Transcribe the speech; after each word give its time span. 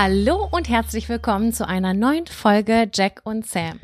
Hallo 0.00 0.48
und 0.52 0.68
herzlich 0.68 1.08
willkommen 1.08 1.52
zu 1.52 1.66
einer 1.66 1.92
neuen 1.92 2.28
Folge 2.28 2.88
Jack 2.94 3.20
und 3.24 3.44
Sam. 3.44 3.80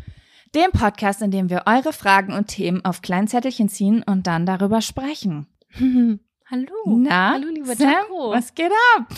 Dem 0.55 0.71
Podcast, 0.71 1.21
in 1.23 1.33
dem 1.33 1.51
wir 1.51 1.65
eure 1.67 1.93
Fragen 1.93 2.33
und 2.33 2.47
Themen 2.47 2.85
auf 2.85 3.03
Kleinzettelchen 3.03 3.69
ziehen 3.69 4.05
und 4.05 4.29
dann 4.29 4.47
darüber 4.47 4.81
sprechen. 4.81 5.49
Hallo. 5.77 6.71
Na, 6.87 7.33
Hallo, 7.33 7.49
liebe 7.53 7.75
Sam, 7.75 7.91
Jaco. 7.91 8.31
was 8.31 8.55
geht 8.55 8.71
ab? 8.97 9.09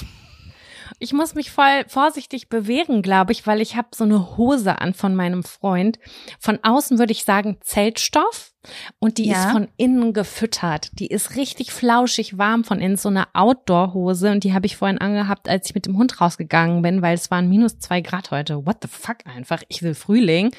Ich 0.99 1.13
muss 1.13 1.35
mich 1.35 1.51
voll 1.51 1.85
vorsichtig 1.89 2.49
bewegen, 2.49 3.03
glaube 3.03 3.33
ich, 3.33 3.47
weil 3.47 3.61
ich 3.61 3.77
habe 3.77 3.89
so 3.95 4.05
eine 4.05 4.37
Hose 4.37 4.81
an 4.81 4.95
von 4.95 5.15
meinem 5.15 5.43
Freund. 5.43 5.99
Von 6.41 6.59
außen 6.63 6.99
würde 6.99 7.13
ich 7.13 7.25
sagen 7.25 7.59
Zeltstoff 7.61 8.53
und 8.99 9.19
die 9.19 9.27
Ja. 9.29 9.45
ist 9.45 9.53
von 9.53 9.69
innen 9.77 10.13
gefüttert. 10.13 10.91
Die 10.99 11.07
ist 11.09 11.37
richtig 11.37 11.71
flauschig 11.73 12.39
warm 12.39 12.65
von 12.65 12.81
innen, 12.81 12.97
so 12.97 13.09
eine 13.09 13.27
Outdoor-Hose 13.35 14.31
und 14.33 14.45
die 14.45 14.55
habe 14.55 14.67
ich 14.67 14.77
vorhin 14.77 14.99
angehabt, 14.99 15.49
als 15.49 15.69
ich 15.69 15.75
mit 15.75 15.87
dem 15.87 15.97
Hund 15.99 16.21
rausgegangen 16.21 16.83
bin, 16.83 17.03
weil 17.03 17.15
es 17.15 17.31
waren 17.31 17.49
minus 17.49 17.79
zwei 17.79 18.01
Grad 18.01 18.31
heute. 18.31 18.67
What 18.67 18.79
the 18.83 18.89
fuck 18.89 19.19
einfach? 19.27 19.63
Ich 19.69 19.83
will 19.83 19.95
Frühling. 19.95 20.51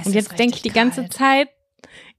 Es 0.00 0.06
und 0.06 0.14
jetzt 0.14 0.38
denke 0.38 0.56
ich 0.56 0.62
die 0.62 0.70
ganze 0.70 1.02
kalt. 1.02 1.12
Zeit, 1.12 1.48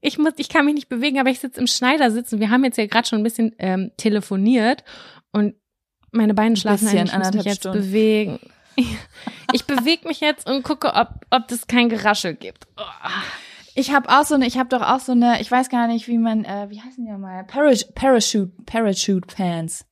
ich 0.00 0.18
muss, 0.18 0.32
ich 0.36 0.48
kann 0.48 0.64
mich 0.66 0.74
nicht 0.74 0.88
bewegen, 0.88 1.18
aber 1.18 1.30
ich 1.30 1.40
sitze 1.40 1.60
im 1.60 1.66
Schneidersitz 1.66 2.32
und 2.32 2.40
wir 2.40 2.50
haben 2.50 2.62
jetzt 2.64 2.78
ja 2.78 2.86
gerade 2.86 3.08
schon 3.08 3.20
ein 3.20 3.24
bisschen 3.24 3.54
ähm, 3.58 3.90
telefoniert 3.96 4.84
und 5.32 5.54
meine 6.14 6.34
Beine 6.34 6.56
schlafen 6.56 6.88
ein, 6.88 7.06
ich 7.06 7.16
muss 7.16 7.32
mich 7.32 7.44
jetzt 7.44 7.58
Stunden. 7.58 7.78
bewegen. 7.80 8.38
Ich 9.52 9.64
bewege 9.66 10.08
mich 10.08 10.20
jetzt 10.20 10.48
und 10.50 10.62
gucke, 10.64 10.94
ob, 10.94 11.08
ob 11.30 11.46
das 11.48 11.66
kein 11.66 11.88
Geraschel 11.88 12.34
gibt. 12.34 12.66
Oh. 12.76 12.82
Ich 13.76 13.92
habe 13.92 14.08
auch 14.08 14.24
so 14.24 14.34
eine, 14.36 14.46
ich 14.46 14.56
habe 14.56 14.68
doch 14.68 14.82
auch 14.82 15.00
so 15.00 15.12
eine, 15.12 15.40
ich 15.40 15.50
weiß 15.50 15.68
gar 15.68 15.86
nicht, 15.88 16.06
wie 16.08 16.18
man, 16.18 16.44
äh, 16.44 16.66
wie 16.70 16.80
heißen 16.80 17.04
die 17.04 17.10
nochmal? 17.10 17.44
Parachute, 17.44 17.92
Parachute, 17.94 18.52
Parachute 18.66 19.26
Pants. 19.26 19.84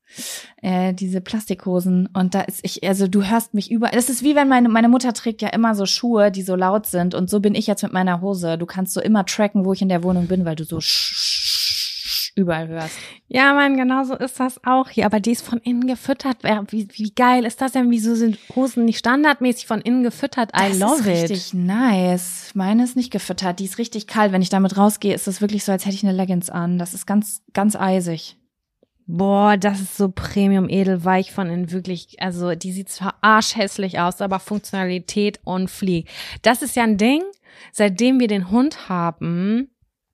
Äh, 0.60 0.92
diese 0.94 1.20
Plastikhosen. 1.20 2.06
Und 2.12 2.34
da 2.34 2.42
ist 2.42 2.60
ich, 2.62 2.86
also 2.86 3.08
du 3.08 3.24
hörst 3.24 3.54
mich 3.54 3.70
überall. 3.70 3.94
Das 3.94 4.08
ist 4.10 4.22
wie 4.22 4.36
wenn 4.36 4.46
meine, 4.48 4.68
meine 4.68 4.88
Mutter 4.88 5.12
trägt 5.14 5.42
ja 5.42 5.48
immer 5.48 5.74
so 5.74 5.86
Schuhe, 5.86 6.30
die 6.30 6.42
so 6.42 6.54
laut 6.54 6.86
sind. 6.86 7.14
Und 7.14 7.30
so 7.30 7.40
bin 7.40 7.54
ich 7.54 7.66
jetzt 7.66 7.82
mit 7.82 7.92
meiner 7.92 8.20
Hose. 8.20 8.58
Du 8.58 8.66
kannst 8.66 8.92
so 8.94 9.00
immer 9.00 9.24
tracken, 9.26 9.64
wo 9.64 9.72
ich 9.72 9.80
in 9.82 9.88
der 9.88 10.02
Wohnung 10.02 10.26
bin, 10.28 10.44
weil 10.44 10.54
du 10.54 10.64
so 10.64 10.76
sch- 10.78 11.12
überall 12.34 12.68
hörst. 12.68 12.96
Ja, 13.28 13.54
Mann, 13.54 13.76
genau 13.76 14.04
so 14.04 14.14
ist 14.14 14.40
das 14.40 14.62
auch 14.64 14.88
hier. 14.88 15.06
Aber 15.06 15.20
die 15.20 15.32
ist 15.32 15.44
von 15.46 15.58
innen 15.58 15.86
gefüttert. 15.86 16.38
Wie, 16.68 16.88
wie 16.92 17.10
geil 17.14 17.44
ist 17.44 17.60
das 17.60 17.72
denn? 17.72 17.90
Wieso 17.90 18.14
sind 18.14 18.38
Hosen 18.54 18.84
nicht 18.84 18.98
standardmäßig 18.98 19.66
von 19.66 19.80
innen 19.80 20.02
gefüttert? 20.02 20.50
I 20.54 20.70
das 20.70 20.78
love 20.78 21.00
ist 21.00 21.06
it. 21.06 21.30
richtig 21.30 21.54
nice. 21.54 22.50
Meine 22.54 22.84
ist 22.84 22.96
nicht 22.96 23.10
gefüttert. 23.10 23.58
Die 23.58 23.64
ist 23.64 23.78
richtig 23.78 24.06
kalt. 24.06 24.32
Wenn 24.32 24.42
ich 24.42 24.50
damit 24.50 24.76
rausgehe, 24.76 25.14
ist 25.14 25.26
das 25.26 25.40
wirklich 25.40 25.64
so, 25.64 25.72
als 25.72 25.84
hätte 25.84 25.94
ich 25.94 26.04
eine 26.04 26.16
Leggings 26.16 26.50
an. 26.50 26.78
Das 26.78 26.94
ist 26.94 27.06
ganz, 27.06 27.42
ganz 27.52 27.76
eisig. 27.76 28.36
Boah, 29.06 29.56
das 29.56 29.80
ist 29.80 29.96
so 29.96 30.08
Premium 30.08 30.68
edelweich 30.68 31.32
von 31.32 31.48
innen 31.48 31.72
wirklich. 31.72 32.22
Also 32.22 32.54
die 32.54 32.72
sieht 32.72 32.88
zwar 32.88 33.16
arschhässlich 33.20 33.98
aus, 33.98 34.20
aber 34.20 34.38
Funktionalität 34.38 35.40
und 35.44 35.70
Flieg. 35.70 36.08
Das 36.42 36.62
ist 36.62 36.76
ja 36.76 36.84
ein 36.84 36.98
Ding, 36.98 37.22
seitdem 37.72 38.20
wir 38.20 38.28
den 38.28 38.50
Hund 38.50 38.88
haben. 38.88 39.71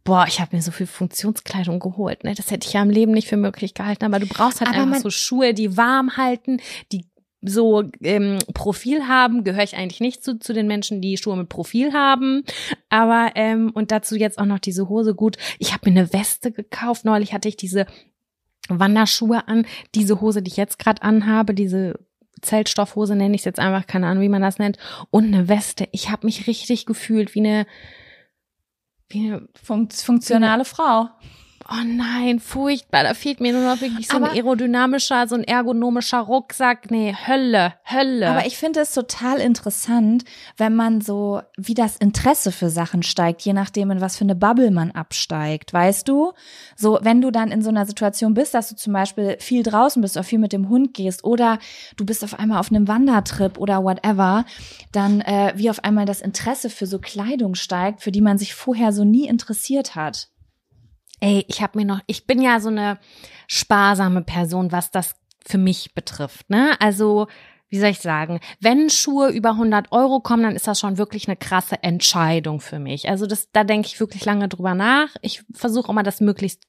Boah, 0.08 0.24
ich 0.26 0.40
habe 0.40 0.56
mir 0.56 0.62
so 0.62 0.70
viel 0.70 0.86
Funktionskleidung 0.86 1.80
geholt. 1.80 2.24
Ne? 2.24 2.32
Das 2.34 2.50
hätte 2.50 2.66
ich 2.66 2.72
ja 2.72 2.80
im 2.80 2.88
Leben 2.88 3.12
nicht 3.12 3.28
für 3.28 3.36
möglich 3.36 3.74
gehalten. 3.74 4.06
Aber 4.06 4.18
du 4.18 4.26
brauchst 4.26 4.60
halt 4.60 4.70
Aber 4.70 4.80
einfach 4.80 5.00
so 5.00 5.10
Schuhe, 5.10 5.52
die 5.52 5.76
warm 5.76 6.16
halten, 6.16 6.62
die 6.92 7.04
so 7.42 7.84
ähm, 8.02 8.38
Profil 8.54 9.06
haben, 9.06 9.44
gehöre 9.44 9.64
ich 9.64 9.76
eigentlich 9.76 10.00
nicht 10.00 10.24
zu, 10.24 10.38
zu 10.38 10.54
den 10.54 10.66
Menschen, 10.66 11.02
die 11.02 11.18
Schuhe 11.18 11.36
mit 11.36 11.50
Profil 11.50 11.92
haben. 11.92 12.42
Aber 12.88 13.32
ähm, 13.34 13.70
und 13.74 13.90
dazu 13.90 14.16
jetzt 14.16 14.38
auch 14.38 14.46
noch 14.46 14.60
diese 14.60 14.88
Hose 14.88 15.14
gut. 15.14 15.36
Ich 15.58 15.74
habe 15.74 15.90
mir 15.90 16.00
eine 16.00 16.10
Weste 16.14 16.52
gekauft. 16.52 17.04
Neulich 17.04 17.34
hatte 17.34 17.50
ich 17.50 17.58
diese 17.58 17.84
Wanderschuhe 18.70 19.46
an. 19.46 19.66
Diese 19.94 20.22
Hose, 20.22 20.40
die 20.40 20.50
ich 20.50 20.56
jetzt 20.56 20.78
gerade 20.78 21.02
anhabe, 21.02 21.52
diese 21.52 22.00
Zeltstoffhose 22.40 23.14
nenne 23.14 23.34
ich 23.34 23.42
es 23.42 23.44
jetzt 23.44 23.60
einfach, 23.60 23.86
keine 23.86 24.06
Ahnung, 24.06 24.22
wie 24.22 24.30
man 24.30 24.40
das 24.40 24.58
nennt. 24.58 24.78
Und 25.10 25.26
eine 25.26 25.48
Weste. 25.48 25.86
Ich 25.92 26.08
habe 26.08 26.24
mich 26.24 26.46
richtig 26.46 26.86
gefühlt 26.86 27.34
wie 27.34 27.40
eine, 27.40 27.66
wie 29.08 29.26
eine 29.26 29.48
Fun 29.62 29.88
funktionale 29.90 30.64
Frau. 30.64 31.08
Oh 31.70 31.84
nein, 31.84 32.40
furchtbar. 32.40 33.02
Da 33.04 33.12
fehlt 33.12 33.40
mir 33.40 33.52
nur 33.52 33.62
noch 33.62 33.82
wirklich 33.82 34.08
so 34.08 34.16
Aber- 34.16 34.30
ein 34.30 34.36
aerodynamischer, 34.36 35.28
so 35.28 35.34
ein 35.34 35.44
ergonomischer 35.44 36.20
Rucksack. 36.20 36.90
Nee, 36.90 37.14
Hölle, 37.26 37.74
Hölle. 37.84 38.26
Aber 38.30 38.46
ich 38.46 38.56
finde 38.56 38.80
es 38.80 38.94
total 38.94 39.38
interessant, 39.38 40.24
wenn 40.56 40.74
man 40.74 41.02
so, 41.02 41.42
wie 41.58 41.74
das 41.74 41.96
Interesse 41.98 42.52
für 42.52 42.70
Sachen 42.70 43.02
steigt, 43.02 43.42
je 43.42 43.52
nachdem, 43.52 43.90
in 43.90 44.00
was 44.00 44.16
für 44.16 44.24
eine 44.24 44.34
Bubble 44.34 44.70
man 44.70 44.92
absteigt. 44.92 45.74
Weißt 45.74 46.08
du? 46.08 46.32
So, 46.74 47.00
wenn 47.02 47.20
du 47.20 47.30
dann 47.30 47.50
in 47.50 47.60
so 47.60 47.68
einer 47.68 47.84
Situation 47.84 48.32
bist, 48.32 48.54
dass 48.54 48.70
du 48.70 48.76
zum 48.76 48.94
Beispiel 48.94 49.36
viel 49.38 49.62
draußen 49.62 50.00
bist 50.00 50.16
oder 50.16 50.24
viel 50.24 50.38
mit 50.38 50.54
dem 50.54 50.70
Hund 50.70 50.94
gehst 50.94 51.22
oder 51.22 51.58
du 51.98 52.06
bist 52.06 52.24
auf 52.24 52.38
einmal 52.38 52.60
auf 52.60 52.70
einem 52.70 52.88
Wandertrip 52.88 53.58
oder 53.58 53.84
whatever, 53.84 54.46
dann 54.92 55.20
äh, 55.20 55.52
wie 55.54 55.68
auf 55.68 55.84
einmal 55.84 56.06
das 56.06 56.22
Interesse 56.22 56.70
für 56.70 56.86
so 56.86 56.98
Kleidung 56.98 57.54
steigt, 57.56 58.00
für 58.02 58.10
die 58.10 58.22
man 58.22 58.38
sich 58.38 58.54
vorher 58.54 58.92
so 58.94 59.04
nie 59.04 59.28
interessiert 59.28 59.94
hat. 59.94 60.28
Ey, 61.20 61.44
ich 61.48 61.62
habe 61.62 61.78
mir 61.78 61.84
noch, 61.84 62.00
ich 62.06 62.26
bin 62.26 62.40
ja 62.40 62.60
so 62.60 62.68
eine 62.68 62.98
sparsame 63.46 64.22
Person, 64.22 64.72
was 64.72 64.90
das 64.90 65.14
für 65.44 65.58
mich 65.58 65.94
betrifft, 65.94 66.50
ne? 66.50 66.76
Also, 66.80 67.26
wie 67.68 67.78
soll 67.78 67.90
ich 67.90 68.00
sagen, 68.00 68.40
wenn 68.60 68.88
Schuhe 68.88 69.30
über 69.30 69.50
100 69.50 69.92
Euro 69.92 70.20
kommen, 70.20 70.42
dann 70.42 70.56
ist 70.56 70.66
das 70.66 70.80
schon 70.80 70.96
wirklich 70.96 71.28
eine 71.28 71.36
krasse 71.36 71.82
Entscheidung 71.82 72.60
für 72.60 72.78
mich. 72.78 73.08
Also 73.08 73.26
das, 73.26 73.50
da 73.52 73.62
denke 73.62 73.88
ich 73.88 74.00
wirklich 74.00 74.24
lange 74.24 74.48
drüber 74.48 74.74
nach. 74.74 75.08
Ich 75.20 75.42
versuche 75.52 75.90
immer 75.90 76.02
das 76.02 76.20
möglichst 76.20 76.62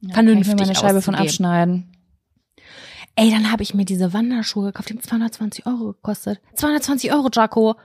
Ja, 0.00 0.14
Vernünftig 0.14 0.48
kann 0.48 0.58
ich 0.58 0.60
mir 0.60 0.66
meine 0.66 0.78
Scheibe 0.78 1.02
von 1.02 1.14
abschneiden. 1.14 1.96
Ey, 3.16 3.30
dann 3.30 3.50
habe 3.50 3.62
ich 3.62 3.74
mir 3.74 3.84
diese 3.84 4.12
Wanderschuhe 4.12 4.66
gekauft, 4.66 4.90
die 4.90 4.94
haben 4.94 5.02
220 5.02 5.66
Euro 5.66 5.92
gekostet. 5.92 6.40
220 6.54 7.12
Euro, 7.12 7.28
Jaco. 7.32 7.76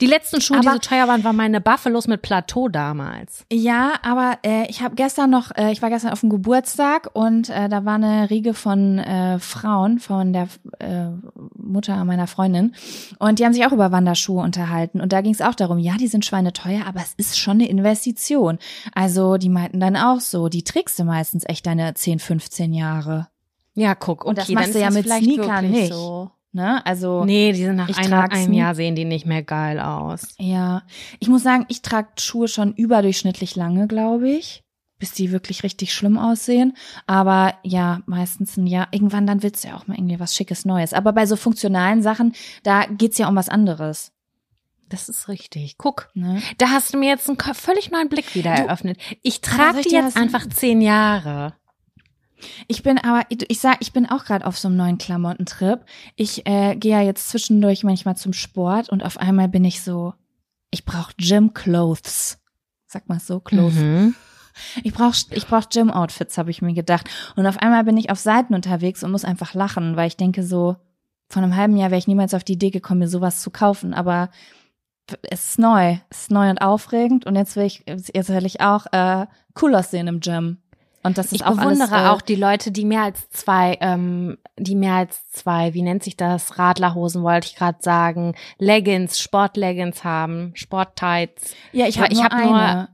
Die 0.00 0.06
letzten 0.06 0.40
Schuhe, 0.40 0.58
Aber- 0.58 0.70
die 0.70 0.72
so 0.74 0.78
teuer 0.78 1.08
waren, 1.08 1.24
waren 1.24 1.36
meine 1.36 1.60
Buffalos 1.60 2.06
mit 2.06 2.22
Plateau 2.22 2.68
damals. 2.68 3.44
Ja, 3.52 3.94
aber 4.02 4.38
äh, 4.42 4.68
ich 4.68 4.82
habe 4.82 4.94
gestern 4.94 5.30
noch, 5.30 5.50
äh, 5.56 5.72
ich 5.72 5.82
war 5.82 5.90
gestern 5.90 6.12
auf 6.12 6.20
dem 6.20 6.30
Geburtstag 6.30 7.10
und 7.12 7.48
äh, 7.50 7.68
da 7.68 7.84
war 7.84 7.94
eine 7.94 8.30
Riege 8.30 8.54
von 8.54 8.98
äh, 8.98 9.38
Frauen 9.38 9.98
von 9.98 10.32
der 10.32 10.48
äh, 10.78 11.08
Mutter 11.56 12.04
meiner 12.04 12.26
Freundin 12.26 12.74
und 13.18 13.38
die 13.38 13.44
haben 13.44 13.52
sich 13.52 13.66
auch 13.66 13.72
über 13.72 13.92
Wanderschuhe 13.92 14.42
unterhalten 14.42 15.00
und 15.00 15.12
da 15.12 15.20
ging 15.20 15.32
es 15.32 15.40
auch 15.40 15.54
darum, 15.54 15.78
ja, 15.78 15.96
die 15.96 16.08
sind 16.08 16.24
schweineteuer, 16.24 16.86
aber 16.86 17.00
es 17.00 17.14
ist 17.16 17.38
schon 17.38 17.54
eine 17.54 17.68
Investition. 17.68 18.58
Also 18.94 19.36
die 19.36 19.48
meinten 19.48 19.80
dann 19.80 19.96
auch 19.96 20.20
so, 20.20 20.48
die 20.48 20.64
trägst 20.64 20.98
du 20.98 21.04
meistens 21.04 21.44
echt 21.46 21.66
deine 21.66 21.94
10, 21.94 22.18
15 22.18 22.72
Jahre. 22.72 23.28
Ja, 23.74 23.94
guck, 23.94 24.22
okay, 24.22 24.28
Und 24.28 24.38
das 24.38 24.48
machst 24.48 24.74
du 24.74 24.80
ja 24.80 24.90
mit 24.90 25.06
Sneakern 25.06 25.70
nicht. 25.70 25.92
So. 25.92 26.30
Ne? 26.52 26.84
Also 26.84 27.24
Nee, 27.24 27.52
die 27.52 27.64
sind 27.64 27.76
nach 27.76 27.96
einer, 27.96 28.30
einem. 28.32 28.52
Jahr 28.52 28.74
sehen 28.74 28.96
die 28.96 29.04
nicht 29.04 29.24
mehr 29.24 29.42
geil 29.42 29.78
aus. 29.78 30.34
Ja, 30.38 30.82
ich 31.20 31.28
muss 31.28 31.42
sagen, 31.44 31.64
ich 31.68 31.80
trage 31.82 32.08
Schuhe 32.18 32.48
schon 32.48 32.74
überdurchschnittlich 32.74 33.54
lange, 33.54 33.86
glaube 33.86 34.28
ich, 34.30 34.64
bis 34.98 35.12
die 35.12 35.30
wirklich 35.30 35.62
richtig 35.62 35.94
schlimm 35.94 36.18
aussehen. 36.18 36.76
Aber 37.06 37.54
ja, 37.62 38.00
meistens 38.06 38.56
ein 38.56 38.66
Jahr. 38.66 38.88
Irgendwann 38.90 39.26
dann 39.28 39.42
willst 39.44 39.62
du 39.62 39.68
ja 39.68 39.76
auch 39.76 39.86
mal 39.86 39.96
irgendwie 39.96 40.18
was 40.18 40.34
Schickes 40.34 40.64
Neues. 40.64 40.92
Aber 40.92 41.12
bei 41.12 41.24
so 41.24 41.36
funktionalen 41.36 42.02
Sachen, 42.02 42.34
da 42.64 42.84
geht's 42.86 43.18
ja 43.18 43.28
um 43.28 43.36
was 43.36 43.48
anderes. 43.48 44.10
Das 44.88 45.08
ist 45.08 45.28
richtig. 45.28 45.78
Guck, 45.78 46.08
Ne? 46.14 46.42
da 46.58 46.70
hast 46.70 46.92
du 46.92 46.98
mir 46.98 47.10
jetzt 47.10 47.28
einen 47.28 47.38
völlig 47.54 47.92
neuen 47.92 48.08
Blick 48.08 48.34
wieder 48.34 48.56
Du- 48.56 48.62
eröffnet. 48.62 48.98
Ich 49.22 49.40
trage 49.40 49.82
die 49.82 49.90
jetzt 49.90 50.16
einfach 50.16 50.48
zehn 50.48 50.80
Jahre. 50.80 51.54
Ich 52.68 52.82
bin 52.82 52.98
aber, 52.98 53.24
ich 53.28 53.60
sag, 53.60 53.78
ich 53.80 53.92
bin 53.92 54.06
auch 54.06 54.24
gerade 54.24 54.46
auf 54.46 54.58
so 54.58 54.68
einem 54.68 54.76
neuen 54.76 54.98
Klamottentrip. 54.98 55.84
Ich 56.16 56.46
äh, 56.46 56.76
gehe 56.76 56.92
ja 56.92 57.02
jetzt 57.02 57.28
zwischendurch 57.28 57.84
manchmal 57.84 58.16
zum 58.16 58.32
Sport 58.32 58.88
und 58.88 59.04
auf 59.04 59.18
einmal 59.18 59.48
bin 59.48 59.64
ich 59.64 59.82
so, 59.82 60.14
ich 60.70 60.84
brauche 60.84 61.12
Gym 61.16 61.54
Clothes. 61.54 62.38
Sag 62.86 63.08
mal 63.08 63.20
so, 63.20 63.40
Clothes. 63.40 63.76
Mhm. 63.76 64.14
Ich 64.82 64.92
brauch 64.92 65.14
ich 65.30 65.46
brauch 65.46 65.68
Gym-Outfits, 65.68 66.38
habe 66.38 66.50
ich 66.50 66.62
mir 66.62 66.74
gedacht. 66.74 67.08
Und 67.36 67.46
auf 67.46 67.58
einmal 67.58 67.84
bin 67.84 67.96
ich 67.96 68.10
auf 68.10 68.18
Seiten 68.18 68.54
unterwegs 68.54 69.02
und 69.02 69.10
muss 69.10 69.24
einfach 69.24 69.54
lachen, 69.54 69.96
weil 69.96 70.08
ich 70.08 70.16
denke 70.16 70.42
so, 70.42 70.76
vor 71.28 71.42
einem 71.42 71.56
halben 71.56 71.76
Jahr 71.76 71.90
wäre 71.90 71.98
ich 71.98 72.08
niemals 72.08 72.34
auf 72.34 72.44
die 72.44 72.54
Idee 72.54 72.70
gekommen, 72.70 73.00
mir 73.00 73.08
sowas 73.08 73.40
zu 73.40 73.50
kaufen. 73.50 73.94
Aber 73.94 74.30
es 75.22 75.50
ist 75.50 75.58
neu, 75.58 75.98
es 76.10 76.22
ist 76.22 76.30
neu 76.30 76.50
und 76.50 76.58
aufregend. 76.58 77.26
Und 77.26 77.36
jetzt 77.36 77.56
will 77.56 77.64
ich, 77.64 77.84
jetzt 77.86 78.28
will 78.28 78.46
ich 78.46 78.60
auch 78.60 78.86
äh, 78.92 79.26
cool 79.60 79.74
aussehen 79.74 80.08
im 80.08 80.20
Gym. 80.20 80.58
Und 81.02 81.16
das 81.16 81.26
ist 81.26 81.32
Ich 81.32 81.44
auch 81.44 81.56
bewundere 81.56 81.92
alles, 81.92 82.06
äh, 82.06 82.10
auch 82.10 82.20
die 82.20 82.34
Leute, 82.34 82.72
die 82.72 82.84
mehr 82.84 83.02
als 83.02 83.30
zwei, 83.30 83.78
ähm, 83.80 84.36
die 84.58 84.74
mehr 84.74 84.94
als 84.94 85.28
zwei, 85.30 85.72
wie 85.72 85.82
nennt 85.82 86.02
sich 86.04 86.16
das, 86.16 86.58
Radlerhosen 86.58 87.22
wollte 87.22 87.48
ich 87.48 87.56
gerade 87.56 87.78
sagen, 87.80 88.34
Leggings, 88.58 89.18
Sportleggings 89.18 90.04
haben, 90.04 90.52
Sporttights. 90.54 91.54
Ja, 91.72 91.86
ich 91.86 91.98
habe 91.98 92.14
nur 92.14 92.24
hab 92.24 92.32
nur- 92.32 92.54
eine. 92.54 92.88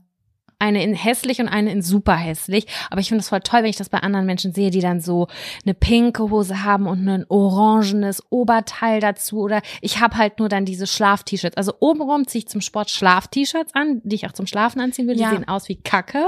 Eine 0.59 0.81
in 0.83 0.95
hässlich 0.95 1.39
und 1.39 1.49
eine 1.49 1.71
in 1.71 1.83
super 1.83 2.15
hässlich. 2.15 2.65
Aber 2.89 2.99
ich 2.99 3.09
finde 3.09 3.19
es 3.19 3.29
voll 3.29 3.41
toll, 3.41 3.59
wenn 3.59 3.69
ich 3.69 3.75
das 3.75 3.89
bei 3.89 3.99
anderen 3.99 4.25
Menschen 4.25 4.53
sehe, 4.55 4.71
die 4.71 4.79
dann 4.79 5.01
so 5.01 5.27
eine 5.63 5.75
pinke 5.75 6.31
Hose 6.31 6.63
haben 6.63 6.87
und 6.87 7.07
ein 7.07 7.25
orangenes 7.29 8.23
Oberteil 8.31 8.99
dazu. 8.99 9.37
Oder 9.41 9.61
ich 9.81 9.99
habe 10.01 10.17
halt 10.17 10.39
nur 10.39 10.49
dann 10.49 10.65
diese 10.65 10.87
Schlaf-T-Shirts. 10.87 11.57
Also 11.57 11.73
obenrum 11.79 12.25
ziehe 12.25 12.39
ich 12.39 12.47
zum 12.47 12.61
Sport 12.61 12.89
Schlaf-T-Shirts 12.89 13.75
an, 13.75 14.01
die 14.03 14.15
ich 14.15 14.25
auch 14.25 14.31
zum 14.31 14.47
Schlafen 14.47 14.81
anziehen 14.81 15.05
würde. 15.05 15.19
Ja. 15.19 15.29
Die 15.29 15.35
sehen 15.35 15.47
aus 15.47 15.69
wie 15.69 15.75
Kacke. 15.75 16.25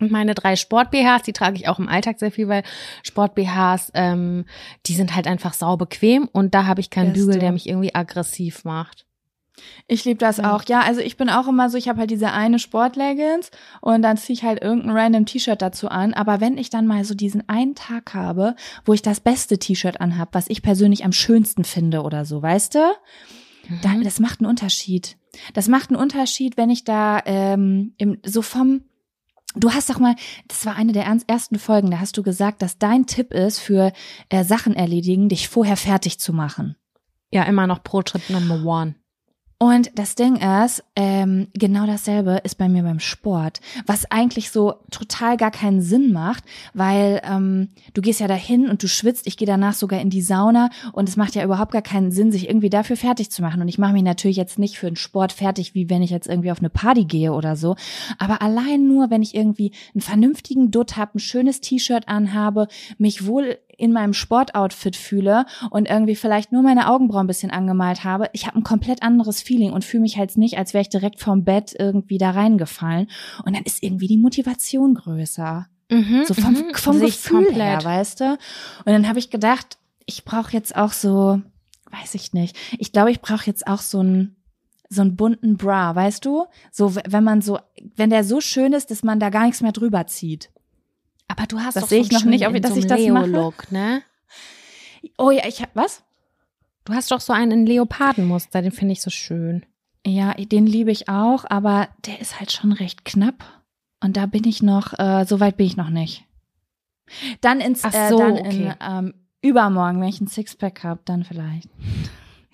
Und 0.00 0.10
meine 0.10 0.34
drei 0.34 0.56
Sport-BHs, 0.56 1.22
die 1.22 1.32
trage 1.32 1.56
ich 1.56 1.68
auch 1.68 1.78
im 1.78 1.88
Alltag 1.88 2.18
sehr 2.18 2.30
viel, 2.30 2.48
weil 2.48 2.62
Sport-BHs, 3.02 3.92
ähm, 3.94 4.44
die 4.86 4.94
sind 4.94 5.14
halt 5.14 5.26
einfach 5.26 5.54
sau 5.54 5.76
bequem 5.76 6.28
und 6.32 6.54
da 6.54 6.66
habe 6.66 6.80
ich 6.80 6.90
keinen 6.90 7.12
Beste. 7.12 7.26
Bügel, 7.26 7.38
der 7.40 7.52
mich 7.52 7.68
irgendwie 7.68 7.94
aggressiv 7.94 8.64
macht. 8.64 9.04
Ich 9.86 10.04
liebe 10.04 10.18
das 10.18 10.36
Ja. 10.36 10.54
auch. 10.54 10.64
Ja, 10.68 10.80
also 10.80 11.00
ich 11.00 11.16
bin 11.16 11.30
auch 11.30 11.48
immer 11.48 11.70
so, 11.70 11.78
ich 11.78 11.88
habe 11.88 12.00
halt 12.00 12.10
diese 12.10 12.30
eine 12.32 12.58
Sportleggings 12.58 13.50
und 13.80 14.02
dann 14.02 14.18
ziehe 14.18 14.34
ich 14.34 14.42
halt 14.44 14.62
irgendein 14.62 14.90
random 14.94 15.24
T-Shirt 15.24 15.62
dazu 15.62 15.88
an. 15.88 16.12
Aber 16.12 16.42
wenn 16.42 16.58
ich 16.58 16.68
dann 16.68 16.86
mal 16.86 17.04
so 17.04 17.14
diesen 17.14 17.48
einen 17.48 17.74
Tag 17.74 18.12
habe, 18.12 18.54
wo 18.84 18.92
ich 18.92 19.00
das 19.00 19.20
beste 19.20 19.58
T-Shirt 19.58 19.98
anhab, 20.00 20.34
was 20.34 20.48
ich 20.50 20.60
persönlich 20.60 21.06
am 21.06 21.12
schönsten 21.12 21.64
finde 21.64 22.02
oder 22.02 22.26
so, 22.26 22.42
weißt 22.42 22.74
du? 22.74 22.80
Da, 23.82 23.88
Mhm. 23.88 24.04
das 24.04 24.20
macht 24.20 24.40
einen 24.40 24.50
Unterschied. 24.50 25.16
Das 25.54 25.68
macht 25.68 25.88
einen 25.90 25.98
Unterschied, 25.98 26.56
wenn 26.58 26.68
ich 26.70 26.84
da 26.84 27.20
ähm, 27.24 27.94
im, 27.96 28.18
so 28.24 28.42
vom 28.42 28.82
Du 29.58 29.72
hast 29.72 29.88
doch 29.88 29.98
mal, 29.98 30.14
das 30.48 30.66
war 30.66 30.76
eine 30.76 30.92
der 30.92 31.04
ersten 31.04 31.58
Folgen, 31.58 31.90
da 31.90 31.98
hast 31.98 32.18
du 32.18 32.22
gesagt, 32.22 32.60
dass 32.60 32.78
dein 32.78 33.06
Tipp 33.06 33.32
ist, 33.32 33.58
für 33.58 33.92
äh, 34.28 34.44
Sachen 34.44 34.74
erledigen, 34.74 35.30
dich 35.30 35.48
vorher 35.48 35.78
fertig 35.78 36.20
zu 36.20 36.34
machen. 36.34 36.76
Ja, 37.30 37.44
immer 37.44 37.66
noch 37.66 37.82
Pro-Trip 37.82 38.28
Number 38.28 38.62
One. 38.64 38.96
Und 39.58 39.90
das 39.98 40.16
Ding 40.16 40.36
ist, 40.36 40.84
ähm, 40.96 41.48
genau 41.54 41.86
dasselbe 41.86 42.42
ist 42.44 42.58
bei 42.58 42.68
mir 42.68 42.82
beim 42.82 43.00
Sport, 43.00 43.60
was 43.86 44.10
eigentlich 44.10 44.50
so 44.50 44.74
total 44.90 45.38
gar 45.38 45.50
keinen 45.50 45.80
Sinn 45.80 46.12
macht, 46.12 46.44
weil 46.74 47.22
ähm, 47.24 47.70
du 47.94 48.02
gehst 48.02 48.20
ja 48.20 48.28
dahin 48.28 48.68
und 48.68 48.82
du 48.82 48.88
schwitzt, 48.88 49.26
ich 49.26 49.38
gehe 49.38 49.46
danach 49.46 49.72
sogar 49.72 50.02
in 50.02 50.10
die 50.10 50.20
Sauna 50.20 50.68
und 50.92 51.08
es 51.08 51.16
macht 51.16 51.34
ja 51.36 51.42
überhaupt 51.42 51.72
gar 51.72 51.80
keinen 51.80 52.10
Sinn, 52.10 52.32
sich 52.32 52.50
irgendwie 52.50 52.68
dafür 52.68 52.98
fertig 52.98 53.30
zu 53.30 53.40
machen. 53.40 53.62
Und 53.62 53.68
ich 53.68 53.78
mache 53.78 53.94
mich 53.94 54.02
natürlich 54.02 54.36
jetzt 54.36 54.58
nicht 54.58 54.78
für 54.78 54.88
einen 54.88 54.96
Sport 54.96 55.32
fertig, 55.32 55.74
wie 55.74 55.88
wenn 55.88 56.02
ich 56.02 56.10
jetzt 56.10 56.28
irgendwie 56.28 56.50
auf 56.50 56.58
eine 56.58 56.70
Party 56.70 57.06
gehe 57.06 57.32
oder 57.32 57.56
so. 57.56 57.76
Aber 58.18 58.42
allein 58.42 58.86
nur, 58.86 59.08
wenn 59.08 59.22
ich 59.22 59.34
irgendwie 59.34 59.72
einen 59.94 60.02
vernünftigen 60.02 60.70
Dutt 60.70 60.98
habe, 60.98 61.12
ein 61.14 61.20
schönes 61.20 61.62
T-Shirt 61.62 62.08
anhabe, 62.08 62.68
mich 62.98 63.26
wohl 63.26 63.56
in 63.76 63.92
meinem 63.92 64.12
Sportoutfit 64.12 64.96
fühle 64.96 65.46
und 65.70 65.88
irgendwie 65.88 66.16
vielleicht 66.16 66.52
nur 66.52 66.62
meine 66.62 66.88
Augenbrauen 66.90 67.24
ein 67.24 67.26
bisschen 67.26 67.50
angemalt 67.50 68.04
habe, 68.04 68.28
ich 68.32 68.46
habe 68.46 68.56
ein 68.56 68.64
komplett 68.64 69.02
anderes 69.02 69.42
Feeling 69.42 69.72
und 69.72 69.84
fühle 69.84 70.02
mich 70.02 70.18
halt 70.18 70.36
nicht, 70.36 70.58
als 70.58 70.74
wäre 70.74 70.82
ich 70.82 70.88
direkt 70.88 71.20
vom 71.20 71.44
Bett 71.44 71.74
irgendwie 71.78 72.18
da 72.18 72.30
reingefallen. 72.30 73.08
Und 73.44 73.54
dann 73.54 73.64
ist 73.64 73.82
irgendwie 73.82 74.08
die 74.08 74.18
Motivation 74.18 74.94
größer. 74.94 75.66
Mhm, 75.90 76.24
So 76.26 76.34
vom, 76.34 76.52
mhm. 76.52 76.74
vom 76.74 77.00
Gefühl 77.00 77.52
her, 77.54 77.78
weißt 77.82 78.20
du? 78.20 78.30
Und 78.32 78.38
dann 78.86 79.08
habe 79.08 79.18
ich 79.18 79.30
gedacht, 79.30 79.78
ich 80.04 80.24
brauche 80.24 80.52
jetzt 80.52 80.76
auch 80.76 80.92
so, 80.92 81.40
weiß 81.90 82.14
ich 82.14 82.32
nicht, 82.32 82.56
ich 82.78 82.92
glaube, 82.92 83.10
ich 83.10 83.20
brauche 83.20 83.46
jetzt 83.46 83.66
auch 83.66 83.80
so 83.80 84.02
ein 84.02 84.36
so 84.88 85.02
einen 85.02 85.16
bunten 85.16 85.56
Bra, 85.56 85.94
weißt 85.94 86.24
du? 86.24 86.46
So, 86.70 86.94
wenn 86.94 87.24
man 87.24 87.42
so, 87.42 87.58
wenn 87.96 88.10
der 88.10 88.24
so 88.24 88.40
schön 88.40 88.72
ist, 88.72 88.90
dass 88.90 89.02
man 89.02 89.18
da 89.18 89.30
gar 89.30 89.44
nichts 89.44 89.60
mehr 89.60 89.72
drüber 89.72 90.06
zieht. 90.06 90.50
Aber 91.28 91.46
du 91.46 91.60
hast 91.60 91.76
Das 91.76 91.84
doch 91.84 91.88
sehe 91.88 92.02
so 92.02 92.06
ich 92.06 92.12
noch 92.12 92.22
einen 92.22 92.30
nicht, 92.30 92.46
ob 92.46 92.60
dass 92.62 92.72
so 92.72 92.78
ich 92.78 92.86
das 92.86 93.00
mache. 93.08 93.26
Leo-Look, 93.26 93.72
ne? 93.72 94.02
Oh 95.18 95.30
ja, 95.30 95.46
ich 95.46 95.62
hab, 95.62 95.70
was? 95.74 96.02
Du 96.84 96.92
hast 96.94 97.10
doch 97.10 97.20
so 97.20 97.32
einen 97.32 97.50
in 97.52 97.66
Leopardenmuster, 97.66 98.62
den 98.62 98.72
finde 98.72 98.92
ich 98.92 99.02
so 99.02 99.10
schön. 99.10 99.66
Ja, 100.06 100.34
den 100.34 100.66
liebe 100.66 100.92
ich 100.92 101.08
auch, 101.08 101.44
aber 101.48 101.88
der 102.06 102.20
ist 102.20 102.38
halt 102.38 102.52
schon 102.52 102.72
recht 102.72 103.04
knapp. 103.04 103.44
Und 104.00 104.16
da 104.16 104.26
bin 104.26 104.44
ich 104.44 104.62
noch, 104.62 104.96
äh, 104.98 105.24
so 105.26 105.40
weit 105.40 105.56
bin 105.56 105.66
ich 105.66 105.76
noch 105.76 105.90
nicht. 105.90 106.24
Dann 107.40 107.60
ins, 107.60 107.82
Ach 107.84 107.92
äh, 107.92 108.08
so, 108.08 108.18
dann 108.18 108.38
okay. 108.38 108.66
in, 108.66 108.74
ähm, 108.80 109.14
übermorgen, 109.42 110.00
wenn 110.00 110.08
ich 110.08 110.20
ein 110.20 110.28
Sixpack 110.28 110.84
habe, 110.84 111.00
dann 111.04 111.24
vielleicht. 111.24 111.68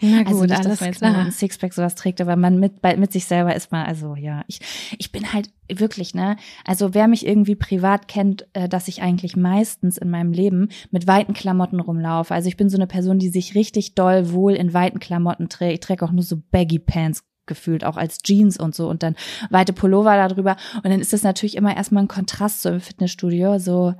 Na 0.03 0.27
Also 0.27 0.45
nicht, 0.45 0.65
dass 0.65 0.81
man 0.81 0.91
jetzt 0.91 1.01
nur 1.01 1.17
ein 1.17 1.31
Sixpack 1.31 1.73
sowas 1.73 1.95
trägt, 1.95 2.21
aber 2.21 2.35
man 2.35 2.59
mit, 2.59 2.83
bei, 2.83 2.97
mit 2.97 3.13
sich 3.13 3.25
selber 3.25 3.55
ist 3.55 3.71
man, 3.71 3.87
also 3.87 4.17
ja, 4.17 4.43
ich, 4.49 4.61
ich 4.99 5.13
bin 5.13 5.33
halt 5.33 5.51
wirklich, 5.73 6.13
ne, 6.13 6.37
also 6.65 6.93
wer 6.93 7.07
mich 7.07 7.25
irgendwie 7.25 7.55
privat 7.55 8.09
kennt, 8.09 8.47
äh, 8.53 8.69
dass 8.69 8.89
ich 8.89 9.01
eigentlich 9.01 9.37
meistens 9.37 9.99
in 9.99 10.11
meinem 10.11 10.33
Leben 10.33 10.69
mit 10.91 11.07
weiten 11.07 11.35
Klamotten 11.35 11.79
rumlaufe. 11.79 12.35
Also 12.35 12.49
ich 12.49 12.57
bin 12.57 12.69
so 12.69 12.77
eine 12.77 12.89
Person, 12.89 13.21
die 13.21 13.29
sich 13.29 13.55
richtig 13.55 13.95
doll 13.95 14.33
wohl 14.33 14.55
in 14.55 14.75
weiten 14.75 14.99
Klamotten 14.99 15.49
trägt. 15.49 15.75
Ich 15.75 15.81
trage 15.81 16.05
auch 16.05 16.13
nur 16.13 16.25
so 16.25 16.43
Baggy 16.51 16.81
Pants 16.81 17.23
gefühlt, 17.47 17.85
auch 17.85 17.97
als 17.97 18.19
Jeans 18.23 18.59
und 18.59 18.75
so 18.75 18.89
und 18.89 19.03
dann 19.03 19.15
weite 19.51 19.73
Pullover 19.73 20.17
darüber. 20.17 20.57
Und 20.77 20.87
dann 20.87 21.01
ist 21.01 21.13
es 21.13 21.23
natürlich 21.23 21.57
immer 21.57 21.77
erstmal 21.77 22.03
ein 22.03 22.09
Kontrast 22.09 22.63
so 22.63 22.71
im 22.71 22.81
Fitnessstudio, 22.81 23.59
so 23.59 23.95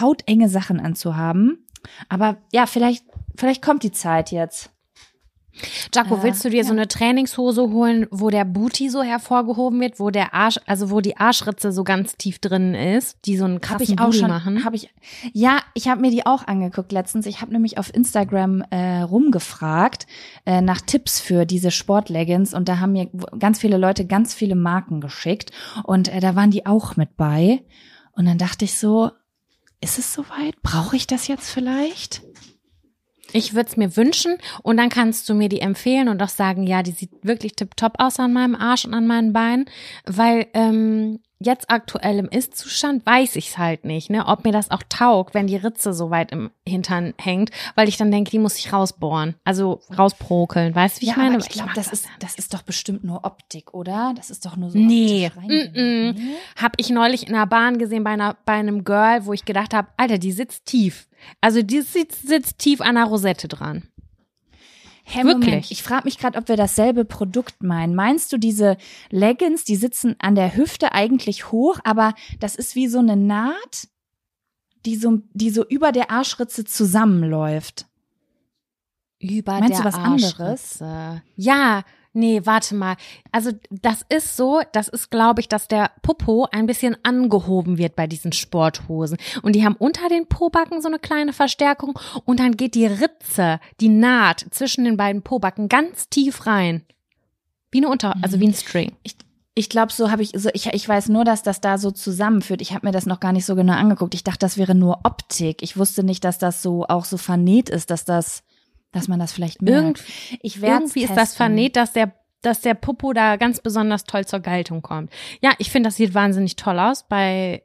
hautenge 0.00 0.48
Sachen 0.48 0.80
anzuhaben. 0.80 1.66
Aber 2.08 2.38
ja, 2.52 2.66
vielleicht, 2.66 3.04
vielleicht 3.36 3.62
kommt 3.62 3.82
die 3.82 3.92
Zeit 3.92 4.30
jetzt. 4.30 4.73
Jaco, 5.94 6.16
Äh, 6.16 6.22
willst 6.22 6.44
du 6.44 6.50
dir 6.50 6.58
ja. 6.58 6.64
so 6.64 6.72
eine 6.72 6.88
Trainingshose 6.88 7.62
holen, 7.70 8.06
wo 8.10 8.30
der 8.30 8.44
Booty 8.44 8.88
so 8.88 9.02
hervorgehoben 9.02 9.80
wird, 9.80 10.00
wo 10.00 10.10
der 10.10 10.34
Arsch, 10.34 10.58
also 10.66 10.90
wo 10.90 11.00
die 11.00 11.16
Arschritze 11.16 11.72
so 11.72 11.84
ganz 11.84 12.16
tief 12.16 12.38
drin 12.38 12.74
ist, 12.74 13.18
die 13.24 13.36
so 13.36 13.44
einen 13.44 13.60
krassen 13.60 13.74
Habe 13.74 13.84
ich 13.84 13.98
auch 14.00 14.04
Booty 14.06 14.18
schon. 14.18 14.28
machen? 14.28 14.64
Hab 14.64 14.74
ich, 14.74 14.90
ja, 15.32 15.58
ich 15.74 15.88
habe 15.88 16.00
mir 16.00 16.10
die 16.10 16.26
auch 16.26 16.46
angeguckt 16.46 16.92
letztens. 16.92 17.26
Ich 17.26 17.40
habe 17.40 17.52
nämlich 17.52 17.78
auf 17.78 17.94
Instagram 17.94 18.62
äh, 18.70 19.02
rumgefragt 19.02 20.06
äh, 20.46 20.60
nach 20.60 20.80
Tipps 20.80 21.20
für 21.20 21.46
diese 21.46 21.70
Sportleggings 21.70 22.54
und 22.54 22.68
da 22.68 22.80
haben 22.80 22.92
mir 22.92 23.08
ganz 23.38 23.58
viele 23.58 23.78
Leute 23.78 24.06
ganz 24.06 24.34
viele 24.34 24.54
Marken 24.54 25.00
geschickt 25.00 25.50
und 25.84 26.08
äh, 26.08 26.20
da 26.20 26.34
waren 26.36 26.50
die 26.50 26.66
auch 26.66 26.96
mit 26.96 27.16
bei. 27.16 27.62
Und 28.16 28.26
dann 28.26 28.38
dachte 28.38 28.64
ich 28.64 28.78
so, 28.78 29.10
ist 29.80 29.98
es 29.98 30.12
soweit? 30.14 30.54
Brauche 30.62 30.96
ich 30.96 31.06
das 31.06 31.26
jetzt 31.26 31.50
vielleicht? 31.50 32.22
Ich 33.36 33.52
würde 33.52 33.68
es 33.68 33.76
mir 33.76 33.96
wünschen 33.96 34.36
und 34.62 34.76
dann 34.76 34.90
kannst 34.90 35.28
du 35.28 35.34
mir 35.34 35.48
die 35.48 35.60
empfehlen 35.60 36.08
und 36.08 36.22
auch 36.22 36.28
sagen, 36.28 36.62
ja, 36.68 36.84
die 36.84 36.92
sieht 36.92 37.10
wirklich 37.22 37.56
tipptopp 37.56 37.94
aus 37.98 38.20
an 38.20 38.32
meinem 38.32 38.54
Arsch 38.54 38.84
und 38.84 38.94
an 38.94 39.08
meinen 39.08 39.32
Beinen, 39.32 39.64
weil 40.06 40.46
ähm, 40.54 41.18
jetzt 41.44 41.70
aktuell 41.70 42.18
im 42.18 42.28
Ist-Zustand 42.28 43.04
weiß 43.06 43.36
ich 43.36 43.50
es 43.50 43.58
halt 43.58 43.84
nicht, 43.84 44.10
ne, 44.10 44.26
ob 44.26 44.44
mir 44.44 44.52
das 44.52 44.70
auch 44.70 44.82
taugt, 44.88 45.34
wenn 45.34 45.46
die 45.46 45.56
Ritze 45.56 45.92
so 45.92 46.10
weit 46.10 46.32
im 46.32 46.50
Hintern 46.66 47.14
hängt, 47.20 47.50
weil 47.74 47.88
ich 47.88 47.96
dann 47.96 48.10
denke, 48.10 48.30
die 48.30 48.38
muss 48.38 48.58
ich 48.58 48.72
rausbohren, 48.72 49.34
also 49.44 49.80
rausprokeln, 49.96 50.74
weißt 50.74 50.98
du, 50.98 51.00
wie 51.02 51.06
ja, 51.06 51.12
ich 51.12 51.16
meine? 51.16 51.34
Aber 51.36 51.44
ich 51.44 51.50
glaube, 51.50 51.72
das 51.74 51.92
ist, 51.92 52.06
das 52.20 52.34
ist 52.36 52.54
doch 52.54 52.62
bestimmt 52.62 53.04
nur 53.04 53.24
Optik, 53.24 53.74
oder? 53.74 54.12
Das 54.16 54.30
ist 54.30 54.44
doch 54.44 54.56
nur 54.56 54.70
so. 54.70 54.78
Nee, 54.78 55.30
mm 55.34 55.38
-mm. 55.38 55.42
reingenäht, 55.42 56.18
ne? 56.18 56.34
Hab 56.60 56.72
ich 56.78 56.90
neulich 56.90 57.26
in 57.26 57.34
der 57.34 57.46
Bahn 57.46 57.78
gesehen 57.78 58.04
bei, 58.04 58.10
einer, 58.10 58.36
bei 58.44 58.54
einem 58.54 58.84
Girl, 58.84 59.26
wo 59.26 59.32
ich 59.32 59.44
gedacht 59.44 59.74
habe, 59.74 59.88
Alter, 59.96 60.18
die 60.18 60.32
sitzt 60.32 60.66
tief. 60.66 61.08
Also 61.40 61.62
die 61.62 61.80
sitzt, 61.80 62.26
sitzt 62.26 62.58
tief 62.58 62.80
an 62.80 62.96
der 62.96 63.04
Rosette 63.04 63.48
dran. 63.48 63.88
Hey, 65.06 65.24
Wirklich? 65.24 65.46
Moment, 65.46 65.70
ich 65.70 65.82
frage 65.82 66.04
mich 66.04 66.18
gerade, 66.18 66.38
ob 66.38 66.48
wir 66.48 66.56
dasselbe 66.56 67.04
Produkt 67.04 67.62
meinen. 67.62 67.94
Meinst 67.94 68.32
du 68.32 68.38
diese 68.38 68.78
Leggings, 69.10 69.64
die 69.64 69.76
sitzen 69.76 70.16
an 70.18 70.34
der 70.34 70.56
Hüfte 70.56 70.92
eigentlich 70.92 71.52
hoch, 71.52 71.78
aber 71.84 72.14
das 72.40 72.56
ist 72.56 72.74
wie 72.74 72.88
so 72.88 72.98
eine 72.98 73.16
Naht, 73.16 73.88
die 74.86 74.96
so, 74.96 75.20
die 75.32 75.50
so 75.50 75.64
über 75.66 75.92
der 75.92 76.10
Arschritze 76.10 76.64
zusammenläuft? 76.64 77.86
Über 79.20 79.60
Meinst 79.60 79.70
der 79.70 79.78
du 79.78 79.84
was 79.84 79.94
anderes? 79.94 80.78
Ja, 81.36 81.82
nee, 82.14 82.40
warte 82.44 82.74
mal. 82.74 82.96
Also 83.32 83.50
das 83.70 84.04
ist 84.08 84.36
so, 84.36 84.62
das 84.72 84.88
ist, 84.88 85.10
glaube 85.10 85.40
ich, 85.40 85.48
dass 85.48 85.68
der 85.68 85.90
Popo 86.02 86.46
ein 86.50 86.66
bisschen 86.66 86.96
angehoben 87.02 87.78
wird 87.78 87.96
bei 87.96 88.06
diesen 88.06 88.32
Sporthosen. 88.32 89.18
Und 89.42 89.54
die 89.54 89.64
haben 89.64 89.76
unter 89.76 90.08
den 90.08 90.26
Pobacken 90.26 90.80
so 90.80 90.88
eine 90.88 90.98
kleine 90.98 91.32
Verstärkung 91.32 91.98
und 92.24 92.40
dann 92.40 92.56
geht 92.56 92.74
die 92.74 92.86
Ritze, 92.86 93.60
die 93.80 93.88
Naht 93.88 94.46
zwischen 94.50 94.84
den 94.84 94.96
beiden 94.96 95.22
Pobacken 95.22 95.68
ganz 95.68 96.08
tief 96.08 96.46
rein. 96.46 96.82
Wie 97.70 97.78
eine 97.78 97.88
Unter, 97.88 98.14
also 98.22 98.40
wie 98.40 98.46
ein 98.46 98.54
String. 98.54 98.92
Ich 99.56 99.68
glaube, 99.68 99.92
so 99.92 100.10
habe 100.10 100.22
ich, 100.22 100.32
so 100.36 100.48
ich, 100.52 100.66
ich 100.66 100.88
weiß 100.88 101.08
nur, 101.08 101.24
dass 101.24 101.42
das 101.42 101.60
da 101.60 101.78
so 101.78 101.92
zusammenführt. 101.92 102.60
Ich 102.60 102.72
habe 102.72 102.86
mir 102.86 102.92
das 102.92 103.06
noch 103.06 103.20
gar 103.20 103.32
nicht 103.32 103.46
so 103.46 103.54
genau 103.54 103.74
angeguckt. 103.74 104.14
Ich 104.14 104.24
dachte, 104.24 104.40
das 104.40 104.58
wäre 104.58 104.74
nur 104.74 105.00
Optik. 105.04 105.62
Ich 105.62 105.76
wusste 105.76 106.02
nicht, 106.02 106.24
dass 106.24 106.38
das 106.38 106.62
so 106.62 106.86
auch 106.86 107.04
so 107.04 107.16
vernäht 107.16 107.68
ist, 107.68 107.90
dass 107.90 108.04
das, 108.04 108.42
dass 108.94 109.08
man 109.08 109.18
das 109.18 109.32
vielleicht 109.32 109.60
merkt. 109.60 110.00
Irgend, 110.00 110.04
ich 110.42 110.62
irgendwie 110.62 111.02
ist 111.02 111.10
das 111.10 111.30
testen. 111.30 111.36
vernäht, 111.36 111.76
dass 111.76 111.92
der 111.92 112.14
dass 112.40 112.60
der 112.60 112.74
Popo 112.74 113.14
da 113.14 113.36
ganz 113.36 113.60
besonders 113.60 114.04
toll 114.04 114.26
zur 114.26 114.40
Geltung 114.40 114.82
kommt. 114.82 115.10
Ja, 115.40 115.52
ich 115.58 115.70
finde, 115.70 115.88
das 115.88 115.96
sieht 115.96 116.12
wahnsinnig 116.12 116.56
toll 116.56 116.78
aus. 116.78 117.08
Bei 117.08 117.62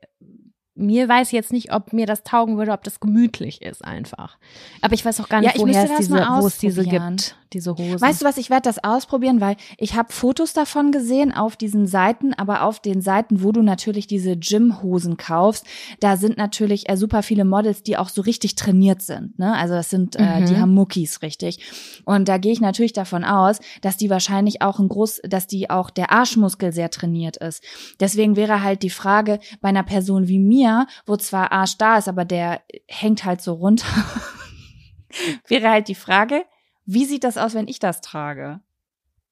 mir 0.79 1.07
weiß 1.07 1.31
jetzt 1.31 1.51
nicht, 1.51 1.74
ob 1.74 1.93
mir 1.93 2.05
das 2.05 2.24
taugen 2.24 2.57
würde, 2.57 2.71
ob 2.71 2.83
das 2.83 3.00
gemütlich 3.00 3.62
ist 3.62 3.83
einfach. 3.83 4.38
Aber 4.81 4.93
ich 4.93 5.05
weiß 5.05 5.19
auch 5.21 5.29
gar 5.29 5.41
Ja, 5.41 5.50
nicht, 5.50 5.55
ich 5.57 5.62
woher 5.62 5.83
es 5.83 5.98
diese, 5.98 6.15
wo 6.15 6.48
es 6.48 6.57
diese 6.57 6.83
gibt, 6.83 7.36
diese 7.53 7.75
Hose. 7.77 8.01
Weißt 8.01 8.21
du 8.21 8.25
was, 8.25 8.38
ich 8.38 8.50
werde 8.50 8.63
das 8.69 8.83
ausprobieren, 8.83 9.41
weil 9.41 9.55
ich 9.77 9.95
habe 9.95 10.13
Fotos 10.13 10.53
davon 10.53 10.91
gesehen 10.91 11.33
auf 11.33 11.55
diesen 11.57 11.88
Seiten, 11.88 12.33
aber 12.33 12.63
auf 12.63 12.79
den 12.79 13.01
Seiten, 13.01 13.43
wo 13.43 13.51
du 13.51 13.62
natürlich 13.62 14.07
diese 14.07 14.38
Gymhosen 14.38 15.17
kaufst, 15.17 15.65
da 16.00 16.15
sind 16.17 16.38
natürlich 16.38 16.89
äh, 16.89 16.95
super 16.98 17.24
viele 17.24 17.45
Models, 17.45 17.83
die 17.83 17.98
auch 17.98 18.09
so 18.09 18.21
richtig 18.21 18.55
trainiert 18.55 19.01
sind. 19.01 19.38
Ne? 19.39 19.53
Also 19.55 19.74
das 19.74 19.89
sind, 19.89 20.15
äh, 20.15 20.39
Mhm. 20.41 20.45
die 20.45 20.57
haben 20.57 20.74
Muckis, 20.74 21.21
richtig. 21.21 21.59
Und 22.05 22.27
da 22.29 22.38
gehe 22.38 22.51
ich 22.53 22.62
natürlich 22.62 22.93
davon 22.93 23.24
aus, 23.24 23.59
dass 23.81 23.98
die 23.98 24.09
wahrscheinlich 24.09 24.62
auch 24.62 24.79
ein 24.79 24.88
groß, 24.88 25.21
dass 25.27 25.48
die 25.48 25.69
auch 25.69 25.89
der 25.89 26.12
Arschmuskel 26.12 26.71
sehr 26.71 26.89
trainiert 26.91 27.38
ist. 27.38 27.63
Deswegen 28.00 28.36
wäre 28.36 28.63
halt 28.63 28.83
die 28.83 28.89
Frage 28.91 29.39
bei 29.62 29.69
einer 29.69 29.83
Person 29.83 30.27
wie 30.27 30.39
mir, 30.39 30.68
wo 31.05 31.15
zwar 31.17 31.51
Arsch 31.51 31.77
da 31.77 31.97
ist, 31.97 32.07
aber 32.07 32.25
der 32.25 32.61
hängt 32.88 33.25
halt 33.25 33.41
so 33.41 33.53
runter, 33.53 33.88
wäre 35.47 35.69
halt 35.69 35.88
die 35.88 35.95
Frage, 35.95 36.45
wie 36.85 37.05
sieht 37.05 37.23
das 37.23 37.38
aus, 37.38 37.53
wenn 37.53 37.67
ich 37.67 37.79
das 37.79 38.01
trage? 38.01 38.61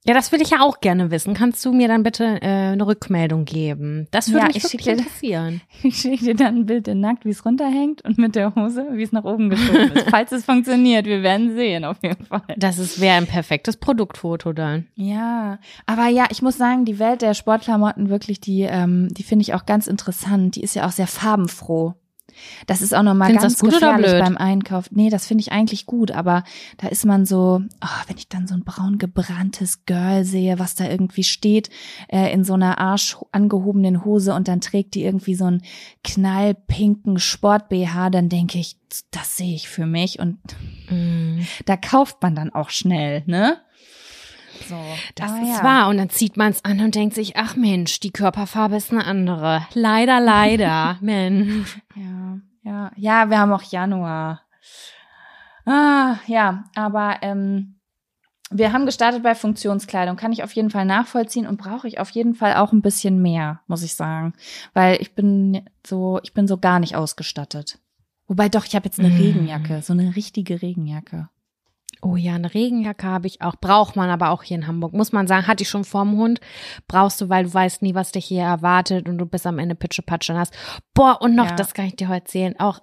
Ja, 0.08 0.14
das 0.14 0.32
will 0.32 0.42
ich 0.42 0.50
ja 0.52 0.62
auch 0.62 0.80
gerne 0.80 1.12
wissen. 1.12 1.34
Kannst 1.34 1.64
du 1.66 1.74
mir 1.74 1.88
dann 1.88 2.02
bitte 2.04 2.24
äh, 2.42 2.72
eine 2.72 2.88
Rückmeldung 2.88 3.46
geben? 3.46 4.08
Das 4.12 4.30
würde 4.30 4.40
Ja, 4.40 4.48
mich 4.48 4.56
ich 4.58 4.64
wirklich 4.64 4.82
schick 4.84 4.96
dir- 4.96 4.98
interessieren. 5.00 5.62
Ich 5.84 5.98
schicke 5.98 6.26
dir 6.26 6.36
dann 6.36 6.56
ein 6.60 6.66
Bild 6.66 6.88
in 6.88 7.00
nackt, 7.02 7.26
wie 7.26 7.30
es 7.30 7.46
runterhängt 7.46 8.04
und 8.06 8.18
mit 8.18 8.36
der 8.36 8.56
Hose, 8.56 8.86
wie 8.94 9.04
es 9.04 9.12
nach 9.12 9.24
oben 9.26 9.50
geschoben 9.50 9.92
ist. 9.92 10.10
Falls 10.10 10.32
es 10.32 10.46
funktioniert, 10.46 11.06
wir 11.06 11.22
werden 11.24 11.56
sehen, 11.56 11.86
auf 11.86 11.98
jeden 12.02 12.26
Fall. 12.26 12.42
Das 12.58 12.80
ist 12.80 13.00
wäre 13.02 13.18
ein 13.18 13.28
perfektes 13.28 13.78
Produktfoto 13.78 14.54
dann. 14.54 14.88
Ja, 14.96 15.60
aber 15.86 16.08
ja, 16.08 16.26
ich 16.32 16.42
muss 16.42 16.58
sagen, 16.58 16.86
die 16.86 17.00
Welt 17.00 17.22
der 17.22 17.34
Sportklamotten 17.34 18.10
wirklich, 18.10 18.40
die, 18.40 18.62
ähm, 18.62 19.10
die 19.12 19.24
finde 19.24 19.44
ich 19.44 19.54
auch 19.54 19.66
ganz 19.66 19.88
interessant. 19.88 20.56
Die 20.56 20.62
ist 20.64 20.76
ja 20.76 20.88
auch 20.88 20.92
sehr 20.92 21.08
farbenfroh. 21.08 21.94
Das 22.66 22.82
ist 22.82 22.94
auch 22.94 23.04
nochmal 23.04 23.30
Findest 23.30 23.44
ganz 23.44 23.60
gut 23.60 23.74
gefährlich 23.74 24.12
beim 24.12 24.38
Einkauf. 24.38 24.90
Nee, 24.92 25.10
das 25.10 25.28
finde 25.28 25.42
ich 25.42 25.52
eigentlich 25.52 25.86
gut, 25.86 26.12
aber 26.12 26.44
da 26.78 26.88
ist 26.88 27.06
man 27.06 27.26
so, 27.26 27.62
oh, 27.82 28.08
wenn 28.08 28.18
ich 28.18 28.28
dann 28.30 28.48
so 28.48 28.56
ein 28.56 28.64
braun 28.64 28.98
gebranntes 28.98 29.86
Girl 29.86 30.24
sehe, 30.24 30.60
was 30.60 30.76
da 30.76 30.88
irgendwie 30.90 31.24
steht, 31.24 31.70
äh, 32.08 32.32
in 32.32 32.44
so 32.44 32.54
einer 32.54 32.78
arsch 32.80 33.18
angehobenen 33.32 34.06
Hose 34.06 34.34
und 34.34 34.48
dann 34.48 34.62
trägt 34.62 34.96
die 34.96 35.04
irgendwie 35.04 35.36
so 35.36 35.46
einen 35.46 35.64
knallpinken 36.04 37.20
Sport-BH, 37.20 38.10
dann 38.10 38.30
denke 38.30 38.58
ich, 38.58 38.78
das 39.12 39.38
sehe 39.38 39.56
ich 39.56 39.68
für 39.68 39.86
mich 39.86 40.20
und 40.20 40.38
Mm. 40.90 41.42
da 41.66 41.76
kauft 41.76 42.22
man 42.22 42.36
dann 42.36 42.54
auch 42.54 42.70
schnell, 42.70 43.24
ne? 43.26 43.58
So, 44.68 44.76
Das 45.16 45.32
aber 45.32 45.42
ist 45.42 45.58
ja. 45.58 45.64
wahr. 45.64 45.90
Und 45.90 45.98
dann 45.98 46.10
zieht 46.10 46.38
man 46.38 46.52
es 46.52 46.64
an 46.66 46.80
und 46.82 46.96
denkt 46.96 47.16
sich, 47.16 47.36
ach 47.38 47.56
Mensch, 47.56 48.00
die 48.00 48.12
Körperfarbe 48.12 48.76
ist 48.76 48.92
eine 48.92 49.06
andere. 49.06 49.66
Leider, 49.74 50.20
leider. 50.20 50.98
Mensch. 51.02 51.78
Ja, 51.96 52.40
ja, 52.64 52.92
ja, 52.96 53.30
wir 53.30 53.40
haben 53.40 53.52
auch 53.54 53.64
Januar. 53.64 54.42
Ah, 55.66 56.16
ja, 56.28 56.64
aber 56.76 57.18
ähm, 57.22 57.76
wir 58.50 58.72
haben 58.72 58.86
gestartet 58.86 59.24
bei 59.24 59.36
Funktionskleidung. 59.36 60.16
Kann 60.16 60.32
ich 60.32 60.44
auf 60.44 60.54
jeden 60.54 60.70
Fall 60.70 60.86
nachvollziehen 60.86 61.46
und 61.48 61.58
brauche 61.58 61.88
ich 61.88 62.00
auf 62.00 62.10
jeden 62.12 62.36
Fall 62.36 62.56
auch 62.56 62.72
ein 62.72 62.82
bisschen 62.82 63.22
mehr, 63.22 63.60
muss 63.68 63.84
ich 63.84 63.94
sagen, 63.96 64.34
weil 64.74 65.02
ich 65.02 65.14
bin 65.16 65.66
so, 65.86 66.20
ich 66.24 66.34
bin 66.34 66.48
so 66.48 66.58
gar 66.58 66.80
nicht 66.80 66.96
ausgestattet. 66.96 67.80
Wobei 68.28 68.50
doch, 68.50 68.66
ich 68.66 68.76
habe 68.76 68.86
jetzt 68.86 69.00
eine 69.00 69.10
Mm. 69.10 69.18
Regenjacke, 69.18 69.82
so 69.82 69.94
eine 69.94 70.16
richtige 70.16 70.62
Regenjacke. 70.62 71.30
Oh 72.02 72.16
ja, 72.16 72.36
eine 72.36 72.54
Regenjacke 72.54 73.06
habe 73.08 73.28
ich 73.28 73.42
auch. 73.42 73.56
Braucht 73.56 73.96
man 73.96 74.10
aber 74.10 74.30
auch 74.30 74.44
hier 74.44 74.58
in 74.58 74.68
Hamburg. 74.68 74.94
Muss 74.94 75.12
man 75.12 75.28
sagen, 75.28 75.48
hatte 75.48 75.64
ich 75.64 75.70
schon 75.70 75.84
vorm 75.84 76.16
Hund. 76.18 76.40
Brauchst 76.88 77.20
du, 77.22 77.30
weil 77.30 77.46
du 77.46 77.54
weißt 77.54 77.82
nie, 77.82 77.96
was 77.96 78.12
dich 78.12 78.26
hier 78.26 78.44
erwartet 78.44 79.10
und 79.10 79.18
du 79.18 79.26
bist 79.26 79.48
am 79.48 79.60
Ende 79.60 79.76
Pitschepatsche 79.76 80.34
nass. 80.34 80.52
Boah, 80.94 81.22
und 81.22 81.36
noch, 81.36 81.50
Ja. 81.50 81.56
das 81.56 81.74
kann 81.74 81.86
ich 81.86 81.96
dir 81.96 82.08
heute 82.08 82.22
erzählen. 82.26 82.56
Auch, 82.60 82.80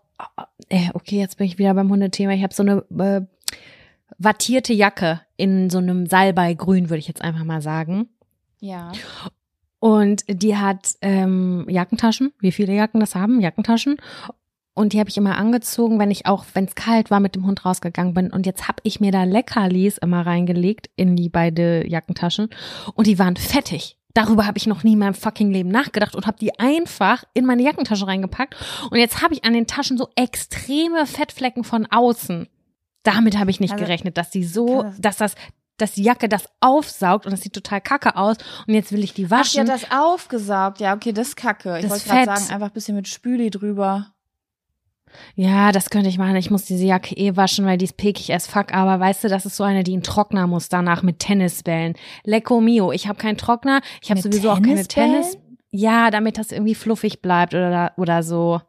äh, 0.68 0.88
okay, 0.94 1.18
jetzt 1.18 1.38
bin 1.38 1.46
ich 1.46 1.58
wieder 1.58 1.74
beim 1.74 1.90
Hundethema. 1.90 2.32
Ich 2.32 2.42
habe 2.42 2.54
so 2.54 2.62
eine 2.62 2.84
äh, 2.98 3.22
wattierte 4.18 4.72
Jacke 4.72 5.20
in 5.36 5.70
so 5.70 5.78
einem 5.78 6.06
Salbeigrün, 6.06 6.90
würde 6.90 6.98
ich 6.98 7.08
jetzt 7.08 7.22
einfach 7.22 7.44
mal 7.44 7.62
sagen. 7.62 8.08
Ja. 8.60 8.92
Und 9.80 10.24
die 10.28 10.56
hat 10.56 10.94
ähm, 11.02 11.66
Jackentaschen, 11.68 12.32
wie 12.40 12.52
viele 12.52 12.72
Jacken 12.74 13.00
das 13.00 13.14
haben, 13.14 13.40
Jackentaschen. 13.40 13.96
Und 14.74 14.92
die 14.92 14.98
habe 14.98 15.08
ich 15.08 15.16
immer 15.16 15.38
angezogen, 15.38 15.98
wenn 16.00 16.10
ich 16.10 16.26
auch, 16.26 16.44
wenn 16.54 16.64
es 16.64 16.74
kalt 16.74 17.10
war, 17.10 17.20
mit 17.20 17.36
dem 17.36 17.46
Hund 17.46 17.64
rausgegangen 17.64 18.12
bin. 18.12 18.32
Und 18.32 18.44
jetzt 18.44 18.66
habe 18.66 18.78
ich 18.82 18.98
mir 18.98 19.12
da 19.12 19.22
Leckerlis 19.22 19.98
immer 19.98 20.26
reingelegt 20.26 20.90
in 20.96 21.14
die 21.14 21.28
beide 21.28 21.88
Jackentaschen. 21.88 22.48
Und 22.94 23.06
die 23.06 23.18
waren 23.20 23.36
fettig. 23.36 23.96
Darüber 24.14 24.46
habe 24.46 24.58
ich 24.58 24.66
noch 24.66 24.82
nie 24.84 24.92
in 24.92 24.98
meinem 25.00 25.14
fucking 25.14 25.50
Leben 25.50 25.70
nachgedacht 25.70 26.14
und 26.14 26.26
habe 26.26 26.38
die 26.38 26.58
einfach 26.58 27.24
in 27.34 27.46
meine 27.46 27.62
Jackentasche 27.62 28.06
reingepackt. 28.06 28.54
Und 28.90 28.98
jetzt 28.98 29.22
habe 29.22 29.34
ich 29.34 29.44
an 29.44 29.52
den 29.54 29.66
Taschen 29.66 29.96
so 29.96 30.08
extreme 30.16 31.06
Fettflecken 31.06 31.64
von 31.64 31.86
außen. 31.90 32.48
Damit 33.04 33.38
habe 33.38 33.50
ich 33.50 33.60
nicht 33.60 33.72
Also, 33.72 33.84
gerechnet, 33.84 34.16
dass 34.16 34.30
die 34.30 34.44
so, 34.44 34.84
dass 34.98 35.16
das, 35.16 35.34
dass 35.78 35.92
die 35.92 36.02
Jacke 36.04 36.28
das 36.28 36.46
aufsaugt 36.60 37.26
und 37.26 37.32
das 37.32 37.42
sieht 37.42 37.52
total 37.54 37.80
kacke 37.80 38.16
aus. 38.16 38.36
Und 38.66 38.74
jetzt 38.74 38.92
will 38.92 39.02
ich 39.04 39.14
die 39.14 39.24
Ach, 39.24 39.28
die 39.28 39.30
waschen. 39.30 39.70
hat 39.70 39.82
das 39.82 39.90
aufgesaugt. 39.90 40.80
Ja, 40.80 40.94
okay, 40.94 41.12
das 41.12 41.28
ist 41.28 41.36
kacke. 41.36 41.78
Ich 41.80 41.90
wollte 41.90 42.08
gerade 42.08 42.24
sagen, 42.26 42.52
einfach 42.54 42.68
ein 42.68 42.72
bisschen 42.72 42.96
mit 42.96 43.08
Spüli 43.08 43.50
drüber. 43.50 44.13
Ja, 45.36 45.72
das 45.72 45.90
könnte 45.90 46.08
ich 46.08 46.18
machen. 46.18 46.36
Ich 46.36 46.50
muss 46.50 46.64
diese 46.64 46.84
Jacke 46.84 47.14
eh 47.16 47.36
waschen, 47.36 47.66
weil 47.66 47.78
die 47.78 47.84
ist 47.86 47.96
pekig 47.96 48.32
as 48.32 48.46
fuck. 48.46 48.72
Aber 48.74 49.00
weißt 49.00 49.24
du, 49.24 49.28
das 49.28 49.46
ist 49.46 49.56
so 49.56 49.64
eine, 49.64 49.84
die 49.84 49.94
in 49.94 50.02
Trockner 50.02 50.46
muss 50.46 50.68
danach 50.68 51.02
mit 51.02 51.18
Tennisbällen. 51.18 51.94
Lecco 52.24 52.60
mio. 52.60 52.92
Ich 52.92 53.08
habe 53.08 53.18
keinen 53.18 53.36
Trockner. 53.36 53.80
Ich 54.02 54.10
habe 54.10 54.20
sowieso 54.20 54.50
auch 54.50 54.62
keine? 54.62 54.86
Tennis. 54.86 55.38
Ja, 55.70 56.10
damit 56.10 56.38
das 56.38 56.52
irgendwie 56.52 56.74
fluffig 56.74 57.20
bleibt 57.20 57.54
oder, 57.54 57.92
oder 57.96 58.22
so. 58.22 58.60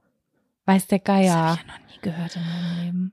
Weiß 0.66 0.88
der 0.88 1.00
Das 1.00 1.06
Geier. 1.06 1.36
habe 1.36 1.60
ich 1.62 1.68
ja 1.68 1.68
noch 1.68 1.94
nie 1.94 2.02
gehört 2.02 2.36
in 2.36 2.42
meinem 2.42 2.86
Leben. 2.86 3.12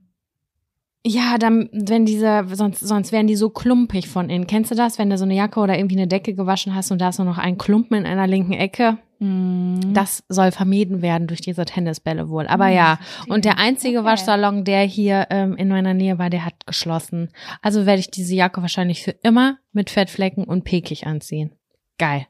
Ja, 1.05 1.37
dann, 1.37 1.69
wenn 1.73 2.07
diese, 2.07 2.45
sonst, 2.53 2.81
sonst 2.81 3.11
wären 3.11 3.27
die 3.27 3.35
so 3.35 3.51
klumpig 3.51 4.09
von 4.09 4.31
innen. 4.31 4.47
Kennst 4.47 4.71
du 4.71 4.77
das, 4.77 4.99
wenn 4.99 5.11
du 5.11 5.19
so 5.19 5.25
eine 5.25 5.35
Jacke 5.35 5.59
oder 5.59 5.77
irgendwie 5.77 5.97
eine 5.97 6.07
Decke 6.07 6.33
gewaschen 6.33 6.75
hast 6.75 6.93
und 6.93 7.01
da 7.01 7.09
ist 7.09 7.19
nur 7.19 7.27
noch 7.27 7.39
ein 7.39 7.59
Klumpen 7.59 7.99
in 7.99 8.07
einer 8.07 8.29
linken 8.29 8.53
Ecke? 8.53 8.99
Mhm. 9.23 9.95
Das 9.95 10.25
soll 10.29 10.51
vermieden 10.51 11.01
werden 11.03 11.29
durch 11.29 11.41
diese 11.41 11.65
Tennisbälle 11.65 12.29
wohl. 12.29 12.47
Aber 12.49 12.67
Hm, 12.67 12.75
ja, 12.75 12.99
und 13.29 13.45
der 13.45 13.59
einzige 13.59 14.01
Okay. 14.01 14.07
Waschsalon, 14.09 14.65
der 14.65 14.83
hier 14.83 15.29
ähm, 15.31 15.57
in 15.57 15.69
meiner 15.69 15.95
Nähe 15.95 16.19
war, 16.19 16.29
der 16.31 16.45
hat 16.45 16.67
geschlossen. 16.67 17.29
Also 17.61 17.87
werde 17.87 18.01
ich 18.01 18.11
diese 18.11 18.35
Jacke 18.35 18.63
wahrscheinlich 18.63 19.03
für 19.05 19.13
immer 19.23 19.59
mit 19.73 19.91
Fettflecken 19.91 20.45
und 20.45 20.65
pekig 20.65 21.07
anziehen. 21.07 21.53
Geil. 21.99 22.27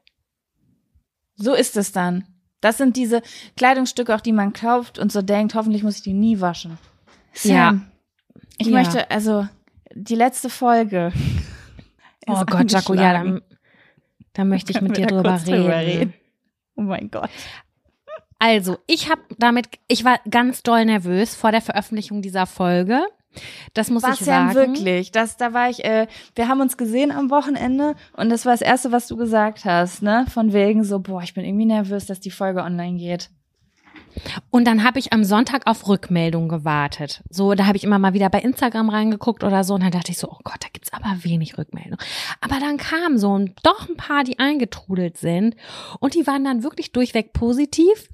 So 1.37 1.55
ist 1.55 1.77
es 1.77 1.93
dann. 1.93 2.25
Das 2.61 2.77
sind 2.77 2.97
diese 2.97 3.23
Kleidungsstücke, 3.57 4.15
auch 4.15 4.21
die 4.21 4.33
man 4.33 4.53
kauft 4.53 4.99
und 4.99 5.11
so 5.11 5.23
denkt, 5.23 5.55
hoffentlich 5.55 5.83
muss 5.83 5.97
ich 5.97 6.03
die 6.03 6.13
nie 6.13 6.41
waschen. 6.41 6.79
Sam, 7.33 7.51
Ja. 7.57 7.81
ich 8.59 8.67
Ja. 8.67 8.73
möchte, 8.73 9.11
also 9.11 9.49
die 9.95 10.15
letzte 10.15 10.51
Folge. 10.51 11.13
Oh 12.27 12.45
Gott, 12.47 12.71
Jaco, 12.71 12.95
ja, 12.95 13.13
dann, 13.15 13.41
dann 14.35 14.49
möchte 14.49 14.73
ich 14.73 14.81
mit 14.81 14.97
dir 14.97 15.07
da 15.07 15.17
drüber 15.17 15.31
kurz 15.31 15.45
drüber 15.45 15.77
reden. 15.79 16.15
Reden? 16.91 17.03
mein 17.03 17.11
Gott. 17.11 17.31
Also, 18.39 18.79
ich 18.87 19.09
habe 19.09 19.23
damit, 19.39 19.69
ich 19.87 20.05
war 20.05 20.19
ganz 20.29 20.63
doll 20.63 20.85
nervös 20.85 21.37
vor 21.37 21.53
der 21.53 21.61
Veröffentlichung 21.61 22.23
dieser 22.23 22.47
Folge. 22.47 23.01
Das 23.73 23.89
muss 23.89 24.03
Was 24.03 24.21
ich 24.21 24.27
sagen. 24.27 24.49
ja 24.49 24.55
wirklich. 24.55 25.13
Das, 25.13 25.37
da 25.37 25.55
war 25.55 25.71
ich, 25.71 25.85
äh, 25.85 26.07
wir 26.35 26.49
haben 26.49 26.61
uns 26.61 26.77
gesehen 26.77 27.13
am 27.13 27.31
Wochenende 27.31 27.95
und 28.15 28.31
das 28.31 28.45
war 28.45 28.53
das 28.53 28.61
Erste, 28.61 28.93
was 28.93 29.07
du 29.07 29.17
gesagt 29.17 29.65
hast, 29.65 30.03
ne? 30.03 30.27
Von 30.29 30.53
wegen 30.53 30.85
so, 30.85 30.99
boah, 30.99 31.23
ich 31.23 31.35
bin 31.35 31.45
irgendwie 31.45 31.67
nervös, 31.67 32.07
dass 32.07 32.21
die 32.21 32.31
Folge 32.31 32.63
online 32.63 32.99
geht. 32.99 33.31
Und 34.51 34.67
dann 34.67 34.85
habe 34.85 34.99
ich 34.99 35.13
am 35.13 35.25
Sonntag 35.25 35.67
auf 35.67 35.89
Rückmeldung 35.89 36.49
gewartet. 36.49 37.23
So, 37.31 37.55
da 37.55 37.67
habe 37.67 37.77
ich 37.77 37.85
immer 37.85 37.99
mal 37.99 38.15
wieder 38.15 38.31
bei 38.31 38.41
Instagram 38.41 38.89
reingeguckt 38.89 39.45
oder 39.45 39.65
so 39.65 39.75
und 39.75 39.83
dann 39.83 39.91
dachte 39.91 40.13
ich 40.13 40.19
so, 40.19 40.29
oh 40.31 40.39
Gott, 40.45 40.59
da 40.61 40.69
gibt's 40.73 40.93
aber 40.93 41.25
wenig 41.25 41.59
Rückmeldung. 41.59 41.99
Aber 42.41 42.59
dann 42.61 42.77
kamen 42.77 43.19
so 43.19 43.39
ein, 43.39 43.55
doch 43.63 43.89
ein 43.89 43.97
paar, 43.97 44.25
die 44.25 44.39
eingetrudelt 44.39 45.17
sind 45.17 45.57
und 46.01 46.15
die 46.15 46.27
waren 46.27 46.45
dann 46.45 46.63
wirklich 46.63 46.93
durchweg 46.93 47.33
positiv. 47.33 48.09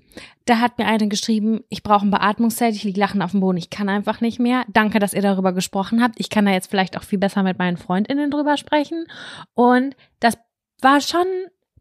Da 0.46 0.60
hat 0.60 0.78
mir 0.78 0.86
eine 0.86 1.08
geschrieben, 1.08 1.60
ich 1.68 1.82
brauche 1.82 2.06
ein 2.06 2.10
Beatmungszelt, 2.10 2.74
ich 2.74 2.84
liege 2.84 2.98
lachen 2.98 3.22
auf 3.22 3.32
dem 3.32 3.40
Boden, 3.40 3.58
ich 3.58 3.70
kann 3.70 3.88
einfach 3.88 4.20
nicht 4.20 4.38
mehr. 4.38 4.64
Danke, 4.68 4.98
dass 4.98 5.12
ihr 5.12 5.22
darüber 5.22 5.52
gesprochen 5.52 6.02
habt. 6.02 6.18
Ich 6.18 6.30
kann 6.30 6.46
da 6.46 6.52
jetzt 6.52 6.70
vielleicht 6.70 6.96
auch 6.96 7.02
viel 7.02 7.18
besser 7.18 7.42
mit 7.42 7.58
meinen 7.58 7.76
Freundinnen 7.76 8.30
drüber 8.30 8.56
sprechen. 8.56 9.06
Und 9.54 9.94
das 10.20 10.38
war 10.80 11.00
schon 11.00 11.26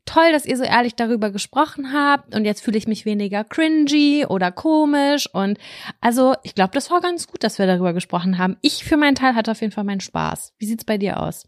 toll, 0.07 0.31
dass 0.31 0.45
ihr 0.45 0.57
so 0.57 0.63
ehrlich 0.63 0.95
darüber 0.95 1.29
gesprochen 1.29 1.93
habt 1.93 2.33
und 2.33 2.45
jetzt 2.45 2.61
fühle 2.61 2.77
ich 2.77 2.87
mich 2.87 3.05
weniger 3.05 3.43
cringy 3.43 4.25
oder 4.27 4.51
komisch 4.51 5.29
und 5.31 5.59
also 6.01 6.33
ich 6.43 6.55
glaube, 6.55 6.71
das 6.73 6.89
war 6.89 7.01
ganz 7.01 7.27
gut, 7.27 7.43
dass 7.43 7.59
wir 7.59 7.67
darüber 7.67 7.93
gesprochen 7.93 8.37
haben. 8.37 8.57
Ich 8.61 8.83
für 8.83 8.97
meinen 8.97 9.15
Teil 9.15 9.35
hatte 9.35 9.51
auf 9.51 9.61
jeden 9.61 9.73
Fall 9.73 9.83
meinen 9.83 10.01
Spaß. 10.01 10.53
Wie 10.57 10.65
sieht's 10.65 10.85
bei 10.85 10.97
dir 10.97 11.21
aus? 11.21 11.47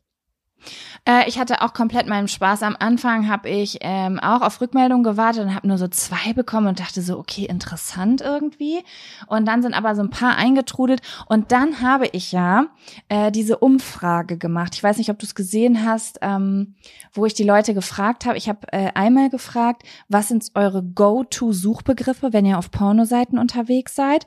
Äh, 1.05 1.27
ich 1.27 1.39
hatte 1.39 1.61
auch 1.61 1.73
komplett 1.73 2.07
meinen 2.07 2.27
Spaß. 2.27 2.63
Am 2.63 2.75
Anfang 2.79 3.29
habe 3.29 3.49
ich 3.49 3.79
ähm, 3.81 4.19
auch 4.19 4.41
auf 4.41 4.61
Rückmeldungen 4.61 5.03
gewartet 5.03 5.45
und 5.45 5.55
habe 5.55 5.67
nur 5.67 5.77
so 5.77 5.87
zwei 5.87 6.33
bekommen 6.33 6.67
und 6.67 6.79
dachte 6.79 7.01
so, 7.01 7.17
okay, 7.17 7.45
interessant 7.45 8.21
irgendwie. 8.21 8.83
Und 9.27 9.47
dann 9.47 9.61
sind 9.61 9.73
aber 9.73 9.95
so 9.95 10.01
ein 10.01 10.09
paar 10.09 10.35
eingetrudelt. 10.35 11.01
Und 11.27 11.51
dann 11.51 11.81
habe 11.81 12.07
ich 12.11 12.31
ja 12.31 12.67
äh, 13.07 13.31
diese 13.31 13.57
Umfrage 13.57 14.37
gemacht. 14.37 14.75
Ich 14.75 14.83
weiß 14.83 14.97
nicht, 14.97 15.09
ob 15.09 15.19
du 15.19 15.25
es 15.25 15.35
gesehen 15.35 15.85
hast, 15.85 16.19
ähm, 16.21 16.75
wo 17.13 17.25
ich 17.25 17.33
die 17.33 17.43
Leute 17.43 17.73
gefragt 17.73 18.25
habe. 18.25 18.37
Ich 18.37 18.49
habe 18.49 18.71
äh, 18.71 18.91
einmal 18.93 19.29
gefragt, 19.29 19.83
was 20.07 20.27
sind 20.27 20.45
eure 20.55 20.83
Go-to-Suchbegriffe, 20.83 22.33
wenn 22.33 22.45
ihr 22.45 22.57
auf 22.57 22.71
Pornoseiten 22.71 23.37
unterwegs 23.37 23.95
seid? 23.95 24.25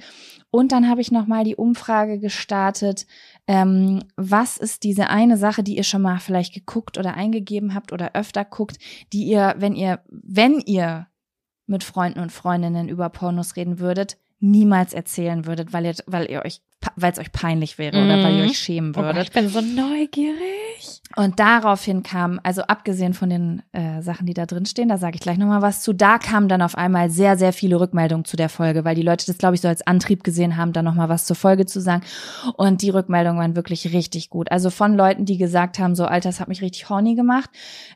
Und 0.54 0.70
dann 0.70 0.88
habe 0.88 1.00
ich 1.00 1.10
nochmal 1.10 1.44
die 1.44 1.56
Umfrage 1.56 2.18
gestartet, 2.18 3.06
ähm, 3.48 4.04
was 4.16 4.56
ist 4.56 4.84
diese 4.84 5.08
eine 5.08 5.36
Sache, 5.36 5.62
die 5.62 5.76
ihr 5.76 5.84
schon 5.84 6.02
mal 6.02 6.18
vielleicht 6.18 6.54
geguckt 6.54 6.98
oder 6.98 7.14
eingegeben 7.14 7.74
habt 7.74 7.92
oder 7.92 8.14
öfter 8.14 8.44
guckt, 8.44 8.78
die 9.12 9.24
ihr, 9.24 9.54
wenn 9.58 9.74
ihr, 9.74 10.00
wenn 10.08 10.60
ihr 10.60 11.08
mit 11.66 11.84
Freunden 11.84 12.20
und 12.20 12.32
Freundinnen 12.32 12.88
über 12.88 13.08
Pornos 13.08 13.56
reden 13.56 13.78
würdet, 13.78 14.18
niemals 14.38 14.92
erzählen 14.92 15.46
würdet, 15.46 15.72
weil 15.72 15.86
ihr, 15.86 15.94
weil 16.06 16.30
ihr 16.30 16.44
euch, 16.44 16.60
weil 16.96 17.12
es 17.12 17.18
euch 17.18 17.32
peinlich 17.32 17.78
wäre 17.78 17.96
mm. 17.96 18.04
oder 18.04 18.22
weil 18.22 18.36
ihr 18.36 18.44
mhm. 18.44 18.50
euch 18.50 18.58
schämen 18.58 18.96
würdet. 18.96 19.10
Oh 19.10 19.14
Gott, 19.14 19.24
ich 19.24 19.32
bin 19.32 19.48
so 19.48 19.60
neugierig. 19.60 21.02
Und 21.16 21.38
daraufhin 21.38 22.02
kam, 22.02 22.40
also 22.42 22.62
abgesehen 22.62 23.12
von 23.12 23.28
den 23.28 23.62
äh, 23.72 24.00
Sachen, 24.02 24.26
die 24.26 24.34
da 24.34 24.46
drin 24.46 24.64
stehen, 24.64 24.88
da 24.88 24.96
sage 24.96 25.16
ich 25.16 25.20
gleich 25.20 25.36
nochmal 25.36 25.60
was 25.60 25.82
zu, 25.82 25.92
da 25.92 26.18
kamen 26.18 26.48
dann 26.48 26.62
auf 26.62 26.76
einmal 26.76 27.10
sehr, 27.10 27.36
sehr 27.36 27.52
viele 27.52 27.78
Rückmeldungen 27.78 28.24
zu 28.24 28.36
der 28.36 28.48
Folge, 28.48 28.84
weil 28.84 28.94
die 28.94 29.02
Leute 29.02 29.26
das, 29.26 29.38
glaube 29.38 29.54
ich, 29.54 29.60
so 29.60 29.68
als 29.68 29.86
Antrieb 29.86 30.24
gesehen 30.24 30.56
haben, 30.56 30.72
da 30.72 30.82
nochmal 30.82 31.08
was 31.08 31.26
zur 31.26 31.36
Folge 31.36 31.66
zu 31.66 31.80
sagen. 31.80 32.02
Und 32.56 32.82
die 32.82 32.90
Rückmeldungen 32.90 33.38
waren 33.38 33.56
wirklich 33.56 33.92
richtig 33.92 34.30
gut. 34.30 34.50
Also 34.50 34.70
von 34.70 34.94
Leuten, 34.94 35.24
die 35.24 35.36
gesagt 35.36 35.78
haben, 35.78 35.94
so, 35.94 36.06
Alter, 36.06 36.30
das 36.30 36.40
hat 36.40 36.48
mich 36.48 36.62
richtig 36.62 36.88
horny 36.88 37.14
gemacht, 37.14 37.50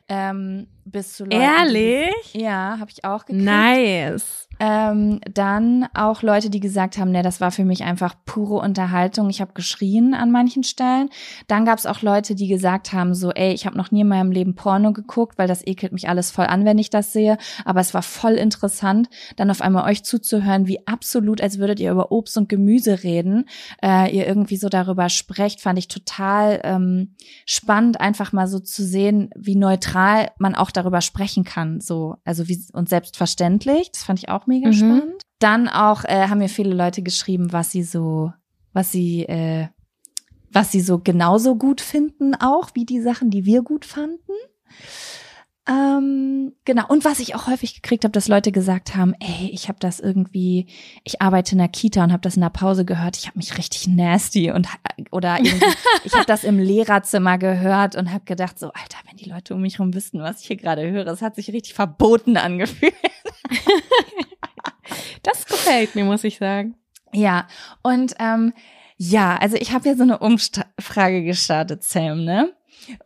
ähm, 0.07 0.67
bis 0.85 1.13
zu 1.13 1.23
Leuten. 1.25 1.41
Ehrlich? 1.41 2.31
Die, 2.33 2.41
ja, 2.41 2.77
habe 2.79 2.91
ich 2.91 3.03
auch 3.03 3.25
gekriegt. 3.25 3.45
Nice. 3.45 4.47
Ähm, 4.59 5.19
dann 5.31 5.87
auch 5.93 6.23
Leute, 6.23 6.49
die 6.49 6.59
gesagt 6.59 6.97
haben, 6.97 7.11
ne, 7.11 7.21
das 7.21 7.41
war 7.41 7.51
für 7.51 7.65
mich 7.65 7.83
einfach 7.83 8.15
pure 8.25 8.61
Unterhaltung. 8.77 9.29
Ich 9.29 9.41
habe 9.41 9.53
geschrien 9.53 10.13
an 10.13 10.31
manchen 10.31 10.63
Stellen. 10.63 11.09
Dann 11.47 11.65
gab 11.65 11.79
es 11.79 11.87
auch 11.87 12.03
Leute, 12.03 12.35
die 12.35 12.47
gesagt 12.47 12.93
haben, 12.93 13.15
so, 13.15 13.31
ey, 13.31 13.53
ich 13.53 13.65
habe 13.65 13.75
noch 13.75 13.91
nie 13.91 14.01
in 14.01 14.07
meinem 14.07 14.31
Leben 14.31 14.53
Porno 14.53 14.93
geguckt, 14.93 15.37
weil 15.37 15.47
das 15.47 15.65
ekelt 15.65 15.93
mich 15.93 16.07
alles 16.09 16.29
voll 16.29 16.45
an, 16.45 16.63
wenn 16.63 16.77
ich 16.77 16.91
das 16.91 17.11
sehe. 17.11 17.37
Aber 17.65 17.79
es 17.79 17.93
war 17.93 18.03
voll 18.03 18.33
interessant, 18.33 19.09
dann 19.35 19.49
auf 19.49 19.61
einmal 19.61 19.89
euch 19.89 20.03
zuzuhören, 20.03 20.67
wie 20.67 20.85
absolut, 20.87 21.41
als 21.41 21.57
würdet 21.57 21.79
ihr 21.79 21.91
über 21.91 22.11
Obst 22.11 22.37
und 22.37 22.49
Gemüse 22.49 23.03
reden, 23.03 23.45
äh, 23.83 24.15
ihr 24.15 24.27
irgendwie 24.27 24.57
so 24.57 24.69
darüber 24.69 25.09
sprecht, 25.09 25.61
fand 25.61 25.79
ich 25.79 25.87
total 25.87 26.61
ähm, 26.63 27.15
spannend, 27.45 27.99
einfach 27.99 28.31
mal 28.31 28.47
so 28.47 28.59
zu 28.59 28.83
sehen, 28.83 29.31
wie 29.35 29.55
neutral 29.55 30.29
man 30.37 30.53
auch 30.53 30.69
darüber 30.69 31.01
sprechen 31.01 31.43
kann, 31.43 31.81
so, 31.81 32.17
also 32.25 32.47
wie 32.47 32.63
und 32.73 32.89
selbstverständlich. 32.89 33.91
Das 33.91 34.03
fand 34.03 34.19
ich 34.19 34.29
auch 34.29 34.45
mega 34.45 34.67
mhm. 34.67 34.73
spannend. 34.73 35.23
Dann 35.39 35.67
auch 35.67 36.03
äh, 36.03 36.27
haben 36.27 36.39
mir 36.39 36.49
viele 36.49 36.73
Leute 36.73 37.03
geschrieben, 37.03 37.53
was 37.53 37.71
sie 37.71 37.83
so, 37.83 38.33
was 38.77 38.91
sie, 38.91 39.23
äh, 39.23 39.69
was 40.51 40.71
sie 40.71 40.81
so 40.81 40.99
genauso 40.99 41.55
gut 41.55 41.81
finden, 41.81 42.35
auch 42.35 42.69
wie 42.75 42.85
die 42.85 43.01
Sachen, 43.01 43.31
die 43.31 43.43
wir 43.43 43.63
gut 43.63 43.85
fanden. 43.85 44.31
Ähm, 45.67 46.53
genau. 46.63 46.85
Und 46.87 47.03
was 47.03 47.19
ich 47.19 47.33
auch 47.33 47.47
häufig 47.47 47.81
gekriegt 47.81 48.03
habe, 48.03 48.11
dass 48.11 48.27
Leute 48.27 48.51
gesagt 48.51 48.95
haben, 48.95 49.15
ey, 49.19 49.49
ich 49.51 49.67
habe 49.67 49.79
das 49.79 49.99
irgendwie, 49.99 50.67
ich 51.03 51.23
arbeite 51.23 51.53
in 51.53 51.57
der 51.57 51.69
Kita 51.69 52.03
und 52.03 52.11
habe 52.11 52.21
das 52.21 52.35
in 52.35 52.43
der 52.43 52.51
Pause 52.51 52.85
gehört, 52.85 53.17
ich 53.17 53.25
habe 53.25 53.39
mich 53.39 53.57
richtig 53.57 53.87
nasty 53.87 54.51
und 54.51 54.67
oder 55.11 55.39
ich 56.03 56.13
habe 56.13 56.25
das 56.27 56.43
im 56.43 56.59
Lehrerzimmer 56.59 57.39
gehört 57.39 57.95
und 57.95 58.13
habe 58.13 58.25
gedacht, 58.25 58.59
so, 58.59 58.67
Alter, 58.67 58.99
wenn 59.09 59.17
die 59.17 59.29
Leute 59.29 59.55
um 59.55 59.61
mich 59.61 59.79
herum 59.79 59.95
wüssten, 59.95 60.21
was 60.21 60.41
ich 60.41 60.47
hier 60.47 60.55
gerade 60.55 60.89
höre, 60.89 61.07
es 61.07 61.23
hat 61.23 61.35
sich 61.35 61.51
richtig 61.51 61.73
verboten 61.73 62.37
angefühlt. 62.37 62.93
das 65.23 65.47
gefällt 65.47 65.95
mir, 65.95 66.05
muss 66.05 66.23
ich 66.23 66.37
sagen. 66.37 66.75
Ja, 67.13 67.47
und 67.83 68.15
ähm, 68.19 68.53
ja, 68.97 69.37
also 69.37 69.55
ich 69.57 69.71
habe 69.73 69.87
ja 69.87 69.95
so 69.95 70.03
eine 70.03 70.19
Umfrage 70.19 71.23
gestartet, 71.23 71.83
Sam, 71.83 72.23
ne? 72.23 72.53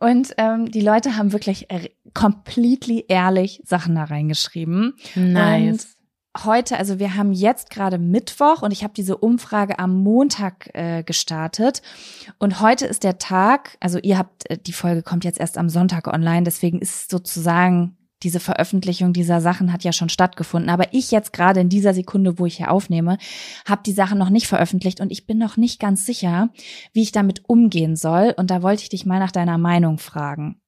Und 0.00 0.34
ähm, 0.38 0.70
die 0.70 0.80
Leute 0.80 1.16
haben 1.16 1.32
wirklich 1.32 1.66
completely 2.14 3.04
ehrlich 3.08 3.62
Sachen 3.64 3.94
da 3.94 4.04
reingeschrieben. 4.04 4.94
Nice. 5.14 5.96
Und 6.34 6.44
heute, 6.44 6.78
also 6.78 6.98
wir 6.98 7.16
haben 7.16 7.32
jetzt 7.32 7.70
gerade 7.70 7.98
Mittwoch 7.98 8.62
und 8.62 8.72
ich 8.72 8.84
habe 8.84 8.94
diese 8.94 9.16
Umfrage 9.16 9.78
am 9.78 10.02
Montag 10.02 10.70
äh, 10.74 11.02
gestartet. 11.02 11.82
Und 12.38 12.60
heute 12.60 12.86
ist 12.86 13.04
der 13.04 13.18
Tag, 13.18 13.76
also 13.80 13.98
ihr 13.98 14.18
habt, 14.18 14.48
äh, 14.50 14.58
die 14.58 14.72
Folge 14.72 15.02
kommt 15.02 15.24
jetzt 15.24 15.40
erst 15.40 15.58
am 15.58 15.68
Sonntag 15.68 16.06
online, 16.06 16.44
deswegen 16.44 16.78
ist 16.78 17.10
sozusagen 17.10 17.96
diese 18.22 18.40
Veröffentlichung 18.40 19.12
dieser 19.12 19.40
Sachen 19.40 19.72
hat 19.72 19.84
ja 19.84 19.92
schon 19.92 20.08
stattgefunden. 20.08 20.70
Aber 20.70 20.92
ich 20.92 21.10
jetzt 21.10 21.32
gerade 21.32 21.60
in 21.60 21.68
dieser 21.68 21.94
Sekunde, 21.94 22.38
wo 22.38 22.46
ich 22.46 22.56
hier 22.56 22.70
aufnehme, 22.70 23.18
habe 23.64 23.82
die 23.84 23.92
Sachen 23.92 24.18
noch 24.18 24.30
nicht 24.30 24.46
veröffentlicht 24.46 25.00
und 25.00 25.10
ich 25.10 25.26
bin 25.26 25.38
noch 25.38 25.56
nicht 25.56 25.80
ganz 25.80 26.06
sicher, 26.06 26.50
wie 26.92 27.02
ich 27.02 27.12
damit 27.12 27.48
umgehen 27.48 27.96
soll. 27.96 28.34
Und 28.36 28.50
da 28.50 28.62
wollte 28.62 28.82
ich 28.82 28.88
dich 28.88 29.06
mal 29.06 29.18
nach 29.18 29.32
deiner 29.32 29.58
Meinung 29.58 29.98
fragen. 29.98 30.60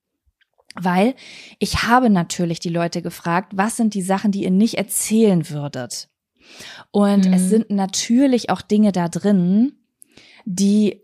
Weil 0.75 1.14
ich 1.61 1.85
habe 1.85 2.11
natürlich 2.11 2.59
die 2.59 2.69
Leute 2.69 3.01
gefragt, 3.01 3.53
was 3.55 3.77
sind 3.77 3.95
die 3.95 4.03
Sachen, 4.03 4.33
die 4.33 4.43
ihr 4.43 4.51
nicht 4.51 4.75
erzählen 4.75 5.49
würdet? 5.49 6.09
Und 6.90 7.27
mhm. 7.27 7.33
es 7.33 7.49
sind 7.49 7.71
natürlich 7.71 8.51
auch 8.51 8.61
Dinge 8.61 8.93
da 8.93 9.09
drin, 9.09 9.73
die, 10.45 11.01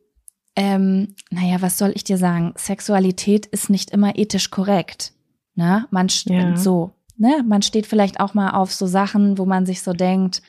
ähm, 0.56 1.14
naja, 1.30 1.62
was 1.62 1.78
soll 1.78 1.92
ich 1.94 2.04
dir 2.04 2.18
sagen? 2.18 2.52
Sexualität 2.56 3.46
ist 3.46 3.70
nicht 3.70 3.90
immer 3.90 4.18
ethisch 4.18 4.50
korrekt. 4.50 5.12
Ne? 5.54 5.86
Man 5.90 6.08
ja. 6.24 6.56
so, 6.56 6.92
ne? 7.16 7.44
Man 7.46 7.62
steht 7.62 7.86
vielleicht 7.86 8.20
auch 8.20 8.34
mal 8.34 8.50
auf 8.50 8.72
so 8.72 8.86
Sachen, 8.86 9.38
wo 9.38 9.46
man 9.46 9.66
sich 9.66 9.82
so 9.82 9.92
denkt, 9.92 10.42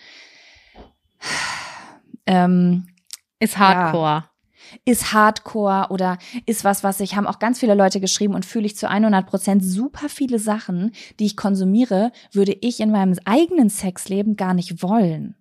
ähm, 2.25 2.87
ist 3.39 3.57
Hardcore. 3.57 4.03
Ja, 4.05 4.31
ist 4.85 5.13
Hardcore 5.13 5.87
oder 5.89 6.17
ist 6.45 6.63
was, 6.63 6.83
was 6.83 6.99
ich, 6.99 7.15
haben 7.15 7.27
auch 7.27 7.39
ganz 7.39 7.59
viele 7.59 7.75
Leute 7.75 7.99
geschrieben 7.99 8.35
und 8.35 8.45
fühle 8.45 8.65
ich 8.65 8.77
zu 8.77 8.87
100 8.87 9.25
Prozent 9.27 9.63
super 9.63 10.07
viele 10.07 10.39
Sachen, 10.39 10.91
die 11.19 11.25
ich 11.25 11.35
konsumiere, 11.35 12.11
würde 12.31 12.55
ich 12.61 12.79
in 12.79 12.91
meinem 12.91 13.17
eigenen 13.25 13.69
Sexleben 13.69 14.35
gar 14.35 14.53
nicht 14.53 14.81
wollen. 14.81 15.35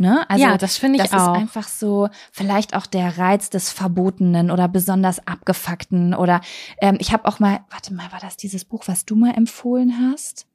Ne? 0.00 0.24
Also 0.30 0.44
ja, 0.44 0.56
das 0.56 0.76
finde 0.76 1.02
ich 1.02 1.10
das 1.10 1.12
auch. 1.12 1.26
Das 1.26 1.36
ist 1.36 1.40
einfach 1.40 1.68
so, 1.68 2.08
vielleicht 2.30 2.76
auch 2.76 2.86
der 2.86 3.18
Reiz 3.18 3.50
des 3.50 3.70
Verbotenen 3.70 4.52
oder 4.52 4.68
besonders 4.68 5.26
abgefuckten 5.26 6.14
oder 6.14 6.40
ähm, 6.80 6.98
ich 7.00 7.12
habe 7.12 7.26
auch 7.26 7.40
mal, 7.40 7.60
warte 7.70 7.92
mal, 7.92 8.10
war 8.12 8.20
das 8.20 8.36
dieses 8.36 8.64
Buch, 8.64 8.84
was 8.86 9.04
du 9.04 9.16
mal 9.16 9.34
empfohlen 9.34 9.92
hast? 10.00 10.46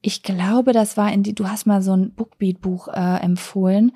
Ich 0.00 0.22
glaube, 0.22 0.72
das 0.72 0.96
war 0.96 1.12
in 1.12 1.22
die, 1.22 1.34
du 1.34 1.48
hast 1.48 1.66
mal 1.66 1.82
so 1.82 1.94
ein 1.94 2.14
Bookbeat-Buch 2.14 2.88
äh, 2.88 3.22
empfohlen. 3.22 3.92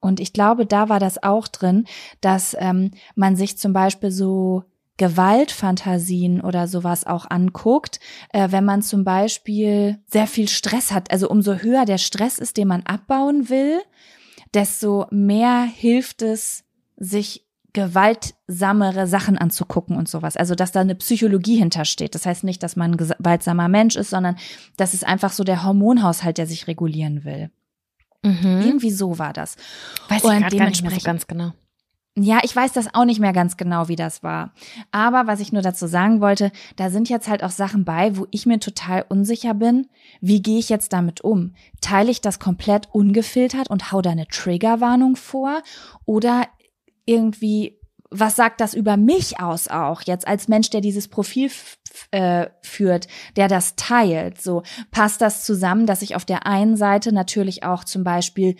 Und 0.00 0.18
ich 0.18 0.32
glaube, 0.32 0.64
da 0.64 0.88
war 0.88 0.98
das 0.98 1.22
auch 1.22 1.46
drin, 1.46 1.84
dass 2.22 2.56
ähm, 2.58 2.92
man 3.16 3.36
sich 3.36 3.58
zum 3.58 3.74
Beispiel 3.74 4.10
so 4.10 4.64
Gewaltfantasien 4.96 6.40
oder 6.40 6.68
sowas 6.68 7.06
auch 7.06 7.28
anguckt, 7.28 8.00
äh, 8.32 8.50
wenn 8.50 8.64
man 8.64 8.82
zum 8.82 9.04
Beispiel 9.04 9.98
sehr 10.06 10.26
viel 10.26 10.48
Stress 10.48 10.92
hat. 10.92 11.10
Also 11.10 11.28
umso 11.28 11.56
höher 11.56 11.84
der 11.84 11.98
Stress 11.98 12.38
ist, 12.38 12.56
den 12.56 12.68
man 12.68 12.82
abbauen 12.82 13.48
will, 13.50 13.80
desto 14.54 15.06
mehr 15.10 15.62
hilft 15.62 16.22
es, 16.22 16.64
sich 16.96 17.46
gewaltsamere 17.74 19.06
Sachen 19.06 19.36
anzugucken 19.36 19.96
und 19.96 20.08
sowas. 20.08 20.38
Also, 20.38 20.54
dass 20.54 20.72
da 20.72 20.80
eine 20.80 20.94
Psychologie 20.94 21.56
hintersteht. 21.56 22.14
Das 22.14 22.24
heißt 22.24 22.42
nicht, 22.42 22.62
dass 22.62 22.74
man 22.74 22.92
ein 22.92 22.96
gewaltsamer 22.96 23.68
Mensch 23.68 23.96
ist, 23.96 24.08
sondern 24.08 24.36
das 24.78 24.94
ist 24.94 25.06
einfach 25.06 25.30
so 25.30 25.44
der 25.44 25.62
Hormonhaushalt, 25.62 26.38
der 26.38 26.46
sich 26.46 26.68
regulieren 26.68 27.24
will. 27.24 27.50
Mhm. 28.22 28.62
Irgendwie 28.62 28.90
so 28.90 29.18
war 29.18 29.34
das. 29.34 29.56
Weiß 30.08 30.24
Und 30.24 30.32
ich 30.32 30.40
gerade 30.40 30.56
gar 30.56 30.68
nicht 30.68 30.82
mehr 30.82 30.90
so 30.90 31.00
ganz 31.00 31.26
genau. 31.26 31.52
Ja, 32.18 32.40
ich 32.42 32.56
weiß 32.56 32.72
das 32.72 32.94
auch 32.94 33.04
nicht 33.04 33.20
mehr 33.20 33.34
ganz 33.34 33.58
genau, 33.58 33.88
wie 33.88 33.96
das 33.96 34.22
war. 34.22 34.54
Aber 34.90 35.26
was 35.26 35.40
ich 35.40 35.52
nur 35.52 35.60
dazu 35.60 35.86
sagen 35.86 36.22
wollte, 36.22 36.50
da 36.76 36.88
sind 36.88 37.10
jetzt 37.10 37.28
halt 37.28 37.44
auch 37.44 37.50
Sachen 37.50 37.84
bei, 37.84 38.16
wo 38.16 38.26
ich 38.30 38.46
mir 38.46 38.58
total 38.58 39.04
unsicher 39.06 39.52
bin. 39.52 39.88
Wie 40.22 40.40
gehe 40.40 40.58
ich 40.58 40.70
jetzt 40.70 40.94
damit 40.94 41.20
um? 41.20 41.54
Teile 41.82 42.10
ich 42.10 42.22
das 42.22 42.38
komplett 42.38 42.88
ungefiltert 42.90 43.68
und 43.68 43.92
hau 43.92 44.00
da 44.00 44.10
eine 44.10 44.26
Triggerwarnung 44.28 45.16
vor? 45.16 45.62
Oder 46.06 46.46
irgendwie, 47.04 47.78
was 48.08 48.34
sagt 48.34 48.62
das 48.62 48.72
über 48.72 48.96
mich 48.96 49.38
aus 49.38 49.68
auch 49.68 50.00
jetzt 50.00 50.26
als 50.26 50.48
Mensch, 50.48 50.70
der 50.70 50.80
dieses 50.80 51.08
Profil 51.08 51.50
äh, 52.12 52.46
führt, 52.62 53.08
der 53.36 53.48
das 53.48 53.76
teilt? 53.76 54.40
So 54.40 54.62
passt 54.90 55.20
das 55.20 55.44
zusammen, 55.44 55.84
dass 55.84 56.00
ich 56.00 56.16
auf 56.16 56.24
der 56.24 56.46
einen 56.46 56.78
Seite 56.78 57.12
natürlich 57.12 57.62
auch 57.62 57.84
zum 57.84 58.04
Beispiel 58.04 58.56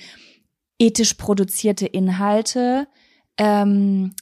ethisch 0.79 1.15
produzierte 1.15 1.87
Inhalte 1.87 2.87
ähm, 3.39 4.15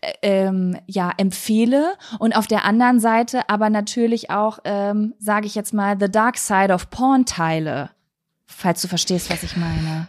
äh, 0.00 0.12
ähm, 0.22 0.78
ja 0.86 1.12
empfehle. 1.16 1.94
Und 2.18 2.36
auf 2.36 2.46
der 2.46 2.64
anderen 2.64 3.00
Seite 3.00 3.48
aber 3.48 3.70
natürlich 3.70 4.30
auch 4.30 4.58
ähm, 4.64 5.14
sage 5.18 5.46
ich 5.46 5.54
jetzt 5.54 5.72
mal 5.72 5.96
the 5.98 6.10
dark 6.10 6.38
side 6.38 6.72
of 6.72 6.90
porn 6.90 7.24
teile 7.24 7.90
falls 8.46 8.82
du 8.82 8.88
verstehst 8.88 9.30
was 9.30 9.42
ich 9.42 9.56
meine 9.56 10.08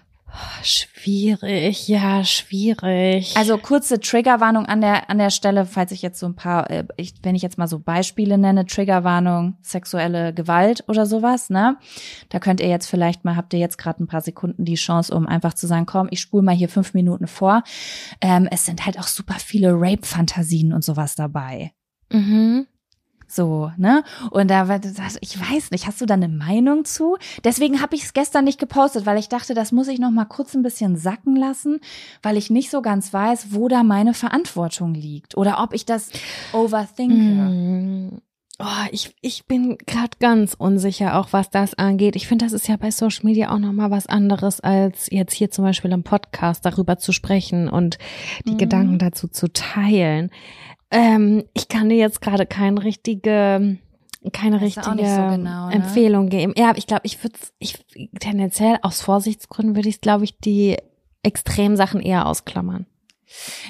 Schwierig, 0.64 1.88
ja, 1.88 2.24
schwierig. 2.24 3.38
also 3.38 3.58
kurze 3.58 4.00
Triggerwarnung 4.00 4.66
an 4.66 4.82
der 4.82 5.10
an 5.10 5.18
der 5.18 5.30
Stelle 5.30 5.66
falls 5.66 5.92
ich 5.92 6.02
jetzt 6.02 6.20
so 6.20 6.26
ein 6.26 6.36
paar 6.36 6.70
äh, 6.70 6.86
ich, 6.98 7.14
wenn 7.24 7.36
ich 7.36 7.42
jetzt 7.42 7.58
mal 7.58 7.68
so 7.68 7.80
Beispiele 7.80 8.38
nenne 8.38 8.66
Triggerwarnung 8.66 9.58
sexuelle 9.62 10.34
Gewalt 10.34 10.84
oder 10.88 11.06
sowas 11.06 11.50
ne 11.50 11.78
da 12.30 12.40
könnt 12.40 12.60
ihr 12.60 12.68
jetzt 12.68 12.88
vielleicht 12.88 13.24
mal 13.24 13.36
habt 13.36 13.54
ihr 13.54 13.60
jetzt 13.60 13.78
gerade 13.78 14.04
ein 14.04 14.08
paar 14.08 14.22
Sekunden 14.22 14.66
die 14.66 14.76
Chance 14.76 15.16
um 15.16 15.28
einfach 15.28 15.54
zu 15.54 15.68
sagen 15.68 15.86
komm 15.86 16.08
ich 16.10 16.22
spule 16.22 16.44
mal 16.44 16.56
hier 16.56 16.70
fünf 16.70 16.94
Minuten 16.94 17.28
vor 17.28 17.64
ähm, 18.22 18.48
es 18.52 18.66
sind 18.66 18.86
halt 18.86 19.00
auch 19.00 19.08
super 19.08 19.36
viele 19.36 19.74
Rape-Fantasien 19.74 20.74
und 20.74 20.84
sowas 20.84 21.16
dabei 21.16 21.72
mhm. 22.12 22.68
So, 23.28 23.72
ne? 23.78 24.04
Und 24.32 24.50
da 24.50 24.68
war 24.68 24.80
das, 24.80 25.18
ich 25.22 25.40
weiß 25.40 25.72
nicht, 25.72 25.88
hast 25.88 26.02
du 26.02 26.06
da 26.06 26.14
eine 26.14 26.28
Meinung 26.28 26.86
zu? 26.86 27.18
Deswegen 27.44 27.82
habe 27.82 27.96
ich 27.96 28.04
es 28.04 28.14
gestern 28.14 28.46
nicht 28.46 28.60
gepostet, 28.60 29.06
weil 29.06 29.18
ich 29.18 29.30
dachte, 29.30 29.54
das 29.54 29.72
muss 29.72 29.88
ich 29.88 30.00
noch 30.00 30.12
mal 30.12 30.26
kurz 30.26 30.54
ein 30.54 30.64
bisschen 30.64 30.98
sacken 30.98 31.36
lassen, 31.36 31.80
weil 32.22 32.38
ich 32.38 32.50
nicht 32.50 32.70
so 32.70 32.82
ganz 32.82 33.14
weiß, 33.14 33.48
wo 33.50 33.68
da 33.68 33.84
meine 33.84 34.14
Verantwortung 34.14 34.94
liegt 34.94 35.36
oder 35.38 35.62
ob 35.62 35.74
ich 35.74 35.86
das 35.86 36.10
overthinke. 36.54 37.16
Mm. 37.16 38.22
Oh, 38.58 38.88
ich, 38.92 39.14
ich 39.22 39.46
bin 39.48 39.78
gerade 39.86 40.18
ganz 40.20 40.54
unsicher, 40.54 41.20
auch 41.20 41.34
was 41.34 41.50
das 41.50 41.74
angeht. 41.74 42.16
Ich 42.16 42.28
finde, 42.28 42.46
das 42.46 42.54
ist 42.54 42.70
ja 42.70 42.78
bei 42.78 42.90
Social 42.90 43.26
Media 43.26 43.54
auch 43.54 43.60
nochmal 43.60 43.92
was 43.92 44.08
anderes, 44.08 44.62
als 44.62 45.10
jetzt 45.12 45.34
hier 45.34 45.52
zum 45.52 45.66
Beispiel 45.66 45.92
im 45.92 46.04
Podcast 46.04 46.66
darüber 46.66 46.98
zu 46.98 47.12
sprechen 47.12 47.68
und 47.68 47.98
die 48.48 48.54
Mhm. 48.54 48.58
Gedanken 48.58 49.00
dazu 49.00 49.28
zu 49.28 49.52
teilen. 49.52 50.30
Ähm, 50.90 51.44
ich 51.54 51.68
kann 51.68 51.90
dir 51.90 51.98
jetzt 51.98 52.22
gerade 52.22 52.46
keine 52.46 52.82
richtige, 52.84 53.78
keine 54.32 54.62
richtige 54.62 54.86
so 54.86 54.92
genau, 54.96 55.68
ne? 55.68 55.74
Empfehlung 55.74 56.30
geben. 56.30 56.54
Ja, 56.56 56.70
aber 56.70 56.78
ich 56.78 56.88
glaube, 56.88 57.02
ich 57.04 57.22
würde 57.22 57.38
ich 57.60 57.84
tendenziell 58.22 58.78
aus 58.84 59.02
Vorsichtsgründen 59.02 59.76
würde 59.76 59.90
ich, 59.90 60.00
glaube 60.00 60.24
ich, 60.24 60.38
die 60.40 60.78
Extremsachen 61.24 62.00
eher 62.00 62.26
ausklammern. 62.26 62.86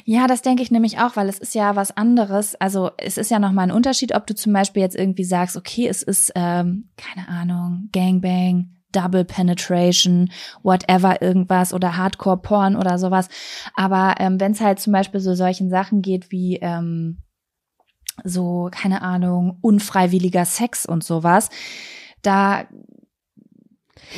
Ja, 0.03 0.27
das 0.27 0.41
denke 0.41 0.61
ich 0.61 0.71
nämlich 0.71 0.99
auch, 0.99 1.15
weil 1.15 1.29
es 1.29 1.39
ist 1.39 1.55
ja 1.55 1.75
was 1.75 1.95
anderes. 1.95 2.55
Also 2.55 2.91
es 2.97 3.17
ist 3.17 3.31
ja 3.31 3.39
nochmal 3.39 3.65
ein 3.69 3.75
Unterschied, 3.75 4.13
ob 4.13 4.27
du 4.27 4.35
zum 4.35 4.53
Beispiel 4.53 4.81
jetzt 4.81 4.95
irgendwie 4.95 5.23
sagst, 5.23 5.55
okay, 5.55 5.87
es 5.87 6.03
ist, 6.03 6.31
ähm, 6.35 6.89
keine 6.97 7.27
Ahnung, 7.27 7.89
Gangbang, 7.91 8.71
Double 8.91 9.25
Penetration, 9.25 10.31
whatever, 10.63 11.21
irgendwas 11.21 11.73
oder 11.73 11.97
Hardcore-Porn 11.97 12.75
oder 12.75 12.97
sowas. 12.97 13.27
Aber 13.75 14.15
ähm, 14.19 14.39
wenn 14.39 14.53
es 14.53 14.61
halt 14.61 14.79
zum 14.79 14.93
Beispiel 14.93 15.19
so 15.19 15.35
solchen 15.35 15.69
Sachen 15.69 16.01
geht 16.01 16.31
wie 16.31 16.57
ähm, 16.61 17.19
so, 18.23 18.69
keine 18.71 19.01
Ahnung, 19.01 19.57
unfreiwilliger 19.61 20.45
Sex 20.45 20.85
und 20.85 21.03
sowas, 21.03 21.49
da 22.21 22.65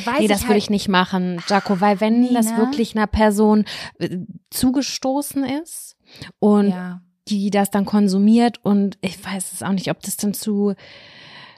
weiß 0.06 0.20
nee, 0.20 0.28
das 0.28 0.40
ich 0.40 0.44
würde 0.44 0.54
halt, 0.54 0.63
ich 0.63 0.70
nicht 0.70 0.88
machen, 0.88 1.42
Jaco, 1.48 1.80
weil 1.82 2.00
wenn 2.00 2.22
Nee, 2.22 2.34
das 2.34 2.56
wirklich 2.58 2.96
einer 2.96 3.08
Person 3.08 3.66
äh, 4.00 4.18
zugestoßen 4.50 5.44
ist 5.44 5.96
und 6.40 6.70
ja. 6.70 7.02
die 7.28 7.50
das 7.50 7.70
dann 7.70 7.86
konsumiert 7.86 8.63
und 8.63 8.98
ich 9.02 9.24
weiß 9.24 9.54
es 9.54 9.63
auch 9.63 9.72
nicht, 9.72 9.90
ob 9.92 10.02
das 10.02 10.18
dann 10.18 10.34
zu 10.34 10.74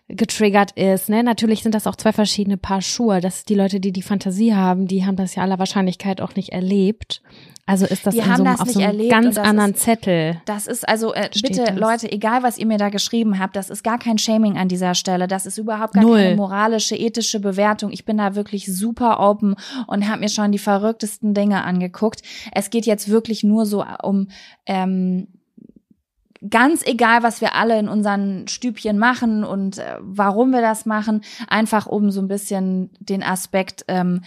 getriggert 0.10 0.72
ist. 0.72 1.08
Ne? 1.10 1.24
Natürlich 1.24 1.64
sind 1.64 1.76
das 1.76 1.88
auch 1.88 1.96
zwei 1.96 2.12
verschiedene 2.12 2.58
Paar 2.58 2.82
Schuhe. 2.82 3.22
Das 3.22 3.46
die 3.46 3.56
Leute, 3.56 3.80
die 3.80 3.92
die 3.92 4.02
Fantasie 4.02 4.54
haben, 4.56 4.88
die 4.88 5.06
haben 5.06 5.16
das 5.16 5.36
ja 5.36 5.44
aller 5.44 5.60
Wahrscheinlichkeit 5.60 6.20
auch 6.20 6.36
nicht 6.36 6.50
erlebt. 6.50 7.22
Also 7.68 7.86
ist 7.86 8.08
das 8.08 8.16
Die 8.16 8.24
haben 8.24 8.38
so, 8.38 8.44
das 8.46 8.62
nicht 8.62 8.74
so 8.74 8.80
erlebt 8.80 9.12
ganz 9.12 9.38
anderen 9.38 9.74
ist- 9.76 9.82
Zettel. 9.84 10.42
Das 10.46 10.66
ist 10.66 10.90
also, 10.90 11.14
äh, 11.14 11.30
bitte 11.40 11.66
das. 11.66 11.76
Leute, 11.78 12.12
egal 12.12 12.42
was 12.42 12.58
ihr 12.58 12.66
mir 12.66 12.80
da 12.80 12.90
geschrieben 12.90 13.38
habt, 13.38 13.56
das 13.56 13.70
ist 13.70 13.84
gar 13.84 14.00
kein 14.00 14.18
Shaming 14.18 14.58
an 14.58 14.68
dieser 14.70 14.96
Stelle. 14.96 15.28
Das 15.28 15.46
ist 15.46 15.60
überhaupt 15.60 15.94
gar 15.94 16.02
Null. 16.02 16.18
keine 16.18 16.36
moralische, 16.36 16.96
ethische 16.96 17.40
Bewertung. 17.40 17.92
Ich 17.92 18.06
bin 18.06 18.18
da 18.18 18.34
wirklich 18.34 18.66
super 18.76 19.20
open 19.20 19.56
und 19.86 20.10
habe 20.10 20.22
mir 20.22 20.30
schon 20.30 20.52
die 20.52 20.58
verrücktesten 20.58 21.36
Dinge 21.36 21.64
angeguckt. 21.64 22.24
Es 22.52 22.72
geht 22.72 22.88
jetzt 22.88 23.08
wirklich 23.10 23.44
nur 23.44 23.68
so 23.68 23.86
um 24.02 24.30
ähm, 24.66 25.28
ganz 26.48 26.86
egal, 26.86 27.24
was 27.24 27.42
wir 27.42 27.56
alle 27.56 27.78
in 27.80 27.90
unseren 27.90 28.48
Stübchen 28.48 28.98
machen 28.98 29.44
und 29.44 29.78
äh, 29.78 29.98
warum 30.00 30.52
wir 30.52 30.62
das 30.62 30.86
machen, 30.86 31.22
einfach 31.48 31.86
um 31.88 32.12
so 32.12 32.22
ein 32.22 32.28
bisschen 32.28 32.92
den 33.00 33.24
Aspekt, 33.24 33.84
ähm, 33.88 34.24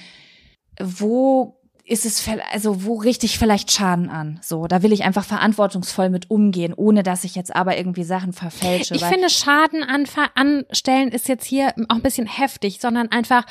wo 0.80 1.58
ist 1.84 2.06
es, 2.06 2.24
also 2.52 2.84
wo 2.84 2.94
richte 2.94 3.26
ich 3.26 3.38
vielleicht 3.38 3.72
Schaden 3.72 4.08
an? 4.08 4.38
So, 4.40 4.66
da 4.66 4.82
will 4.82 4.92
ich 4.92 5.04
einfach 5.04 5.24
verantwortungsvoll 5.24 6.10
mit 6.10 6.30
umgehen, 6.30 6.72
ohne 6.74 7.02
dass 7.02 7.24
ich 7.24 7.34
jetzt 7.34 7.54
aber 7.54 7.76
irgendwie 7.76 8.04
Sachen 8.04 8.32
verfälsche. 8.32 8.94
Ich 8.94 9.04
finde, 9.04 9.28
Schaden 9.28 9.82
anfa- 9.82 10.30
anstellen 10.34 11.08
ist 11.08 11.28
jetzt 11.28 11.44
hier 11.44 11.74
auch 11.88 11.96
ein 11.96 12.02
bisschen 12.02 12.26
heftig, 12.26 12.78
sondern 12.80 13.10
einfach 13.10 13.44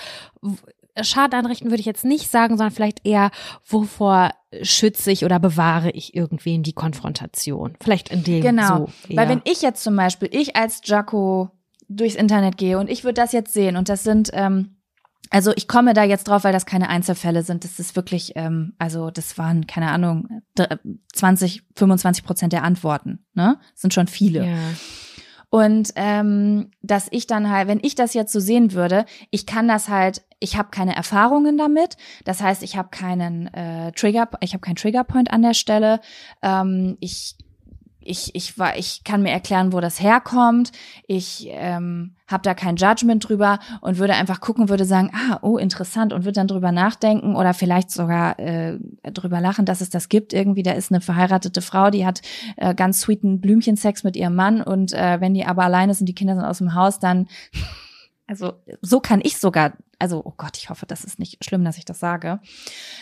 Schaden 1.01 1.39
anrichten 1.39 1.69
würde 1.69 1.79
ich 1.79 1.85
jetzt 1.85 2.05
nicht 2.05 2.29
sagen, 2.29 2.57
sondern 2.57 2.73
vielleicht 2.73 3.05
eher, 3.05 3.31
wovor 3.67 4.31
schütze 4.61 5.11
ich 5.11 5.23
oder 5.25 5.39
bewahre 5.39 5.91
ich 5.91 6.15
irgendwen 6.15 6.63
die 6.63 6.73
Konfrontation? 6.73 7.75
Vielleicht 7.81 8.09
in 8.09 8.23
dem 8.23 8.41
Genau, 8.41 8.87
so. 9.07 9.15
weil 9.15 9.29
wenn 9.29 9.41
ich 9.45 9.61
jetzt 9.61 9.83
zum 9.83 9.95
Beispiel, 9.95 10.29
ich 10.31 10.55
als 10.55 10.81
Jaco 10.83 11.49
durchs 11.87 12.15
Internet 12.15 12.57
gehe 12.57 12.77
und 12.77 12.89
ich 12.89 13.03
würde 13.03 13.21
das 13.21 13.31
jetzt 13.31 13.53
sehen 13.53 13.77
und 13.77 13.87
das 13.89 14.03
sind, 14.03 14.29
ähm, 14.33 14.75
also 15.29 15.53
ich 15.55 15.69
komme 15.69 15.93
da 15.93 16.03
jetzt 16.03 16.27
drauf, 16.27 16.43
weil 16.43 16.51
das 16.51 16.65
keine 16.65 16.89
Einzelfälle 16.89 17.43
sind. 17.43 17.63
Das 17.63 17.79
ist 17.79 17.95
wirklich, 17.95 18.33
ähm, 18.35 18.73
also 18.77 19.11
das 19.11 19.37
waren, 19.37 19.65
keine 19.67 19.89
Ahnung, 19.91 20.41
dr- 20.55 20.79
20, 21.13 21.63
25 21.77 22.25
Prozent 22.25 22.51
der 22.51 22.63
Antworten. 22.63 23.25
Ne? 23.33 23.57
Das 23.71 23.81
sind 23.81 23.93
schon 23.93 24.07
viele. 24.07 24.45
ja. 24.45 24.57
Und 25.51 25.91
ähm, 25.97 26.71
dass 26.81 27.09
ich 27.11 27.27
dann 27.27 27.49
halt, 27.49 27.67
wenn 27.67 27.81
ich 27.83 27.93
das 27.93 28.13
jetzt 28.13 28.31
so 28.31 28.39
sehen 28.39 28.71
würde, 28.71 29.05
ich 29.31 29.45
kann 29.45 29.67
das 29.67 29.89
halt, 29.89 30.21
ich 30.39 30.57
habe 30.57 30.69
keine 30.71 30.95
Erfahrungen 30.95 31.57
damit. 31.57 31.97
Das 32.23 32.41
heißt, 32.41 32.63
ich 32.63 32.77
habe 32.77 32.87
keinen 32.89 33.53
äh, 33.53 33.91
Trigger, 33.91 34.29
ich 34.39 34.53
habe 34.53 34.61
keinen 34.61 34.77
Triggerpoint 34.77 35.29
an 35.29 35.41
der 35.41 35.53
Stelle. 35.53 35.99
Ähm, 36.41 36.95
ich 37.01 37.35
ich, 38.03 38.35
ich, 38.35 38.57
war, 38.57 38.77
ich 38.77 39.03
kann 39.03 39.21
mir 39.21 39.31
erklären, 39.31 39.73
wo 39.73 39.79
das 39.79 40.01
herkommt. 40.01 40.71
Ich 41.07 41.47
ähm, 41.51 42.15
habe 42.27 42.43
da 42.43 42.53
kein 42.53 42.75
Judgment 42.75 43.27
drüber 43.27 43.59
und 43.81 43.97
würde 43.97 44.13
einfach 44.13 44.41
gucken, 44.41 44.69
würde 44.69 44.85
sagen, 44.85 45.11
ah, 45.13 45.39
oh, 45.41 45.57
interessant 45.57 46.13
und 46.13 46.23
würde 46.23 46.39
dann 46.39 46.47
drüber 46.47 46.71
nachdenken 46.71 47.35
oder 47.35 47.53
vielleicht 47.53 47.91
sogar 47.91 48.39
äh, 48.39 48.79
drüber 49.11 49.41
lachen, 49.41 49.65
dass 49.65 49.81
es 49.81 49.89
das 49.89 50.09
gibt. 50.09 50.33
Irgendwie, 50.33 50.63
da 50.63 50.71
ist 50.71 50.91
eine 50.91 51.01
verheiratete 51.01 51.61
Frau, 51.61 51.89
die 51.89 52.05
hat 52.05 52.21
äh, 52.57 52.73
ganz 52.73 53.01
sweeten 53.01 53.39
Blümchensex 53.39 54.03
mit 54.03 54.15
ihrem 54.15 54.35
Mann 54.35 54.61
und 54.61 54.93
äh, 54.93 55.21
wenn 55.21 55.33
die 55.33 55.45
aber 55.45 55.63
alleine 55.63 55.93
sind, 55.93 56.07
die 56.07 56.15
Kinder 56.15 56.35
sind 56.35 56.45
aus 56.45 56.57
dem 56.57 56.73
Haus, 56.73 56.99
dann 56.99 57.27
also 58.31 58.53
so 58.81 59.01
kann 59.01 59.19
ich 59.21 59.37
sogar, 59.37 59.73
also 59.99 60.21
oh 60.23 60.33
Gott, 60.37 60.57
ich 60.57 60.69
hoffe, 60.69 60.85
das 60.85 61.03
ist 61.03 61.19
nicht 61.19 61.43
schlimm, 61.43 61.65
dass 61.65 61.77
ich 61.77 61.83
das 61.83 61.99
sage. 61.99 62.39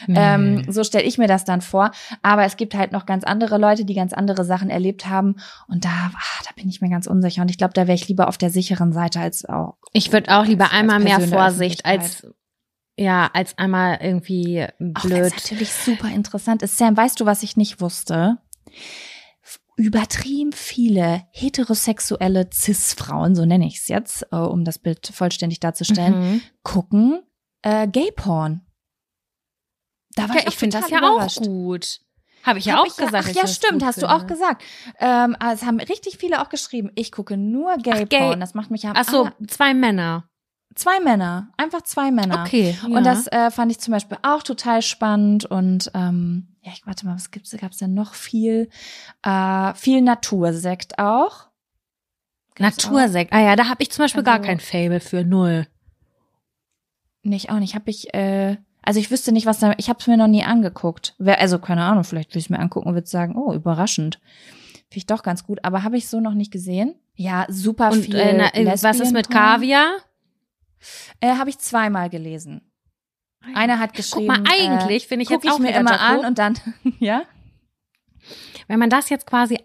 Ähm, 0.08 0.66
so 0.68 0.84
stelle 0.84 1.04
ich 1.06 1.20
mir 1.20 1.28
das 1.28 1.46
dann 1.46 1.62
vor. 1.62 1.92
Aber 2.24 2.46
es 2.46 2.58
gibt 2.58 2.74
halt 2.74 2.92
noch 2.92 3.06
ganz 3.06 3.24
andere 3.24 3.60
Leute, 3.60 3.86
die 3.86 3.94
ganz 3.94 4.12
andere 4.12 4.44
Sachen 4.44 4.72
erlebt 4.72 5.06
haben. 5.06 5.36
Und 5.68 5.86
da, 5.86 5.90
ah, 5.90 6.44
da 6.46 6.50
bin 6.56 6.68
ich 6.68 6.82
mir 6.82 6.90
ganz 6.90 7.06
unsicher. 7.06 7.44
Und 7.44 7.52
ich 7.52 7.60
glaube, 7.60 7.74
da 7.76 7.84
wäre 7.86 7.94
ich 7.94 8.08
lieber 8.08 8.28
auf 8.28 8.40
der 8.40 8.50
sicheren 8.50 8.92
Seite 8.92 9.20
als 9.20 9.46
auch. 9.46 9.78
Ich 9.94 10.12
würde 10.12 10.36
auch 10.36 10.46
lieber 10.46 10.64
als- 10.66 10.74
als 10.74 10.80
einmal 10.82 11.00
mehr 11.00 11.16
Person 11.18 11.30
der 11.30 11.40
Vorsicht 11.40 11.86
als 11.86 12.28
ja, 12.98 13.30
als 13.32 13.56
einmal 13.58 14.00
irgendwie 14.02 14.66
Auch 14.96 15.04
blöd. 15.04 15.32
natürlich 15.32 15.72
super 15.72 16.10
interessant 16.10 16.64
ist. 16.64 16.78
Sam, 16.78 16.98
weißt 16.98 17.20
du, 17.20 17.26
was 17.28 17.44
ich 17.44 17.56
nicht 17.56 17.80
wusste? 17.82 18.40
Übertrieben 19.80 20.52
viele 20.52 21.24
heterosexuelle 21.32 22.50
Cis-Frauen, 22.54 23.34
so 23.36 23.46
nenne 23.46 23.66
ich 23.66 23.78
es 23.78 23.88
jetzt, 23.88 24.28
äh, 24.32 24.36
um 24.36 24.66
das 24.66 24.78
Bild 24.78 25.08
vollständig 25.08 25.62
darzustellen, 25.62 26.20
Mhm. 26.34 26.42
gucken 26.64 27.22
äh, 27.62 27.88
Gay-Porn. 27.88 28.62
Da 30.16 30.28
war 30.28 30.36
Ja, 30.36 30.42
ich, 30.42 30.48
ich 30.50 30.58
finde 30.58 30.80
das 30.82 30.90
ja 30.90 30.98
überrascht. 31.00 31.40
auch 31.40 31.46
gut. 31.46 32.00
Habe 32.44 32.60
ich 32.60 32.66
ja 32.66 32.74
Hab 32.74 32.82
auch 32.82 32.86
ich 32.88 32.96
gesagt. 32.96 33.16
Ach 33.16 33.22
dass 33.22 33.30
ich 33.32 33.36
ja, 33.38 33.48
stimmt, 33.48 33.84
hast 33.84 34.02
du 34.02 34.08
finde. 34.08 34.16
auch 34.16 34.28
gesagt. 34.28 34.64
Ähm, 35.00 35.36
aber 35.40 35.54
es 35.54 35.64
haben 35.64 35.80
richtig 35.80 36.18
viele 36.18 36.42
auch 36.42 36.50
geschrieben. 36.50 36.92
Ich 36.96 37.12
gucke 37.14 37.38
nur 37.38 37.76
Gay 37.78 38.04
Ach, 38.04 38.10
gay. 38.10 38.20
Porn. 38.20 38.40
Das 38.42 38.54
macht 38.54 38.72
mich 38.72 38.86
am 38.88 38.94
Ach 38.98 39.04
so, 39.10 39.30
zwei 39.48 39.74
Männer. 39.74 40.30
zwei 40.76 41.00
Männer, 41.00 41.52
einfach 41.58 41.82
zwei 41.84 42.12
Männer. 42.12 42.44
Okay. 42.46 42.78
ja. 42.86 42.98
Und 42.98 43.04
das 43.06 43.28
äh, 43.28 43.50
fand 43.52 43.72
ich 43.72 43.80
zum 43.80 43.94
Beispiel 43.94 44.18
auch 44.24 44.44
total 44.44 44.82
spannend 44.82 45.46
und 45.46 45.90
ähm, 45.94 46.49
ja, 46.62 46.72
ich 46.74 46.86
warte 46.86 47.06
mal, 47.06 47.16
was 47.16 47.32
gibt's? 47.32 47.56
Gab's 47.60 47.78
denn 47.78 47.94
noch 47.94 48.14
viel? 48.14 48.70
Äh, 49.24 49.74
viel 49.76 50.02
Natursekt 50.02 51.00
auch. 51.00 51.46
Auch? 51.46 51.48
Natursekt. 52.60 53.32
Ah 53.32 53.40
ja, 53.42 53.56
da 53.56 53.70
habe 53.70 53.82
ich 53.82 53.92
zum 53.92 54.04
Beispiel 54.04 54.24
gar 54.24 54.36
Also- 54.36 54.48
kein 54.48 54.60
Fable 54.60 55.00
für 55.00 55.24
null. 55.24 55.68
Nicht 57.24 57.50
auch 57.50 57.60
nicht. 57.60 57.76
Hab 57.76 57.88
ich, 57.88 58.14
äh, 58.14 58.58
also 58.82 59.00
ich 59.00 59.12
wüsste 59.12 59.32
nicht, 59.32 59.46
was 59.46 59.60
da. 59.60 59.74
Ich 59.78 59.90
habe 59.90 60.00
es 60.00 60.08
mir 60.08 60.18
noch 60.18 60.28
nie 60.28 60.44
angeguckt. 60.44 61.16
Wer, 61.20 61.40
also 61.40 61.60
keine 61.60 61.84
Ahnung, 61.84 62.04
vielleicht 62.04 62.34
will 62.34 62.40
ich 62.40 62.50
mir 62.50 62.60
angucken 62.60 62.90
und 62.90 62.94
würde 62.96 63.08
sagen, 63.08 63.36
oh, 63.38 63.54
überraschend. 63.54 64.20
Finde 64.90 64.98
ich 64.98 65.06
doch 65.06 65.24
ganz 65.24 65.44
gut. 65.46 65.60
Aber 65.64 65.84
habe 65.84 65.98
ich 65.98 66.08
so 66.10 66.20
noch 66.20 66.34
nicht 66.34 66.52
gesehen. 66.52 66.96
Ja, 67.16 67.46
super 67.50 67.92
Und 67.92 68.04
viel. 68.06 68.16
äh, 68.16 68.34
na, 68.34 68.54
äh, 68.56 68.66
was 68.82 69.00
ist 69.00 69.12
mit. 69.14 69.30
Kaviar? 69.30 69.98
Äh, 71.20 71.36
habe 71.36 71.50
ich 71.50 71.60
zweimal 71.60 72.10
gelesen. 72.10 72.62
Einer 73.54 73.80
hat 73.80 73.94
geschrieben. 73.94 74.28
Guck 74.28 74.46
mal, 74.46 74.52
eigentlich 74.52 75.08
finde 75.08 75.24
ich 75.24 75.30
jetzt 75.30 75.46
ich 75.46 75.52
auch 75.52 75.60
mir 75.60 75.74
immer 75.76 76.00
an 76.00 76.26
und 76.26 76.38
dann, 76.38 76.56
ja. 77.00 77.24
wenn 78.68 78.80
man 78.80 78.90
das 78.90 79.10
jetzt 79.10 79.26
quasi 79.26 79.60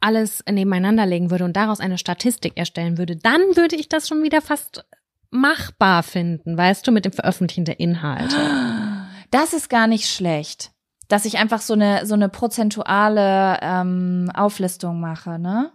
alles 0.00 0.42
nebeneinander 0.50 1.06
legen 1.06 1.30
würde 1.30 1.44
und 1.44 1.56
daraus 1.56 1.80
eine 1.80 1.98
Statistik 1.98 2.56
erstellen 2.56 2.98
würde, 2.98 3.16
dann 3.16 3.40
würde 3.54 3.76
ich 3.76 3.88
das 3.88 4.08
schon 4.08 4.22
wieder 4.22 4.40
fast 4.40 4.84
machbar 5.30 6.02
finden, 6.02 6.56
weißt 6.56 6.86
du, 6.86 6.92
mit 6.92 7.04
dem 7.04 7.12
Veröffentlichen 7.12 7.64
der 7.64 7.80
Inhalte. 7.80 8.36
Das 9.32 9.52
ist 9.52 9.70
gar 9.70 9.86
nicht 9.86 10.08
schlecht, 10.08 10.72
dass 11.06 11.24
ich 11.24 11.38
einfach 11.38 11.60
so 11.60 11.74
eine 11.74 12.04
so 12.04 12.14
eine 12.14 12.28
prozentuale 12.28 13.60
ähm, 13.62 14.28
Auflistung 14.34 14.98
mache, 14.98 15.38
ne? 15.38 15.70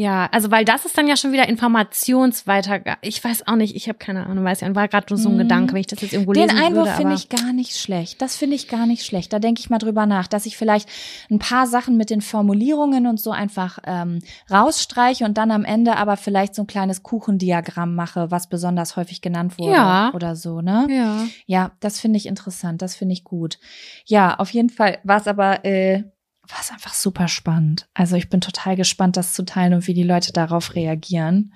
Ja, 0.00 0.30
also 0.32 0.50
weil 0.50 0.64
das 0.64 0.86
ist 0.86 0.96
dann 0.96 1.06
ja 1.08 1.16
schon 1.16 1.32
wieder 1.32 1.46
Informationsweiter. 1.46 2.80
Ich 3.02 3.22
weiß 3.22 3.46
auch 3.46 3.56
nicht, 3.56 3.76
ich 3.76 3.86
habe 3.86 3.98
keine 3.98 4.24
Ahnung, 4.26 4.44
weiß 4.44 4.60
ja, 4.62 4.74
war 4.74 4.88
gerade 4.88 5.06
nur 5.10 5.18
so 5.18 5.28
ein 5.28 5.34
Mhm. 5.34 5.38
Gedanke, 5.40 5.72
wenn 5.74 5.80
ich 5.80 5.88
das 5.88 6.00
jetzt 6.00 6.12
irgendwo 6.14 6.32
Den 6.32 6.48
lesen 6.48 6.58
Einwurf 6.58 6.86
würde. 6.86 6.96
finde 6.96 7.14
ich 7.16 7.28
gar 7.28 7.52
nicht 7.52 7.76
schlecht. 7.76 8.22
Das 8.22 8.34
finde 8.36 8.56
ich 8.56 8.66
gar 8.68 8.86
nicht 8.86 9.04
schlecht. 9.04 9.30
Da 9.32 9.38
denke 9.38 9.60
ich 9.60 9.68
mal 9.68 9.76
drüber 9.78 10.06
nach, 10.06 10.26
dass 10.26 10.46
ich 10.46 10.56
vielleicht 10.56 10.88
ein 11.30 11.38
paar 11.38 11.66
Sachen 11.66 11.98
mit 11.98 12.08
den 12.08 12.22
Formulierungen 12.22 13.06
und 13.06 13.20
so 13.20 13.30
einfach 13.30 13.78
ähm, 13.84 14.20
rausstreiche 14.50 15.24
und 15.26 15.36
dann 15.36 15.50
am 15.50 15.64
Ende 15.66 15.96
aber 15.96 16.16
vielleicht 16.16 16.54
so 16.54 16.62
ein 16.62 16.66
kleines 16.66 17.02
Kuchendiagramm 17.02 17.94
mache, 17.94 18.30
was 18.30 18.48
besonders 18.48 18.96
häufig 18.96 19.20
genannt 19.20 19.58
wurde 19.58 19.72
Ja. 19.72 20.10
oder 20.14 20.34
so, 20.34 20.62
ne? 20.62 20.86
Ja. 20.88 21.26
Ja, 21.46 21.72
das 21.80 22.00
finde 22.00 22.16
ich 22.16 22.26
interessant, 22.26 22.80
das 22.80 22.94
finde 22.94 23.12
ich 23.12 23.24
gut. 23.24 23.58
Ja, 24.06 24.36
auf 24.36 24.50
jeden 24.50 24.70
Fall 24.70 24.98
war 25.04 25.18
es 25.18 25.26
aber 25.26 25.64
äh, 25.64 26.04
war 26.52 26.60
es 26.60 26.70
einfach 26.70 26.94
super 26.94 27.28
spannend. 27.28 27.88
Also 27.94 28.16
ich 28.16 28.28
bin 28.28 28.40
total 28.40 28.76
gespannt, 28.76 29.16
das 29.16 29.34
zu 29.34 29.44
teilen 29.44 29.74
und 29.74 29.86
wie 29.86 29.94
die 29.94 30.02
Leute 30.02 30.32
darauf 30.32 30.74
reagieren, 30.74 31.54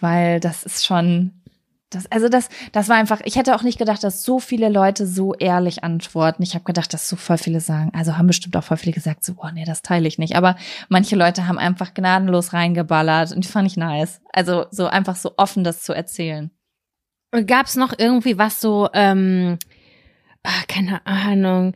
weil 0.00 0.40
das 0.40 0.62
ist 0.64 0.86
schon 0.86 1.42
das, 1.90 2.10
also 2.10 2.28
das, 2.28 2.48
das 2.72 2.88
war 2.88 2.96
einfach, 2.96 3.20
ich 3.24 3.36
hätte 3.36 3.54
auch 3.54 3.62
nicht 3.62 3.78
gedacht, 3.78 4.02
dass 4.02 4.24
so 4.24 4.40
viele 4.40 4.68
Leute 4.68 5.06
so 5.06 5.34
ehrlich 5.34 5.84
antworten. 5.84 6.42
Ich 6.42 6.54
habe 6.54 6.64
gedacht, 6.64 6.92
dass 6.92 7.08
so 7.08 7.14
voll 7.14 7.38
viele 7.38 7.60
sagen, 7.60 7.92
also 7.94 8.16
haben 8.16 8.26
bestimmt 8.26 8.56
auch 8.56 8.64
voll 8.64 8.76
viele 8.76 8.92
gesagt, 8.92 9.24
so, 9.24 9.34
boah, 9.34 9.52
nee, 9.52 9.64
das 9.64 9.82
teile 9.82 10.08
ich 10.08 10.18
nicht. 10.18 10.34
Aber 10.34 10.56
manche 10.88 11.14
Leute 11.14 11.46
haben 11.46 11.58
einfach 11.58 11.94
gnadenlos 11.94 12.52
reingeballert 12.52 13.32
und 13.32 13.44
die 13.44 13.48
fand 13.48 13.68
ich 13.68 13.76
nice. 13.76 14.20
Also 14.32 14.66
so 14.70 14.88
einfach 14.88 15.14
so 15.14 15.34
offen 15.36 15.62
das 15.62 15.82
zu 15.82 15.92
erzählen. 15.92 16.50
Gab 17.46 17.66
es 17.66 17.76
noch 17.76 17.94
irgendwie 17.96 18.36
was 18.36 18.60
so, 18.60 18.88
ähm, 18.92 19.58
ah, 20.42 20.62
keine 20.66 21.06
Ahnung, 21.06 21.74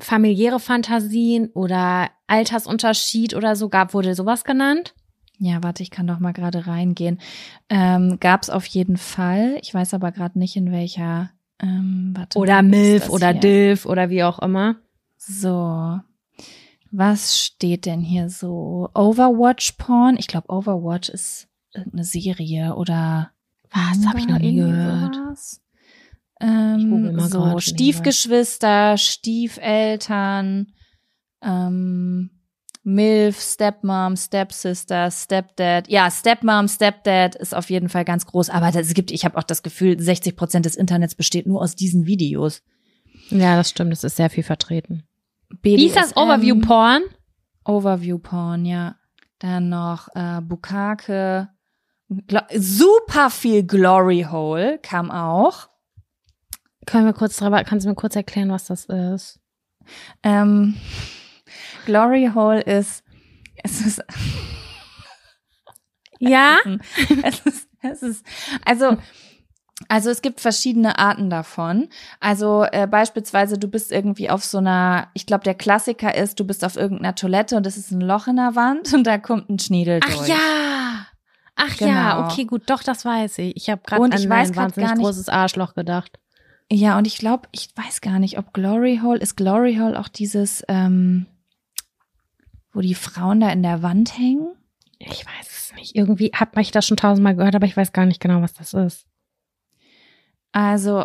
familiäre 0.00 0.60
Fantasien 0.60 1.50
oder 1.54 2.10
Altersunterschied 2.26 3.34
oder 3.34 3.56
so 3.56 3.68
gab, 3.68 3.94
wurde 3.94 4.14
sowas 4.14 4.44
genannt? 4.44 4.94
Ja, 5.38 5.62
warte, 5.62 5.82
ich 5.82 5.90
kann 5.90 6.06
doch 6.06 6.18
mal 6.18 6.32
gerade 6.32 6.66
reingehen. 6.66 7.20
Ähm, 7.68 8.18
Gab's 8.20 8.48
auf 8.48 8.66
jeden 8.66 8.96
Fall. 8.96 9.58
Ich 9.60 9.74
weiß 9.74 9.94
aber 9.94 10.12
gerade 10.12 10.38
nicht, 10.38 10.56
in 10.56 10.72
welcher. 10.72 11.30
Ähm, 11.60 12.12
warte 12.16 12.38
Oder 12.38 12.62
Milf 12.62 13.08
oder 13.10 13.32
hier? 13.32 13.40
Dilf 13.40 13.86
oder 13.86 14.10
wie 14.10 14.24
auch 14.24 14.38
immer. 14.38 14.76
So. 15.16 16.00
Was 16.90 17.42
steht 17.42 17.84
denn 17.86 18.00
hier 18.00 18.30
so? 18.30 18.88
Overwatch 18.94 19.72
Porn? 19.72 20.16
Ich 20.18 20.26
glaube, 20.26 20.48
Overwatch 20.50 21.08
ist 21.10 21.48
irgendeine 21.74 22.04
Serie 22.04 22.74
oder. 22.74 23.30
Was? 23.70 24.06
Hab 24.06 24.16
ich 24.16 24.26
noch 24.26 24.38
nie 24.38 24.56
gehört. 24.56 25.16
sowas. 25.16 25.60
Ähm, 26.40 27.18
so, 27.20 27.58
Stiefgeschwister, 27.58 28.98
Stiefeltern, 28.98 30.72
ähm, 31.42 32.30
MILF, 32.84 33.40
Stepmom, 33.40 34.16
Stepsister, 34.16 35.10
Stepdad. 35.10 35.88
Ja, 35.88 36.08
Stepmom, 36.10 36.68
Stepdad 36.68 37.34
ist 37.34 37.54
auf 37.54 37.68
jeden 37.68 37.88
Fall 37.88 38.04
ganz 38.04 38.26
groß. 38.26 38.48
Aber 38.50 38.68
es 38.68 38.94
gibt, 38.94 39.10
ich 39.10 39.24
habe 39.24 39.36
auch 39.36 39.42
das 39.42 39.64
Gefühl, 39.64 39.98
60 39.98 40.36
Prozent 40.36 40.66
des 40.66 40.76
Internets 40.76 41.16
besteht 41.16 41.46
nur 41.46 41.60
aus 41.60 41.74
diesen 41.74 42.06
Videos. 42.06 42.62
Ja, 43.30 43.56
das 43.56 43.70
stimmt, 43.70 43.90
das 43.90 44.04
ist 44.04 44.16
sehr 44.16 44.30
viel 44.30 44.44
vertreten. 44.44 45.02
BDSM, 45.62 45.76
Wie 45.76 45.86
ist 45.86 45.96
das 45.96 46.16
Overview 46.16 46.60
Porn? 46.60 47.02
Overview 47.64 48.18
Porn, 48.18 48.64
ja. 48.64 48.96
Dann 49.40 49.68
noch 49.68 50.08
äh, 50.14 50.40
Bukake. 50.40 51.48
Glo 52.08 52.40
super 52.56 53.30
viel 53.30 53.64
Glory 53.64 54.26
Hole 54.30 54.78
kam 54.80 55.10
auch. 55.10 55.68
Können 56.86 57.06
wir 57.06 57.12
kurz 57.12 57.36
drüber, 57.36 57.62
kannst 57.64 57.84
du 57.84 57.90
mir 57.90 57.94
kurz 57.96 58.16
erklären, 58.16 58.50
was 58.50 58.66
das 58.66 58.84
ist? 58.86 59.40
Ähm, 60.22 60.76
Glory 61.84 62.30
Hole 62.34 62.60
ist, 62.62 63.02
es 63.62 63.80
ist, 63.84 64.02
Ja? 66.18 66.56
es 67.24 67.40
ist, 67.40 67.68
es 67.82 68.02
ist, 68.02 68.26
also, 68.64 68.96
also 69.88 70.10
es 70.10 70.22
gibt 70.22 70.40
verschiedene 70.40 70.98
Arten 70.98 71.28
davon. 71.28 71.88
Also 72.20 72.64
äh, 72.72 72.86
beispielsweise, 72.86 73.58
du 73.58 73.68
bist 73.68 73.92
irgendwie 73.92 74.30
auf 74.30 74.44
so 74.44 74.58
einer, 74.58 75.08
ich 75.14 75.26
glaube, 75.26 75.44
der 75.44 75.54
Klassiker 75.54 76.14
ist, 76.14 76.40
du 76.40 76.44
bist 76.44 76.64
auf 76.64 76.76
irgendeiner 76.76 77.14
Toilette 77.14 77.56
und 77.56 77.66
es 77.66 77.76
ist 77.76 77.90
ein 77.90 78.00
Loch 78.00 78.26
in 78.28 78.36
der 78.36 78.54
Wand 78.54 78.92
und 78.94 79.04
da 79.06 79.18
kommt 79.18 79.50
ein 79.50 79.58
Schniedel 79.58 80.00
Ach 80.04 80.14
durch. 80.16 80.28
ja. 80.28 81.06
Ach 81.58 81.74
ja, 81.76 81.86
Genau. 82.18 82.26
okay, 82.26 82.44
gut, 82.44 82.62
doch, 82.66 82.82
das 82.82 83.04
weiß 83.04 83.38
ich. 83.38 83.56
Ich 83.56 83.70
habe 83.70 83.80
gerade 83.86 84.02
Und 84.02 84.12
an 84.12 84.20
ich 84.20 84.28
weiß 84.28 84.50
ein 84.50 84.56
wahnsinnig 84.56 84.88
gar 84.88 84.96
nicht- 84.96 85.04
großes 85.04 85.28
Arschloch 85.28 85.74
gedacht. 85.74 86.18
Ja, 86.70 86.98
und 86.98 87.06
ich 87.06 87.18
glaube, 87.18 87.48
ich 87.52 87.68
weiß 87.76 88.00
gar 88.00 88.18
nicht, 88.18 88.38
ob 88.38 88.52
Glory 88.52 89.00
Hole, 89.02 89.20
ist 89.20 89.36
Glory 89.36 89.76
Hole 89.76 89.98
auch 89.98 90.08
dieses, 90.08 90.64
ähm, 90.68 91.26
wo 92.72 92.80
die 92.80 92.94
Frauen 92.94 93.40
da 93.40 93.50
in 93.50 93.62
der 93.62 93.82
Wand 93.82 94.18
hängen? 94.18 94.48
Ich 94.98 95.24
weiß 95.24 95.48
es 95.48 95.74
nicht. 95.76 95.94
Irgendwie 95.94 96.32
hat 96.34 96.56
ich 96.58 96.72
das 96.72 96.86
schon 96.86 96.96
tausendmal 96.96 97.36
gehört, 97.36 97.54
aber 97.54 97.66
ich 97.66 97.76
weiß 97.76 97.92
gar 97.92 98.06
nicht 98.06 98.20
genau, 98.20 98.42
was 98.42 98.54
das 98.54 98.74
ist. 98.74 99.06
Also, 100.52 101.04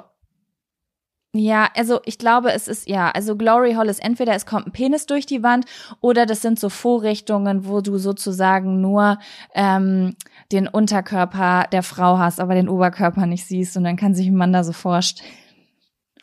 ja, 1.33 1.69
also 1.75 2.01
ich 2.05 2.17
glaube, 2.17 2.51
es 2.51 2.67
ist, 2.67 2.89
ja, 2.89 3.11
also 3.11 3.37
Glory 3.37 3.75
Hole 3.75 3.89
ist 3.89 4.03
entweder 4.03 4.33
es 4.33 4.45
kommt 4.45 4.67
ein 4.67 4.73
Penis 4.73 5.05
durch 5.05 5.25
die 5.25 5.43
Wand 5.43 5.65
oder 6.01 6.25
das 6.25 6.41
sind 6.41 6.59
so 6.59 6.69
Vorrichtungen, 6.69 7.65
wo 7.65 7.81
du 7.81 7.97
sozusagen 7.97 8.81
nur 8.81 9.17
ähm, 9.53 10.15
den 10.51 10.67
Unterkörper 10.67 11.67
der 11.71 11.83
Frau 11.83 12.17
hast, 12.17 12.39
aber 12.39 12.55
den 12.55 12.67
Oberkörper 12.67 13.27
nicht 13.27 13.45
siehst 13.45 13.77
und 13.77 13.85
dann 13.85 13.95
kann 13.95 14.15
sich 14.15 14.27
ein 14.27 14.35
Mann 14.35 14.51
da 14.51 14.63
so 14.63 14.73
vorstellen. 14.73 15.29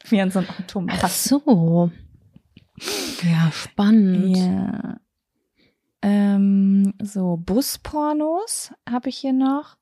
Wie 0.08 0.20
an 0.20 0.30
so 0.30 0.38
einem 0.40 0.48
Automat. 0.58 0.98
Ach 1.02 1.08
so. 1.08 1.90
Ja, 3.22 3.50
spannend. 3.52 4.36
Ja. 4.36 4.96
Ähm, 6.02 6.94
so, 7.02 7.36
Buspornos 7.36 8.72
habe 8.88 9.08
ich 9.08 9.18
hier 9.18 9.32
noch. 9.32 9.76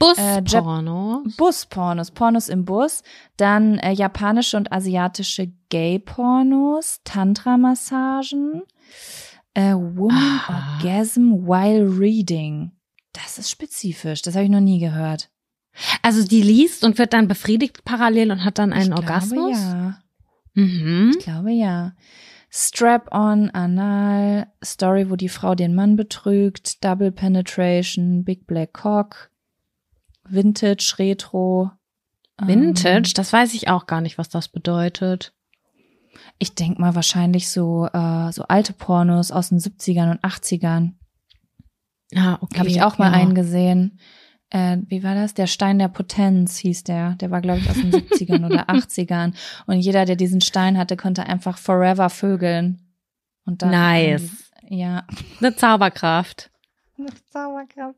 Äh, 0.00 0.38
Jap- 0.38 0.42
Busporno. 0.42 1.24
Buspornos, 1.38 2.10
Pornos 2.10 2.48
im 2.48 2.64
Bus. 2.64 3.02
Dann 3.36 3.78
äh, 3.78 3.92
japanische 3.92 4.56
und 4.56 4.70
asiatische 4.70 5.50
Gay-Pornos, 5.70 7.00
Tantra-Massagen, 7.04 8.62
äh, 9.54 9.72
Woman 9.72 10.38
Aha. 10.46 10.76
Orgasm 10.78 11.32
while 11.46 11.98
reading. 11.98 12.72
Das 13.14 13.38
ist 13.38 13.50
spezifisch, 13.50 14.22
das 14.22 14.34
habe 14.34 14.44
ich 14.44 14.50
noch 14.50 14.60
nie 14.60 14.78
gehört. 14.78 15.30
Also 16.02 16.26
die 16.26 16.42
liest 16.42 16.84
und 16.84 16.98
wird 16.98 17.12
dann 17.12 17.28
befriedigt 17.28 17.84
parallel 17.84 18.30
und 18.30 18.44
hat 18.44 18.58
dann 18.58 18.72
einen 18.72 18.92
ich 18.92 18.98
Orgasmus? 18.98 19.56
Glaube, 19.56 19.74
ja. 19.74 19.98
Mhm. 20.54 21.10
Ich 21.16 21.24
glaube 21.24 21.52
ja. 21.52 21.92
Strap-on, 22.54 23.48
Anal, 23.50 24.46
Story, 24.62 25.08
wo 25.10 25.16
die 25.16 25.30
Frau 25.30 25.54
den 25.54 25.74
Mann 25.74 25.96
betrügt, 25.96 26.84
Double 26.84 27.10
Penetration, 27.10 28.24
Big 28.24 28.46
Black 28.46 28.74
Cock, 28.74 29.30
Vintage, 30.28 30.96
Retro. 30.98 31.70
ähm, 32.40 32.48
Vintage, 32.48 33.12
das 33.14 33.32
weiß 33.32 33.54
ich 33.54 33.68
auch 33.68 33.86
gar 33.86 34.02
nicht, 34.02 34.18
was 34.18 34.28
das 34.28 34.48
bedeutet. 34.48 35.32
Ich 36.38 36.54
denk 36.54 36.78
mal 36.78 36.94
wahrscheinlich 36.94 37.48
so, 37.48 37.86
äh, 37.86 38.32
so 38.32 38.44
alte 38.48 38.74
Pornos 38.74 39.30
aus 39.30 39.48
den 39.48 39.58
70ern 39.58 40.10
und 40.10 40.20
80ern. 40.22 40.92
Ah, 42.14 42.36
okay. 42.42 42.58
Habe 42.58 42.68
ich 42.68 42.82
auch 42.82 42.98
mal 42.98 43.12
ja. 43.12 43.18
einen 43.18 43.34
gesehen. 43.34 43.98
Äh, 44.54 44.78
wie 44.88 45.02
war 45.02 45.14
das? 45.14 45.32
Der 45.32 45.46
Stein 45.46 45.78
der 45.78 45.88
Potenz 45.88 46.58
hieß 46.58 46.84
der. 46.84 47.14
Der 47.14 47.30
war, 47.30 47.40
glaube 47.40 47.60
ich, 47.60 47.70
aus 47.70 47.76
den 47.76 47.90
70ern 47.90 48.44
oder 48.44 48.68
80ern. 48.68 49.32
Und 49.66 49.78
jeder, 49.80 50.04
der 50.04 50.16
diesen 50.16 50.42
Stein 50.42 50.76
hatte, 50.76 50.96
konnte 50.98 51.24
einfach 51.24 51.56
forever 51.56 52.10
vögeln. 52.10 52.80
Und 53.46 53.62
dann, 53.62 53.70
Nice. 53.70 54.50
ja. 54.68 55.04
Eine 55.40 55.56
Zauberkraft. 55.56 56.50
Zauberkraft. 57.30 57.96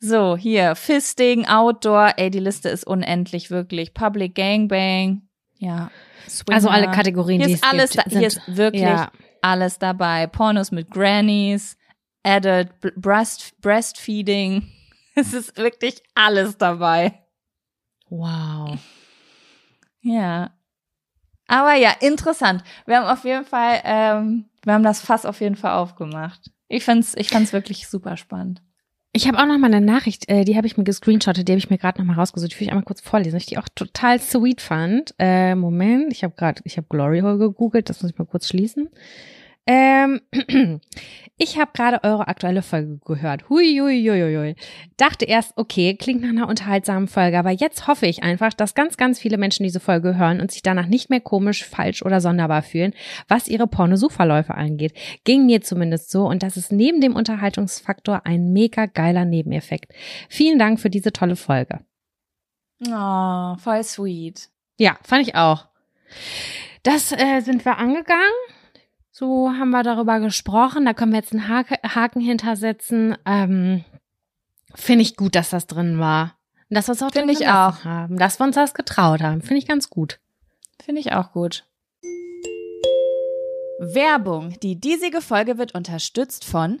So, 0.00 0.36
hier, 0.36 0.74
Fisting, 0.74 1.46
Outdoor, 1.46 2.14
ey, 2.16 2.30
die 2.30 2.40
Liste 2.40 2.68
ist 2.68 2.84
unendlich, 2.86 3.50
wirklich. 3.50 3.94
Public 3.94 4.34
Gangbang, 4.34 5.22
ja. 5.58 5.90
Swinger. 6.28 6.54
Also 6.56 6.68
alle 6.68 6.90
Kategorien, 6.90 7.38
Hier 7.40 7.48
die 7.48 7.52
ist 7.54 7.64
es 7.64 7.70
alles, 7.70 7.90
gibt, 7.92 8.06
da, 8.06 8.18
hier 8.18 8.26
ist 8.26 8.40
wirklich 8.56 8.82
Ja. 8.82 9.10
alles 9.42 9.78
dabei. 9.78 10.26
Pornos 10.26 10.70
mit 10.72 10.90
Grannies, 10.90 11.76
Adult 12.22 12.70
Breast, 12.96 13.54
Breastfeeding. 13.60 14.68
Es 15.16 15.32
ist 15.34 15.56
wirklich 15.56 16.02
alles 16.14 16.56
dabei. 16.56 17.20
Wow. 18.08 18.78
Ja. 20.02 20.50
Aber 21.46 21.74
ja, 21.74 21.90
interessant. 22.00 22.62
Wir 22.86 22.98
haben 22.98 23.06
auf 23.06 23.24
jeden 23.24 23.44
Fall, 23.44 23.80
ähm, 23.84 24.44
wir 24.62 24.72
haben 24.72 24.84
das 24.84 25.00
Fass 25.00 25.26
auf 25.26 25.40
jeden 25.40 25.56
Fall 25.56 25.72
aufgemacht. 25.72 26.50
Ich 26.68 26.84
fand's, 26.84 27.14
ich 27.16 27.28
fand's 27.28 27.52
wirklich 27.52 27.88
super 27.88 28.16
spannend. 28.16 28.62
Ich 29.12 29.26
habe 29.26 29.38
auch 29.38 29.46
noch 29.46 29.58
mal 29.58 29.66
eine 29.66 29.84
Nachricht, 29.84 30.28
äh, 30.28 30.44
die 30.44 30.56
habe 30.56 30.68
ich 30.68 30.76
mir 30.76 30.84
gescreenshottet, 30.84 31.48
die 31.48 31.52
habe 31.52 31.58
ich 31.58 31.68
mir 31.68 31.78
gerade 31.78 32.00
noch 32.00 32.06
mal 32.06 32.14
rausgesucht. 32.14 32.52
Die 32.52 32.60
will 32.60 32.66
ich 32.68 32.70
einmal 32.70 32.84
kurz 32.84 33.00
vorlesen, 33.00 33.32
weil 33.32 33.40
ich 33.40 33.46
die 33.46 33.58
auch 33.58 33.68
total 33.74 34.20
sweet 34.20 34.60
fand. 34.60 35.12
Äh, 35.18 35.56
Moment, 35.56 36.12
ich 36.12 36.22
habe 36.22 36.34
gerade, 36.36 36.62
ich 36.64 36.76
habe 36.76 36.86
Glory 36.88 37.20
Hole 37.20 37.38
gegoogelt, 37.38 37.88
das 37.88 38.00
muss 38.00 38.12
ich 38.12 38.18
mal 38.18 38.26
kurz 38.26 38.46
schließen. 38.46 38.88
Ähm, 39.66 40.20
ich 41.36 41.58
habe 41.58 41.70
gerade 41.74 42.02
eure 42.02 42.28
aktuelle 42.28 42.62
Folge 42.62 42.98
gehört. 43.04 43.48
Hui, 43.48 43.78
hui, 43.80 44.02
hui, 44.02 44.36
hui. 44.36 44.56
Dachte 44.96 45.26
erst, 45.26 45.52
okay, 45.56 45.94
klingt 45.94 46.22
nach 46.22 46.30
einer 46.30 46.48
unterhaltsamen 46.48 47.08
Folge, 47.08 47.38
aber 47.38 47.50
jetzt 47.50 47.86
hoffe 47.86 48.06
ich 48.06 48.22
einfach, 48.22 48.52
dass 48.52 48.74
ganz, 48.74 48.96
ganz 48.96 49.18
viele 49.18 49.38
Menschen 49.38 49.64
diese 49.64 49.80
Folge 49.80 50.16
hören 50.16 50.40
und 50.40 50.50
sich 50.50 50.62
danach 50.62 50.86
nicht 50.86 51.10
mehr 51.10 51.20
komisch, 51.20 51.64
falsch 51.64 52.02
oder 52.02 52.20
sonderbar 52.20 52.62
fühlen, 52.62 52.94
was 53.28 53.48
ihre 53.48 53.66
Pornosuchverläufe 53.66 54.54
angeht. 54.54 54.94
Ging 55.24 55.46
mir 55.46 55.60
zumindest 55.60 56.10
so 56.10 56.26
und 56.26 56.42
das 56.42 56.56
ist 56.56 56.72
neben 56.72 57.00
dem 57.00 57.14
Unterhaltungsfaktor 57.14 58.22
ein 58.24 58.52
mega 58.52 58.86
geiler 58.86 59.24
Nebeneffekt. 59.24 59.92
Vielen 60.28 60.58
Dank 60.58 60.80
für 60.80 60.90
diese 60.90 61.12
tolle 61.12 61.36
Folge. 61.36 61.80
Oh, 62.88 63.56
voll 63.58 63.84
sweet. 63.84 64.48
Ja, 64.78 64.98
fand 65.02 65.28
ich 65.28 65.34
auch. 65.34 65.66
Das 66.82 67.12
äh, 67.12 67.40
sind 67.40 67.64
wir 67.64 67.76
angegangen. 67.76 68.32
So 69.20 69.50
haben 69.50 69.68
wir 69.68 69.82
darüber 69.82 70.18
gesprochen. 70.18 70.86
Da 70.86 70.94
können 70.94 71.12
wir 71.12 71.18
jetzt 71.18 71.32
einen 71.32 71.46
Hake, 71.46 71.76
Haken 71.84 72.22
hintersetzen. 72.22 73.18
Ähm, 73.26 73.84
Finde 74.74 75.02
ich 75.02 75.14
gut, 75.14 75.34
dass 75.34 75.50
das 75.50 75.66
drin 75.66 75.98
war. 75.98 76.36
Und 76.70 76.76
Dass 76.76 76.88
wir 76.88 76.92
es 76.92 77.02
auch 77.02 77.10
Finde 77.10 77.34
drin 77.34 77.42
ich 77.42 77.48
auch. 77.48 77.84
haben. 77.84 78.16
Dass 78.16 78.40
wir 78.40 78.46
uns 78.46 78.54
das 78.54 78.72
getraut 78.72 79.20
haben. 79.20 79.42
Finde 79.42 79.58
ich 79.58 79.68
ganz 79.68 79.90
gut. 79.90 80.20
Finde 80.82 81.02
ich 81.02 81.12
auch 81.12 81.32
gut. 81.32 81.66
Werbung. 83.78 84.58
Die 84.62 84.80
diesige 84.80 85.20
Folge 85.20 85.58
wird 85.58 85.74
unterstützt 85.74 86.46
von 86.46 86.80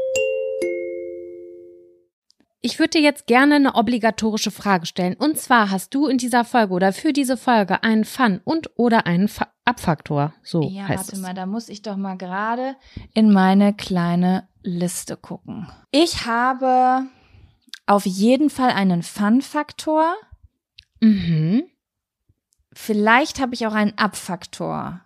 Ich 2.63 2.77
würde 2.77 2.91
dir 2.91 3.01
jetzt 3.01 3.25
gerne 3.25 3.55
eine 3.55 3.73
obligatorische 3.75 4.51
Frage 4.51 4.85
stellen. 4.85 5.15
Und 5.15 5.37
zwar 5.37 5.71
hast 5.71 5.93
du 5.95 6.05
in 6.05 6.17
dieser 6.19 6.45
Folge 6.45 6.73
oder 6.73 6.93
für 6.93 7.11
diese 7.11 7.35
Folge 7.35 7.83
einen 7.83 8.05
Fun 8.05 8.39
und 8.43 8.69
oder 8.77 9.05
einen 9.07 9.27
Fa 9.27 9.47
Abfaktor. 9.65 10.33
So 10.43 10.63
Ja, 10.69 10.87
heißt 10.87 11.05
warte 11.05 11.15
es. 11.15 11.21
mal, 11.21 11.33
da 11.33 11.45
muss 11.45 11.69
ich 11.69 11.81
doch 11.81 11.95
mal 11.97 12.17
gerade 12.17 12.75
in 13.13 13.31
meine 13.31 13.73
kleine 13.73 14.47
Liste 14.63 15.17
gucken. 15.17 15.67
Ich 15.91 16.25
habe 16.25 17.05
auf 17.85 18.05
jeden 18.05 18.49
Fall 18.49 18.69
einen 18.71 19.01
Fun-Faktor. 19.03 20.13
Mhm. 20.99 21.63
Vielleicht 22.73 23.39
habe 23.39 23.53
ich 23.53 23.65
auch 23.67 23.73
einen 23.73 23.97
Abfaktor. 23.97 25.01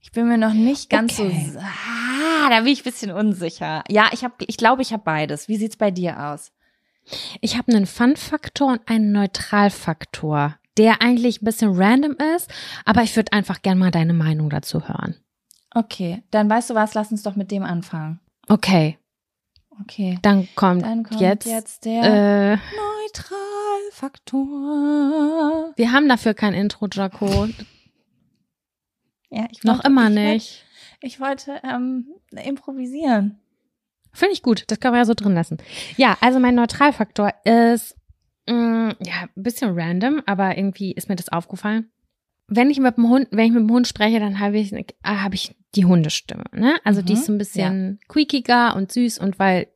Ich 0.00 0.12
bin 0.12 0.28
mir 0.28 0.38
noch 0.38 0.54
nicht 0.54 0.88
ganz 0.90 1.18
Okay. 1.18 1.50
so. 1.52 1.58
Ah, 1.58 2.48
da 2.50 2.60
bin 2.60 2.68
ich 2.72 2.80
ein 2.80 2.84
bisschen 2.90 3.10
unsicher. 3.10 3.84
Ja, 3.88 4.08
ich 4.12 4.24
habe, 4.24 4.34
ich 4.46 4.56
glaube, 4.56 4.82
ich 4.82 4.92
habe 4.92 5.02
beides. 5.04 5.46
Wie 5.48 5.56
sieht's 5.56 5.76
bei 5.76 5.90
dir 5.90 6.18
aus? 6.30 6.52
Ich 7.40 7.56
habe 7.56 7.72
einen 7.72 7.86
Fun-Faktor 7.86 8.68
und 8.72 8.88
einen 8.88 9.12
Neutralfaktor, 9.12 10.56
der 10.76 11.00
eigentlich 11.02 11.42
ein 11.42 11.44
bisschen 11.44 11.72
random 11.74 12.16
ist, 12.36 12.50
aber 12.84 13.02
ich 13.02 13.16
würde 13.16 13.32
einfach 13.32 13.62
gern 13.62 13.78
mal 13.78 13.90
deine 13.90 14.12
Meinung 14.12 14.50
dazu 14.50 14.86
hören. 14.88 15.16
Okay, 15.74 16.22
dann 16.30 16.48
weißt 16.50 16.70
du 16.70 16.74
was? 16.74 16.94
Lass 16.94 17.10
uns 17.12 17.22
doch 17.22 17.36
mit 17.36 17.50
dem 17.50 17.62
anfangen. 17.64 18.20
Okay, 18.48 18.98
Okay. 19.82 20.18
dann 20.22 20.46
kommt, 20.56 20.82
Dann 20.82 21.04
kommt 21.04 21.20
jetzt, 21.20 21.46
jetzt, 21.46 21.84
der 21.86 22.52
äh, 22.52 22.58
Neutralfaktor. 22.76 25.72
wir 25.76 25.92
haben 25.92 26.08
dafür 26.08 26.34
kein 26.34 26.54
Intro, 26.54 26.86
Jaco. 26.90 27.46
Ja, 29.30 29.46
ich 29.50 29.62
Noch 29.64 29.84
wollte- 29.84 29.86
immer 29.86 30.08
ich 30.10 30.16
wollte- 30.16 30.32
nicht. 30.32 30.64
Ich 31.02 31.18
wollte 31.20 31.60
ähm, 31.64 32.06
improvisieren. 32.30 33.38
Finde 34.12 34.32
ich 34.34 34.42
gut, 34.42 34.64
das 34.68 34.80
können 34.80 34.94
wir 34.94 34.98
ja 34.98 35.04
so 35.04 35.14
drin 35.14 35.34
lassen. 35.34 35.58
Ja, 35.96 36.16
also 36.20 36.38
mein 36.40 36.54
Neutralfaktor 36.54 37.32
ist, 37.44 37.96
mh, 38.48 38.96
ja, 39.04 39.22
ein 39.36 39.42
bisschen 39.42 39.78
random, 39.78 40.22
aber 40.26 40.56
irgendwie 40.56 40.92
ist 40.92 41.08
mir 41.08 41.16
das 41.16 41.28
aufgefallen. 41.30 41.90
Wenn 42.48 42.70
ich 42.70 42.80
mit 42.80 42.96
dem 42.96 43.08
Hund, 43.08 43.28
wenn 43.30 43.46
ich 43.46 43.52
mit 43.52 43.60
dem 43.62 43.70
Hund 43.70 43.86
spreche, 43.86 44.18
dann 44.18 44.40
habe 44.40 44.58
ich, 44.58 44.72
äh, 44.72 44.84
habe 45.04 45.36
ich 45.36 45.54
die 45.76 45.84
Hundestimme, 45.84 46.44
ne? 46.52 46.74
Also 46.82 47.00
die 47.00 47.12
Mhm, 47.12 47.18
ist 47.18 47.26
so 47.26 47.32
ein 47.32 47.38
bisschen 47.38 48.00
quiekiger 48.08 48.74
und 48.74 48.90
süß 48.90 49.18
und 49.18 49.38
weil 49.38 49.68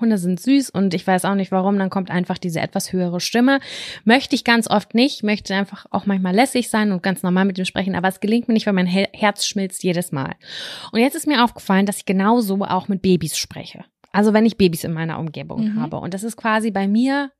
Hunde 0.00 0.18
sind 0.18 0.40
süß 0.40 0.70
und 0.70 0.94
ich 0.94 1.06
weiß 1.06 1.24
auch 1.24 1.34
nicht 1.34 1.52
warum, 1.52 1.78
dann 1.78 1.90
kommt 1.90 2.10
einfach 2.10 2.38
diese 2.38 2.60
etwas 2.60 2.92
höhere 2.92 3.20
Stimme. 3.20 3.60
Möchte 4.04 4.34
ich 4.34 4.44
ganz 4.44 4.68
oft 4.68 4.94
nicht, 4.94 5.22
möchte 5.22 5.54
einfach 5.54 5.86
auch 5.90 6.06
manchmal 6.06 6.34
lässig 6.34 6.68
sein 6.70 6.92
und 6.92 7.02
ganz 7.02 7.22
normal 7.22 7.44
mit 7.44 7.58
ihm 7.58 7.64
sprechen, 7.64 7.94
aber 7.94 8.08
es 8.08 8.20
gelingt 8.20 8.48
mir 8.48 8.54
nicht, 8.54 8.66
weil 8.66 8.72
mein 8.74 8.86
He- 8.86 9.08
Herz 9.12 9.46
schmilzt 9.46 9.82
jedes 9.82 10.12
Mal. 10.12 10.34
Und 10.92 11.00
jetzt 11.00 11.14
ist 11.14 11.26
mir 11.26 11.44
aufgefallen, 11.44 11.86
dass 11.86 11.98
ich 11.98 12.04
genauso 12.06 12.62
auch 12.64 12.88
mit 12.88 13.02
Babys 13.02 13.36
spreche. 13.36 13.84
Also 14.12 14.32
wenn 14.32 14.46
ich 14.46 14.56
Babys 14.56 14.84
in 14.84 14.92
meiner 14.92 15.18
Umgebung 15.18 15.64
Mhm. 15.74 15.80
habe. 15.80 15.96
Und 15.96 16.14
das 16.14 16.22
ist 16.22 16.36
quasi 16.36 16.70
bei 16.70 16.86
mir 16.86 17.32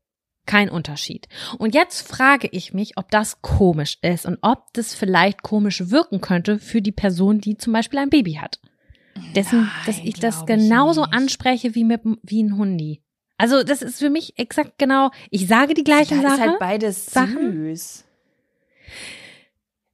kein 0.46 0.68
Unterschied. 0.68 1.26
Und 1.56 1.74
jetzt 1.74 2.06
frage 2.06 2.48
ich 2.52 2.74
mich, 2.74 2.98
ob 2.98 3.10
das 3.10 3.40
komisch 3.40 3.96
ist 4.02 4.26
und 4.26 4.38
ob 4.42 4.64
das 4.74 4.94
vielleicht 4.94 5.42
komisch 5.42 5.88
wirken 5.90 6.20
könnte 6.20 6.58
für 6.58 6.82
die 6.82 6.92
Person, 6.92 7.40
die 7.40 7.56
zum 7.56 7.72
Beispiel 7.72 7.98
ein 8.00 8.10
Baby 8.10 8.34
hat. 8.34 8.60
Dessen, 9.34 9.70
dass 9.86 9.98
Nein, 9.98 10.06
ich 10.06 10.14
das 10.14 10.40
ich 10.40 10.46
genauso 10.46 11.02
nicht. 11.02 11.14
anspreche 11.14 11.74
wie 11.74 11.84
mit 11.84 12.02
wie 12.22 12.42
ein 12.42 12.56
Hundi. 12.56 13.02
Also 13.36 13.62
das 13.62 13.82
ist 13.82 13.98
für 13.98 14.10
mich 14.10 14.38
exakt 14.38 14.78
genau. 14.78 15.10
Ich 15.30 15.48
sage 15.48 15.74
die 15.74 15.84
gleichen 15.84 16.22
ja, 16.22 16.30
Sachen. 16.30 16.42
ist 16.42 16.48
halt 16.48 16.58
beides 16.58 17.06
Sachen. 17.06 17.52
süß. 17.52 18.04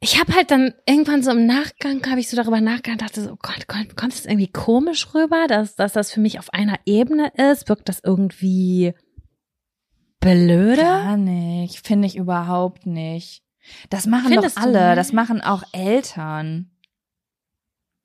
ich 0.00 0.18
habe 0.20 0.34
halt 0.34 0.50
dann 0.50 0.74
irgendwann 0.86 1.22
so 1.22 1.30
im 1.30 1.46
Nachgang 1.46 2.02
habe 2.08 2.20
ich 2.20 2.28
so 2.28 2.36
darüber 2.36 2.60
nachgedacht, 2.60 3.02
dachte 3.02 3.22
so, 3.22 3.32
oh 3.32 3.38
Gott, 3.40 3.66
Gott 3.68 3.96
kommt 3.96 4.12
es 4.12 4.26
irgendwie 4.26 4.50
komisch 4.50 5.14
rüber, 5.14 5.46
dass, 5.48 5.74
dass 5.76 5.92
das 5.92 6.12
für 6.12 6.20
mich 6.20 6.38
auf 6.38 6.52
einer 6.52 6.78
Ebene 6.86 7.32
ist? 7.36 7.68
Wirkt 7.68 7.88
das 7.88 8.00
irgendwie 8.02 8.94
blöde? 10.20 10.82
Gar 10.82 11.16
nicht, 11.16 11.86
finde 11.86 12.06
ich 12.06 12.16
überhaupt 12.16 12.86
nicht. 12.86 13.42
Das 13.90 14.06
machen 14.06 14.32
Findest 14.32 14.56
doch 14.56 14.62
alle, 14.62 14.94
das 14.96 15.12
machen 15.12 15.40
auch 15.40 15.62
Eltern. 15.72 16.70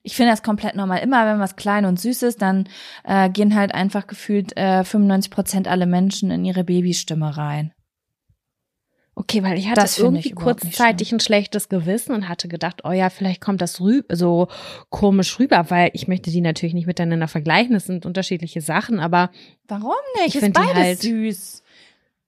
Ich 0.06 0.16
finde 0.16 0.32
das 0.32 0.44
komplett 0.44 0.76
normal. 0.76 1.00
Immer 1.00 1.26
wenn 1.26 1.40
was 1.40 1.56
klein 1.56 1.84
und 1.86 2.00
süß 2.00 2.22
ist, 2.24 2.40
dann 2.42 2.70
äh, 3.04 3.28
gehen 3.28 3.56
halt 3.56 3.74
einfach 3.74 4.06
gefühlt 4.06 4.56
äh, 4.56 4.84
95 4.84 5.32
Prozent 5.32 5.68
alle 5.68 5.88
Menschen 5.88 6.30
in 6.30 6.46
ihre 6.46 6.64
Babystimme 6.64 7.36
rein. 7.36 7.74
Okay, 9.16 9.42
weil 9.42 9.58
ich 9.58 9.68
hatte 9.68 9.82
Das 9.82 9.96
finde 9.96 10.20
ich 10.20 10.26
irgendwie 10.28 10.46
nicht 10.46 10.62
kurzzeitig 10.62 11.12
ein 11.12 11.20
schlechtes 11.22 11.70
Gewissen 11.70 12.14
und 12.14 12.30
hatte 12.30 12.48
gedacht, 12.48 12.82
oh 12.84 12.92
ja, 12.92 13.10
vielleicht 13.10 13.42
kommt 13.42 13.62
das 13.62 13.80
rüb 13.82 14.06
so 14.12 14.48
komisch 14.90 15.40
rüber, 15.40 15.70
weil 15.70 15.90
ich 15.94 16.08
möchte 16.08 16.30
die 16.30 16.42
natürlich 16.42 16.76
nicht 16.76 16.86
miteinander 16.86 17.28
vergleichen. 17.28 17.74
Das 17.74 17.86
sind 17.86 18.06
unterschiedliche 18.06 18.62
Sachen, 18.62 19.00
aber 19.00 19.32
Warum 19.68 19.94
nicht? 20.18 20.28
Ich 20.28 20.36
ist 20.36 20.44
find 20.44 20.56
die 20.58 20.62
beides 20.62 20.76
halt- 20.84 21.00
süß. 21.00 21.64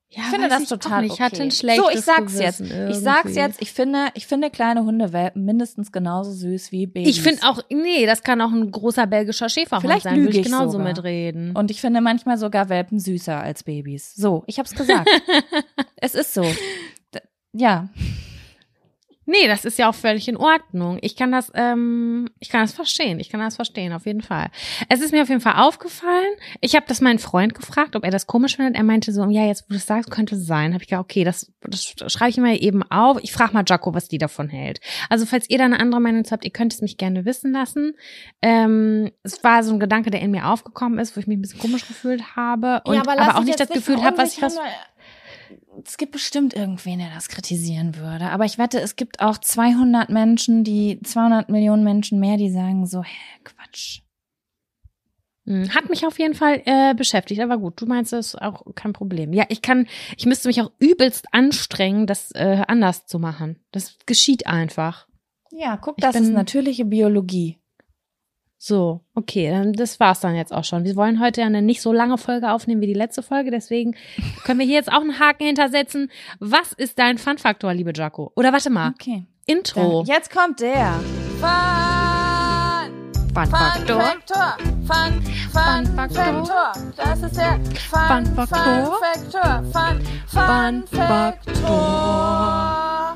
Ja, 0.10 0.22
Ich 0.24 0.30
finde 0.30 0.48
das 0.48 0.64
ich 0.64 0.70
total 0.70 1.02
nicht. 1.02 1.14
Ich 1.16 1.22
hatte 1.22 1.36
okay. 1.36 1.44
ein 1.44 1.52
schlechtes 1.52 1.86
So, 1.86 1.92
ich 1.92 2.02
sag's 2.02 2.40
jetzt. 2.40 2.58
Gewissen 2.60 2.88
Ich 2.90 2.98
sag's 2.98 3.26
irgendwie. 3.26 3.40
jetzt. 3.40 3.62
Ich 3.62 3.72
finde, 3.74 4.08
ich 4.14 4.26
finde 4.28 4.50
kleine 4.50 4.84
Hundewelpen 4.84 5.44
mindestens 5.44 5.92
genauso 5.92 6.32
süß 6.32 6.72
wie 6.72 6.88
Babys. 6.88 7.10
Ich 7.10 7.22
finde 7.22 7.44
auch, 7.44 7.62
nee, 7.70 8.06
das 8.06 8.24
kann 8.24 8.40
auch 8.42 8.52
ein 8.52 8.72
großer 8.72 9.06
belgischer 9.06 9.50
Schäferhund 9.50 9.82
Vielleicht 9.86 10.04
sein, 10.04 10.22
würde 10.24 10.38
ich 10.38 10.44
genauso 10.46 10.72
sogar. 10.72 10.88
mitreden. 10.88 11.56
Und 11.56 11.72
ich 11.72 11.82
finde 11.82 12.00
manchmal 12.02 12.38
sogar 12.38 12.70
Welpen 12.70 13.00
süßer 13.00 13.38
als 13.38 13.64
Babys. 13.64 14.16
So, 14.16 14.44
ich 14.48 14.60
hab's 14.60 14.74
gesagt. 14.74 15.10
es 15.98 16.16
ist 16.16 16.34
so. 16.34 16.44
D 16.44 17.20
ja. 17.54 17.90
Nee, 19.30 19.46
das 19.48 19.66
ist 19.66 19.78
ja 19.78 19.90
auch 19.90 19.96
völlig 19.96 20.30
in 20.30 20.38
Ordnung. 20.38 21.00
Ich 21.02 21.18
kann 21.18 21.34
das, 21.34 21.52
ähm, 21.54 22.30
ich 22.40 22.48
kann 22.48 22.62
das 22.62 22.72
verstehen. 22.72 23.20
Ich 23.20 23.30
kann 23.30 23.42
das 23.42 23.58
verstehen, 23.58 23.92
auf 23.92 24.06
jeden 24.06 24.22
Fall. 24.22 24.48
Es 24.88 25.02
ist 25.02 25.12
mir 25.12 25.22
auf 25.22 25.28
jeden 25.28 25.42
Fall 25.42 25.56
aufgefallen. 25.58 26.34
Ich 26.62 26.78
habe 26.78 26.86
das 26.88 27.02
meinen 27.02 27.20
Freund 27.20 27.54
gefragt, 27.54 27.98
ob 27.98 28.06
er 28.06 28.12
das 28.12 28.26
komisch 28.26 28.56
findet. 28.56 28.78
Er 28.78 28.84
meinte 28.84 29.12
so, 29.12 29.30
ja, 29.30 29.46
jetzt 29.46 29.66
wo 29.68 29.74
du 29.74 29.76
es 29.76 29.86
sagst, 29.86 30.12
könnte 30.12 30.36
es 30.36 30.48
sein. 30.48 30.74
Habe 30.74 30.82
ich 30.82 30.90
gedacht, 30.90 31.04
okay, 31.04 31.26
das, 31.26 31.52
das 31.62 31.84
schreibe 32.08 32.30
ich 32.30 32.38
mir 32.38 32.62
eben 32.62 32.84
auf. 32.84 33.18
Ich 33.22 33.34
frage 33.34 33.52
mal 33.52 33.66
Jaco, 33.68 33.94
was 33.94 34.08
die 34.08 34.18
davon 34.18 34.48
hält. 34.48 34.80
Also 35.10 35.26
falls 35.26 35.50
ihr 35.50 35.58
da 35.58 35.66
eine 35.66 35.82
andere 35.82 36.00
Meinung 36.00 36.24
zu 36.24 36.32
habt, 36.32 36.46
ihr 36.46 36.52
könnt 36.52 36.74
es 36.74 36.80
mich 36.80 36.96
gerne 36.96 37.26
wissen 37.26 37.52
lassen. 37.52 37.98
Ähm, 38.42 39.12
es 39.24 39.44
war 39.44 39.62
so 39.62 39.74
ein 39.74 39.82
Gedanke, 39.82 40.10
der 40.10 40.22
in 40.22 40.32
mir 40.32 40.48
aufgekommen 40.48 41.00
ist, 41.00 41.18
wo 41.18 41.20
ich 41.20 41.28
mich 41.28 41.38
ein 41.38 41.42
bisschen 41.42 41.60
komisch 41.60 41.86
gefühlt 41.86 42.38
habe 42.38 42.82
und 42.86 42.98
aber, 42.98 43.38
auch 43.38 43.44
nicht 43.44 43.60
das 43.60 43.68
Gefühl 43.68 44.02
habe, 44.04 44.18
was 44.18 44.38
ich 44.38 44.42
was 44.42 44.58
Es 45.86 45.98
gibt 45.98 46.12
bestimmt 46.12 46.54
irgendwen, 46.54 47.00
der 47.00 47.10
das 47.14 47.30
kritisieren 47.30 47.96
würde. 47.96 48.30
Aber 48.30 48.46
ich 48.46 48.58
wette, 48.58 48.80
es 48.80 48.96
gibt 48.96 49.20
auch 49.20 49.38
200 49.38 50.10
Menschen, 50.10 50.64
die 50.64 51.00
200 51.02 51.50
Millionen 51.50 51.84
Menschen 51.84 52.20
mehr, 52.20 52.38
die 52.38 52.50
sagen 52.50 52.86
so, 52.86 53.04
hä, 53.04 53.16
Quatsch. 53.44 54.02
Hm, 55.46 55.74
Hat 55.74 55.90
mich 55.90 56.06
auf 56.06 56.20
jeden 56.20 56.34
Fall 56.34 56.62
äh, 56.66 56.94
beschäftigt, 56.94 57.40
aber 57.42 57.58
gut, 57.58 57.80
du 57.80 57.86
meinst, 57.86 58.12
das 58.12 58.28
ist 58.34 58.42
auch 58.42 58.64
kein 58.76 58.94
Problem. 58.94 59.32
Ja, 59.34 59.46
ich 59.50 59.62
kann, 59.62 59.88
ich 60.18 60.26
müsste 60.26 60.50
mich 60.50 60.62
auch 60.62 60.72
übelst 60.80 61.26
anstrengen, 61.32 62.06
das 62.06 62.32
äh, 62.32 62.64
anders 62.68 63.06
zu 63.06 63.18
machen. 63.18 63.60
Das 63.72 63.98
geschieht 64.06 64.46
einfach. 64.46 65.08
Ja, 65.52 65.78
guck, 65.78 65.98
Ich 65.98 66.02
das 66.02 66.16
ist 66.16 66.32
natürliche 66.32 66.86
Biologie. 66.86 67.58
So, 68.60 69.02
okay, 69.14 69.52
dann 69.52 69.74
das 69.74 70.00
war's 70.00 70.20
dann 70.20 70.36
jetzt 70.36 70.52
auch 70.52 70.64
schon. 70.64 70.84
Wir 70.84 70.96
wollen 70.96 71.20
heute 71.20 71.42
ja 71.42 71.48
eine 71.48 71.62
nicht 71.62 71.82
so 71.82 71.94
lange 71.94 72.18
Folge 72.18 72.52
aufnehmen 72.52 72.82
wie 72.82 72.88
die 72.88 72.94
letzte 72.94 73.22
Folge, 73.22 73.52
deswegen 73.52 73.96
können 74.46 74.60
wir 74.60 74.66
hier 74.66 74.76
jetzt 74.76 74.92
auch 74.92 75.02
einen 75.02 75.20
Haken 75.20 75.46
hintersetzen. 75.46 76.10
Was 76.40 76.74
ist 76.74 76.98
dein 76.98 77.18
Fun-Faktor, 77.18 77.74
liebe 77.74 77.92
Jaco? 77.96 78.32
Oder 78.36 78.52
warte 78.54 78.70
mal, 78.70 78.94
Okay. 79.00 79.26
Intro. 79.46 80.04
Dann, 80.06 80.16
jetzt 80.16 80.32
kommt 80.32 80.60
der. 80.60 80.94
Fun! 81.40 81.48
Fun-Faktor. 83.34 84.02
Faktor. 84.02 84.58
Fun, 84.88 85.22
Fun 85.52 85.86
Faktor. 85.96 86.72
Das 86.96 87.22
ist 87.22 87.38
der 87.38 87.60
Fun 87.92 88.26
Faktor. 88.36 89.00
Faktor. 89.00 89.64
Fun, 89.72 90.02
Fun 90.28 90.84
Faktor. 90.88 93.07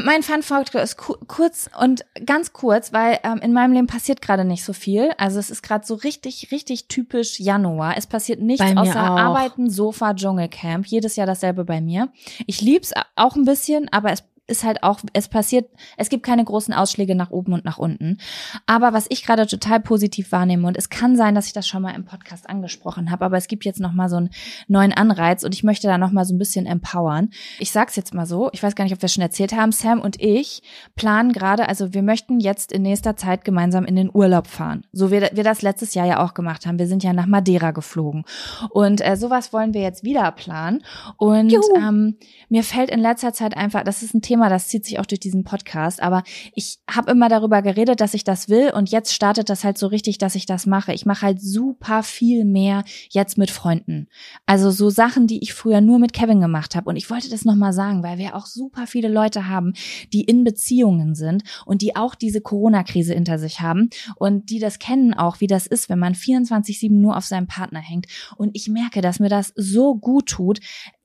Mein 0.00 0.22
Fun 0.22 0.42
Faktor 0.44 0.80
ist 0.80 0.96
ku 0.96 1.16
kurz 1.26 1.68
und 1.80 2.04
ganz 2.24 2.52
kurz, 2.52 2.92
weil 2.92 3.18
ähm, 3.24 3.38
in 3.38 3.52
meinem 3.52 3.72
Leben 3.72 3.86
passiert 3.88 4.22
gerade 4.22 4.44
nicht 4.44 4.62
so 4.64 4.72
viel. 4.72 5.10
Also 5.18 5.40
es 5.40 5.50
ist 5.50 5.62
gerade 5.62 5.84
so 5.84 5.94
richtig, 5.94 6.52
richtig 6.52 6.86
typisch 6.86 7.40
Januar. 7.40 7.96
Es 7.96 8.06
passiert 8.06 8.40
nichts 8.40 8.64
außer 8.64 9.12
auch. 9.12 9.18
Arbeiten, 9.18 9.68
Sofa, 9.68 10.14
Dschungelcamp. 10.14 10.86
Jedes 10.86 11.16
Jahr 11.16 11.26
dasselbe 11.26 11.64
bei 11.64 11.80
mir. 11.80 12.10
Ich 12.46 12.60
lieb's 12.60 12.92
auch 13.16 13.34
ein 13.34 13.44
bisschen, 13.44 13.88
aber 13.92 14.12
es 14.12 14.22
ist 14.48 14.64
halt 14.64 14.82
auch, 14.82 15.00
es 15.12 15.28
passiert, 15.28 15.70
es 15.96 16.08
gibt 16.08 16.24
keine 16.24 16.44
großen 16.44 16.74
Ausschläge 16.74 17.14
nach 17.14 17.30
oben 17.30 17.52
und 17.52 17.64
nach 17.64 17.78
unten. 17.78 18.18
Aber 18.66 18.92
was 18.92 19.06
ich 19.10 19.24
gerade 19.24 19.46
total 19.46 19.80
positiv 19.80 20.32
wahrnehme, 20.32 20.66
und 20.66 20.76
es 20.76 20.88
kann 20.88 21.16
sein, 21.16 21.34
dass 21.34 21.46
ich 21.46 21.52
das 21.52 21.68
schon 21.68 21.82
mal 21.82 21.94
im 21.94 22.04
Podcast 22.04 22.48
angesprochen 22.48 23.10
habe, 23.10 23.24
aber 23.24 23.36
es 23.36 23.46
gibt 23.46 23.64
jetzt 23.64 23.80
nochmal 23.80 24.08
so 24.08 24.16
einen 24.16 24.30
neuen 24.66 24.92
Anreiz 24.92 25.44
und 25.44 25.54
ich 25.54 25.64
möchte 25.64 25.86
da 25.86 25.98
nochmal 25.98 26.24
so 26.24 26.34
ein 26.34 26.38
bisschen 26.38 26.66
empowern. 26.66 27.30
Ich 27.58 27.70
sag's 27.70 27.96
jetzt 27.96 28.14
mal 28.14 28.26
so, 28.26 28.50
ich 28.52 28.62
weiß 28.62 28.74
gar 28.74 28.84
nicht, 28.84 28.94
ob 28.94 29.02
wir 29.02 29.06
es 29.06 29.14
schon 29.14 29.22
erzählt 29.22 29.52
haben, 29.54 29.72
Sam 29.72 30.00
und 30.00 30.20
ich 30.20 30.62
planen 30.96 31.32
gerade, 31.32 31.68
also 31.68 31.92
wir 31.92 32.02
möchten 32.02 32.40
jetzt 32.40 32.72
in 32.72 32.82
nächster 32.82 33.16
Zeit 33.16 33.44
gemeinsam 33.44 33.84
in 33.84 33.96
den 33.96 34.10
Urlaub 34.12 34.46
fahren. 34.46 34.84
So 34.92 35.10
wie 35.10 35.20
wir 35.20 35.44
das 35.44 35.62
letztes 35.62 35.94
Jahr 35.94 36.06
ja 36.06 36.24
auch 36.24 36.34
gemacht 36.34 36.66
haben. 36.66 36.78
Wir 36.78 36.86
sind 36.86 37.04
ja 37.04 37.12
nach 37.12 37.26
Madeira 37.26 37.72
geflogen. 37.72 38.24
Und 38.70 39.06
äh, 39.06 39.16
sowas 39.16 39.52
wollen 39.52 39.74
wir 39.74 39.82
jetzt 39.82 40.04
wieder 40.04 40.30
planen. 40.32 40.82
Und 41.16 41.50
Juhu. 41.50 41.76
ähm, 41.76 42.16
mir 42.48 42.62
fällt 42.62 42.90
in 42.90 43.00
letzter 43.00 43.32
Zeit 43.32 43.56
einfach, 43.56 43.84
das 43.84 44.02
ist 44.02 44.14
ein 44.14 44.22
Thema, 44.22 44.37
das 44.48 44.68
zieht 44.68 44.84
sich 44.84 44.98
auch 44.98 45.06
durch 45.06 45.20
diesen 45.20 45.44
Podcast, 45.44 46.00
aber 46.02 46.22
ich 46.54 46.78
habe 46.88 47.10
immer 47.10 47.28
darüber 47.28 47.62
geredet, 47.62 48.00
dass 48.00 48.14
ich 48.14 48.24
das 48.24 48.48
will 48.48 48.70
und 48.70 48.90
jetzt 48.90 49.12
startet 49.12 49.50
das 49.50 49.64
halt 49.64 49.78
so 49.78 49.86
richtig, 49.88 50.18
dass 50.18 50.34
ich 50.34 50.46
das 50.46 50.66
mache. 50.66 50.92
Ich 50.92 51.06
mache 51.06 51.22
halt 51.22 51.40
super 51.40 52.02
viel 52.02 52.44
mehr 52.44 52.84
jetzt 53.10 53.38
mit 53.38 53.50
Freunden. 53.50 54.08
Also 54.46 54.70
so 54.70 54.90
Sachen, 54.90 55.26
die 55.26 55.42
ich 55.42 55.52
früher 55.54 55.80
nur 55.80 55.98
mit 55.98 56.12
Kevin 56.12 56.40
gemacht 56.40 56.76
habe 56.76 56.88
und 56.88 56.96
ich 56.96 57.10
wollte 57.10 57.28
das 57.30 57.44
nochmal 57.44 57.72
sagen, 57.72 58.02
weil 58.02 58.18
wir 58.18 58.36
auch 58.36 58.46
super 58.46 58.86
viele 58.86 59.08
Leute 59.08 59.48
haben, 59.48 59.72
die 60.12 60.22
in 60.22 60.44
Beziehungen 60.44 61.14
sind 61.14 61.42
und 61.66 61.82
die 61.82 61.96
auch 61.96 62.14
diese 62.14 62.40
Corona-Krise 62.40 63.14
hinter 63.14 63.38
sich 63.38 63.60
haben 63.60 63.90
und 64.16 64.50
die 64.50 64.60
das 64.60 64.78
kennen 64.78 65.14
auch, 65.14 65.40
wie 65.40 65.46
das 65.48 65.66
ist, 65.66 65.88
wenn 65.88 65.98
man 65.98 66.14
24/7 66.14 67.00
nur 67.00 67.16
auf 67.16 67.24
seinem 67.24 67.46
Partner 67.48 67.80
hängt 67.80 68.06
und 68.36 68.50
ich 68.54 68.68
merke, 68.68 69.00
dass 69.00 69.18
mir 69.18 69.28
das 69.28 69.52
so 69.56 69.96
gut 69.96 70.26
tut, 70.26 70.60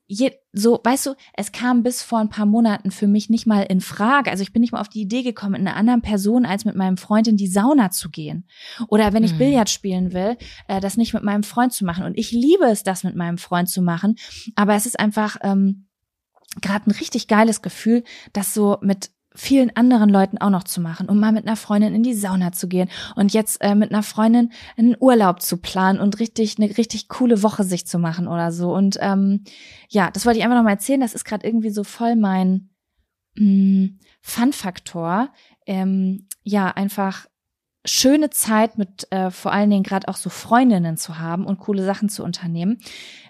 je, 0.08 0.32
so, 0.52 0.80
weißt 0.84 1.08
du, 1.08 1.16
es 1.36 1.52
kam 1.52 1.84
bis 1.84 2.04
vor 2.04 2.20
ein 2.20 2.30
paar 2.30 2.46
Monaten 2.46 2.92
für 2.92 3.08
mich 3.08 3.30
nicht 3.30 3.48
mal 3.48 3.64
in 3.64 3.82
Frage. 3.82 4.30
Also 4.30 4.44
ich 4.44 4.54
bin 4.54 4.62
nicht 4.62 4.72
mal 4.72 4.82
auf 4.82 4.90
die 4.90 5.02
Idee 5.02 5.24
gekommen, 5.24 5.54
mit 5.54 5.62
einer 5.62 5.76
anderen 5.76 6.02
Person 6.02 6.46
als 6.46 6.66
mit 6.66 6.76
meinem 6.76 6.98
Freund 6.98 7.28
in 7.28 7.38
die 7.38 7.48
Sauna 7.48 7.90
zu 7.90 8.10
gehen. 8.10 8.48
Oder 8.88 9.14
wenn 9.14 9.24
ich 9.24 9.32
Hm. 9.32 9.38
Billard 9.40 9.70
spielen 9.70 10.14
will, 10.14 10.38
äh, 10.68 10.80
das 10.80 10.98
nicht 10.98 11.14
mit 11.14 11.24
meinem 11.24 11.44
Freund 11.44 11.74
zu 11.74 11.86
machen. 11.86 12.06
Und 12.06 12.18
ich 12.18 12.32
liebe 12.32 12.66
es, 12.66 12.84
das 12.84 13.04
mit 13.04 13.16
meinem 13.16 13.38
Freund 13.38 13.70
zu 13.70 13.82
machen. 13.82 14.16
Aber 14.56 14.76
es 14.76 14.86
ist 14.86 15.00
einfach 15.00 15.38
ähm, 15.42 15.88
gerade 16.62 16.90
ein 16.90 16.92
richtig 16.92 17.28
geiles 17.28 17.62
Gefühl, 17.62 18.04
das 18.34 18.54
so 18.54 18.78
mit 18.82 19.10
vielen 19.36 19.76
anderen 19.76 20.10
Leuten 20.10 20.38
auch 20.38 20.50
noch 20.50 20.64
zu 20.64 20.82
machen, 20.82 21.10
um 21.10 21.20
mal 21.20 21.32
mit 21.32 21.46
einer 21.46 21.56
Freundin 21.56 21.96
in 21.96 22.04
die 22.04 22.14
Sauna 22.14 22.52
zu 22.52 22.68
gehen 22.68 22.90
und 23.16 23.34
jetzt 23.34 23.62
äh, 23.62 23.76
mit 23.76 23.92
einer 23.92 24.04
Freundin 24.04 24.52
einen 24.78 24.96
Urlaub 25.00 25.42
zu 25.42 25.58
planen 25.58 26.00
und 26.00 26.20
richtig 26.20 26.58
eine 26.58 26.78
richtig 26.78 27.08
coole 27.08 27.44
Woche 27.44 27.64
sich 27.64 27.88
zu 27.88 28.00
machen 28.00 28.28
oder 28.28 28.52
so. 28.52 28.74
Und 28.74 28.98
ähm, 29.02 29.44
ja, 29.90 30.12
das 30.12 30.26
wollte 30.26 30.40
ich 30.40 30.46
einfach 30.46 30.58
noch 30.58 30.64
mal 30.64 30.72
erzählen. 30.72 31.02
Das 31.02 31.14
ist 31.14 31.26
gerade 31.26 31.46
irgendwie 31.48 31.72
so 31.72 31.84
voll 31.84 32.16
mein 32.16 32.70
mh, 33.36 33.90
Fun-Faktor. 34.22 35.30
Ähm, 35.66 36.28
ja, 36.44 36.70
einfach 36.70 37.26
schöne 37.86 38.30
Zeit 38.30 38.78
mit 38.78 39.12
äh, 39.12 39.30
vor 39.30 39.52
allen 39.52 39.70
Dingen 39.70 39.84
gerade 39.84 40.08
auch 40.08 40.16
so 40.16 40.30
Freundinnen 40.30 40.96
zu 40.96 41.20
haben 41.20 41.46
und 41.46 41.60
coole 41.60 41.84
Sachen 41.84 42.08
zu 42.08 42.24
unternehmen, 42.24 42.78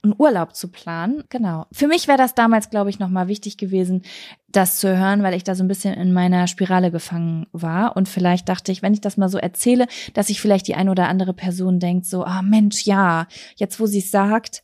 einen 0.04 0.14
Urlaub 0.18 0.56
zu 0.56 0.70
planen. 0.70 1.24
Genau. 1.30 1.66
Für 1.72 1.88
mich 1.88 2.08
wäre 2.08 2.18
das 2.18 2.36
damals, 2.36 2.70
glaube 2.70 2.89
ich, 2.89 2.99
nochmal 2.99 3.28
wichtig 3.28 3.58
gewesen, 3.58 4.04
das 4.49 4.78
zu 4.78 4.95
hören, 4.95 5.24
weil 5.24 5.34
ich 5.34 5.43
da 5.43 5.56
so 5.56 5.64
ein 5.64 5.68
bisschen 5.68 5.95
in 5.95 6.14
meiner 6.14 6.47
Spirale 6.47 6.91
gefangen 6.91 7.47
war. 7.51 7.95
Und 7.95 8.08
vielleicht 8.08 8.47
dachte 8.47 8.72
ich, 8.72 8.84
wenn 8.84 8.93
ich 8.93 9.01
das 9.01 9.18
mal 9.18 9.30
so 9.30 9.39
erzähle, 9.39 9.88
dass 10.14 10.28
sich 10.28 10.39
vielleicht 10.39 10.68
die 10.68 10.76
eine 10.76 10.91
oder 10.91 11.08
andere 11.08 11.34
Person 11.34 11.80
denkt, 11.80 12.06
so, 12.06 12.24
ah 12.24 12.43
Mensch, 12.43 12.86
ja, 12.86 13.28
jetzt 13.56 13.80
wo 13.80 13.88
sie 13.88 13.99
es 13.99 14.12
sagt, 14.12 14.64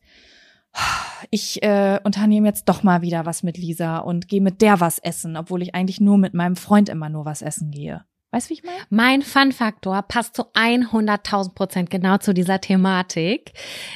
ich 1.31 1.63
äh, 1.63 1.99
unternehme 2.03 2.47
jetzt 2.47 2.69
doch 2.69 2.83
mal 2.83 3.01
wieder 3.01 3.25
was 3.25 3.41
mit 3.41 3.57
Lisa 3.57 3.97
und 3.97 4.27
gehe 4.27 4.41
mit 4.41 4.61
der 4.61 4.79
was 4.79 4.99
essen, 4.99 5.35
obwohl 5.35 5.63
ich 5.63 5.73
eigentlich 5.73 5.99
nur 5.99 6.19
mit 6.19 6.35
meinem 6.35 6.55
Freund 6.55 6.89
immer 6.89 7.09
nur 7.09 7.25
was 7.25 7.41
essen 7.41 7.71
gehe. 7.71 8.05
Weißt 8.31 8.47
du, 8.47 8.49
wie 8.51 8.59
ich 8.59 8.63
meine? 8.63 8.77
Mein 8.89 9.21
Fun-Faktor 9.23 10.03
passt 10.03 10.35
zu 10.35 10.43
100.000 10.53 11.53
Prozent 11.55 11.89
genau 11.89 12.17
zu 12.17 12.33
dieser 12.33 12.61
Thematik. 12.61 13.53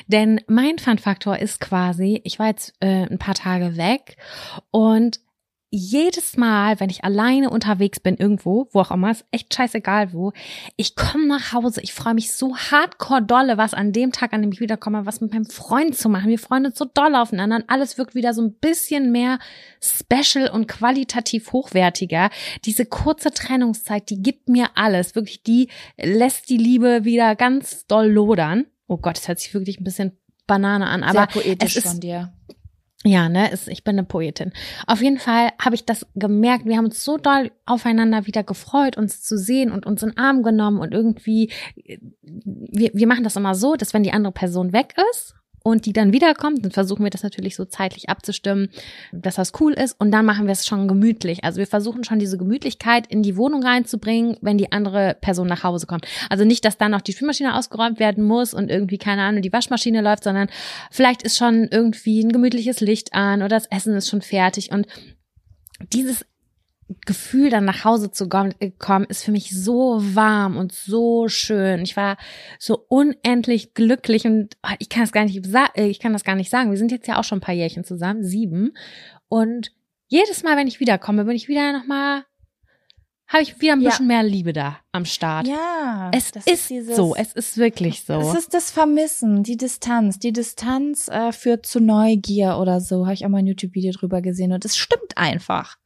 Denn 0.08 0.42
mein 0.48 0.80
Fun-Faktor 0.80 1.38
ist 1.38 1.60
quasi, 1.60 2.22
ich 2.24 2.40
war 2.40 2.48
jetzt 2.48 2.74
äh, 2.80 3.06
ein 3.06 3.20
paar 3.20 3.36
Tage 3.36 3.78
weg 3.78 4.18
und 4.72 5.20
jedes 5.76 6.38
Mal, 6.38 6.80
wenn 6.80 6.92
ich 6.92 7.04
alleine 7.04 7.50
unterwegs 7.50 8.00
bin 8.00 8.16
irgendwo, 8.16 8.68
wo 8.72 8.82
auch 8.82 8.92
immer, 8.92 9.10
ist 9.10 9.26
echt 9.32 9.56
scheißegal 9.56 10.14
wo, 10.14 10.32
ich 10.76 10.96
komme 10.96 11.26
nach 11.26 11.52
Hause, 11.52 11.82
ich 11.82 11.94
freue 11.94 12.14
mich 12.14 12.32
so 12.32 12.56
hardcore 12.56 13.24
dolle, 13.24 13.58
was 13.58 13.74
an 13.74 13.92
dem 13.92 14.12
Tag, 14.12 14.34
an 14.34 14.44
dem 14.44 14.52
ich 14.52 14.60
wiederkomme, 14.60 15.08
was 15.08 15.20
mit 15.20 15.34
meinem 15.34 15.48
Freund 15.48 15.98
zu 15.98 16.10
machen. 16.10 16.30
Wir 16.30 16.38
freuen 16.38 16.68
uns 16.68 16.78
so 16.78 16.86
doll 16.86 17.16
aufeinander 17.16 17.56
und 17.56 17.70
alles 17.72 17.98
wirkt 17.98 18.14
wieder 18.14 18.36
so 18.36 18.44
ein 18.44 18.54
bisschen 18.54 19.12
mehr 19.12 19.40
special 19.82 20.52
und 20.52 20.68
qualitativ 20.68 21.52
hochwertiger. 21.52 22.30
Diese 22.66 22.86
kurze 22.86 23.32
Trennungszeit, 23.32 24.12
die 24.12 24.22
gibt 24.22 24.50
mir 24.50 24.68
alles. 24.76 25.16
Wirklich, 25.16 25.42
die 25.42 25.70
lässt 25.98 26.52
die 26.52 26.58
Liebe 26.58 27.04
wieder 27.04 27.36
ganz 27.36 27.88
doll 27.88 28.12
lodern. 28.12 28.68
Oh 28.86 28.98
Gott, 28.98 29.18
das 29.18 29.28
hört 29.28 29.40
sich 29.40 29.56
wirklich 29.56 29.80
ein 29.80 29.84
bisschen 29.84 30.12
Banane 30.46 30.88
an, 30.88 31.04
aber 31.04 31.28
Sehr 31.32 31.42
poetisch 31.42 31.78
es 31.78 31.86
ist, 31.86 31.92
von 31.92 32.00
dir. 32.00 32.34
Ja, 33.06 33.28
ne, 33.30 33.52
ist, 33.52 33.68
ich 33.68 33.84
bin 33.84 33.98
eine 33.98 34.06
Poetin. 34.06 34.54
Auf 34.88 35.02
jeden 35.02 35.18
Fall 35.18 35.50
habe 35.60 35.76
ich 35.76 35.86
das 35.86 36.06
gemerkt. 36.16 36.66
Wir 36.66 36.78
haben 36.78 36.86
uns 36.86 37.04
so 37.04 37.18
doll 37.18 37.52
aufeinander 37.66 38.26
wieder 38.28 38.44
gefreut, 38.44 38.98
uns 38.98 39.22
zu 39.22 39.38
sehen 39.38 39.72
und 39.72 39.86
uns 39.86 40.04
in 40.04 40.10
den 40.10 40.18
Arm 40.18 40.44
genommen 40.44 40.80
und 40.80 40.94
irgendwie, 40.94 41.52
wir, 42.22 42.92
wir 42.94 43.08
machen 43.08 43.24
das 43.24 43.36
immer 43.36 43.56
so, 43.56 43.76
dass 43.76 43.94
wenn 43.94 44.04
die 44.04 44.14
andere 44.14 44.34
Person 44.34 44.72
weg 44.74 44.96
ist 45.12 45.36
und 45.64 45.86
die 45.86 45.94
dann 45.94 46.12
wiederkommt, 46.12 46.64
dann 46.64 46.72
versuchen 46.72 47.04
wir 47.04 47.10
das 47.10 47.24
natürlich 47.24 47.56
so 47.56 47.64
zeitlich 47.64 48.10
abzustimmen, 48.10 48.70
dass 49.14 49.36
das 49.36 49.54
cool 49.62 49.74
ist 49.74 50.00
und 50.00 50.12
dann 50.12 50.26
machen 50.26 50.46
wir 50.46 50.52
es 50.52 50.68
schon 50.68 50.90
gemütlich. 50.90 51.44
Also 51.44 51.58
wir 51.60 51.68
versuchen 51.68 52.04
schon 52.04 52.20
diese 52.20 52.38
Gemütlichkeit 52.38 53.08
in 53.08 53.24
die 53.24 53.38
Wohnung 53.38 53.64
reinzubringen, 53.64 54.38
wenn 54.42 54.58
die 54.58 54.74
andere 54.74 55.16
Person 55.22 55.48
nach 55.48 55.64
Hause 55.64 55.88
kommt. 55.88 56.06
Also 56.30 56.44
nicht, 56.44 56.66
dass 56.66 56.78
dann 56.78 56.92
noch 56.92 57.02
die 57.02 57.14
Spülmaschine 57.14 57.56
ausgeräumt 57.56 58.00
werden 58.00 58.26
muss 58.26 58.54
und 58.54 58.70
irgendwie, 58.70 58.98
keine 58.98 59.24
Ahnung, 59.24 59.42
die 59.42 59.54
Waschmaschine 59.54 60.02
läuft, 60.02 60.26
sondern 60.26 60.50
vielleicht 60.92 61.24
ist 61.24 61.38
schon 61.38 61.70
irgendwie 61.72 62.22
ein 62.22 62.34
gemütliches 62.34 62.82
Licht 62.82 63.14
an 63.14 63.40
oder 63.40 63.50
das 63.50 63.68
Essen 63.68 63.96
ist 63.96 64.10
schon 64.10 64.22
fertig 64.22 64.72
und 64.72 64.86
dieses 65.94 66.26
Gefühl, 67.06 67.50
dann 67.50 67.66
nach 67.66 67.84
Hause 67.86 68.12
zu 68.12 68.28
kommen, 68.28 69.06
ist 69.10 69.24
für 69.24 69.32
mich 69.32 69.52
so 69.52 70.00
warm 70.16 70.58
und 70.58 70.72
so 70.72 71.28
schön. 71.28 71.82
Ich 71.82 71.96
war 71.98 72.18
so 72.60 72.86
unendlich 72.90 73.74
glücklich 73.74 74.26
und 74.26 74.56
oh, 74.66 74.74
ich 74.80 74.90
kann 74.90 75.04
es 75.04 75.12
gar 75.12 75.26
nicht, 75.26 75.46
äh, 75.76 75.86
ich 75.88 76.00
kann 76.00 76.14
das 76.14 76.24
gar 76.24 76.36
nicht 76.36 76.50
sagen. 76.50 76.72
Wir 76.72 76.78
sind 76.78 76.92
jetzt 76.92 77.08
ja 77.08 77.20
auch 77.20 77.24
schon 77.24 77.40
ein 77.40 77.42
paar 77.42 77.56
Jährchen 77.56 77.84
zusammen, 77.84 78.24
sieben. 78.24 78.74
Und 79.30 79.72
jedes 80.08 80.44
Mal, 80.44 80.58
wenn 80.58 80.68
ich 80.68 80.80
wiederkomme, 80.80 81.26
bin 81.26 81.36
ich 81.36 81.48
wieder 81.48 81.74
nochmal, 81.74 82.24
habe 83.28 83.42
ich 83.42 83.60
wieder 83.62 83.74
ein 83.74 83.82
Ja. 83.82 83.90
bisschen 83.90 84.06
mehr 84.08 84.22
Liebe 84.22 84.54
da 84.54 84.78
am 84.92 85.06
Start. 85.06 85.48
Ja, 85.48 86.12
Es 86.14 86.32
das 86.34 86.46
ist, 86.46 86.70
dieses- 86.70 86.96
so, 86.96 87.16
es 87.16 87.34
ist 87.34 87.58
wirklich 87.58 88.04
so. 88.04 88.14
Es 88.20 88.36
ist 88.36 88.54
das 88.54 88.70
Vermissen, 88.70 89.42
die 89.42 89.58
Distanz. 89.58 90.20
Die 90.20 90.34
Distanz 90.34 91.08
äh, 91.08 91.32
führt 91.32 91.66
zu 91.66 91.80
Neugier 91.80 92.58
oder 92.60 92.80
so. 92.80 93.06
Habe 93.06 93.16
ich 93.16 93.26
auch 93.26 93.30
mal 93.30 93.40
ein 93.40 93.48
YouTube-Video 93.48 93.92
drüber 93.94 94.22
gesehen 94.22 94.52
und 94.52 94.66
es 94.66 94.78
stimmt 94.78 95.18
einfach. 95.18 95.78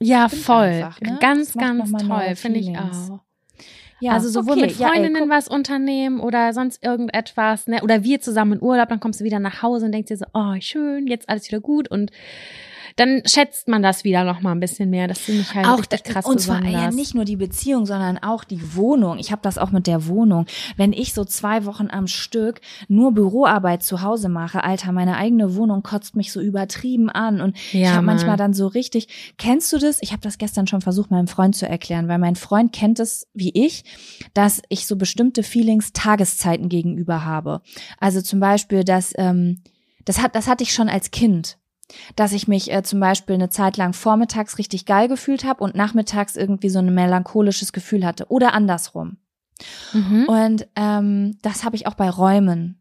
Ja, 0.00 0.28
stimmt 0.28 0.42
voll. 0.42 0.64
einfach, 0.64 1.00
ne? 1.00 1.18
Ganz, 1.20 1.54
ganz 1.54 1.92
toll, 1.92 2.34
finde 2.36 2.60
ich 2.60 2.76
auch. 2.76 3.20
Ja, 4.00 4.12
also 4.12 4.30
sowohl 4.30 4.52
okay, 4.52 4.62
mit 4.62 4.78
ja, 4.78 4.88
ey, 4.88 4.94
Freundinnen 4.94 5.28
was 5.28 5.46
unternehmen 5.46 6.20
oder 6.20 6.54
sonst 6.54 6.82
irgendetwas, 6.82 7.66
ne? 7.66 7.82
Oder 7.82 8.02
wir 8.02 8.20
zusammen 8.20 8.54
in 8.54 8.62
Urlaub, 8.62 8.88
dann 8.88 8.98
kommst 8.98 9.20
du 9.20 9.24
wieder 9.24 9.38
nach 9.38 9.62
Hause 9.62 9.86
und 9.86 9.92
denkst 9.92 10.08
dir 10.08 10.16
so, 10.16 10.24
oh, 10.32 10.54
schön, 10.60 11.06
jetzt 11.06 11.28
alles 11.28 11.46
wieder 11.48 11.60
gut 11.60 11.88
und 11.90 12.10
dann 13.00 13.22
schätzt 13.24 13.66
man 13.66 13.82
das 13.82 14.04
wieder 14.04 14.24
noch 14.24 14.42
mal 14.42 14.52
ein 14.52 14.60
bisschen 14.60 14.90
mehr. 14.90 15.08
Das 15.08 15.18
finde 15.18 15.40
ich 15.40 15.54
halt 15.54 15.66
auch 15.66 15.78
richtig 15.78 16.04
krass 16.04 16.26
und 16.26 16.38
zwar 16.38 16.58
besonders. 16.58 16.82
ja 16.82 16.90
nicht 16.90 17.14
nur 17.14 17.24
die 17.24 17.36
Beziehung, 17.36 17.86
sondern 17.86 18.18
auch 18.18 18.44
die 18.44 18.76
Wohnung. 18.76 19.18
Ich 19.18 19.32
habe 19.32 19.40
das 19.40 19.56
auch 19.56 19.70
mit 19.70 19.86
der 19.86 20.06
Wohnung. 20.06 20.44
Wenn 20.76 20.92
ich 20.92 21.14
so 21.14 21.24
zwei 21.24 21.64
Wochen 21.64 21.88
am 21.90 22.06
Stück 22.06 22.60
nur 22.88 23.12
Büroarbeit 23.12 23.82
zu 23.82 24.02
Hause 24.02 24.28
mache, 24.28 24.62
Alter, 24.64 24.92
meine 24.92 25.16
eigene 25.16 25.56
Wohnung 25.56 25.82
kotzt 25.82 26.14
mich 26.14 26.30
so 26.30 26.42
übertrieben 26.42 27.08
an 27.08 27.40
und 27.40 27.56
ich 27.56 27.80
Ja, 27.80 27.92
habe 27.94 28.04
manchmal 28.04 28.36
dann 28.36 28.52
so 28.52 28.66
richtig. 28.66 29.34
Kennst 29.38 29.72
du 29.72 29.78
das? 29.78 29.96
Ich 30.02 30.12
habe 30.12 30.20
das 30.20 30.36
gestern 30.36 30.66
schon 30.66 30.82
versucht, 30.82 31.10
meinem 31.10 31.26
Freund 31.26 31.56
zu 31.56 31.66
erklären, 31.66 32.06
weil 32.06 32.18
mein 32.18 32.36
Freund 32.36 32.70
kennt 32.70 33.00
es 33.00 33.26
wie 33.32 33.50
ich, 33.54 33.84
dass 34.34 34.60
ich 34.68 34.86
so 34.86 34.96
bestimmte 34.96 35.42
Feelings 35.42 35.94
Tageszeiten 35.94 36.68
gegenüber 36.68 37.24
habe. 37.24 37.62
Also 37.98 38.20
zum 38.20 38.40
Beispiel, 38.40 38.84
dass 38.84 39.14
ähm, 39.16 39.62
das 40.04 40.20
hat 40.20 40.34
das 40.34 40.48
hatte 40.48 40.64
ich 40.64 40.74
schon 40.74 40.90
als 40.90 41.10
Kind 41.10 41.56
dass 42.16 42.32
ich 42.32 42.48
mich 42.48 42.72
äh, 42.72 42.82
zum 42.82 43.00
Beispiel 43.00 43.34
eine 43.34 43.50
Zeit 43.50 43.76
lang 43.76 43.92
vormittags 43.92 44.58
richtig 44.58 44.86
geil 44.86 45.08
gefühlt 45.08 45.44
habe 45.44 45.62
und 45.64 45.74
nachmittags 45.74 46.36
irgendwie 46.36 46.70
so 46.70 46.78
ein 46.78 46.94
melancholisches 46.94 47.72
Gefühl 47.72 48.04
hatte 48.04 48.26
oder 48.28 48.54
andersrum. 48.54 49.16
Mhm. 49.92 50.24
Und 50.26 50.68
ähm, 50.76 51.38
das 51.42 51.64
habe 51.64 51.76
ich 51.76 51.86
auch 51.86 51.94
bei 51.94 52.08
Räumen. 52.08 52.76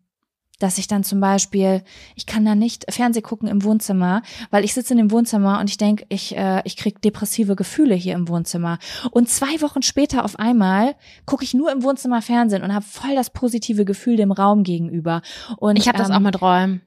Dass 0.60 0.78
ich 0.78 0.88
dann 0.88 1.06
zum 1.06 1.22
Beispiel, 1.22 1.84
ich 2.16 2.26
kann 2.26 2.44
da 2.44 2.54
nicht 2.54 2.86
Fernseh 2.94 3.22
gucken 3.22 3.48
im 3.48 3.64
Wohnzimmer, 3.64 4.24
weil 4.52 4.66
ich 4.66 4.74
sitze 4.74 4.94
in 4.94 4.98
dem 4.98 5.10
Wohnzimmer 5.10 5.62
und 5.62 5.70
ich 5.70 5.78
denke, 5.78 6.06
ich, 6.10 6.36
äh, 6.36 6.62
ich 6.66 6.76
krieg 6.76 7.02
depressive 7.02 7.56
Gefühle 7.56 7.96
hier 7.96 8.14
im 8.14 8.28
Wohnzimmer. 8.28 8.78
Und 9.12 9.30
zwei 9.30 9.62
Wochen 9.62 9.84
später 9.84 10.26
auf 10.26 10.38
einmal 10.38 10.96
gucke 11.26 11.46
ich 11.46 11.54
nur 11.54 11.72
im 11.72 11.82
Wohnzimmer 11.82 12.22
Fernsehen 12.22 12.62
und 12.62 12.74
habe 12.74 12.84
voll 12.84 13.16
das 13.16 13.30
positive 13.30 13.86
Gefühl 13.86 14.18
dem 14.18 14.34
Raum 14.34 14.64
gegenüber. 14.64 15.22
Und 15.56 15.78
ich 15.78 15.88
habe 15.88 15.98
das 15.98 16.10
ähm, 16.10 16.16
auch 16.16 16.20
mit 16.20 16.42
Räumen. 16.42 16.82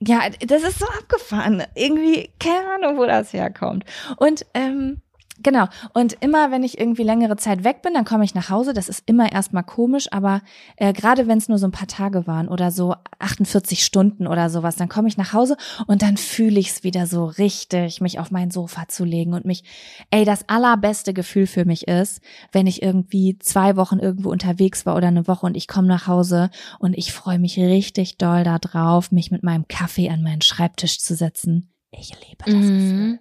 Ja, 0.00 0.28
das 0.30 0.62
ist 0.62 0.78
so 0.78 0.86
abgefahren. 0.86 1.64
Irgendwie, 1.74 2.30
keine 2.38 2.70
Ahnung, 2.74 2.98
wo 2.98 3.06
das 3.06 3.32
herkommt. 3.32 3.84
Und 4.16 4.46
ähm, 4.54 5.00
genau. 5.42 5.66
Und 5.94 6.14
immer, 6.20 6.50
wenn 6.50 6.62
ich 6.62 6.78
irgendwie 6.78 7.02
längere 7.02 7.36
Zeit 7.36 7.64
weg 7.64 7.82
bin, 7.82 7.94
dann 7.94 8.04
komme 8.04 8.24
ich 8.24 8.34
nach 8.34 8.50
Hause. 8.50 8.72
Das 8.72 8.88
ist 8.88 9.02
immer 9.06 9.30
erstmal 9.32 9.64
komisch, 9.64 10.08
aber 10.12 10.42
äh, 10.76 10.92
gerade 10.92 11.26
wenn 11.26 11.38
es 11.38 11.48
nur 11.48 11.58
so 11.58 11.66
ein 11.66 11.72
paar 11.72 11.86
Tage 11.88 12.26
waren 12.26 12.48
oder 12.48 12.70
so 12.70 12.94
48 13.18 13.84
Stunden 13.84 14.26
oder 14.26 14.50
sowas, 14.50 14.76
dann 14.76 14.88
komme 14.88 15.08
ich 15.08 15.16
nach 15.16 15.32
Hause 15.32 15.56
und 15.86 16.02
dann 16.02 16.16
fühle 16.16 16.58
ich 16.60 16.70
es 16.70 16.84
wieder 16.84 17.06
so 17.06 17.24
richtig, 17.26 18.00
mich 18.00 18.18
auf 18.18 18.30
mein 18.30 18.50
Sofa 18.50 18.88
zu 18.88 19.04
legen 19.04 19.34
und 19.34 19.44
mich, 19.44 19.64
ey, 20.10 20.24
das 20.24 20.48
allerbeste 20.48 21.14
Gefühl 21.14 21.46
für 21.46 21.64
mich 21.64 21.88
ist, 21.88 22.20
wenn 22.52 22.66
ich 22.66 22.82
irgendwie 22.82 23.38
zwei 23.38 23.76
Wochen 23.76 23.98
irgendwo 23.98 24.30
unterwegs 24.30 24.86
war 24.86 24.96
oder 24.96 25.08
eine 25.08 25.26
Woche 25.26 25.46
und 25.46 25.56
ich 25.56 25.68
komme 25.68 25.88
nach 25.88 26.06
Hause 26.06 26.50
und 26.78 26.96
ich 26.96 27.12
freue 27.12 27.38
mich 27.38 27.58
richtig 27.58 28.18
doll 28.18 28.44
darauf, 28.44 29.12
mich 29.12 29.30
mit 29.30 29.42
meinem 29.42 29.66
Kaffee 29.68 30.10
an 30.10 30.22
meinen 30.22 30.42
Schreibtisch 30.42 30.98
zu 31.00 31.14
setzen. 31.14 31.72
Ich 31.90 32.10
liebe 32.10 32.44
das 32.44 32.54
Mhm. 32.54 32.78
Gefühl. 32.78 33.20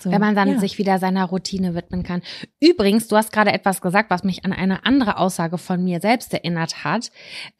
So, 0.00 0.10
wenn 0.10 0.20
man 0.20 0.34
dann 0.34 0.54
ja. 0.54 0.58
sich 0.58 0.78
wieder 0.78 0.98
seiner 0.98 1.24
Routine 1.24 1.74
widmen 1.74 2.02
kann. 2.02 2.22
Übrigens, 2.60 3.08
du 3.08 3.16
hast 3.16 3.32
gerade 3.32 3.52
etwas 3.52 3.80
gesagt, 3.80 4.10
was 4.10 4.24
mich 4.24 4.44
an 4.44 4.52
eine 4.52 4.84
andere 4.86 5.18
Aussage 5.18 5.58
von 5.58 5.82
mir 5.82 6.00
selbst 6.00 6.32
erinnert 6.32 6.84
hat. 6.84 7.10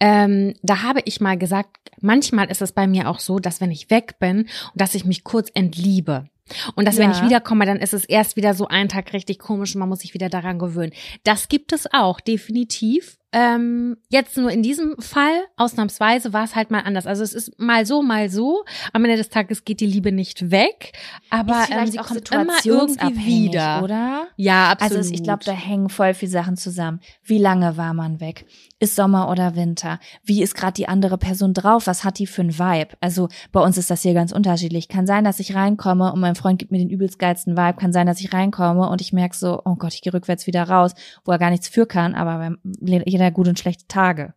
Ähm, 0.01 0.55
da 0.63 0.83
habe 0.83 1.01
ich 1.05 1.21
mal 1.21 1.37
gesagt, 1.37 1.77
manchmal 2.01 2.51
ist 2.51 2.63
es 2.63 2.73
bei 2.73 2.87
mir 2.87 3.09
auch 3.09 3.21
so, 3.21 3.39
dass 3.39 3.61
wenn 3.61 3.71
ich 3.71 3.91
weg 3.91 4.19
bin 4.19 4.41
und 4.41 4.49
dass 4.75 4.95
ich 4.95 5.05
mich 5.05 5.25
kurz 5.25 5.51
entliebe. 5.55 6.29
Und 6.75 6.87
dass 6.87 6.97
wenn 6.97 7.11
Ja. 7.11 7.17
ich 7.17 7.23
wiederkomme, 7.25 7.67
dann 7.67 7.79
ist 7.79 7.95
es 7.95 8.05
erst 8.05 8.37
wieder 8.37 8.55
so 8.55 8.69
ein 8.69 8.89
Tag 8.89 9.13
richtig 9.13 9.39
komisch 9.39 9.75
und 9.75 9.81
man 9.81 9.89
muss 9.89 10.01
sich 10.01 10.15
wieder 10.15 10.29
daran 10.29 10.59
gewöhnen. 10.59 10.93
Das 11.25 11.49
gibt 11.49 11.73
es 11.73 11.93
auch, 11.93 12.21
definitiv. 12.21 13.17
Ähm, 13.33 13.99
jetzt 14.09 14.39
nur 14.39 14.51
in 14.51 14.63
diesem 14.63 14.97
Fall, 14.99 15.35
ausnahmsweise, 15.57 16.33
war 16.33 16.45
es 16.45 16.55
halt 16.55 16.71
mal 16.71 16.81
anders. 16.81 17.07
Also 17.07 17.23
es 17.23 17.35
ist 17.35 17.59
mal 17.59 17.85
so, 17.85 18.01
mal 18.03 18.31
so. 18.31 18.65
Am 18.95 19.05
Ende 19.05 19.17
des 19.19 19.29
Tages 19.29 19.65
geht 19.65 19.81
die 19.81 19.87
Liebe 19.87 20.11
nicht 20.13 20.51
weg, 20.51 20.93
aber 21.29 21.67
ähm, 21.71 21.87
sie 21.89 21.99
auch 22.01 22.07
kommt 22.07 22.31
immer 22.33 22.55
irgendwie 22.65 23.49
wieder. 23.51 23.83
oder? 23.83 24.29
Ja, 24.37 24.71
absolut. 24.71 24.99
Also 24.99 25.13
ich 25.13 25.23
glaube, 25.23 25.45
da 25.45 25.53
hängen 25.53 25.91
voll 25.91 26.15
viele 26.15 26.31
Sachen 26.31 26.57
zusammen. 26.57 27.01
Wie 27.25 27.39
lange 27.39 27.77
war 27.77 27.93
man 27.93 28.21
weg? 28.21 28.47
Ist 28.79 28.95
Sommer 28.95 29.31
oder 29.31 29.57
Winter? 29.57 29.99
Wie 30.23 30.43
ist 30.43 30.55
gerade 30.55 30.75
die 30.75 30.87
andere 30.87 31.17
Person 31.17 31.55
drauf? 31.55 31.87
Was 31.87 32.05
hat 32.05 32.19
die 32.19 32.27
für 32.27 32.43
ein 32.43 32.59
Vibe? 32.59 32.95
Also 33.01 33.29
bei 33.51 33.61
uns 33.61 33.79
ist 33.79 33.91
das 33.91 34.03
hier 34.03 34.13
ganz 34.13 34.33
unterschiedlich. 34.33 34.89
Kann 34.89 35.07
sein, 35.07 35.25
dass 35.25 35.41
ich 35.41 35.55
reinkomme 35.55 36.13
und 36.13 36.21
mein 36.21 36.35
Freund 36.35 36.59
gibt 36.59 36.73
mir 36.73 36.79
den 36.79 36.91
übelst 36.91 37.19
geilsten 37.19 37.57
Vibe. 37.57 37.79
Kann 37.81 37.95
sein, 37.95 38.07
dass 38.07 38.21
ich 38.21 38.35
reinkomme 38.35 38.87
und 38.91 39.01
ich 39.01 39.15
merke 39.15 39.35
so, 39.35 39.63
oh 39.65 39.77
Gott, 39.77 39.95
ich 39.95 40.03
gehe 40.03 40.13
rückwärts 40.13 40.47
wieder 40.47 40.65
raus, 40.65 40.93
wo 41.25 41.33
er 41.33 41.39
gar 41.39 41.49
nichts 41.49 41.69
für 41.69 41.87
kann, 41.87 42.15
aber 42.15 42.57
jeder 42.83 43.31
gut 43.31 43.49
und 43.49 43.59
schlechte 43.59 43.87
Tage. 43.89 44.35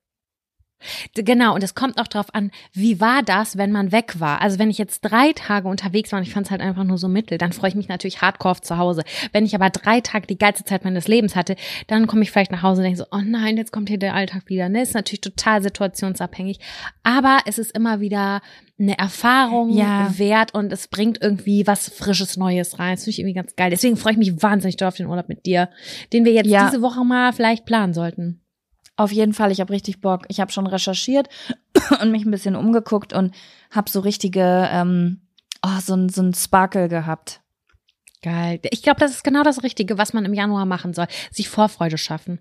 Genau, 1.15 1.53
und 1.55 1.63
es 1.63 1.75
kommt 1.75 1.99
auch 1.99 2.07
drauf 2.07 2.27
an, 2.33 2.51
wie 2.73 2.99
war 3.01 3.21
das, 3.23 3.57
wenn 3.57 3.71
man 3.71 3.91
weg 3.91 4.19
war. 4.19 4.41
Also 4.41 4.59
wenn 4.59 4.69
ich 4.69 4.77
jetzt 4.77 5.01
drei 5.01 5.33
Tage 5.33 5.67
unterwegs 5.67 6.11
war 6.11 6.19
und 6.19 6.23
ich 6.27 6.33
fand 6.33 6.45
es 6.47 6.51
halt 6.51 6.61
einfach 6.61 6.83
nur 6.83 6.97
so 6.97 7.07
mittel, 7.07 7.37
dann 7.37 7.51
freue 7.53 7.69
ich 7.69 7.75
mich 7.75 7.87
natürlich 7.89 8.21
hardcore 8.21 8.51
auf 8.51 8.61
zu 8.61 8.77
Hause. 8.77 9.03
Wenn 9.31 9.45
ich 9.45 9.55
aber 9.55 9.69
drei 9.69 10.01
Tage 10.01 10.27
die 10.27 10.37
geilste 10.37 10.63
Zeit 10.63 10.83
meines 10.83 11.07
Lebens 11.07 11.35
hatte, 11.35 11.55
dann 11.87 12.07
komme 12.07 12.23
ich 12.23 12.31
vielleicht 12.31 12.51
nach 12.51 12.63
Hause 12.63 12.81
und 12.81 12.83
denke 12.85 12.99
so, 12.99 13.05
oh 13.11 13.21
nein, 13.23 13.57
jetzt 13.57 13.71
kommt 13.71 13.89
hier 13.89 13.99
der 13.99 14.13
Alltag 14.15 14.43
wieder. 14.47 14.69
Ne, 14.69 14.81
ist 14.81 14.93
natürlich 14.93 15.21
total 15.21 15.61
situationsabhängig. 15.61 16.59
Aber 17.03 17.39
es 17.45 17.57
ist 17.57 17.75
immer 17.75 17.99
wieder 17.99 18.41
eine 18.79 18.97
Erfahrung 18.97 19.69
Ja. 19.71 20.17
wert 20.17 20.53
und 20.53 20.71
es 20.71 20.87
bringt 20.87 21.21
irgendwie 21.21 21.67
was 21.67 21.89
Frisches 21.89 22.37
Neues 22.37 22.79
rein. 22.79 22.93
Das 22.95 23.01
finde 23.03 23.11
ich 23.11 23.19
irgendwie 23.19 23.33
ganz 23.35 23.55
geil. 23.55 23.69
Deswegen 23.71 23.97
freue 23.97 24.13
ich 24.13 24.17
mich 24.19 24.41
wahnsinnig 24.41 24.77
doll 24.77 24.87
auf 24.87 24.95
den 24.95 25.07
Urlaub 25.07 25.27
mit 25.27 25.45
dir, 25.45 25.69
den 26.13 26.23
wir 26.23 26.31
jetzt 26.31 26.47
Ja. 26.47 26.65
diese 26.69 26.81
Woche 26.81 27.03
mal 27.03 27.33
vielleicht 27.33 27.65
planen 27.65 27.93
sollten. 27.93 28.41
Auf 28.99 29.13
jeden 29.13 29.31
Fall, 29.33 29.49
ich 29.51 29.61
habe 29.61 29.71
richtig 29.71 30.01
Bock. 30.01 30.25
Ich 30.27 30.41
habe 30.41 30.51
schon 30.51 30.67
recherchiert 30.67 31.29
und 32.01 32.11
mich 32.11 32.25
ein 32.25 32.31
bisschen 32.31 32.57
umgeguckt 32.57 33.13
und 33.13 33.33
habe 33.71 33.89
so 33.89 34.01
richtige, 34.01 34.67
ähm, 34.71 35.21
oh, 35.65 35.79
so 35.81 35.93
ein, 35.95 36.09
so 36.09 36.21
ein 36.21 36.33
Sparkle 36.33 36.89
gehabt. 36.89 37.39
Geil. 38.21 38.59
Ich 38.71 38.83
glaube, 38.83 38.99
das 38.99 39.11
ist 39.11 39.23
genau 39.23 39.43
das 39.43 39.63
Richtige, 39.63 39.97
was 39.97 40.11
man 40.11 40.25
im 40.25 40.33
Januar 40.33 40.65
machen 40.65 40.93
soll. 40.93 41.07
Sich 41.31 41.47
Vorfreude 41.47 41.97
schaffen. 41.97 42.39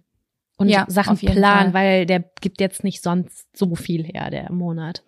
Und 0.56 0.68
Ja, 0.68 0.84
Sachen 0.88 1.16
planen, 1.16 1.70
Fall. 1.70 1.74
weil 1.74 2.06
der 2.06 2.24
gibt 2.40 2.60
jetzt 2.60 2.82
nicht 2.82 3.04
sonst 3.04 3.46
so 3.56 3.76
viel 3.76 4.02
her, 4.02 4.28
der 4.30 4.50
Monat. 4.50 5.04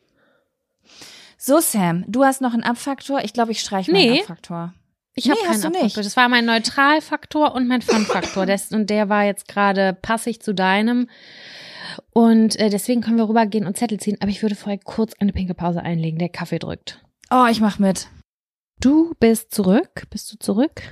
So, 1.36 1.58
Sam, 1.58 2.04
du 2.06 2.22
hast 2.22 2.40
noch 2.40 2.54
einen 2.54 2.62
Abfaktor. 2.62 3.24
Ich 3.24 3.32
glaube, 3.32 3.50
ich 3.50 3.58
streiche 3.60 3.90
meinen 3.90 4.12
Nee. 4.12 4.20
Abfaktor. 4.20 4.72
Ich 5.14 5.28
habe 5.28 5.38
Nee, 5.40 5.46
keinen 5.46 5.54
hast 5.54 5.64
du 5.64 5.68
Abfuck. 5.68 5.82
nicht. 5.82 5.96
Das 5.96 6.16
war 6.16 6.28
mein 6.28 6.44
Neutralfaktor 6.46 7.54
und 7.54 7.66
mein 7.68 7.82
Fun-Faktor. 7.82 8.46
Und 8.72 8.90
der 8.90 9.08
war 9.08 9.24
jetzt 9.24 9.48
gerade 9.48 9.92
passig 10.00 10.40
zu 10.40 10.54
deinem. 10.54 11.08
Und 12.12 12.58
äh, 12.58 12.70
deswegen 12.70 13.00
können 13.00 13.16
wir 13.18 13.28
rübergehen 13.28 13.66
und 13.66 13.76
Zettel 13.76 13.98
ziehen. 13.98 14.16
Aber 14.20 14.30
ich 14.30 14.42
würde 14.42 14.54
vorher 14.54 14.78
kurz 14.82 15.12
eine 15.18 15.32
pinke 15.32 15.54
Pause 15.54 15.82
einlegen. 15.82 16.18
Der 16.18 16.28
Kaffee 16.28 16.58
drückt. 16.58 17.02
Oh, 17.30 17.46
ich 17.50 17.60
mach 17.60 17.78
mit. 17.78 18.08
Du 18.80 19.14
bist 19.20 19.52
zurück. 19.54 20.06
Bist 20.10 20.32
du 20.32 20.38
zurück? 20.38 20.82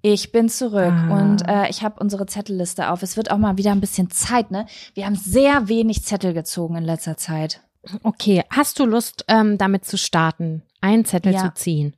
Ich 0.00 0.32
bin 0.32 0.48
zurück 0.48 0.92
Ah. 0.92 1.18
und 1.20 1.46
äh, 1.48 1.68
ich 1.68 1.82
habe 1.82 2.00
unsere 2.00 2.24
Zettelliste 2.26 2.90
auf. 2.90 3.02
Es 3.02 3.16
wird 3.16 3.30
auch 3.30 3.36
mal 3.38 3.58
wieder 3.58 3.72
ein 3.72 3.80
bisschen 3.80 4.10
Zeit, 4.10 4.50
ne? 4.50 4.66
Wir 4.94 5.04
haben 5.06 5.16
sehr 5.16 5.68
wenig 5.68 6.04
Zettel 6.04 6.32
gezogen 6.34 6.76
in 6.76 6.84
letzter 6.84 7.16
Zeit. 7.16 7.62
Okay. 8.02 8.44
Hast 8.50 8.78
du 8.78 8.86
Lust, 8.86 9.24
ähm, 9.28 9.58
damit 9.58 9.84
zu 9.84 9.98
starten, 9.98 10.62
einen 10.80 11.04
Zettel 11.04 11.32
Ja. 11.34 11.40
zu 11.42 11.54
ziehen? 11.54 11.96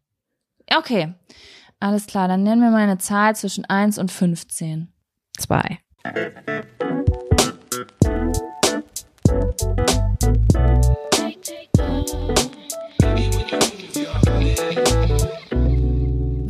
Okay, 0.74 1.12
alles 1.80 2.06
klar. 2.06 2.28
Dann 2.28 2.42
nennen 2.42 2.62
wir 2.62 2.70
mal 2.70 2.82
eine 2.82 2.98
Zahl 2.98 3.34
zwischen 3.34 3.64
1 3.64 3.98
und 3.98 4.12
15. 4.12 4.92
Zwei. 5.38 5.78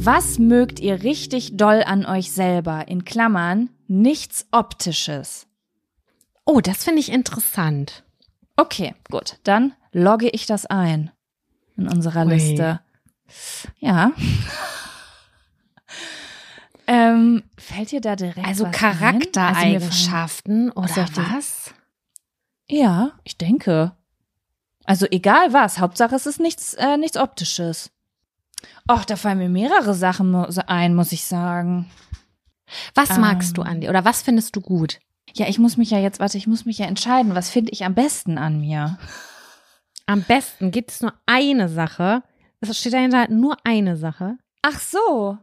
Was 0.02 0.38
mögt 0.38 0.80
ihr 0.80 1.02
richtig 1.02 1.56
doll 1.56 1.82
an 1.84 2.04
euch 2.06 2.32
selber? 2.32 2.88
In 2.88 3.04
Klammern, 3.04 3.70
nichts 3.86 4.46
Optisches. 4.50 5.46
Oh, 6.44 6.60
das 6.60 6.84
finde 6.84 7.00
ich 7.00 7.12
interessant. 7.12 8.02
Okay, 8.56 8.94
gut. 9.10 9.38
Dann 9.44 9.74
logge 9.92 10.28
ich 10.28 10.46
das 10.46 10.66
ein 10.66 11.10
in 11.76 11.86
unserer 11.86 12.26
Ui. 12.26 12.32
Liste. 12.32 12.80
Ja. 13.78 14.12
Ähm, 16.90 17.44
fällt 17.56 17.92
dir 17.92 18.00
da 18.00 18.16
direkt 18.16 18.46
Also 18.46 18.64
was 18.64 18.74
ein? 18.74 18.80
Also 18.82 18.98
Charaktereigenschaften 18.98 20.70
oder 20.72 21.08
was? 21.14 21.72
Ja, 22.68 23.12
ich 23.22 23.38
denke. 23.38 23.92
Also 24.84 25.06
egal 25.10 25.52
was, 25.52 25.78
Hauptsache 25.78 26.16
es 26.16 26.26
ist 26.26 26.40
nichts, 26.40 26.74
äh, 26.74 26.96
nichts 26.96 27.16
Optisches. 27.16 27.90
Och, 28.90 29.04
da 29.04 29.14
fallen 29.14 29.38
mir 29.38 29.48
mehrere 29.48 29.94
Sachen 29.94 30.34
ein, 30.34 30.94
muss 30.94 31.12
ich 31.12 31.24
sagen. 31.24 31.88
Was 32.94 33.10
Ähm. 33.10 33.20
magst 33.20 33.56
du 33.56 33.62
an 33.62 33.80
dir 33.80 33.90
oder 33.90 34.04
was 34.04 34.22
findest 34.22 34.56
du 34.56 34.60
gut? 34.60 34.98
Ja, 35.34 35.46
ich 35.48 35.60
muss 35.60 35.76
mich 35.76 35.90
ja 35.90 35.98
jetzt, 35.98 36.18
warte, 36.18 36.38
ich 36.38 36.48
muss 36.48 36.64
mich 36.64 36.78
ja 36.78 36.86
entscheiden, 36.86 37.36
was 37.36 37.50
finde 37.50 37.70
ich 37.70 37.84
am 37.84 37.94
besten 37.94 38.36
an 38.36 38.60
mir? 38.60 38.98
Am 40.06 40.22
besten 40.22 40.72
gibt 40.72 40.90
es 40.90 41.02
nur 41.02 41.14
eine 41.26 41.68
Sache. 41.68 42.24
Es 42.60 42.76
steht 42.76 42.94
dahinter 42.94 43.28
nur 43.30 43.56
eine 43.62 43.96
Sache. 43.96 44.38
Ach 44.62 44.80
so. 44.80 45.38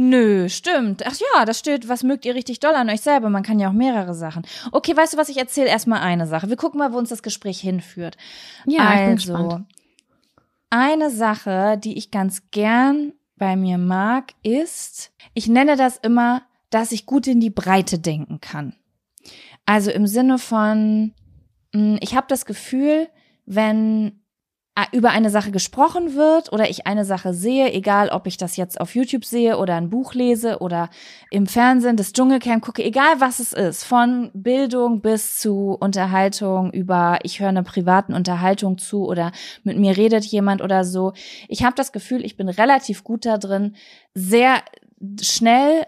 Nö, 0.00 0.48
stimmt. 0.48 1.04
Ach 1.04 1.16
ja, 1.34 1.44
das 1.44 1.58
steht, 1.58 1.88
was 1.88 2.04
mögt 2.04 2.24
ihr 2.24 2.36
richtig 2.36 2.60
doll 2.60 2.76
an 2.76 2.88
euch 2.88 3.00
selber? 3.00 3.30
Man 3.30 3.42
kann 3.42 3.58
ja 3.58 3.68
auch 3.68 3.72
mehrere 3.72 4.14
Sachen. 4.14 4.46
Okay, 4.70 4.96
weißt 4.96 5.14
du 5.14 5.16
was, 5.16 5.28
ich 5.28 5.38
erzähle 5.38 5.66
erstmal 5.66 6.02
eine 6.02 6.28
Sache. 6.28 6.48
Wir 6.48 6.54
gucken 6.54 6.78
mal, 6.78 6.92
wo 6.92 6.98
uns 6.98 7.08
das 7.08 7.24
Gespräch 7.24 7.58
hinführt. 7.58 8.16
Ja, 8.64 8.92
ich 8.92 9.00
bin 9.00 9.10
also, 9.10 9.32
gespannt. 9.32 9.66
eine 10.70 11.10
Sache, 11.10 11.80
die 11.82 11.98
ich 11.98 12.12
ganz 12.12 12.48
gern 12.52 13.12
bei 13.34 13.56
mir 13.56 13.76
mag, 13.76 14.34
ist, 14.44 15.10
ich 15.34 15.48
nenne 15.48 15.74
das 15.74 15.96
immer, 15.96 16.42
dass 16.70 16.92
ich 16.92 17.04
gut 17.04 17.26
in 17.26 17.40
die 17.40 17.50
Breite 17.50 17.98
denken 17.98 18.40
kann. 18.40 18.76
Also 19.66 19.90
im 19.90 20.06
Sinne 20.06 20.38
von, 20.38 21.12
mh, 21.72 21.98
ich 22.02 22.14
habe 22.14 22.28
das 22.28 22.46
Gefühl, 22.46 23.08
wenn 23.46 24.20
über 24.92 25.10
eine 25.10 25.30
Sache 25.30 25.50
gesprochen 25.50 26.14
wird 26.14 26.52
oder 26.52 26.68
ich 26.70 26.86
eine 26.86 27.04
Sache 27.04 27.34
sehe, 27.34 27.72
egal 27.72 28.10
ob 28.10 28.26
ich 28.26 28.36
das 28.36 28.56
jetzt 28.56 28.80
auf 28.80 28.94
YouTube 28.94 29.24
sehe 29.24 29.58
oder 29.58 29.74
ein 29.76 29.90
Buch 29.90 30.14
lese 30.14 30.58
oder 30.58 30.90
im 31.30 31.46
Fernsehen 31.46 31.96
das 31.96 32.12
Dschungelcamp 32.12 32.64
gucke, 32.64 32.84
egal 32.84 33.20
was 33.20 33.38
es 33.38 33.52
ist, 33.52 33.84
von 33.84 34.30
Bildung 34.34 35.00
bis 35.00 35.38
zu 35.38 35.76
Unterhaltung 35.80 36.72
über, 36.72 37.18
ich 37.22 37.40
höre 37.40 37.48
eine 37.48 37.62
privaten 37.62 38.14
Unterhaltung 38.14 38.78
zu 38.78 39.06
oder 39.06 39.32
mit 39.64 39.78
mir 39.78 39.96
redet 39.96 40.24
jemand 40.24 40.62
oder 40.62 40.84
so. 40.84 41.12
Ich 41.48 41.64
habe 41.64 41.74
das 41.76 41.92
Gefühl, 41.92 42.24
ich 42.24 42.36
bin 42.36 42.48
relativ 42.48 43.04
gut 43.04 43.26
da 43.26 43.38
drin, 43.38 43.74
sehr 44.14 44.62
schnell 45.20 45.86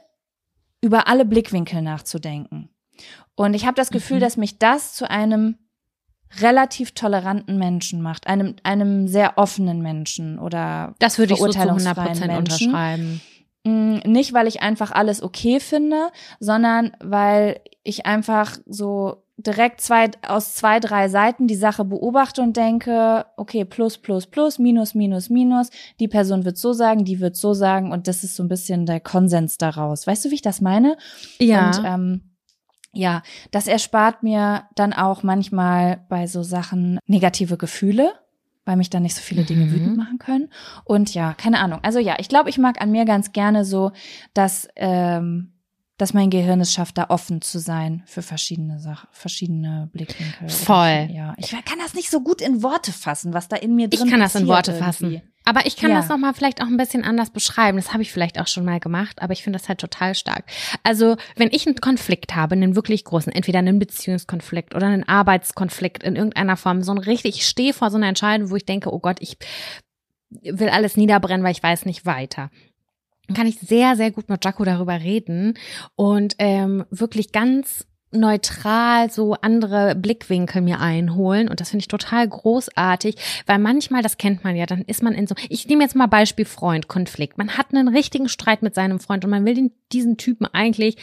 über 0.81 1.09
alle 1.09 1.25
Blickwinkel 1.25 1.83
nachzudenken. 1.83 2.71
Und 3.35 3.55
ich 3.55 3.67
habe 3.67 3.75
das 3.75 3.91
Gefühl, 3.91 4.17
Mhm. 4.17 4.21
dass 4.21 4.37
mich 4.37 4.59
das 4.59 4.95
zu 4.95 5.09
einem 5.09 5.59
relativ 6.41 6.93
toleranten 6.93 7.59
Menschen 7.59 8.03
macht, 8.03 8.27
einem, 8.27 8.55
einem 8.63 9.09
sehr 9.09 9.37
offenen 9.37 9.83
Menschen 9.83 10.39
oder 10.39 10.95
Das 10.99 11.19
würde 11.19 11.35
ich 11.35 11.41
so 11.41 11.49
zu 11.49 11.59
100 11.59 11.95
verurteilungsfreien 11.95 12.09
Prozent 12.09 12.33
Menschen. 12.33 12.69
unterschreiben. 12.69 13.21
Mm, 13.65 14.11
Nicht, 14.11 14.33
weil 14.33 14.47
ich 14.47 14.63
einfach 14.63 14.93
alles 14.93 15.23
okay 15.23 15.61
finde, 15.61 16.09
sondern 16.39 16.93
weil 17.01 17.61
ich 17.83 18.07
einfach 18.07 18.57
so 18.67 19.25
direkt 19.37 19.81
zwei, 19.81 20.11
aus 20.27 20.55
zwei, 20.55 20.81
drei 20.81 21.09
Seiten 21.09 21.47
die 21.47 21.55
Sache 21.55 21.85
beobachte 21.85 22.43
und 22.43 22.57
denke, 22.57 23.25
okay, 23.37 23.65
plus, 23.65 23.99
plus, 23.99 24.27
plus, 24.27 24.59
minus, 24.59 24.95
minus, 24.95 25.31
minus, 25.31 25.71
die 25.99 26.09
Person 26.09 26.45
wird 26.45 26.59
so 26.59 26.73
sagen, 26.73 27.05
die 27.05 27.21
wird 27.21 27.37
so 27.37 27.55
sagen 27.55 27.91
und 27.91 28.07
das 28.07 28.23
ist 28.23 28.37
so 28.37 28.43
ein 28.43 28.49
bisschen 28.49 28.87
der 28.87 29.01
Konsens 29.01 29.59
daraus. 29.59 30.07
Weißt 30.07 30.25
du, 30.25 30.31
wie 30.31 30.35
ich 30.35 30.43
das 30.43 30.61
meine? 30.61 30.97
Ja. 31.39 31.69
Und 31.69 31.83
ähm, 31.87 32.21
ja, 32.93 33.23
das 33.51 33.67
erspart 33.67 34.23
mir 34.23 34.65
dann 34.75 34.93
auch 34.93 35.23
manchmal 35.23 36.05
bei 36.09 36.27
so 36.27 36.43
Sachen 36.43 36.99
negative 37.07 37.57
Gefühle, 37.57 38.13
weil 38.65 38.77
mich 38.77 38.91
dann 38.91 39.03
nicht 39.03 39.15
so 39.15 39.23
viele 39.23 39.45
Dinge 39.45 39.67
Mhm. 39.67 39.73
wütend 39.73 39.97
machen 39.97 40.19
können. 40.19 40.49
Und 40.85 41.15
ja, 41.15 41.33
keine 41.35 41.61
Ahnung. 41.61 41.81
Also 41.83 41.99
ja, 41.99 42.17
ich 42.19 42.29
glaube, 42.29 42.51
ich 42.51 42.59
mag 42.59 42.81
an 42.81 42.91
mir 42.91 43.05
ganz 43.05 43.33
gerne 43.33 43.65
so, 43.65 43.93
dass, 44.35 44.69
ähm, 44.77 45.53
dass 45.97 46.15
mein 46.15 46.31
Gehirn 46.31 46.61
es 46.61 46.73
schafft, 46.73 46.97
da 46.99 47.07
offen 47.11 47.43
zu 47.43 47.59
sein 47.59 48.03
für 48.07 48.23
verschiedene 48.23 48.79
Sachen, 48.81 49.09
verschiedene 49.13 49.89
Blickwinkel. 49.93 50.45
oder- 50.45 50.49
Voll. 50.53 51.09
Ja, 51.13 51.35
ich 51.37 51.51
kann 51.51 51.79
das 51.79 51.95
nicht 51.95 52.11
so 52.11 52.21
gut 52.23 52.41
in 52.41 52.63
Worte 52.63 52.93
fassen, 52.93 53.35
was 53.35 53.49
da 53.49 53.57
in 53.57 53.75
mir 53.75 53.89
drin 53.89 54.05
Ich 54.07 54.11
kann 54.11 54.21
das 54.21 54.35
in 54.35 54.47
Worte 54.47 54.71
irgendwie. 54.73 54.85
fassen. 54.85 55.23
Aber 55.45 55.67
ich 55.67 55.77
kann 55.77 55.91
Ja. 55.91 55.97
das 55.97 56.09
nochmal 56.09 56.35
vielleicht 56.35 56.63
auch 56.63 56.67
ein 56.67 56.77
bisschen 56.77 57.03
anders 57.03 57.31
beschreiben. 57.31 57.77
Das 57.79 57.93
habe 57.93 58.03
ich 58.03 58.13
vielleicht 58.13 58.39
auch 58.39 58.47
schon 58.47 58.65
mal 58.65 58.79
gemacht, 58.79 59.23
aber 59.23 59.33
ich 59.33 59.43
finde 59.43 59.59
das 59.59 59.69
halt 59.69 59.81
total 59.81 60.15
stark. 60.15 60.45
Also, 60.83 61.17
wenn 61.37 61.49
ich 61.51 61.67
einen 61.67 61.77
Konflikt 61.77 62.37
habe, 62.37 62.55
einen 62.55 62.77
wirklich 62.77 63.05
großen, 63.05 63.33
entweder 63.33 63.59
einen 63.61 63.79
Beziehungskonflikt 63.79 64.75
oder 64.75 64.87
einen 64.87 65.09
Arbeitskonflikt 65.09 66.03
in 66.03 66.15
irgendeiner 66.17 66.57
Form, 66.57 66.83
so 66.83 66.93
ein 66.93 66.99
richtig, 66.99 67.37
ich 67.37 67.47
stehe 67.47 67.73
vor 67.73 67.91
so 67.91 67.97
einer 67.97 68.09
Entscheidung, 68.09 68.51
wo 68.51 68.57
ich 68.57 68.67
denke, 68.67 68.93
oh 68.93 68.99
Gott, 69.01 69.17
ich 69.21 69.39
will 70.31 70.69
alles 70.69 70.97
niederbrennen, 70.97 71.43
weil 71.45 71.53
ich 71.53 71.63
weiß 71.63 71.87
nicht 71.87 72.07
weiter. 72.07 72.51
Dann 73.27 73.37
kann 73.37 73.47
ich 73.47 73.59
sehr, 73.61 73.97
sehr 73.97 74.11
gut 74.11 74.29
mit 74.29 74.45
Jaco 74.45 74.65
darüber 74.65 75.01
reden 75.01 75.55
und 75.97 76.35
ähm, 76.39 76.85
wirklich 76.91 77.33
ganz 77.33 77.87
neutral 78.13 79.11
so 79.11 79.35
andere 79.35 79.95
Blickwinkel 79.95 80.63
mir 80.63 80.81
einholen 80.81 81.49
und 81.49 81.61
das 81.61 81.71
finde 81.71 81.83
ich 81.83 81.89
total 81.89 82.27
großartig, 82.29 83.17
weil 83.47 83.59
manchmal, 83.59 84.03
das 84.03 84.19
kennt 84.19 84.43
man 84.45 84.57
ja, 84.57 84.67
dann 84.67 84.83
ist 84.83 85.03
man 85.03 85.15
in 85.15 85.27
so, 85.27 85.35
ich 85.49 85.67
nehme 85.69 85.83
jetzt 85.83 85.95
mal 85.97 86.07
Beispiel 86.07 86.45
Freund, 86.45 86.89
Konflikt. 86.89 87.39
Man 87.39 87.57
hat 87.57 87.73
einen 87.73 87.89
richtigen 87.89 88.29
Streit 88.29 88.63
mit 88.63 88.75
seinem 88.75 89.01
Freund 89.01 89.25
und 89.25 89.31
man 89.31 89.45
will 89.45 89.55
den, 89.55 89.73
diesen 89.93 90.17
Typen 90.17 90.47
eigentlich 90.47 90.97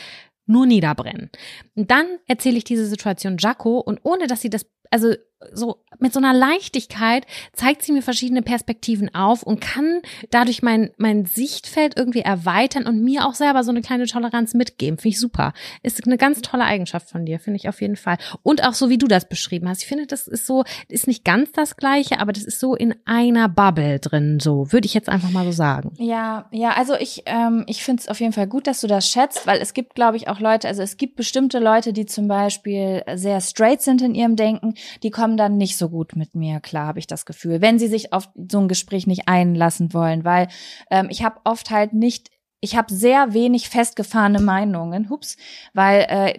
nur 0.46 0.66
niederbrennen. 0.66 1.30
Und 1.76 1.92
dann 1.92 2.06
erzähle 2.26 2.58
ich 2.58 2.64
diese 2.64 2.86
Situation 2.86 3.38
Jaco 3.38 3.80
und 3.80 4.00
ohne 4.04 4.28
dass 4.28 4.42
sie 4.42 4.50
das, 4.50 4.66
also 4.92 5.14
so 5.54 5.84
mit 6.00 6.14
so 6.14 6.20
einer 6.20 6.34
Leichtigkeit 6.34 7.26
zeigt 7.54 7.84
sie 7.84 7.92
mir 7.92 8.02
verschiedene 8.02 8.42
Perspektiven 8.42 9.14
auf 9.14 9.44
und 9.44 9.62
kann 9.62 10.02
dadurch 10.30 10.62
mein, 10.62 10.92
mein 10.98 11.26
Sichtfeld 11.26 11.98
irgendwie 11.98 12.22
erweitern 12.22 12.86
und 12.86 13.04
mir 13.04 13.26
auch 13.26 13.34
selber 13.34 13.64
so 13.64 13.72
eine 13.72 13.82
kleine 13.82 14.06
Toleranz 14.06 14.54
mitgeben. 14.54 14.98
Finde 14.98 15.16
ich 15.16 15.20
super. 15.20 15.54
Ist 15.84 16.06
eine 16.06 16.18
ganz 16.18 16.42
tolle 16.42 16.66
Eigenschaft 16.66 17.10
von 17.10 17.26
dir, 17.26 17.40
finde 17.40 17.58
ich 17.58 17.70
auf 17.70 17.82
jeden 17.82 17.96
Fall. 17.96 18.18
Und 18.44 18.64
auch 18.64 18.74
so, 18.74 18.90
wie 18.90 18.98
du 18.98 19.08
das 19.08 19.28
beschrieben 19.28 19.70
hast. 19.70 19.82
Ich 19.82 19.88
finde, 19.88 20.08
das 20.08 20.28
ist 20.28 20.46
so, 20.46 20.64
ist 20.88 21.08
nicht 21.08 21.24
ganz 21.24 21.52
das 21.52 21.78
Gleiche, 21.78 22.20
aber 22.20 22.32
das 22.32 22.44
ist 22.44 22.60
so 22.60 22.76
in 22.76 22.96
einer 23.06 23.50
Bubble 23.50 24.00
drin, 24.00 24.40
so. 24.40 24.72
Würde 24.72 24.86
ich 24.86 24.94
jetzt 24.94 25.10
einfach 25.10 25.32
mal 25.32 25.46
so 25.46 25.52
sagen. 25.52 25.94
Ja, 25.98 26.48
ja, 26.52 26.72
also 26.72 26.96
ich, 26.96 27.24
ähm, 27.26 27.64
ich 27.68 27.84
finde 27.84 28.02
es 28.02 28.10
auf 28.10 28.20
jeden 28.20 28.34
Fall 28.34 28.48
gut, 28.48 28.68
dass 28.68 28.82
du 28.82 28.88
das 28.88 29.08
schätzt, 29.08 29.48
weil 29.48 29.60
es 29.62 29.74
gibt, 29.74 29.96
glaube 29.96 30.18
ich, 30.18 30.28
auch 30.28 30.40
Leute, 30.40 30.68
also 30.68 30.82
es 30.82 30.98
gibt 30.98 31.16
bestimmte 31.16 31.60
Leute, 31.60 31.94
die 31.94 32.06
zum 32.06 32.28
Beispiel 32.28 33.04
sehr 33.16 33.42
straight 33.42 33.82
sind 33.82 34.02
in 34.02 34.14
ihrem 34.14 34.36
Denken, 34.36 34.76
die 35.04 35.12
kommen 35.12 35.38
dann 35.38 35.58
nicht 35.58 35.78
so 35.78 35.90
gut 35.90 36.16
mit 36.16 36.36
mir 36.36 36.60
klar, 36.60 36.88
habe 36.88 37.00
ich 37.00 37.08
das 37.08 37.26
Gefühl, 37.26 37.62
wenn 37.62 37.80
sie 37.80 37.88
sich 37.88 38.14
auf 38.14 38.30
so 38.50 38.60
ein 38.60 38.68
Gespräch 38.68 39.08
nicht 39.08 39.28
einlassen 39.28 39.94
wollen, 39.94 40.24
weil 40.24 40.48
ähm, 40.90 41.08
ich 41.10 41.24
habe 41.24 41.40
oft 41.44 41.70
halt 41.70 41.94
nicht 41.94 42.30
ich 42.60 42.76
habe 42.76 42.92
sehr 42.92 43.34
wenig 43.34 43.70
festgefahrene 43.70 44.40
Meinungen, 44.40 45.10
hups, 45.10 45.38
weil 45.74 46.06
äh, 46.10 46.34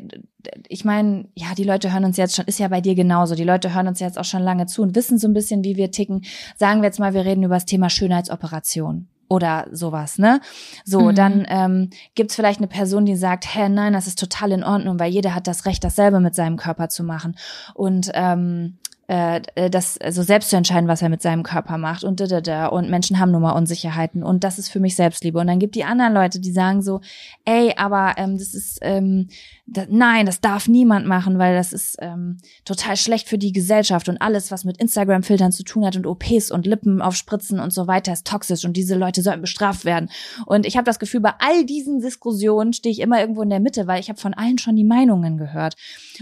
ich 0.68 0.84
meine, 0.84 1.28
ja, 1.34 1.54
die 1.56 1.64
Leute 1.64 1.92
hören 1.92 2.04
uns 2.04 2.16
jetzt 2.16 2.34
schon, 2.34 2.46
ist 2.46 2.58
ja 2.58 2.68
bei 2.68 2.80
dir 2.80 2.94
genauso, 2.94 3.34
die 3.34 3.44
Leute 3.44 3.74
hören 3.74 3.86
uns 3.86 4.00
jetzt 4.00 4.18
auch 4.18 4.24
schon 4.24 4.42
lange 4.42 4.66
zu 4.66 4.82
und 4.82 4.96
wissen 4.96 5.18
so 5.18 5.28
ein 5.28 5.34
bisschen, 5.34 5.62
wie 5.62 5.76
wir 5.76 5.90
ticken. 5.90 6.24
Sagen 6.56 6.80
wir 6.80 6.86
jetzt 6.86 6.98
mal, 6.98 7.14
wir 7.14 7.24
reden 7.24 7.44
über 7.44 7.54
das 7.54 7.66
Thema 7.66 7.88
Schönheitsoperation 7.88 9.08
oder 9.28 9.66
sowas, 9.70 10.18
ne? 10.18 10.40
So, 10.84 11.02
Mhm. 11.10 11.14
dann 11.14 11.46
ähm, 11.48 11.90
gibt's 12.14 12.34
vielleicht 12.34 12.58
eine 12.60 12.68
Person, 12.68 13.04
die 13.06 13.16
sagt, 13.16 13.54
hä, 13.54 13.68
nein, 13.68 13.92
das 13.92 14.06
ist 14.06 14.18
total 14.18 14.52
in 14.52 14.64
Ordnung, 14.64 14.98
weil 14.98 15.10
jeder 15.12 15.34
hat 15.34 15.46
das 15.46 15.66
Recht, 15.66 15.84
dasselbe 15.84 16.20
mit 16.20 16.34
seinem 16.34 16.56
Körper 16.56 16.88
zu 16.88 17.04
machen. 17.04 17.36
Und 17.74 18.10
ähm, 18.14 18.78
äh, 19.10 19.40
äh, 19.54 19.70
das 19.70 19.96
also 19.98 20.22
selbst 20.22 20.50
zu 20.50 20.56
entscheiden, 20.56 20.86
was 20.86 21.00
er 21.00 21.08
mit 21.08 21.22
seinem 21.22 21.42
Körper 21.42 21.78
macht 21.78 22.04
und 22.04 22.20
da, 22.20 22.26
da, 22.26 22.42
da. 22.42 22.66
und 22.66 22.90
Menschen 22.90 23.18
haben 23.18 23.30
nun 23.32 23.40
mal 23.40 23.52
Unsicherheiten 23.52 24.22
und 24.22 24.44
das 24.44 24.58
ist 24.58 24.68
für 24.68 24.80
mich 24.80 24.96
Selbstliebe 24.96 25.38
und 25.38 25.46
dann 25.46 25.58
gibt 25.58 25.76
die 25.76 25.84
anderen 25.84 26.12
Leute, 26.12 26.40
die 26.40 26.52
sagen 26.52 26.82
so, 26.82 27.00
ey, 27.46 27.72
aber 27.78 28.14
ähm, 28.18 28.36
das 28.36 28.52
ist 28.52 28.78
ähm, 28.82 29.28
da, 29.70 29.84
nein, 29.88 30.24
das 30.24 30.40
darf 30.40 30.66
niemand 30.66 31.06
machen, 31.06 31.38
weil 31.38 31.54
das 31.54 31.72
ist 31.72 31.96
ähm, 32.00 32.38
total 32.64 32.96
schlecht 32.96 33.28
für 33.28 33.36
die 33.36 33.52
Gesellschaft 33.52 34.08
und 34.08 34.20
alles, 34.22 34.50
was 34.50 34.64
mit 34.64 34.78
Instagram-Filtern 34.78 35.52
zu 35.52 35.62
tun 35.62 35.84
hat 35.84 35.96
und 35.96 36.06
OPs 36.06 36.50
und 36.50 36.66
Lippen 36.66 37.02
aufspritzen 37.02 37.60
und 37.60 37.72
so 37.72 37.86
weiter, 37.86 38.12
ist 38.12 38.26
toxisch 38.26 38.64
und 38.64 38.76
diese 38.76 38.94
Leute 38.94 39.22
sollten 39.22 39.42
bestraft 39.42 39.84
werden. 39.84 40.08
Und 40.46 40.64
ich 40.64 40.76
habe 40.76 40.84
das 40.84 40.98
Gefühl, 40.98 41.20
bei 41.20 41.34
all 41.38 41.66
diesen 41.66 42.00
Diskussionen 42.00 42.72
stehe 42.72 42.92
ich 42.92 43.00
immer 43.00 43.20
irgendwo 43.20 43.42
in 43.42 43.50
der 43.50 43.60
Mitte, 43.60 43.86
weil 43.86 44.00
ich 44.00 44.08
habe 44.08 44.18
von 44.18 44.32
allen 44.32 44.58
schon 44.58 44.76
die 44.76 44.84
Meinungen 44.84 45.36
gehört 45.36 45.74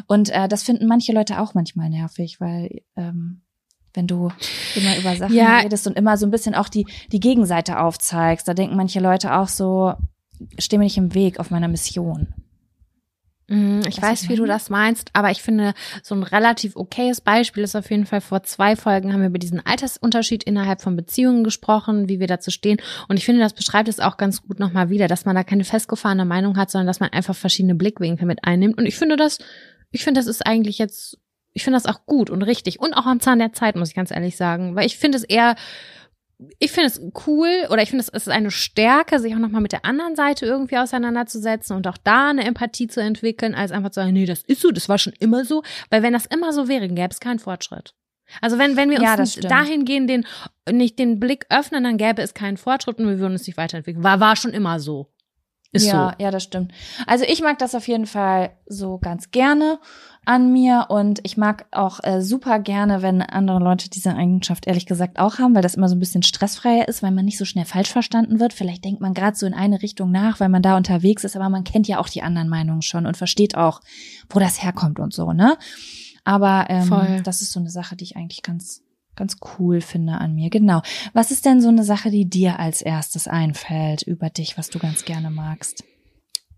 und 0.06 0.30
äh, 0.30 0.48
das 0.48 0.64
finden 0.64 0.86
manche 0.86 1.12
Leute 1.12 1.40
auch 1.40 1.54
manchmal 1.54 1.88
nervig, 1.88 2.40
weil 2.40 2.82
ähm, 2.96 3.42
wenn 3.94 4.06
du 4.06 4.30
immer 4.74 4.98
über 4.98 5.16
Sachen 5.16 5.34
ja. 5.34 5.58
redest 5.60 5.86
und 5.86 5.96
immer 5.96 6.18
so 6.18 6.26
ein 6.26 6.30
bisschen 6.30 6.54
auch 6.54 6.68
die, 6.68 6.86
die 7.12 7.20
Gegenseite 7.20 7.80
aufzeigst. 7.80 8.46
Da 8.46 8.52
denken 8.52 8.76
manche 8.76 9.00
Leute 9.00 9.34
auch 9.34 9.48
so, 9.48 9.94
steh 10.58 10.76
mir 10.76 10.84
nicht 10.84 10.98
im 10.98 11.14
Weg 11.14 11.40
auf 11.40 11.50
meiner 11.50 11.68
Mission. 11.68 12.34
Mm, 13.48 13.80
ich 13.88 14.00
weiß, 14.00 14.22
ich 14.22 14.28
wie 14.28 14.36
du 14.36 14.44
das 14.44 14.70
meinst, 14.70 15.10
aber 15.12 15.30
ich 15.30 15.42
finde, 15.42 15.74
so 16.02 16.14
ein 16.14 16.22
relativ 16.22 16.74
okayes 16.74 17.20
Beispiel 17.20 17.62
ist 17.62 17.76
auf 17.76 17.90
jeden 17.90 18.06
Fall 18.06 18.20
vor 18.20 18.42
zwei 18.42 18.74
Folgen 18.74 19.12
haben 19.12 19.20
wir 19.20 19.28
über 19.28 19.38
diesen 19.38 19.64
Altersunterschied 19.64 20.42
innerhalb 20.42 20.80
von 20.80 20.96
Beziehungen 20.96 21.44
gesprochen, 21.44 22.08
wie 22.08 22.18
wir 22.18 22.26
dazu 22.26 22.50
stehen. 22.50 22.78
Und 23.08 23.16
ich 23.16 23.24
finde, 23.24 23.40
das 23.40 23.52
beschreibt 23.52 23.88
es 23.88 24.00
auch 24.00 24.16
ganz 24.16 24.42
gut 24.42 24.58
nochmal 24.58 24.90
wieder, 24.90 25.06
dass 25.06 25.24
man 25.24 25.36
da 25.36 25.44
keine 25.44 25.64
festgefahrene 25.64 26.24
Meinung 26.24 26.56
hat, 26.56 26.70
sondern 26.70 26.88
dass 26.88 27.00
man 27.00 27.10
einfach 27.10 27.36
verschiedene 27.36 27.74
Blickwinkel 27.74 28.26
mit 28.26 28.40
einnimmt. 28.42 28.78
Und 28.78 28.86
ich 28.86 28.96
finde 28.96 29.16
das, 29.16 29.38
ich 29.92 30.02
finde, 30.02 30.20
das 30.20 30.26
ist 30.26 30.44
eigentlich 30.44 30.78
jetzt 30.78 31.18
ich 31.52 31.64
finde 31.64 31.78
das 31.78 31.86
auch 31.86 32.04
gut 32.04 32.28
und 32.28 32.42
richtig 32.42 32.80
und 32.80 32.92
auch 32.92 33.06
am 33.06 33.18
Zahn 33.18 33.38
der 33.38 33.54
Zeit, 33.54 33.76
muss 33.76 33.88
ich 33.88 33.94
ganz 33.94 34.10
ehrlich 34.10 34.36
sagen, 34.36 34.76
weil 34.76 34.84
ich 34.84 34.98
finde 34.98 35.16
es 35.16 35.24
eher 35.24 35.56
ich 36.58 36.70
finde 36.70 36.88
es 36.88 37.00
cool 37.26 37.66
oder 37.70 37.82
ich 37.82 37.90
finde 37.90 38.02
es 38.02 38.08
ist 38.08 38.28
eine 38.28 38.50
Stärke, 38.50 39.18
sich 39.18 39.34
auch 39.34 39.38
nochmal 39.38 39.62
mit 39.62 39.72
der 39.72 39.84
anderen 39.84 40.16
Seite 40.16 40.44
irgendwie 40.44 40.76
auseinanderzusetzen 40.76 41.76
und 41.76 41.86
auch 41.86 41.96
da 41.96 42.30
eine 42.30 42.44
Empathie 42.44 42.88
zu 42.88 43.00
entwickeln, 43.00 43.54
als 43.54 43.72
einfach 43.72 43.90
zu 43.90 44.00
sagen, 44.00 44.12
nee, 44.12 44.26
das 44.26 44.42
ist 44.42 44.60
so, 44.60 44.70
das 44.70 44.88
war 44.88 44.98
schon 44.98 45.14
immer 45.18 45.44
so. 45.44 45.62
Weil 45.88 46.02
wenn 46.02 46.12
das 46.12 46.26
immer 46.26 46.52
so 46.52 46.68
wäre, 46.68 46.88
gäbe 46.88 47.08
es 47.10 47.20
keinen 47.20 47.38
Fortschritt. 47.38 47.94
Also 48.40 48.58
wenn, 48.58 48.76
wenn 48.76 48.90
wir 48.90 49.00
uns 49.00 49.36
ja, 49.36 49.48
dahingehend 49.48 50.10
den, 50.10 50.26
nicht 50.70 50.98
den 50.98 51.20
Blick 51.20 51.46
öffnen, 51.48 51.84
dann 51.84 51.96
gäbe 51.96 52.22
es 52.22 52.34
keinen 52.34 52.56
Fortschritt 52.56 52.98
und 52.98 53.08
wir 53.08 53.18
würden 53.18 53.32
uns 53.32 53.46
nicht 53.46 53.56
weiterentwickeln. 53.56 54.04
War, 54.04 54.20
war 54.20 54.36
schon 54.36 54.52
immer 54.52 54.80
so. 54.80 55.12
Ist 55.72 55.86
ja, 55.86 56.14
so. 56.16 56.24
ja, 56.24 56.30
das 56.30 56.42
stimmt. 56.42 56.72
Also 57.06 57.24
ich 57.26 57.42
mag 57.42 57.58
das 57.58 57.74
auf 57.74 57.86
jeden 57.88 58.06
Fall 58.06 58.50
so 58.66 58.98
ganz 58.98 59.30
gerne 59.30 59.78
an 60.24 60.52
mir 60.52 60.86
und 60.88 61.20
ich 61.22 61.36
mag 61.36 61.66
auch 61.70 62.00
äh, 62.02 62.20
super 62.20 62.58
gerne, 62.58 63.00
wenn 63.00 63.22
andere 63.22 63.60
Leute 63.60 63.88
diese 63.88 64.14
Eigenschaft 64.14 64.66
ehrlich 64.66 64.86
gesagt 64.86 65.18
auch 65.18 65.38
haben, 65.38 65.54
weil 65.54 65.62
das 65.62 65.76
immer 65.76 65.88
so 65.88 65.94
ein 65.94 66.00
bisschen 66.00 66.24
stressfreier 66.24 66.88
ist, 66.88 67.02
weil 67.02 67.12
man 67.12 67.24
nicht 67.24 67.38
so 67.38 67.44
schnell 67.44 67.64
falsch 67.64 67.90
verstanden 67.90 68.40
wird. 68.40 68.52
Vielleicht 68.52 68.84
denkt 68.84 69.00
man 69.00 69.14
gerade 69.14 69.36
so 69.36 69.46
in 69.46 69.54
eine 69.54 69.82
Richtung 69.82 70.10
nach, 70.10 70.40
weil 70.40 70.48
man 70.48 70.62
da 70.62 70.76
unterwegs 70.76 71.22
ist, 71.22 71.36
aber 71.36 71.48
man 71.48 71.62
kennt 71.62 71.86
ja 71.86 71.98
auch 71.98 72.08
die 72.08 72.22
anderen 72.22 72.48
Meinungen 72.48 72.82
schon 72.82 73.06
und 73.06 73.16
versteht 73.16 73.56
auch, 73.56 73.80
wo 74.28 74.40
das 74.40 74.62
herkommt 74.62 74.98
und 74.98 75.14
so, 75.14 75.32
ne? 75.32 75.56
Aber 76.24 76.66
ähm, 76.70 77.22
das 77.22 77.40
ist 77.40 77.52
so 77.52 77.60
eine 77.60 77.70
Sache, 77.70 77.94
die 77.94 78.02
ich 78.02 78.16
eigentlich 78.16 78.42
ganz 78.42 78.82
ganz 79.16 79.38
cool 79.58 79.80
finde 79.80 80.12
an 80.12 80.34
mir. 80.34 80.50
Genau. 80.50 80.82
Was 81.12 81.30
ist 81.30 81.44
denn 81.44 81.60
so 81.60 81.68
eine 81.68 81.84
Sache, 81.84 82.10
die 82.10 82.28
dir 82.28 82.58
als 82.58 82.82
erstes 82.82 83.26
einfällt 83.26 84.02
über 84.02 84.30
dich, 84.30 84.56
was 84.56 84.70
du 84.70 84.78
ganz 84.78 85.04
gerne 85.04 85.30
magst? 85.30 85.84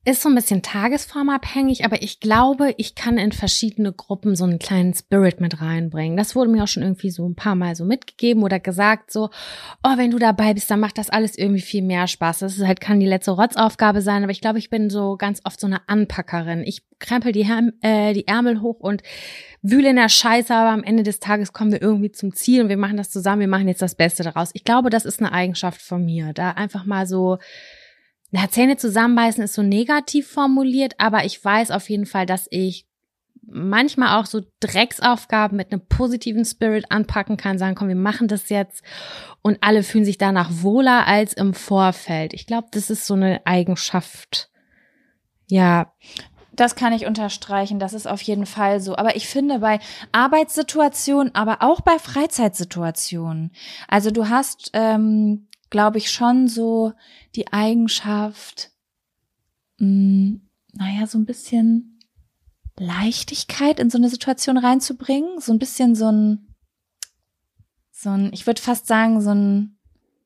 Ist 0.09 0.22
so 0.22 0.30
ein 0.30 0.34
bisschen 0.34 0.62
tagesformabhängig, 0.62 1.84
aber 1.84 2.00
ich 2.00 2.18
glaube, 2.18 2.72
ich 2.78 2.94
kann 2.94 3.18
in 3.18 3.30
verschiedene 3.30 3.92
Gruppen 3.92 4.36
so 4.36 4.44
einen 4.44 4.59
kleinen 4.59 4.94
Spirit 4.94 5.38
mit 5.38 5.61
reinbringen. 5.61 6.16
Das 6.16 6.34
wurde 6.34 6.50
mir 6.50 6.62
auch 6.62 6.68
schon 6.68 6.82
irgendwie 6.82 7.11
so 7.11 7.28
ein 7.28 7.34
paar 7.34 7.54
Mal 7.54 7.76
so 7.76 7.84
mitgegeben 7.84 8.42
oder 8.42 8.59
gesagt, 8.59 9.12
so, 9.12 9.28
oh, 9.84 9.96
wenn 9.98 10.11
du 10.11 10.18
dabei 10.18 10.54
bist, 10.54 10.70
dann 10.70 10.80
macht 10.80 10.96
das 10.96 11.11
alles 11.11 11.36
irgendwie 11.36 11.61
viel 11.61 11.82
mehr 11.82 12.06
Spaß. 12.06 12.38
Das 12.38 12.56
ist 12.56 12.66
halt, 12.66 12.80
kann 12.80 13.00
die 13.00 13.06
letzte 13.06 13.32
Rotzaufgabe 13.32 14.00
sein, 14.00 14.22
aber 14.22 14.32
ich 14.32 14.40
glaube, 14.40 14.59
ich 14.59 14.70
bin 14.70 14.88
so 14.88 15.18
ganz 15.18 15.42
oft 15.44 15.61
so 15.61 15.66
eine 15.66 15.86
Anpackerin. 15.90 16.62
Ich 16.64 16.84
krempel 16.98 17.32
die, 17.32 17.44
Herm 17.44 17.74
äh, 17.82 18.14
die 18.14 18.26
Ärmel 18.26 18.62
hoch 18.62 18.80
und 18.80 19.02
wühle 19.61 19.90
in 19.90 19.96
der 19.96 20.09
Scheiße, 20.09 20.54
aber 20.54 20.70
am 20.70 20.84
Ende 20.84 21.02
des 21.02 21.20
Tages 21.20 21.52
kommen 21.52 21.70
wir 21.70 21.82
irgendwie 21.82 22.12
zum 22.12 22.34
Ziel 22.34 22.62
und 22.62 22.70
wir 22.70 22.78
machen 22.78 22.96
das 22.96 23.11
zusammen, 23.11 23.40
wir 23.40 23.48
machen 23.48 23.68
jetzt 23.68 23.82
das 23.82 23.94
Beste 23.94 24.22
daraus. 24.22 24.52
Ich 24.54 24.64
glaube, 24.64 24.88
das 24.88 25.04
ist 25.04 25.20
eine 25.20 25.32
Eigenschaft 25.32 25.82
von 25.82 26.02
mir, 26.02 26.32
da 26.32 26.52
einfach 26.52 26.86
mal 26.86 27.06
so 27.06 27.36
na, 28.31 28.49
Zähne 28.51 28.76
zusammenbeißen 28.76 29.43
ist 29.45 29.55
so 29.55 29.62
negativ 29.62 30.29
formuliert, 30.29 30.95
aber 30.99 31.24
ich 31.24 31.43
weiß 31.43 31.70
auf 31.70 31.89
jeden 31.89 32.07
Fall, 32.07 32.26
dass 32.26 32.47
ich 32.51 32.87
manchmal 33.51 34.20
auch 34.20 34.26
so 34.26 34.43
Drecksaufgaben 34.61 35.57
mit 35.57 35.72
einem 35.72 35.87
positiven 35.87 36.45
Spirit 36.45 36.91
anpacken 36.91 37.37
kann, 37.37 37.59
sagen, 37.59 37.74
komm, 37.74 37.89
wir 37.89 37.95
machen 37.95 38.29
das 38.29 38.51
jetzt 38.51 38.83
und 39.43 39.59
alle 39.62 39.83
fühlen 39.83 40.05
sich 40.05 40.18
danach 40.18 40.51
wohler 40.51 41.07
als 41.07 41.33
im 41.33 41.55
Vorfeld. 41.55 42.35
Ich 42.35 42.47
glaube, 42.47 42.68
das 42.70 42.91
ist 42.91 43.07
so 43.07 43.14
eine 43.14 43.41
Eigenschaft. 43.47 44.51
Ja. 45.47 45.93
Das 46.53 46.74
kann 46.74 46.93
ich 46.93 47.07
unterstreichen, 47.07 47.79
das 47.79 47.95
ist 47.95 48.09
auf 48.09 48.20
jeden 48.20 48.45
Fall 48.45 48.81
so. 48.81 48.97
Aber 48.97 49.16
ich 49.16 49.29
finde 49.29 49.61
bei 49.61 49.79
Arbeitssituationen, 50.12 51.35
aber 51.35 51.62
auch 51.62 51.81
bei 51.81 51.99
Freizeitsituationen. 51.99 53.53
Also 53.87 54.11
du 54.11 54.29
hast 54.29 54.70
ähm, 54.74 55.47
glaube 55.71 55.99
ich, 55.99 56.11
schon 56.11 56.49
so 56.49 56.93
die 57.35 57.53
Eigenschaft, 57.53 58.71
mh, 59.79 59.87
hm, 59.87 60.51
naja, 60.73 61.07
so 61.07 61.19
ein 61.19 61.27
bisschen 61.27 61.99
Leichtigkeit 62.79 63.81
in 63.81 63.91
so 63.91 63.99
eine 63.99 64.09
Situation 64.09 64.57
reinzubringen. 64.57 65.41
So 65.41 65.53
ein 65.53 65.59
bisschen 65.59 65.95
so 65.95 66.11
ein, 66.11 66.55
so 67.91 68.11
ein, 68.11 68.33
ich 68.33 68.47
würde 68.47 68.62
fast 68.62 68.87
sagen, 68.87 69.21
so 69.21 69.31
ein 69.31 69.78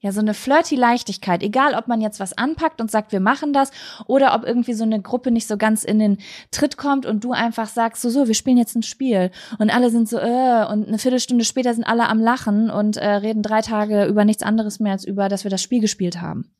ja, 0.02 0.10
so 0.10 0.20
eine 0.20 0.34
flirty 0.34 0.74
Leichtigkeit, 0.74 1.44
egal 1.44 1.74
ob 1.74 1.86
man 1.86 2.00
jetzt 2.00 2.18
was 2.18 2.36
anpackt 2.36 2.80
und 2.80 2.90
sagt, 2.90 3.12
wir 3.12 3.20
machen 3.20 3.52
das, 3.52 3.70
oder 4.06 4.34
ob 4.34 4.44
irgendwie 4.44 4.74
so 4.74 4.82
eine 4.82 5.00
Gruppe 5.00 5.30
nicht 5.30 5.46
so 5.46 5.56
ganz 5.56 5.84
in 5.84 6.00
den 6.00 6.18
Tritt 6.50 6.76
kommt 6.76 7.06
und 7.06 7.22
du 7.22 7.30
einfach 7.30 7.68
sagst, 7.68 8.02
so, 8.02 8.10
so, 8.10 8.26
wir 8.26 8.34
spielen 8.34 8.58
jetzt 8.58 8.74
ein 8.74 8.82
Spiel. 8.82 9.30
Und 9.58 9.70
alle 9.70 9.90
sind 9.90 10.08
so, 10.08 10.18
äh, 10.18 10.66
und 10.68 10.88
eine 10.88 10.98
Viertelstunde 10.98 11.44
später 11.44 11.72
sind 11.72 11.84
alle 11.84 12.08
am 12.08 12.18
Lachen 12.18 12.68
und 12.68 12.96
äh, 12.96 13.06
reden 13.06 13.42
drei 13.42 13.60
Tage 13.60 14.06
über 14.06 14.24
nichts 14.24 14.42
anderes 14.42 14.80
mehr 14.80 14.92
als 14.92 15.04
über, 15.04 15.28
dass 15.28 15.44
wir 15.44 15.50
das 15.52 15.62
Spiel 15.62 15.80
gespielt 15.80 16.20
haben. 16.20 16.50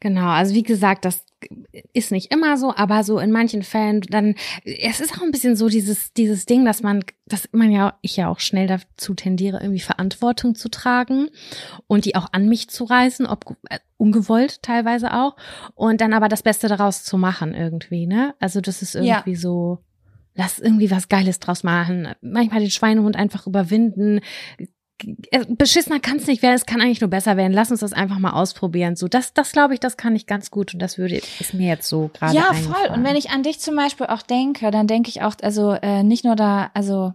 Genau, 0.00 0.28
also 0.28 0.54
wie 0.54 0.62
gesagt, 0.62 1.04
das 1.04 1.24
ist 1.92 2.10
nicht 2.10 2.32
immer 2.32 2.56
so, 2.56 2.74
aber 2.74 3.04
so 3.04 3.18
in 3.18 3.30
manchen 3.30 3.62
Fällen 3.62 4.00
dann, 4.00 4.34
es 4.64 5.00
ist 5.00 5.16
auch 5.16 5.22
ein 5.22 5.30
bisschen 5.30 5.56
so 5.56 5.68
dieses, 5.68 6.12
dieses 6.12 6.46
Ding, 6.46 6.64
dass 6.64 6.82
man, 6.82 7.04
dass 7.26 7.48
man 7.52 7.70
ja, 7.70 7.98
ich 8.02 8.16
ja 8.16 8.28
auch 8.28 8.40
schnell 8.40 8.66
dazu 8.66 9.14
tendiere, 9.14 9.60
irgendwie 9.60 9.80
Verantwortung 9.80 10.54
zu 10.54 10.68
tragen 10.68 11.28
und 11.86 12.04
die 12.04 12.16
auch 12.16 12.26
an 12.32 12.48
mich 12.48 12.68
zu 12.68 12.84
reißen, 12.84 13.26
ob 13.26 13.56
äh, 13.70 13.78
ungewollt 13.96 14.62
teilweise 14.62 15.14
auch 15.14 15.36
und 15.74 16.00
dann 16.00 16.12
aber 16.12 16.28
das 16.28 16.42
Beste 16.42 16.68
daraus 16.68 17.04
zu 17.04 17.18
machen 17.18 17.54
irgendwie, 17.54 18.06
ne? 18.06 18.34
Also 18.40 18.60
das 18.60 18.82
ist 18.82 18.94
irgendwie 18.94 19.32
ja. 19.32 19.38
so, 19.38 19.78
lass 20.34 20.58
irgendwie 20.58 20.90
was 20.90 21.08
Geiles 21.08 21.38
draus 21.38 21.62
machen, 21.62 22.08
manchmal 22.20 22.60
den 22.60 22.70
Schweinehund 22.70 23.16
einfach 23.16 23.46
überwinden, 23.46 24.20
beschissener 25.48 26.00
kann 26.00 26.16
es 26.16 26.26
nicht 26.26 26.42
werden, 26.42 26.54
es 26.54 26.66
kann 26.66 26.80
eigentlich 26.80 27.00
nur 27.00 27.10
besser 27.10 27.36
werden. 27.36 27.52
Lass 27.52 27.70
uns 27.70 27.80
das 27.80 27.92
einfach 27.92 28.18
mal 28.18 28.32
ausprobieren. 28.32 28.96
So, 28.96 29.08
das, 29.08 29.32
das 29.32 29.52
glaube 29.52 29.74
ich, 29.74 29.80
das 29.80 29.96
kann 29.96 30.16
ich 30.16 30.26
ganz 30.26 30.50
gut 30.50 30.74
und 30.74 30.80
das 30.80 30.98
würde 30.98 31.16
ist 31.16 31.54
mir 31.54 31.68
jetzt 31.68 31.88
so 31.88 32.10
gerade. 32.12 32.34
Ja, 32.34 32.52
voll. 32.52 32.90
Und 32.92 33.04
wenn 33.04 33.16
ich 33.16 33.30
an 33.30 33.42
dich 33.42 33.60
zum 33.60 33.76
Beispiel 33.76 34.06
auch 34.06 34.22
denke, 34.22 34.70
dann 34.70 34.86
denke 34.86 35.08
ich 35.08 35.22
auch, 35.22 35.34
also 35.42 35.72
äh, 35.72 36.02
nicht 36.02 36.24
nur 36.24 36.36
da, 36.36 36.70
also 36.74 37.14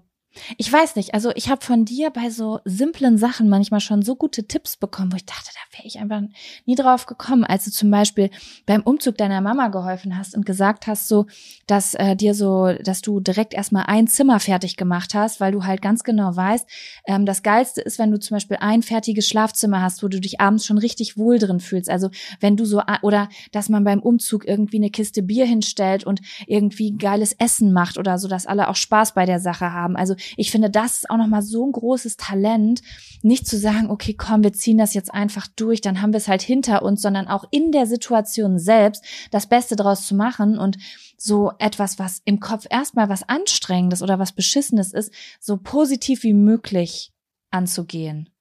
ich 0.58 0.72
weiß 0.72 0.96
nicht, 0.96 1.14
also 1.14 1.32
ich 1.36 1.50
habe 1.50 1.64
von 1.64 1.86
dir 1.86 2.10
bei 2.10 2.30
so 2.30 2.60
simplen 2.66 3.18
Sachen 3.18 3.50
manchmal 3.50 3.80
schon 3.80 4.02
so 4.02 4.16
gute 4.16 4.48
Tipps 4.48 4.78
bekommen, 4.78 5.12
wo 5.12 5.16
ich 5.16 5.26
dachte, 5.26 5.50
da 5.54 5.78
wäre 5.78 5.88
ich 5.88 6.00
einfach 6.00 6.22
nie 6.66 6.76
drauf 6.76 7.06
gekommen, 7.06 7.44
als 7.44 7.66
du 7.66 7.72
zum 7.72 7.92
Beispiel 7.92 8.30
beim 8.66 8.82
Umzug 8.82 9.18
deiner 9.18 9.42
Mama 9.42 9.68
geholfen 9.68 10.18
hast 10.18 10.36
und 10.36 10.46
gesagt 10.46 10.88
hast, 10.88 11.08
so, 11.08 11.28
dass 11.68 11.94
äh, 11.94 12.16
dir 12.16 12.34
so, 12.34 12.74
dass 12.74 13.02
du 13.02 13.20
direkt 13.20 13.54
erstmal 13.54 13.86
ein 13.88 14.08
Zimmer 14.08 14.40
fertig 14.40 14.76
gemacht 14.76 15.14
hast, 15.14 15.40
weil 15.40 15.52
du 15.52 15.66
halt 15.66 15.82
ganz 15.82 16.04
genau 16.04 16.36
weißt, 16.36 16.68
ähm, 17.08 17.26
das 17.26 17.44
Geilste 17.44 17.82
ist, 17.82 18.00
wenn 18.00 18.12
du 18.12 18.20
zum 18.20 18.36
Beispiel 18.36 18.58
ein 18.60 18.82
fertiges 18.82 19.28
Schlafzimmer 19.28 19.82
hast, 19.82 20.04
wo 20.04 20.08
du 20.08 20.20
dich 20.20 20.42
abends 20.42 20.66
schon 20.66 20.78
richtig 20.78 21.18
wohl 21.18 21.38
drin 21.38 21.60
fühlst. 21.60 21.90
Also 21.90 22.10
wenn 22.40 22.58
du 22.58 22.66
so, 22.66 22.82
oder 23.02 23.30
dass 23.52 23.70
man 23.70 23.84
beim 23.84 24.02
Umzug 24.02 24.48
irgendwie 24.48 24.78
eine 24.78 24.90
Kiste 24.90 25.22
Bier 25.22 25.46
hinstellt 25.46 26.04
und 26.04 26.22
irgendwie 26.48 26.98
geiles 26.98 27.34
Essen 27.34 27.72
macht 27.72 27.98
oder 27.98 28.18
so, 28.18 28.28
dass 28.28 28.48
alle 28.48 28.70
auch 28.70 28.76
Spaß 28.76 29.14
bei 29.14 29.26
der 29.26 29.40
Sache 29.40 29.72
haben. 29.72 29.96
Also 29.96 30.16
ich 30.38 30.52
finde, 30.52 30.70
das 30.70 30.98
ist 30.98 31.10
auch 31.10 31.18
nochmal 31.18 31.42
so 31.42 31.66
ein 31.66 31.72
großes 31.72 32.18
Talent, 32.18 32.82
nicht 33.22 33.48
zu 33.48 33.58
sagen, 33.58 33.90
okay, 33.90 34.14
komm, 34.14 34.44
wir 34.44 34.54
ziehen 34.54 34.78
das 34.78 34.94
jetzt 34.94 35.14
einfach 35.14 35.48
durch, 35.56 35.82
dann 35.82 36.02
haben 36.02 36.14
wir 36.14 36.18
es 36.18 36.28
halt 36.28 36.42
hinter 36.42 36.84
uns, 36.84 37.02
sondern 37.02 37.28
auch 37.28 37.46
in 37.52 37.72
der 37.72 37.86
Situation 37.86 38.60
selbst 38.60 39.04
das 39.32 39.48
Beste 39.48 39.76
draus 39.76 40.08
zu 40.08 40.16
machen 40.16 40.58
und 40.58 40.78
so 41.18 41.52
etwas, 41.60 42.00
was 42.00 42.22
im 42.26 42.40
Kopf 42.40 42.66
erstmal 42.70 43.10
was 43.10 43.28
Anstrengendes 43.28 44.02
oder 44.02 44.20
was 44.20 44.34
Beschissenes 44.34 44.94
ist, 44.94 45.14
so 45.40 45.58
positiv 45.58 46.24
wie 46.24 46.34
möglich 46.34 47.14
anzugehen. 47.50 48.33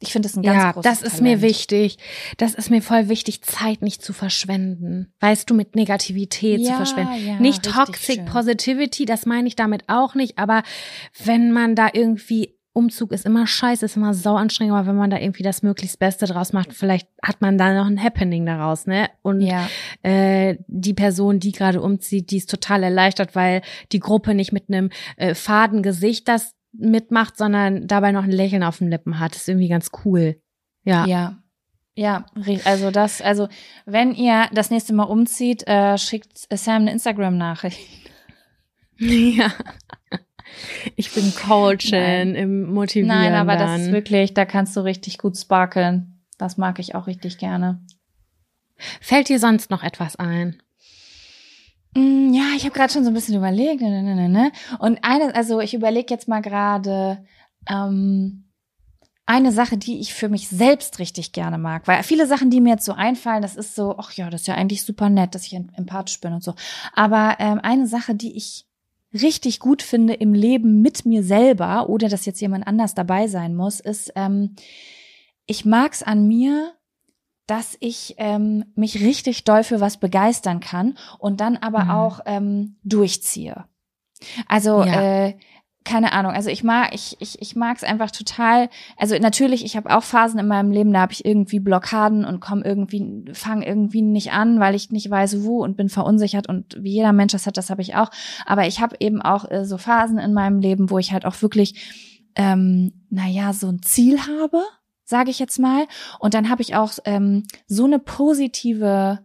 Ich 0.00 0.12
finde 0.12 0.28
das 0.28 0.36
ein 0.36 0.42
ganz 0.42 0.62
ja, 0.62 0.72
großes 0.72 0.90
das 0.90 1.02
ist 1.02 1.18
Talent. 1.18 1.40
mir 1.40 1.42
wichtig. 1.42 1.98
Das 2.36 2.54
ist 2.54 2.70
mir 2.70 2.82
voll 2.82 3.08
wichtig, 3.08 3.42
Zeit 3.42 3.80
nicht 3.80 4.02
zu 4.02 4.12
verschwenden. 4.12 5.12
Weißt 5.20 5.48
du, 5.48 5.54
mit 5.54 5.76
Negativität 5.76 6.60
zu 6.64 6.70
Ja, 6.70 6.76
verschwenden. 6.76 7.26
ja, 7.26 7.40
nicht 7.40 7.62
Toxic 7.62 8.16
schön. 8.16 8.24
Positivity, 8.26 9.04
das 9.06 9.24
meine 9.24 9.48
ich 9.48 9.56
damit 9.56 9.84
auch 9.88 10.14
nicht, 10.14 10.38
aber 10.38 10.62
wenn 11.24 11.52
man 11.52 11.74
da 11.74 11.88
irgendwie 11.92 12.56
Umzug 12.76 13.12
ist 13.12 13.24
immer 13.24 13.46
scheiße, 13.46 13.84
ist 13.84 13.96
immer 13.96 14.14
sau 14.14 14.34
anstrengend, 14.34 14.74
aber 14.74 14.88
wenn 14.88 14.96
man 14.96 15.08
da 15.08 15.20
irgendwie 15.20 15.44
das 15.44 15.62
möglichst 15.62 16.00
Beste 16.00 16.26
draus 16.26 16.52
macht, 16.52 16.72
vielleicht 16.72 17.06
hat 17.22 17.40
man 17.40 17.56
da 17.56 17.72
noch 17.72 17.86
ein 17.86 18.02
Happening 18.02 18.44
daraus, 18.46 18.86
ne? 18.88 19.08
Und 19.22 19.42
Ja, 19.42 19.68
äh, 20.02 20.56
die 20.66 20.92
Person, 20.92 21.38
die 21.38 21.52
gerade 21.52 21.80
umzieht, 21.80 22.32
die 22.32 22.38
ist 22.38 22.50
total 22.50 22.82
erleichtert, 22.82 23.36
weil 23.36 23.62
die 23.92 24.00
Gruppe 24.00 24.34
nicht 24.34 24.52
mit 24.52 24.64
einem 24.68 24.90
äh, 25.16 25.36
faden 25.36 25.84
Gesicht 25.84 26.26
das 26.26 26.52
mitmacht, 26.76 27.36
sondern 27.36 27.86
dabei 27.86 28.12
noch 28.12 28.24
ein 28.24 28.30
Lächeln 28.30 28.62
auf 28.62 28.78
den 28.78 28.90
Lippen 28.90 29.18
hat. 29.18 29.32
Das 29.32 29.42
ist 29.42 29.48
irgendwie 29.48 29.68
ganz 29.68 29.90
cool. 30.04 30.40
Ja. 30.84 31.06
ja. 31.06 31.38
Ja, 31.96 32.26
also 32.64 32.90
das, 32.90 33.22
also 33.22 33.48
wenn 33.86 34.14
ihr 34.14 34.48
das 34.52 34.70
nächste 34.70 34.92
Mal 34.94 35.04
umzieht, 35.04 35.64
äh, 35.68 35.96
schickt 35.96 36.48
Sam 36.52 36.82
eine 36.82 36.92
Instagram-Nachricht. 36.92 37.78
Ja. 38.96 39.52
Ich 40.94 41.12
bin 41.12 41.34
Coachin 41.34 41.98
Nein. 41.98 42.34
im 42.36 42.72
Motivieren. 42.72 43.08
Nein, 43.08 43.34
aber 43.34 43.56
dann. 43.56 43.78
das 43.78 43.80
ist 43.82 43.92
wirklich, 43.92 44.34
da 44.34 44.44
kannst 44.44 44.76
du 44.76 44.82
richtig 44.82 45.18
gut 45.18 45.36
sparkeln. 45.36 46.22
Das 46.38 46.58
mag 46.58 46.78
ich 46.78 46.94
auch 46.94 47.08
richtig 47.08 47.38
gerne. 47.38 47.84
Fällt 49.00 49.28
dir 49.28 49.40
sonst 49.40 49.70
noch 49.70 49.82
etwas 49.82 50.14
ein? 50.14 50.62
Mm, 51.94 52.32
Ja, 52.32 52.50
ich 52.56 52.64
habe 52.64 52.74
gerade 52.74 52.92
schon 52.92 53.04
so 53.04 53.10
ein 53.10 53.14
bisschen 53.14 53.36
überlegt. 53.36 53.80
Ne, 53.80 54.02
ne, 54.02 54.28
ne. 54.28 54.52
Und 54.78 54.98
eine, 55.02 55.34
also 55.34 55.60
ich 55.60 55.74
überlege 55.74 56.12
jetzt 56.12 56.28
mal 56.28 56.40
gerade 56.40 57.24
ähm, 57.68 58.44
eine 59.26 59.52
Sache, 59.52 59.78
die 59.78 60.00
ich 60.00 60.12
für 60.12 60.28
mich 60.28 60.48
selbst 60.48 60.98
richtig 60.98 61.32
gerne 61.32 61.56
mag. 61.58 61.86
Weil 61.88 62.02
viele 62.02 62.26
Sachen, 62.26 62.50
die 62.50 62.60
mir 62.60 62.70
jetzt 62.74 62.84
so 62.84 62.92
einfallen, 62.92 63.42
das 63.42 63.56
ist 63.56 63.74
so, 63.74 63.96
ach 63.98 64.12
ja, 64.12 64.28
das 64.30 64.42
ist 64.42 64.46
ja 64.46 64.54
eigentlich 64.54 64.82
super 64.82 65.08
nett, 65.08 65.34
dass 65.34 65.46
ich 65.46 65.54
em- 65.54 65.70
empathisch 65.76 66.20
bin 66.20 66.32
und 66.32 66.42
so. 66.42 66.54
Aber 66.92 67.36
ähm, 67.38 67.58
eine 67.62 67.86
Sache, 67.86 68.14
die 68.14 68.36
ich 68.36 68.66
richtig 69.14 69.60
gut 69.60 69.82
finde 69.82 70.14
im 70.14 70.34
Leben 70.34 70.82
mit 70.82 71.06
mir 71.06 71.22
selber, 71.22 71.88
oder 71.88 72.08
dass 72.08 72.26
jetzt 72.26 72.40
jemand 72.40 72.66
anders 72.66 72.94
dabei 72.94 73.28
sein 73.28 73.54
muss, 73.54 73.78
ist, 73.80 74.12
ähm, 74.16 74.56
ich 75.46 75.64
mag's 75.64 76.02
an 76.02 76.26
mir, 76.26 76.72
dass 77.46 77.76
ich 77.80 78.14
ähm, 78.18 78.64
mich 78.74 79.00
richtig 79.00 79.44
doll 79.44 79.64
für 79.64 79.80
was 79.80 79.98
begeistern 79.98 80.60
kann 80.60 80.96
und 81.18 81.40
dann 81.40 81.56
aber 81.56 81.84
Mhm. 81.84 81.90
auch 81.90 82.20
ähm, 82.26 82.76
durchziehe. 82.84 83.64
Also 84.48 84.82
Ja. 84.82 85.26
äh, 85.26 85.34
keine 85.86 86.12
Ahnung, 86.12 86.32
also 86.32 86.48
ich 86.48 86.64
mag 86.64 86.94
ich 86.94 87.16
ich 87.20 87.42
ich 87.42 87.56
mag 87.56 87.76
es 87.76 87.84
einfach 87.84 88.10
total. 88.10 88.70
Also 88.96 89.18
natürlich, 89.18 89.66
ich 89.66 89.76
habe 89.76 89.94
auch 89.94 90.02
Phasen 90.02 90.40
in 90.40 90.48
meinem 90.48 90.70
Leben, 90.70 90.94
da 90.94 91.02
habe 91.02 91.12
ich 91.12 91.26
irgendwie 91.26 91.60
Blockaden 91.60 92.24
und 92.24 92.40
komme 92.40 92.64
irgendwie 92.64 93.26
fange 93.34 93.66
irgendwie 93.66 94.00
nicht 94.00 94.32
an, 94.32 94.60
weil 94.60 94.74
ich 94.74 94.90
nicht 94.92 95.10
weiß 95.10 95.44
wo 95.44 95.62
und 95.62 95.76
bin 95.76 95.90
verunsichert 95.90 96.48
und 96.48 96.82
wie 96.82 96.92
jeder 96.92 97.12
Mensch 97.12 97.32
das 97.32 97.46
hat, 97.46 97.58
das 97.58 97.68
habe 97.68 97.82
ich 97.82 97.96
auch. 97.96 98.10
Aber 98.46 98.66
ich 98.66 98.80
habe 98.80 98.96
eben 99.00 99.20
auch 99.20 99.50
äh, 99.50 99.66
so 99.66 99.76
Phasen 99.76 100.16
in 100.16 100.32
meinem 100.32 100.58
Leben, 100.58 100.88
wo 100.88 100.98
ich 100.98 101.12
halt 101.12 101.26
auch 101.26 101.42
wirklich 101.42 101.74
ähm, 102.34 103.04
naja, 103.10 103.52
so 103.52 103.68
ein 103.68 103.82
Ziel 103.82 104.18
habe, 104.20 104.62
sage 105.04 105.30
ich 105.30 105.38
jetzt 105.38 105.58
mal. 105.58 105.86
Und 106.18 106.34
dann 106.34 106.50
habe 106.50 106.62
ich 106.62 106.76
auch 106.76 106.92
ähm, 107.04 107.44
so 107.66 107.84
eine 107.84 107.98
positive 107.98 109.20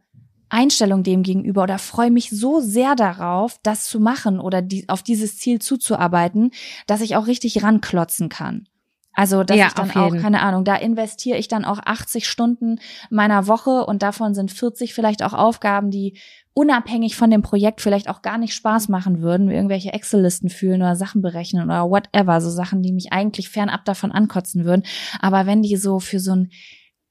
Einstellung 0.50 1.04
dem 1.04 1.24
gegenüber 1.24 1.64
oder 1.64 1.78
freue 1.78 2.12
mich 2.12 2.32
so 2.32 2.60
sehr 2.60 2.96
darauf, 2.96 3.60
das 3.64 3.86
zu 3.86 4.00
machen 4.00 4.40
oder 4.40 4.62
die, 4.62 4.90
auf 4.90 5.04
dieses 5.04 5.38
Ziel 5.38 5.60
zuzuarbeiten, 5.60 6.52
dass 6.88 7.02
ich 7.02 7.16
auch 7.16 7.28
richtig 7.28 7.64
ranklotzen 7.64 8.30
kann. 8.30 8.68
Also, 9.14 9.44
dass 9.44 9.58
Ja, 9.58 9.68
ich 9.68 9.74
dann 9.74 9.92
auch, 9.92 10.16
keine 10.16 10.42
Ahnung, 10.42 10.64
da 10.64 10.76
investiere 10.76 11.38
ich 11.38 11.48
dann 11.48 11.66
auch 11.66 11.80
80 11.80 12.28
Stunden 12.28 12.80
meiner 13.10 13.48
Woche 13.48 13.86
und 13.86 14.02
davon 14.02 14.34
sind 14.34 14.52
40 14.52 14.94
vielleicht 14.94 15.24
auch 15.24 15.34
Aufgaben, 15.34 15.92
die 15.92 16.18
unabhängig 16.60 17.16
von 17.16 17.32
dem 17.32 17.42
Projekt 17.42 17.80
vielleicht 17.80 18.10
auch 18.10 18.22
gar 18.22 18.38
nicht 18.38 18.54
Spaß 18.54 18.90
machen 18.90 19.22
würden, 19.22 19.48
wie 19.48 19.54
irgendwelche 19.54 19.94
Excel-Listen 19.94 20.50
fühlen 20.50 20.82
oder 20.82 20.98
Sachen 20.98 21.22
berechnen 21.22 21.64
oder 21.64 21.90
whatever, 21.90 22.42
so 22.42 22.50
Sachen, 22.50 22.82
die 22.82 22.92
mich 22.92 23.14
eigentlich 23.14 23.48
fernab 23.48 23.86
davon 23.86 24.12
ankotzen 24.12 24.66
würden. 24.66 24.84
Aber 25.22 25.46
wenn 25.46 25.62
die 25.62 25.78
so 25.78 26.02
für 26.02 26.20
so 26.20 26.34
ein 26.34 26.50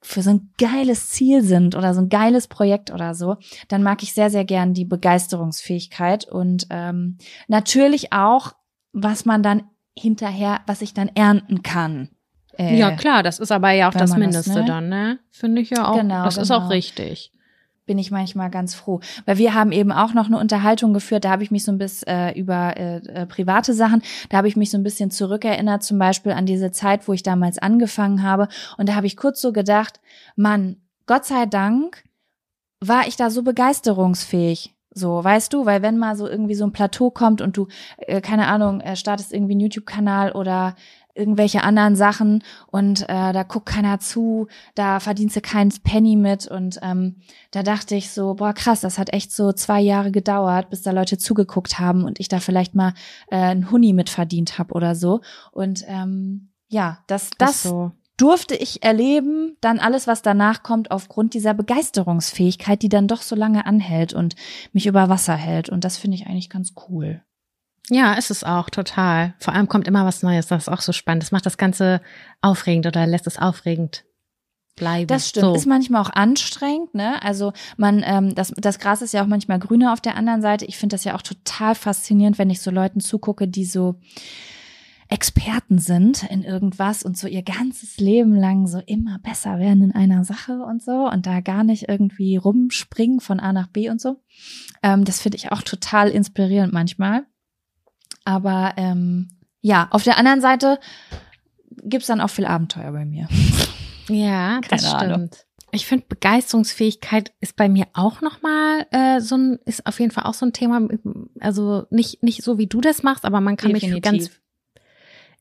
für 0.01 0.21
so 0.21 0.29
ein 0.29 0.51
geiles 0.59 1.09
Ziel 1.09 1.41
sind 1.41 1.75
oder 1.75 1.95
so 1.95 2.01
ein 2.01 2.09
geiles 2.09 2.47
Projekt 2.47 2.91
oder 2.91 3.15
so, 3.15 3.37
dann 3.69 3.81
mag 3.81 4.03
ich 4.03 4.13
sehr, 4.13 4.29
sehr 4.29 4.45
gern 4.45 4.75
die 4.75 4.85
Begeisterungsfähigkeit 4.85 6.25
und 6.25 6.67
ähm, 6.69 7.17
natürlich 7.47 8.13
auch, 8.13 8.53
was 8.93 9.25
man 9.25 9.41
dann 9.41 9.63
hinterher, 9.97 10.61
was 10.67 10.83
ich 10.83 10.93
dann 10.93 11.09
ernten 11.15 11.63
kann. 11.63 12.09
Äh, 12.57 12.77
ja, 12.77 12.91
klar, 12.91 13.23
das 13.23 13.39
ist 13.39 13.51
aber 13.51 13.71
ja 13.71 13.89
auch 13.89 13.93
das 13.93 14.11
man 14.11 14.21
das, 14.21 14.27
Mindeste 14.27 14.59
ne? 14.59 14.65
dann, 14.65 14.89
ne? 14.89 15.19
Finde 15.31 15.59
ich 15.59 15.71
ja 15.71 15.87
auch. 15.87 15.97
Genau, 15.97 16.23
das 16.23 16.37
ist 16.37 16.49
genau. 16.49 16.67
auch 16.67 16.69
richtig. 16.69 17.33
Bin 17.89 17.97
ich 17.97 18.11
manchmal 18.11 18.51
ganz 18.51 18.75
froh. 18.75 18.99
Weil 19.25 19.39
wir 19.39 19.55
haben 19.55 19.71
eben 19.71 19.91
auch 19.91 20.13
noch 20.13 20.27
eine 20.27 20.37
Unterhaltung 20.37 20.93
geführt, 20.93 21.25
da 21.25 21.31
habe 21.31 21.41
ich 21.41 21.49
mich 21.49 21.63
so 21.63 21.71
ein 21.71 21.79
bisschen 21.79 22.07
äh, 22.07 22.39
über 22.39 22.77
äh, 22.77 22.97
äh, 22.97 23.25
private 23.25 23.73
Sachen, 23.73 24.03
da 24.29 24.37
habe 24.37 24.47
ich 24.47 24.55
mich 24.55 24.69
so 24.69 24.77
ein 24.77 24.83
bisschen 24.83 25.09
zurückerinnert, 25.09 25.81
zum 25.81 25.97
Beispiel 25.97 26.33
an 26.33 26.45
diese 26.45 26.69
Zeit, 26.69 27.07
wo 27.07 27.13
ich 27.13 27.23
damals 27.23 27.57
angefangen 27.57 28.21
habe. 28.21 28.47
Und 28.77 28.89
da 28.89 28.93
habe 28.93 29.07
ich 29.07 29.17
kurz 29.17 29.41
so 29.41 29.51
gedacht, 29.53 29.99
Mann, 30.35 30.75
Gott 31.07 31.25
sei 31.25 31.47
Dank 31.47 32.03
war 32.79 33.07
ich 33.07 33.15
da 33.15 33.31
so 33.31 33.41
begeisterungsfähig. 33.41 34.75
So, 34.91 35.23
weißt 35.23 35.51
du, 35.51 35.65
weil 35.65 35.81
wenn 35.81 35.97
mal 35.97 36.15
so 36.15 36.27
irgendwie 36.27 36.55
so 36.55 36.65
ein 36.65 36.71
Plateau 36.71 37.09
kommt 37.09 37.41
und 37.41 37.57
du, 37.57 37.67
äh, 37.97 38.21
keine 38.21 38.47
Ahnung, 38.47 38.81
äh, 38.81 38.95
startest 38.95 39.33
irgendwie 39.33 39.53
einen 39.53 39.61
YouTube-Kanal 39.61 40.33
oder 40.33 40.75
irgendwelche 41.15 41.63
anderen 41.63 41.95
Sachen 41.95 42.43
und 42.67 43.03
äh, 43.03 43.33
da 43.33 43.43
guckt 43.43 43.67
keiner 43.67 43.99
zu, 43.99 44.47
da 44.75 44.99
verdienst 44.99 45.35
du 45.35 45.41
keinen 45.41 45.71
Penny 45.83 46.15
mit 46.15 46.47
und 46.47 46.79
ähm, 46.81 47.17
da 47.51 47.63
dachte 47.63 47.95
ich 47.95 48.11
so, 48.11 48.35
boah 48.35 48.53
krass, 48.53 48.81
das 48.81 48.97
hat 48.97 49.13
echt 49.13 49.31
so 49.31 49.51
zwei 49.51 49.81
Jahre 49.81 50.11
gedauert, 50.11 50.69
bis 50.69 50.81
da 50.81 50.91
Leute 50.91 51.17
zugeguckt 51.17 51.79
haben 51.79 52.03
und 52.03 52.19
ich 52.19 52.27
da 52.27 52.39
vielleicht 52.39 52.75
mal 52.75 52.93
äh, 53.29 53.37
einen 53.37 53.71
Huni 53.71 53.93
mit 53.93 54.09
verdient 54.09 54.57
habe 54.59 54.73
oder 54.73 54.95
so 54.95 55.21
und 55.51 55.83
ähm, 55.87 56.49
ja, 56.67 56.99
das, 57.07 57.31
das 57.37 57.63
so. 57.63 57.91
durfte 58.17 58.55
ich 58.55 58.83
erleben, 58.83 59.57
dann 59.59 59.79
alles, 59.79 60.05
was 60.05 60.21
danach 60.21 60.61
kommt, 60.61 60.91
aufgrund 60.91 61.33
dieser 61.33 61.55
Begeisterungsfähigkeit, 61.55 62.81
die 62.81 62.89
dann 62.89 63.07
doch 63.07 63.23
so 63.23 63.35
lange 63.35 63.65
anhält 63.65 64.13
und 64.13 64.35
mich 64.71 64.85
über 64.85 65.09
Wasser 65.09 65.35
hält 65.35 65.69
und 65.69 65.83
das 65.83 65.97
finde 65.97 66.15
ich 66.15 66.27
eigentlich 66.27 66.49
ganz 66.49 66.73
cool. 66.87 67.23
Ja, 67.89 68.13
ist 68.13 68.31
es 68.31 68.43
auch, 68.43 68.69
total. 68.69 69.33
Vor 69.39 69.53
allem 69.53 69.67
kommt 69.67 69.87
immer 69.87 70.05
was 70.05 70.21
Neues, 70.21 70.47
das 70.47 70.63
ist 70.63 70.69
auch 70.69 70.81
so 70.81 70.91
spannend. 70.91 71.23
Das 71.23 71.31
macht 71.31 71.45
das 71.45 71.57
Ganze 71.57 72.01
aufregend 72.41 72.85
oder 72.85 73.07
lässt 73.07 73.27
es 73.27 73.39
aufregend 73.39 74.05
bleiben. 74.79 75.07
Das 75.07 75.29
stimmt. 75.29 75.45
So. 75.45 75.55
Ist 75.55 75.67
manchmal 75.67 76.01
auch 76.01 76.09
anstrengend, 76.09 76.95
ne? 76.95 77.21
Also 77.21 77.53
man, 77.77 78.03
ähm, 78.05 78.33
das, 78.33 78.53
das 78.55 78.79
Gras 78.79 79.01
ist 79.01 79.13
ja 79.13 79.23
auch 79.23 79.27
manchmal 79.27 79.59
grüner 79.59 79.93
auf 79.93 80.01
der 80.01 80.15
anderen 80.15 80.41
Seite. 80.41 80.65
Ich 80.65 80.77
finde 80.77 80.95
das 80.95 81.03
ja 81.03 81.15
auch 81.15 81.21
total 81.21 81.75
faszinierend, 81.75 82.39
wenn 82.39 82.49
ich 82.49 82.61
so 82.61 82.71
Leuten 82.71 82.99
zugucke, 82.99 83.47
die 83.47 83.65
so 83.65 83.95
Experten 85.09 85.79
sind 85.79 86.23
in 86.29 86.43
irgendwas 86.43 87.03
und 87.03 87.17
so 87.17 87.27
ihr 87.27 87.41
ganzes 87.41 87.97
Leben 87.97 88.35
lang 88.35 88.67
so 88.67 88.79
immer 88.85 89.17
besser 89.19 89.57
werden 89.57 89.83
in 89.83 89.95
einer 89.95 90.23
Sache 90.23 90.61
und 90.61 90.83
so 90.83 91.09
und 91.09 91.25
da 91.25 91.41
gar 91.41 91.63
nicht 91.63 91.89
irgendwie 91.89 92.37
rumspringen 92.37 93.19
von 93.19 93.39
A 93.39 93.51
nach 93.51 93.67
B 93.67 93.89
und 93.89 93.99
so. 93.99 94.21
Ähm, 94.83 95.05
das 95.05 95.19
finde 95.19 95.37
ich 95.37 95.51
auch 95.51 95.63
total 95.63 96.09
inspirierend 96.09 96.73
manchmal. 96.73 97.25
Aber 98.29 98.73
ähm, 98.77 99.27
ja, 99.61 99.87
auf 99.89 100.03
der 100.03 100.19
anderen 100.19 100.39
Seite 100.39 100.79
gibt's 101.81 102.05
dann 102.05 102.21
auch 102.21 102.29
viel 102.29 102.45
Abenteuer 102.45 102.91
bei 102.91 103.03
mir. 103.03 103.27
Ja, 104.07 104.61
das 104.69 104.83
Keine 104.83 104.95
Ahnung. 104.95 105.13
stimmt. 105.27 105.45
Ich 105.71 105.87
finde, 105.87 106.05
Begeisterungsfähigkeit 106.07 107.31
ist 107.41 107.55
bei 107.55 107.69
mir 107.69 107.87
auch 107.93 108.21
nochmal 108.21 108.85
äh, 108.91 109.19
so 109.19 109.35
ein, 109.35 109.59
ist 109.65 109.85
auf 109.87 109.99
jeden 109.99 110.11
Fall 110.11 110.25
auch 110.25 110.35
so 110.35 110.45
ein 110.45 110.53
Thema. 110.53 110.87
Also 111.39 111.85
nicht, 111.89 112.21
nicht 112.21 112.43
so, 112.43 112.59
wie 112.59 112.67
du 112.67 112.81
das 112.81 113.01
machst, 113.01 113.25
aber 113.25 113.41
man 113.41 113.57
kann 113.57 113.71
mich 113.71 113.87
für 113.87 113.99
ganz 113.99 114.25
Definitiv. 114.25 114.41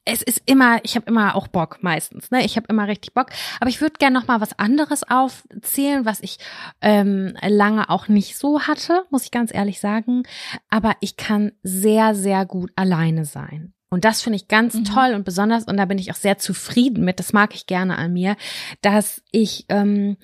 Es 0.04 0.22
ist 0.22 0.42
immer, 0.46 0.78
ich 0.84 0.96
habe 0.96 1.06
immer 1.06 1.34
auch 1.34 1.48
Bock 1.48 1.78
meistens, 1.82 2.30
ne? 2.30 2.44
Ich 2.44 2.56
habe 2.56 2.66
immer 2.68 2.88
richtig 2.88 3.12
Bock. 3.14 3.28
Aber 3.60 3.68
ich 3.68 3.80
würde 3.80 3.94
gerne 3.98 4.18
noch 4.18 4.26
mal 4.26 4.40
was 4.40 4.58
anderes 4.58 5.02
aufzählen, 5.08 6.04
was 6.06 6.20
ich 6.20 6.38
ähm, 6.80 7.34
lange 7.46 7.90
auch 7.90 8.08
nicht 8.08 8.36
so 8.38 8.62
hatte, 8.62 9.04
muss 9.10 9.24
ich 9.24 9.30
ganz 9.30 9.52
ehrlich 9.54 9.80
sagen. 9.80 10.22
Aber 10.70 10.96
ich 11.00 11.16
kann 11.16 11.52
sehr, 11.62 12.14
sehr 12.14 12.46
gut 12.46 12.70
alleine 12.76 13.24
sein. 13.24 13.74
Und 13.90 14.04
das 14.04 14.20
finde 14.22 14.36
ich 14.36 14.48
ganz 14.48 14.74
Mhm. 14.74 14.84
toll 14.84 15.12
und 15.14 15.24
besonders, 15.24 15.64
und 15.64 15.76
da 15.78 15.84
bin 15.86 15.98
ich 15.98 16.10
auch 16.10 16.16
sehr 16.16 16.38
zufrieden 16.38 17.04
mit, 17.04 17.18
das 17.18 17.32
mag 17.32 17.54
ich 17.54 17.66
gerne 17.66 17.96
an 17.96 18.12
mir, 18.12 18.36
dass 18.82 19.22
ich, 19.30 19.64
ähm, 19.70 20.16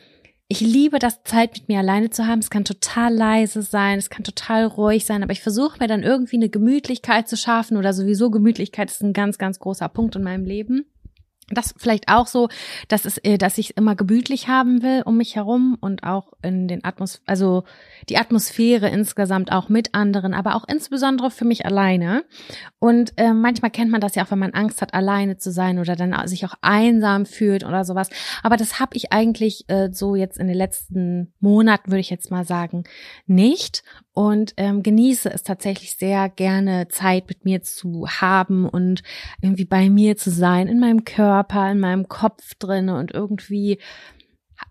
ich 0.49 0.61
liebe 0.61 0.99
das, 0.99 1.23
Zeit 1.25 1.55
mit 1.55 1.69
mir 1.69 1.79
alleine 1.79 2.11
zu 2.11 2.27
haben. 2.27 2.39
Es 2.39 2.51
kann 2.51 2.65
total 2.65 3.15
leise 3.15 3.63
sein, 3.63 3.99
es 3.99 4.11
kann 4.11 4.25
total 4.25 4.67
ruhig 4.67 5.07
sein, 5.07 5.23
aber 5.23 5.33
ich 5.33 5.41
versuche 5.41 5.79
mir 5.79 5.89
dann 5.89 6.03
irgendwie 6.03 6.37
eine 6.37 6.51
Gemütlichkeit 6.51 7.29
zu 7.29 7.37
schaffen 7.37 7.77
oder 7.77 7.93
sowieso 7.93 8.31
Gemütlichkeit 8.31 8.91
ist 8.91 9.03
ein 9.03 9.13
ganz, 9.13 9.39
ganz 9.39 9.59
großer 9.59 9.89
Punkt 9.89 10.17
in 10.17 10.23
meinem 10.23 10.45
Leben. 10.45 10.87
Das 11.51 11.75
vielleicht 11.77 12.09
auch 12.09 12.27
so, 12.27 12.49
dass 12.89 13.05
es, 13.05 13.19
äh, 13.19 13.39
dass 13.39 13.59
ich 13.59 13.71
es 13.71 13.77
immer 13.77 13.95
gemütlich 13.95 14.49
haben 14.49 14.83
will 14.83 15.03
um 15.05 15.17
mich 15.17 15.37
herum 15.37 15.77
und 15.81 16.05
auch 16.05 16.33
in 16.43 16.69
den 16.69 16.85
Atmos, 16.85 17.21
also 17.27 17.65
die 18.09 18.17
Atmosphäre 18.17 18.89
insgesamt 18.89 19.53
auch 19.53 19.69
mit 19.69 19.95
anderen, 19.95 20.35
aber 20.35 20.55
auch 20.55 20.65
insbesondere 20.67 21.31
für 21.31 21.45
mich 21.45 21.67
alleine. 21.67 22.25
Und 22.79 23.13
äh, 23.17 23.33
manchmal 23.33 23.71
kennt 23.71 23.91
man 23.91 24.01
das 24.01 24.15
ja 24.15 24.25
auch, 24.25 24.31
wenn 24.31 24.39
man 24.39 24.55
Angst 24.55 24.83
hat, 24.83 24.95
alleine 24.95 25.37
zu 25.37 25.51
sein 25.51 25.79
oder 25.79 25.97
dann 25.97 26.15
sich 26.29 26.45
auch 26.47 26.55
einsam 26.61 27.27
fühlt 27.27 27.65
oder 27.65 27.85
sowas. 27.85 28.09
Aber 28.43 28.57
das 28.57 28.81
habe 28.81 28.97
ich 28.97 29.13
eigentlich 29.13 29.69
äh, 29.69 29.91
so 29.93 30.17
jetzt 30.17 30.39
in 30.39 30.47
den 30.47 30.57
letzten 30.57 31.33
Monaten, 31.41 31.91
würde 31.91 32.01
ich 32.01 32.11
jetzt 32.11 32.31
mal 32.31 32.45
sagen, 32.45 32.85
nicht 33.27 33.83
und 34.15 34.55
ähm, 34.57 34.83
genieße 34.83 35.31
es 35.31 35.43
tatsächlich 35.43 35.97
sehr 35.97 36.29
gerne, 36.29 36.89
Zeit 36.89 37.29
mit 37.29 37.45
mir 37.45 37.63
zu 37.63 38.07
haben 38.09 38.69
und 38.69 39.03
irgendwie 39.43 39.65
bei 39.65 39.91
mir 39.91 40.17
zu 40.17 40.31
sein, 40.31 40.69
in 40.69 40.79
meinem 40.79 41.05
Körper, 41.05 41.71
in 41.71 41.81
meinem 41.81 42.09
Kopf 42.09 42.55
drinne 42.55 42.97
und 42.97 43.13
irgendwie 43.13 43.79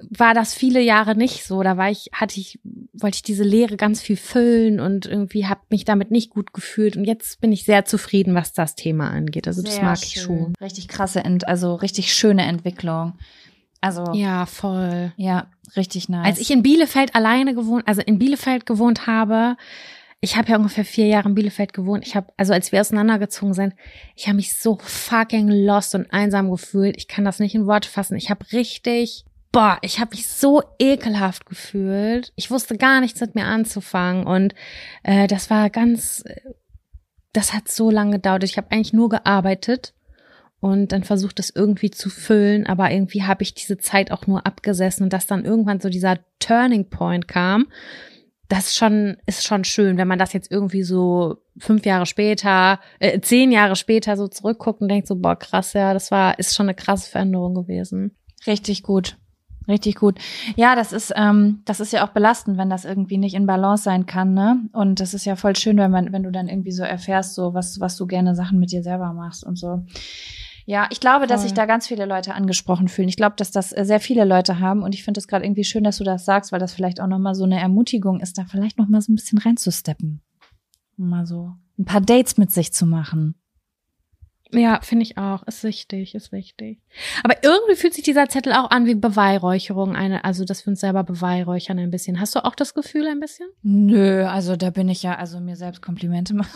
war 0.10 0.34
das 0.34 0.54
viele 0.54 0.82
Jahre 0.82 1.16
nicht 1.16 1.44
so. 1.46 1.62
Da 1.62 1.78
war 1.78 1.90
ich, 1.90 2.10
hatte 2.14 2.40
ich, 2.40 2.60
wollte 2.94 3.16
ich 3.16 3.22
diese 3.22 3.44
Leere 3.44 3.78
ganz 3.78 4.02
viel 4.02 4.18
füllen 4.18 4.80
und 4.80 5.06
irgendwie 5.06 5.46
habe 5.46 5.62
mich 5.70 5.86
damit 5.86 6.12
nicht 6.12 6.30
gut 6.30 6.54
gefühlt. 6.54 6.98
Und 6.98 7.06
jetzt 7.06 7.42
bin 7.42 7.52
ich 7.52 7.64
sehr 7.64 7.86
zufrieden, 7.86 8.34
was 8.34 8.54
das 8.54 8.76
Thema 8.76 9.10
angeht. 9.10 9.48
Also 9.48 9.62
sehr 9.62 9.72
das 9.72 9.82
mag 9.82 9.98
schön. 9.98 10.08
ich 10.08 10.22
schon. 10.22 10.54
Richtig 10.62 10.88
krasse, 10.88 11.24
also 11.46 11.76
richtig 11.76 12.14
schöne 12.14 12.44
Entwicklung. 12.44 13.14
Also 13.82 14.14
ja, 14.14 14.46
voll. 14.46 15.12
Ja, 15.18 15.48
richtig 15.78 16.10
nice. 16.10 16.26
Als 16.26 16.40
ich 16.40 16.52
in 16.52 16.64
Bielefeld 16.64 17.16
alleine 17.16 17.54
gewohnt, 17.54 17.88
also 17.88 18.02
in 18.02 18.20
Bielefeld 18.20 18.66
gewohnt 18.66 19.08
habe, 19.08 19.58
ich 20.24 20.38
habe 20.38 20.50
ja 20.50 20.56
ungefähr 20.56 20.86
vier 20.86 21.08
Jahre 21.08 21.28
in 21.28 21.36
Bielefeld 21.36 21.74
gewohnt. 21.74 22.08
Ich 22.08 22.16
habe, 22.16 22.32
also 22.38 22.54
als 22.54 22.72
wir 22.72 22.80
auseinandergezogen 22.80 23.54
sind, 23.54 23.74
ich 24.16 24.28
habe 24.28 24.38
mich 24.38 24.58
so 24.58 24.78
fucking 24.82 25.50
lost 25.50 25.96
und 25.96 26.14
einsam 26.14 26.50
gefühlt. 26.50 26.96
Ich 26.96 27.10
kann 27.10 27.26
das 27.26 27.40
nicht 27.40 27.56
in 27.56 27.68
Worte 27.68 27.90
fassen. 27.90 28.16
Ich 28.16 28.30
habe 28.30 28.46
richtig, 28.54 29.26
boah, 29.52 29.80
ich 29.82 30.00
habe 30.00 30.12
mich 30.12 30.28
so 30.28 30.64
ekelhaft 30.80 31.46
gefühlt. 31.46 32.32
Ich 32.38 32.52
wusste 32.52 32.78
gar 32.78 33.02
nichts 33.02 33.20
mit 33.20 33.36
mir 33.36 33.44
anzufangen 33.44 34.26
und 34.26 34.56
äh, 35.04 35.28
das 35.28 35.50
war 35.50 35.70
ganz, 35.70 36.24
das 37.34 37.52
hat 37.52 37.68
so 37.70 37.92
lange 37.92 38.14
gedauert. 38.14 38.46
Ich 38.46 38.56
habe 38.56 38.72
eigentlich 38.72 38.94
nur 38.94 39.10
gearbeitet 39.10 39.94
und 40.64 40.94
dann 40.94 41.04
versucht 41.04 41.42
es 41.42 41.54
irgendwie 41.54 41.92
zu 41.92 42.10
füllen, 42.10 42.66
aber 42.66 42.90
irgendwie 42.90 43.24
habe 43.24 43.44
ich 43.44 43.54
diese 43.54 43.78
Zeit 43.80 44.12
auch 44.12 44.28
nur 44.28 44.46
abgesessen 44.46 45.04
und 45.04 45.12
dass 45.12 45.28
dann 45.28 45.44
irgendwann 45.44 45.82
so 45.82 45.90
dieser 45.90 46.20
Turning 46.40 46.90
Point 46.90 47.28
kam. 47.28 47.68
Das 48.48 48.74
schon 48.74 49.18
ist 49.26 49.46
schon 49.46 49.66
schön, 49.66 49.98
wenn 49.98 50.08
man 50.08 50.20
das 50.20 50.32
jetzt 50.32 50.50
irgendwie 50.50 50.84
so 50.84 51.40
fünf 51.58 51.86
Jahre 51.86 52.06
später, 52.06 52.80
äh, 53.00 53.20
zehn 53.20 53.52
Jahre 53.52 53.76
später 53.76 54.16
so 54.16 54.30
zurückguckt 54.30 54.80
und 54.80 54.88
denkt 54.88 55.06
so 55.06 55.18
boah 55.18 55.36
krass, 55.36 55.74
ja, 55.74 55.94
das 55.94 56.12
war 56.12 56.40
ist 56.40 56.56
schon 56.56 56.68
eine 56.68 56.76
krasse 56.76 57.12
Veränderung 57.12 57.56
gewesen. 57.56 58.16
Richtig 58.48 58.84
gut. 58.84 59.18
Richtig 59.68 59.96
gut. 59.96 60.18
Ja, 60.56 60.76
das 60.76 60.94
ist, 60.94 61.12
ähm, 61.18 61.62
das 61.66 61.82
ist 61.82 61.92
ja 61.92 62.08
auch 62.08 62.12
belastend, 62.12 62.58
wenn 62.58 62.70
das 62.70 62.86
irgendwie 62.86 63.18
nicht 63.18 63.34
in 63.34 63.46
Balance 63.46 63.84
sein 63.84 64.06
kann, 64.06 64.34
ne? 64.34 64.62
Und 64.72 65.02
das 65.02 65.14
ist 65.14 65.26
ja 65.26 65.36
voll 65.36 65.58
schön, 65.58 65.78
wenn 65.78 65.92
man, 65.92 66.14
wenn 66.14 66.24
du 66.24 66.32
dann 66.32 66.48
irgendwie 66.48 66.72
so 66.72 66.84
erfährst, 66.84 67.36
so 67.36 67.54
was, 67.54 67.82
was 67.82 67.98
du 67.98 68.08
gerne 68.08 68.34
Sachen 68.34 68.60
mit 68.60 68.72
dir 68.72 68.84
selber 68.84 69.12
machst 69.12 69.46
und 69.46 69.58
so. 69.58 69.84
Ja, 70.66 70.88
ich 70.92 71.00
glaube, 71.00 71.28
dass 71.28 71.42
sich 71.42 71.54
da 71.54 71.66
ganz 71.66 71.88
viele 71.88 72.06
Leute 72.06 72.34
angesprochen 72.34 72.88
fühlen. 72.88 73.10
Ich 73.10 73.18
glaube, 73.18 73.36
dass 73.38 73.52
das 73.52 73.76
äh, 73.76 73.84
sehr 73.84 74.00
viele 74.00 74.24
Leute 74.24 74.60
haben 74.60 74.82
und 74.84 74.96
ich 74.96 75.04
finde 75.04 75.20
es 75.20 75.28
gerade 75.28 75.46
irgendwie 75.46 75.64
schön, 75.64 75.84
dass 75.84 75.98
du 75.98 76.04
das 76.04 76.26
sagst, 76.26 76.52
weil 76.52 76.60
das 76.60 76.74
vielleicht 76.74 77.02
auch 77.02 77.08
nochmal 77.08 77.36
so 77.36 77.44
eine 77.44 77.60
Ermutigung 77.60 78.22
ist, 78.22 78.38
da 78.38 78.46
vielleicht 78.46 78.78
nochmal 78.78 79.02
so 79.02 79.12
ein 79.12 79.16
bisschen 79.16 79.40
reinzusteppen. 79.40 80.22
Mal 80.96 81.26
so 81.26 81.54
ein 81.78 81.86
paar 81.86 82.02
Dates 82.02 82.38
mit 82.38 82.52
sich 82.52 82.72
zu 82.72 82.86
machen. 82.86 83.36
Ja, 84.54 84.80
finde 84.82 85.04
ich 85.04 85.18
auch. 85.18 85.44
Ist 85.48 85.64
wichtig, 85.64 86.14
ist 86.16 86.32
wichtig. 86.32 86.80
Aber 87.24 87.36
irgendwie 87.44 87.76
fühlt 87.76 87.94
sich 87.94 88.04
dieser 88.04 88.30
Zettel 88.30 88.54
auch 88.54 88.70
an 88.70 88.86
wie 88.86 88.96
Beweihräucherung, 88.96 89.96
eine, 89.96 90.24
also 90.24 90.46
dass 90.46 90.66
wir 90.66 90.72
uns 90.72 90.80
selber 90.80 91.04
beweihräuchern 91.04 91.80
ein 91.80 91.90
bisschen. 91.90 92.20
Hast 92.20 92.36
du 92.36 92.46
auch 92.46 92.56
das 92.56 92.74
Gefühl 92.74 93.08
ein 93.08 93.20
bisschen? 93.20 93.48
Nö, 93.64 94.26
also 94.26 94.56
da 94.56 94.70
bin 94.70 94.90
ich 94.90 95.04
ja, 95.04 95.16
also 95.16 95.40
mir 95.40 95.56
selbst 95.56 95.82
Komplimente 95.82 96.34
machen. 96.36 96.52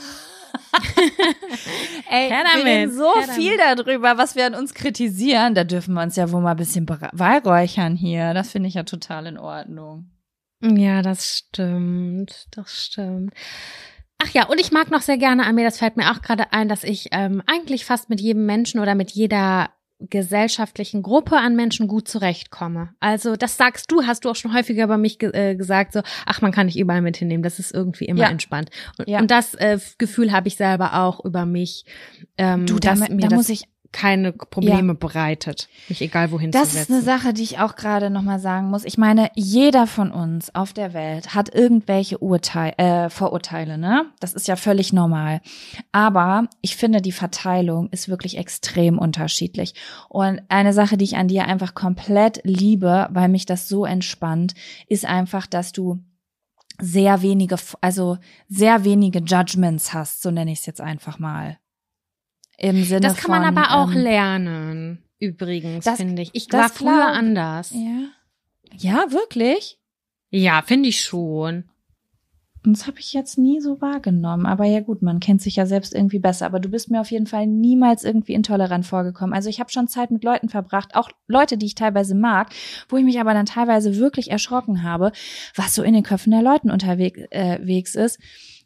Ey, 2.10 2.30
wir 2.30 2.66
reden 2.66 2.92
so 2.92 3.12
viel 3.34 3.58
darüber, 3.58 4.18
was 4.18 4.36
wir 4.36 4.46
an 4.46 4.56
uns 4.56 4.74
kritisieren. 4.74 5.56
Da 5.56 5.64
dürfen 5.64 5.94
wir 5.94 6.04
uns 6.04 6.16
ja 6.16 6.32
wohl 6.32 6.42
mal 6.42 6.52
ein 6.52 6.58
bisschen 6.58 6.86
beweihräuchern 6.86 7.96
hier. 7.96 8.34
Das 8.34 8.52
finde 8.52 8.70
ich 8.70 8.76
ja 8.76 8.84
total 8.84 9.28
in 9.28 9.38
Ordnung. 9.38 10.12
Ja, 10.62 11.02
das 11.02 11.38
stimmt. 11.38 12.48
Das 12.52 12.86
stimmt. 12.86 13.34
Ach 14.20 14.30
ja, 14.32 14.48
und 14.48 14.60
ich 14.60 14.72
mag 14.72 14.90
noch 14.90 15.02
sehr 15.02 15.18
gerne 15.18 15.46
an 15.46 15.56
mir, 15.56 15.64
das 15.64 15.78
fällt 15.78 15.96
mir 15.96 16.12
auch 16.12 16.22
gerade 16.24 16.52
ein, 16.52 16.68
dass 16.68 16.84
ich 16.84 17.10
ähm, 17.12 17.44
eigentlich 17.46 17.86
fast 17.86 18.10
mit 18.10 18.20
jedem 18.20 18.48
Menschen 18.48 18.80
oder 18.80 18.96
mit 18.96 19.12
jeder 19.12 19.70
gesellschaftlichen 20.00 21.02
Gruppe 21.02 21.38
an 21.38 21.56
Menschen 21.56 21.88
gut 21.88 22.08
zurechtkomme. 22.08 22.90
Also 23.00 23.36
das 23.36 23.58
sagst 23.58 23.92
du, 23.92 24.04
hast 24.04 24.26
du 24.26 24.30
auch 24.30 24.36
schon 24.36 24.54
häufiger 24.54 24.84
über 24.84 24.98
mich 24.98 25.18
ge 25.18 25.32
äh, 25.34 25.56
gesagt, 25.56 25.94
so, 25.94 26.02
ach, 26.26 26.42
man 26.42 26.52
kann 26.52 26.68
nicht 26.68 26.78
überall 26.78 27.02
mit 27.02 27.18
hinnehmen, 27.18 27.44
das 27.44 27.58
ist 27.60 27.74
irgendwie 27.74 28.06
immer 28.06 28.22
ja. 28.22 28.30
entspannt. 28.30 28.70
Und, 29.00 29.08
ja. 29.08 29.20
und 29.20 29.32
das 29.32 29.56
äh, 29.56 29.80
Gefühl 29.98 30.32
habe 30.32 30.48
ich 30.48 30.56
selber 30.56 31.02
auch 31.02 31.24
über 31.26 31.46
mich. 31.46 31.86
Ähm, 32.38 32.68
du, 32.68 32.78
da, 32.80 32.96
da 32.96 33.36
muss 33.36 33.50
ich 33.50 33.64
keine 33.92 34.34
Probleme 34.34 34.94
ja. 34.94 34.94
bereitet, 34.94 35.70
mich 35.90 36.02
egal 36.02 36.32
wohin 36.32 36.52
das 36.52 36.70
zu 36.70 36.76
setzen. 36.76 36.94
Das 36.94 37.02
ist 37.02 37.08
eine 37.10 37.20
Sache, 37.20 37.34
die 37.34 37.44
ich 37.44 37.60
auch 37.60 37.76
gerade 37.76 38.10
nochmal 38.10 38.40
sagen 38.40 38.70
muss. 38.70 38.86
Ich 38.86 38.98
meine, 38.98 39.30
jeder 39.36 39.88
von 39.88 40.12
uns 40.12 40.54
auf 40.54 40.74
der 40.74 40.94
Welt 40.94 41.34
hat 41.34 41.54
irgendwelche 41.54 42.18
Urteil, 42.20 42.74
äh, 42.78 43.10
Vorurteile, 43.10 43.78
ne? 43.78 44.06
Das 44.20 44.34
ist 44.34 44.48
ja 44.48 44.56
völlig 44.56 44.94
normal. 44.94 45.42
Aber 45.92 46.48
ich 46.62 46.76
finde, 46.76 47.02
die 47.02 47.12
Verteilung 47.12 47.90
ist 47.90 48.10
wirklich 48.10 48.38
extrem 48.38 49.00
unterschiedlich. 49.00 49.74
Und 50.10 50.42
eine 50.50 50.74
Sache, 50.74 50.98
die 50.98 51.06
ich 51.06 51.18
an 51.18 51.28
dir 51.28 51.46
einfach 51.46 51.74
komplett 51.74 52.42
liebe, 52.44 53.08
weil 53.12 53.30
mich 53.30 53.46
das 53.46 53.68
so 53.68 53.86
entspannt, 53.86 54.54
ist 54.88 55.06
einfach, 55.06 55.48
dass 55.48 55.72
du 55.72 56.00
sehr 56.80 57.22
wenige, 57.22 57.58
also 57.82 58.18
sehr 58.48 58.84
wenige 58.84 59.20
Judgments 59.20 59.94
hast, 59.94 60.22
so 60.22 60.32
nenne 60.32 60.52
ich 60.52 60.60
es 60.60 60.66
jetzt 60.66 60.82
einfach 60.82 61.20
mal. 61.20 61.58
Im 62.58 62.84
Sinne 62.84 63.02
das 63.02 63.18
kann 63.18 63.32
man 63.32 63.46
von, 63.46 63.58
aber 63.58 63.76
auch 63.76 63.92
ähm, 63.92 64.02
lernen, 64.02 65.04
übrigens, 65.20 65.88
finde 65.90 66.24
ich. 66.24 66.32
Ich 66.34 66.52
war 66.52 66.70
früher 66.70 66.96
glaub, 66.96 67.16
anders. 67.16 67.72
Ja. 67.74 68.10
ja, 68.76 69.12
wirklich? 69.12 69.80
Ja, 70.32 70.62
finde 70.64 70.90
ich 70.90 71.02
schon. 71.02 71.66
Das 72.64 72.86
habe 72.86 73.00
ich 73.00 73.14
jetzt 73.14 73.38
nie 73.38 73.62
so 73.62 73.80
wahrgenommen. 73.80 74.46
Aber 74.46 74.66
ja 74.66 74.82
gut, 74.82 75.02
man 75.02 75.20
kennt 75.22 75.42
sich 75.42 75.56
ja 75.56 75.66
selbst 75.66 75.94
irgendwie 75.94 76.20
besser. 76.20 76.48
Aber 76.48 76.60
du 76.60 76.68
bist 76.68 76.92
mir 76.92 77.00
auf 77.00 77.12
jeden 77.12 77.28
Fall 77.28 77.48
niemals 77.48 78.04
irgendwie 78.04 78.34
intolerant 78.34 78.86
vorgekommen. 78.86 79.34
Also 79.34 79.48
ich 79.48 79.60
habe 79.60 79.72
schon 79.72 79.88
Zeit 79.88 80.12
mit 80.12 80.24
Leuten 80.24 80.50
verbracht, 80.50 80.96
auch 80.96 81.10
Leute, 81.28 81.58
die 81.58 81.68
ich 81.68 81.76
teilweise 81.76 82.14
mag, 82.14 82.50
wo 82.90 82.98
ich 82.98 83.06
mich 83.06 83.22
aber 83.22 83.34
dann 83.34 83.46
teilweise 83.46 83.96
wirklich 83.98 84.32
erschrocken 84.32 84.84
habe, 84.84 85.14
was 85.56 85.76
so 85.76 85.84
in 85.84 85.94
den 85.94 86.04
Köpfen 86.04 86.32
der 86.32 86.42
Leuten 86.42 86.70
unterwegs 86.70 87.22
äh, 87.32 88.04
ist 88.04 88.20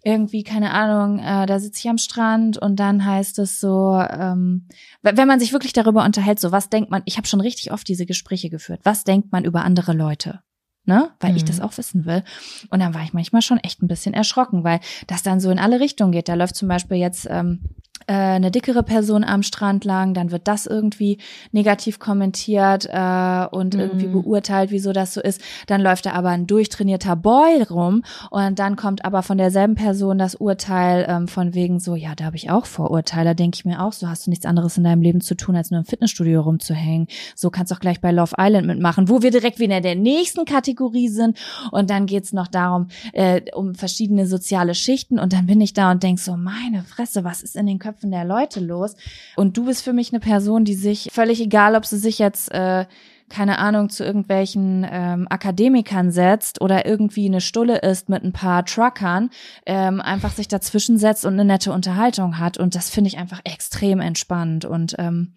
irgendwie, 0.04 0.44
keine 0.44 0.72
Ahnung, 0.72 1.20
äh, 1.20 1.46
da 1.46 1.60
sitze 1.60 1.80
ich 1.80 1.90
am 1.90 1.98
Strand 1.98 2.58
und 2.58 2.80
dann 2.80 3.06
heißt 3.06 3.38
es 3.40 3.60
so, 3.60 3.94
ähm, 3.96 4.68
wenn 5.02 5.28
man 5.28 5.40
sich 5.40 5.54
wirklich 5.54 5.74
darüber 5.74 6.04
unterhält, 6.04 6.40
so 6.40 6.52
was 6.52 6.70
denkt 6.70 6.90
man, 6.90 7.04
ich 7.06 7.18
habe 7.18 7.28
schon 7.28 7.42
richtig 7.42 7.72
oft 7.72 7.88
diese 7.88 8.06
Gespräche 8.06 8.50
geführt, 8.50 8.82
was 8.84 9.04
denkt 9.04 9.32
man 9.32 9.46
über 9.46 9.64
andere 9.64 9.94
Leute? 9.94 10.40
Ne? 10.86 11.12
Weil 11.20 11.32
mhm. 11.32 11.38
ich 11.38 11.46
das 11.46 11.62
auch 11.62 11.78
wissen 11.78 12.06
will. 12.06 12.24
Und 12.72 12.80
dann 12.80 12.96
war 12.96 13.04
ich 13.04 13.14
manchmal 13.14 13.44
schon 13.44 13.60
echt 13.60 13.84
ein 13.84 13.88
bisschen 13.88 14.16
erschrocken, 14.16 14.64
weil 14.64 14.80
das 15.06 15.22
dann 15.22 15.40
so 15.40 15.52
in 15.52 15.60
alle 15.60 15.80
Richtungen 15.80 16.12
geht. 16.12 16.28
Da 16.28 16.34
läuft 16.34 16.56
zum 16.56 16.68
Beispiel 16.68 16.98
jetzt 16.98 17.28
ähm, 17.30 17.62
äh, 17.62 17.81
eine 18.08 18.52
dickere 18.52 18.84
Person 18.84 19.24
am 19.24 19.44
Strand 19.44 19.86
lang, 19.86 20.14
dann 20.14 20.32
wird 20.32 20.48
das 20.48 20.66
irgendwie 20.66 21.18
negativ 21.52 22.00
kommentiert 22.00 22.88
äh, 22.92 23.46
und 23.52 23.76
mm. 23.76 23.80
irgendwie 23.80 24.08
beurteilt, 24.08 24.72
wieso 24.72 24.94
das 24.94 25.14
so 25.14 25.22
ist. 25.22 25.42
Dann 25.68 25.82
läuft 25.82 26.06
da 26.06 26.14
aber 26.14 26.30
ein 26.30 26.48
durchtrainierter 26.48 27.16
Boy 27.16 27.64
rum 27.64 28.04
und 28.30 28.60
dann 28.60 28.76
kommt 28.76 29.06
aber 29.06 29.24
von 29.24 29.38
derselben 29.38 29.76
Person 29.76 30.18
das 30.18 30.36
Urteil 30.36 31.06
ähm, 31.08 31.28
von 31.28 31.54
wegen 31.54 31.80
so, 31.80 31.96
ja, 31.96 32.16
da 32.16 32.26
habe 32.26 32.36
ich 32.36 32.50
auch 32.50 32.66
Vorurteile, 32.66 33.36
denke 33.36 33.56
ich 33.56 33.66
mir 33.66 33.82
auch, 33.82 33.94
so 33.94 34.08
hast 34.08 34.26
du 34.26 34.30
nichts 34.30 34.46
anderes 34.46 34.78
in 34.78 34.84
deinem 34.84 35.02
Leben 35.02 35.22
zu 35.22 35.36
tun, 35.36 35.56
als 35.56 35.72
nur 35.72 35.80
im 35.80 35.86
Fitnessstudio 35.86 36.42
rumzuhängen. 36.42 37.08
So 37.36 37.50
kannst 37.50 37.72
du 37.72 37.76
auch 37.76 37.80
gleich 37.80 38.02
bei 38.02 38.12
Love 38.12 38.36
Island 38.38 38.68
mitmachen, 38.68 39.10
wo 39.10 39.22
wir 39.22 39.32
direkt 39.32 39.60
wieder 39.60 39.78
in 39.78 39.84
der 39.84 39.96
nächsten 39.96 40.46
Kategorie 40.46 41.08
sind 41.08 41.38
und 41.72 41.90
dann 41.90 42.06
geht's 42.06 42.34
noch 42.34 42.48
darum, 42.48 42.88
äh, 43.14 43.42
um 43.54 43.76
verschiedene 43.76 44.28
soziale 44.28 44.76
Schichten 44.76 45.20
und 45.20 45.34
dann 45.34 45.46
bin 45.46 45.62
ich 45.62 45.74
da 45.74 45.92
und 45.92 46.04
denk 46.04 46.20
so, 46.20 46.36
meine 46.36 46.84
Fresse, 46.84 47.24
was 47.24 47.44
ist 47.44 47.56
in 47.56 47.68
den 47.68 47.80
Köpfen 47.80 47.91
Köpfen 47.92 48.12
der 48.12 48.26
Leute 48.26 48.60
los. 48.60 48.96
Und 49.36 49.58
du 49.58 49.66
bist 49.66 49.84
für 49.84 49.94
mich 49.94 50.12
eine 50.12 50.20
Person, 50.20 50.66
die 50.66 50.76
sich 50.76 51.10
völlig 51.12 51.42
egal, 51.42 51.76
ob 51.76 51.86
sie 51.86 51.98
sich 51.98 52.20
jetzt 52.20 52.52
äh, 52.52 52.86
keine 53.32 53.60
Ahnung, 53.60 53.90
zu 53.90 54.04
irgendwelchen 54.04 54.86
ähm, 54.90 55.26
Akademikern 55.30 56.12
setzt 56.12 56.60
oder 56.60 56.86
irgendwie 56.86 57.26
eine 57.28 57.40
Stulle 57.40 57.80
ist 57.80 58.10
mit 58.10 58.24
ein 58.24 58.34
paar 58.34 58.66
Truckern, 58.66 59.30
ähm, 59.66 60.02
einfach 60.02 60.34
sich 60.34 60.50
dazwischen 60.50 60.98
setzt 60.98 61.26
und 61.26 61.34
eine 61.34 61.46
nette 61.46 61.72
Unterhaltung 61.72 62.40
hat. 62.40 62.58
Und 62.58 62.76
das 62.76 62.90
finde 62.90 63.08
ich 63.08 63.18
einfach 63.18 63.40
extrem 63.46 64.02
entspannt 64.02 64.66
und 64.66 64.96
ähm, 65.00 65.34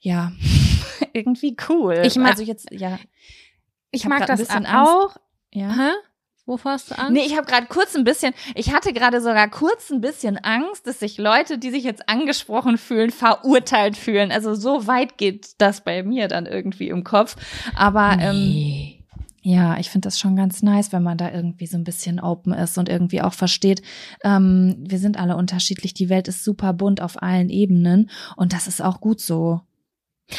ja, 0.00 0.32
irgendwie 1.12 1.56
cool. 1.68 2.02
Ich 2.04 2.16
mag, 2.16 2.30
also 2.30 2.42
jetzt, 2.42 2.68
ja. 2.72 2.98
Ich, 3.90 4.02
ich 4.02 4.08
mag 4.08 4.26
das 4.26 4.48
auch. 4.50 5.14
Ja. 5.52 5.76
Hä? 5.76 5.90
Wovor 6.46 6.72
hast 6.72 6.90
du 6.90 6.98
Angst? 6.98 7.12
Nee, 7.12 7.24
ich 7.24 7.36
habe 7.36 7.46
gerade 7.46 7.66
kurz 7.68 7.96
ein 7.96 8.04
bisschen, 8.04 8.34
ich 8.54 8.74
hatte 8.74 8.92
gerade 8.92 9.22
sogar 9.22 9.48
kurz 9.48 9.90
ein 9.90 10.02
bisschen 10.02 10.36
Angst, 10.36 10.86
dass 10.86 11.00
sich 11.00 11.16
Leute, 11.16 11.56
die 11.56 11.70
sich 11.70 11.84
jetzt 11.84 12.06
angesprochen 12.08 12.76
fühlen, 12.76 13.10
verurteilt 13.10 13.96
fühlen. 13.96 14.30
Also 14.30 14.54
so 14.54 14.86
weit 14.86 15.16
geht 15.16 15.52
das 15.58 15.82
bei 15.82 16.02
mir 16.02 16.28
dann 16.28 16.44
irgendwie 16.44 16.88
im 16.88 17.02
Kopf. 17.02 17.36
Aber 17.74 18.18
ähm, 18.20 18.36
nee. 18.36 19.04
ja, 19.40 19.78
ich 19.78 19.88
finde 19.88 20.06
das 20.06 20.18
schon 20.18 20.36
ganz 20.36 20.62
nice, 20.62 20.92
wenn 20.92 21.02
man 21.02 21.16
da 21.16 21.32
irgendwie 21.32 21.66
so 21.66 21.78
ein 21.78 21.84
bisschen 21.84 22.20
open 22.20 22.52
ist 22.52 22.76
und 22.76 22.90
irgendwie 22.90 23.22
auch 23.22 23.32
versteht, 23.32 23.80
ähm, 24.22 24.76
wir 24.78 24.98
sind 24.98 25.18
alle 25.18 25.36
unterschiedlich, 25.36 25.94
die 25.94 26.10
Welt 26.10 26.28
ist 26.28 26.44
super 26.44 26.74
bunt 26.74 27.00
auf 27.00 27.22
allen 27.22 27.48
Ebenen 27.48 28.10
und 28.36 28.52
das 28.52 28.66
ist 28.66 28.82
auch 28.82 29.00
gut 29.00 29.20
so. 29.20 29.62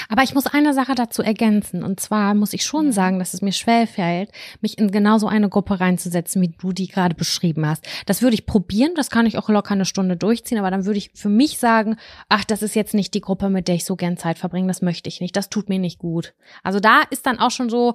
Aber 0.10 0.24
ich 0.24 0.34
muss 0.34 0.48
eine 0.48 0.74
Sache 0.74 0.96
dazu 0.96 1.22
ergänzen. 1.22 1.84
Und 1.84 2.00
zwar 2.00 2.34
muss 2.34 2.54
ich 2.54 2.64
schon 2.64 2.92
sagen, 2.92 3.20
dass 3.20 3.34
es 3.34 3.42
mir 3.42 3.52
schwerfällt, 3.52 4.32
mich 4.62 4.78
in 4.78 4.92
genau 4.92 5.18
so 5.18 5.28
eine 5.28 5.50
Gruppe 5.50 5.80
reinzusetzen, 5.80 6.42
wie 6.42 6.54
du 6.60 6.72
die 6.72 6.88
gerade 6.88 7.16
beschrieben 7.16 7.66
hast. 7.66 7.86
Das 8.06 8.22
würde 8.22 8.34
ich 8.34 8.46
probieren, 8.46 8.94
das 8.96 9.10
kann 9.10 9.26
ich 9.26 9.38
auch 9.38 9.50
locker 9.50 9.74
eine 9.74 9.86
Stunde 9.86 10.18
durchziehen, 10.18 10.58
aber 10.58 10.72
dann 10.72 10.86
würde 10.86 10.98
ich 10.98 11.12
für 11.14 11.30
mich 11.30 11.60
sagen, 11.60 11.98
ach, 12.30 12.44
das 12.44 12.62
ist 12.62 12.76
jetzt 12.76 12.94
nicht 12.94 13.14
die 13.14 13.22
Gruppe, 13.22 13.50
mit 13.50 13.68
der 13.68 13.76
ich 13.76 13.86
so 13.86 13.96
gern 13.96 14.18
Zeit 14.18 14.40
verbringe, 14.40 14.68
das 14.68 14.82
möchte 14.82 15.08
ich 15.08 15.22
nicht, 15.22 15.36
das 15.36 15.50
tut 15.50 15.70
mir 15.70 15.80
nicht 15.80 16.00
gut. 16.00 16.34
Also 16.64 16.80
da 16.80 17.02
ist 17.10 17.26
dann 17.26 17.40
auch 17.40 17.52
schon 17.52 17.70
so, 17.70 17.94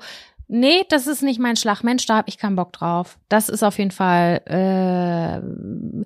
nee, 0.50 0.84
das 0.88 1.06
ist 1.06 1.22
nicht 1.22 1.38
mein 1.38 1.56
Schlag. 1.56 1.82
Mensch, 1.82 2.04
da 2.06 2.16
habe 2.16 2.28
ich 2.28 2.36
keinen 2.36 2.56
Bock 2.56 2.72
drauf. 2.72 3.18
Das 3.28 3.48
ist 3.48 3.62
auf 3.62 3.78
jeden 3.78 3.92
Fall 3.92 4.42
äh, 4.46 6.04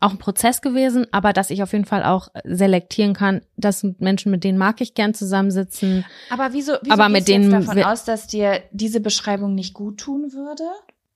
auch 0.00 0.10
ein 0.10 0.18
Prozess 0.18 0.60
gewesen, 0.60 1.06
aber 1.12 1.32
dass 1.32 1.50
ich 1.50 1.62
auf 1.62 1.72
jeden 1.72 1.86
Fall 1.86 2.04
auch 2.04 2.28
selektieren 2.44 3.14
kann, 3.14 3.40
das 3.56 3.80
sind 3.80 4.00
Menschen, 4.00 4.30
mit 4.30 4.44
denen 4.44 4.58
mag 4.58 4.80
ich 4.80 4.94
gern 4.94 5.14
zusammensitzen. 5.14 6.04
Aber 6.28 6.52
wieso, 6.52 6.74
wieso 6.82 6.92
Aber 6.92 7.06
gehst 7.06 7.12
mit 7.12 7.28
denen 7.28 7.50
davon 7.50 7.82
aus, 7.82 8.04
dass 8.04 8.26
dir 8.26 8.62
diese 8.70 9.00
Beschreibung 9.00 9.54
nicht 9.54 9.74
gut 9.74 9.98
tun 9.98 10.32
würde? 10.32 10.64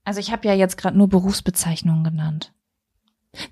Also 0.04 0.20
ich 0.20 0.32
habe 0.32 0.46
ja 0.48 0.54
jetzt 0.54 0.76
gerade 0.76 0.96
nur 0.96 1.08
Berufsbezeichnungen 1.08 2.04
genannt. 2.04 2.52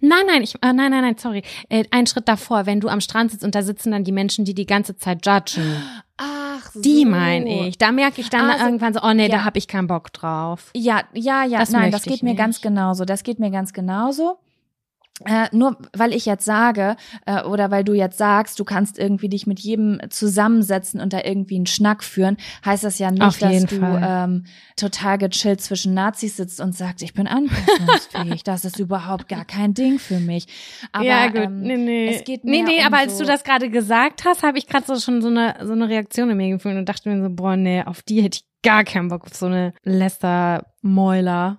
Nein, 0.01 0.25
nein, 0.27 0.43
ich, 0.43 0.55
äh, 0.57 0.73
nein, 0.73 0.91
nein, 0.91 1.03
nein, 1.03 1.17
sorry. 1.19 1.43
Äh, 1.69 1.85
einen 1.91 2.07
Schritt 2.07 2.29
davor, 2.29 2.67
wenn 2.67 2.81
du 2.81 2.89
am 2.89 3.01
Strand 3.01 3.31
sitzt 3.31 3.45
und 3.45 3.55
da 3.55 3.63
sitzen 3.63 3.91
dann 3.93 4.05
die 4.05 4.13
Menschen, 4.13 4.45
die 4.45 4.55
die 4.55 4.67
ganze 4.67 4.97
Zeit 4.97 5.25
judgen. 5.27 5.83
Ach, 6.17 6.71
Die 6.75 7.05
meine 7.05 7.67
ich. 7.69 7.79
Da 7.79 7.91
merke 7.93 8.21
ich 8.21 8.31
dann 8.31 8.49
Also, 8.49 8.65
irgendwann 8.65 8.95
so, 8.95 9.01
oh 9.03 9.13
nee, 9.13 9.25
ja. 9.29 9.29
da 9.39 9.45
habe 9.45 9.59
ich 9.59 9.67
keinen 9.67 9.87
Bock 9.89 10.13
drauf. 10.13 10.71
Ja, 10.75 11.03
ja, 11.15 11.45
ja, 11.45 11.59
Das 11.59 11.71
nein, 11.71 11.91
das 11.91 12.03
geht 12.05 12.15
ich 12.15 12.23
mir 12.23 12.31
nicht. 12.31 12.39
ganz 12.39 12.61
genauso. 12.61 13.05
Das 13.05 13.23
geht 13.25 13.39
mir 13.39 13.51
ganz 13.51 13.73
genauso. 13.73 14.39
Äh, 15.27 15.49
nur 15.53 15.77
weil 15.97 16.13
ich 16.13 16.27
jetzt 16.27 16.45
sage, 16.45 16.97
äh, 17.27 17.43
oder 17.43 17.71
weil 17.71 17.85
du 17.85 17.93
jetzt 17.95 18.19
sagst, 18.19 18.59
du 18.59 18.65
kannst 18.65 18.99
irgendwie 18.99 19.29
dich 19.29 19.47
mit 19.47 19.61
jedem 19.61 20.01
zusammensetzen 20.11 21.01
und 21.01 21.13
da 21.13 21.21
irgendwie 21.25 21.57
einen 21.57 21.67
Schnack 21.67 22.03
führen, 22.05 22.37
heißt 22.65 22.85
das 22.85 22.99
ja 22.99 23.11
nicht, 23.11 23.23
dass 23.43 23.65
du 23.67 23.81
Fall. 23.81 24.01
ähm, 24.05 24.45
total 24.77 25.19
gechillt 25.19 25.61
zwischen 25.61 25.95
Nazis 25.95 26.37
sitzt 26.37 26.61
und 26.61 26.75
sagst, 26.75 27.03
ich 27.03 27.15
bin 27.15 27.27
anpassungsfähig. 27.27 28.43
das 28.45 28.65
ist 28.65 28.79
überhaupt 28.79 29.29
gar 29.29 29.45
kein 29.45 29.75
Ding 29.75 29.99
für 29.99 30.19
mich. 30.21 30.47
Aber, 30.93 31.05
ähm, 31.45 31.63
es 32.09 32.25
geht 32.25 32.45
nee, 32.45 32.63
nee, 32.63 32.81
um 32.81 32.87
aber 32.87 32.99
als 32.99 33.19
so- 33.19 33.25
du 33.25 33.31
das 33.31 33.45
gerade 33.45 33.71
gesagt 33.71 34.25
hast, 34.25 34.43
habe 34.43 34.59
ich 34.59 34.67
gerade 34.67 34.87
so 34.87 34.99
schon 34.99 35.23
so 35.23 35.29
eine, 35.29 35.57
so 35.63 35.73
eine 35.73 35.89
Reaktion 35.89 36.31
in 36.31 36.37
mir 36.37 36.51
gefühlt 36.51 36.77
und 36.77 36.89
dachte 36.89 37.09
mir 37.09 37.23
so, 37.23 37.31
boah, 37.31 37.57
nee, 37.57 37.83
auf 37.83 38.03
die 38.03 38.23
hätte 38.23 38.39
ich 38.41 38.45
gar 38.63 38.85
keinen 38.85 39.09
Bock, 39.09 39.25
auf 39.25 39.35
so 39.35 39.47
eine 39.47 39.73
Lester-Mäuler. 39.83 41.59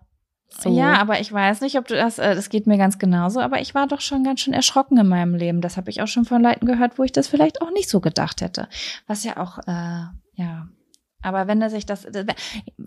So. 0.61 0.77
Ja, 0.77 0.93
aber 1.01 1.19
ich 1.19 1.31
weiß 1.31 1.61
nicht, 1.61 1.77
ob 1.77 1.87
du 1.87 1.95
das, 1.95 2.19
äh, 2.19 2.35
das 2.35 2.49
geht 2.49 2.67
mir 2.67 2.77
ganz 2.77 2.99
genauso, 2.99 3.39
aber 3.39 3.59
ich 3.61 3.73
war 3.75 3.87
doch 3.87 4.01
schon 4.01 4.23
ganz 4.23 4.41
schön 4.41 4.53
erschrocken 4.53 4.97
in 4.97 5.07
meinem 5.07 5.35
Leben. 5.35 5.61
Das 5.61 5.77
habe 5.77 5.89
ich 5.89 6.01
auch 6.01 6.07
schon 6.07 6.25
von 6.25 6.41
Leuten 6.41 6.65
gehört, 6.65 6.97
wo 6.99 7.03
ich 7.03 7.11
das 7.11 7.27
vielleicht 7.27 7.61
auch 7.61 7.71
nicht 7.71 7.89
so 7.89 7.99
gedacht 7.99 8.41
hätte. 8.41 8.67
Was 9.07 9.23
ja 9.23 9.37
auch, 9.37 9.57
äh, 9.67 10.05
ja. 10.35 10.67
Aber 11.21 11.47
wenn 11.47 11.61
er 11.61 11.69
sich 11.69 11.85
das, 11.85 12.05
das- 12.11 12.25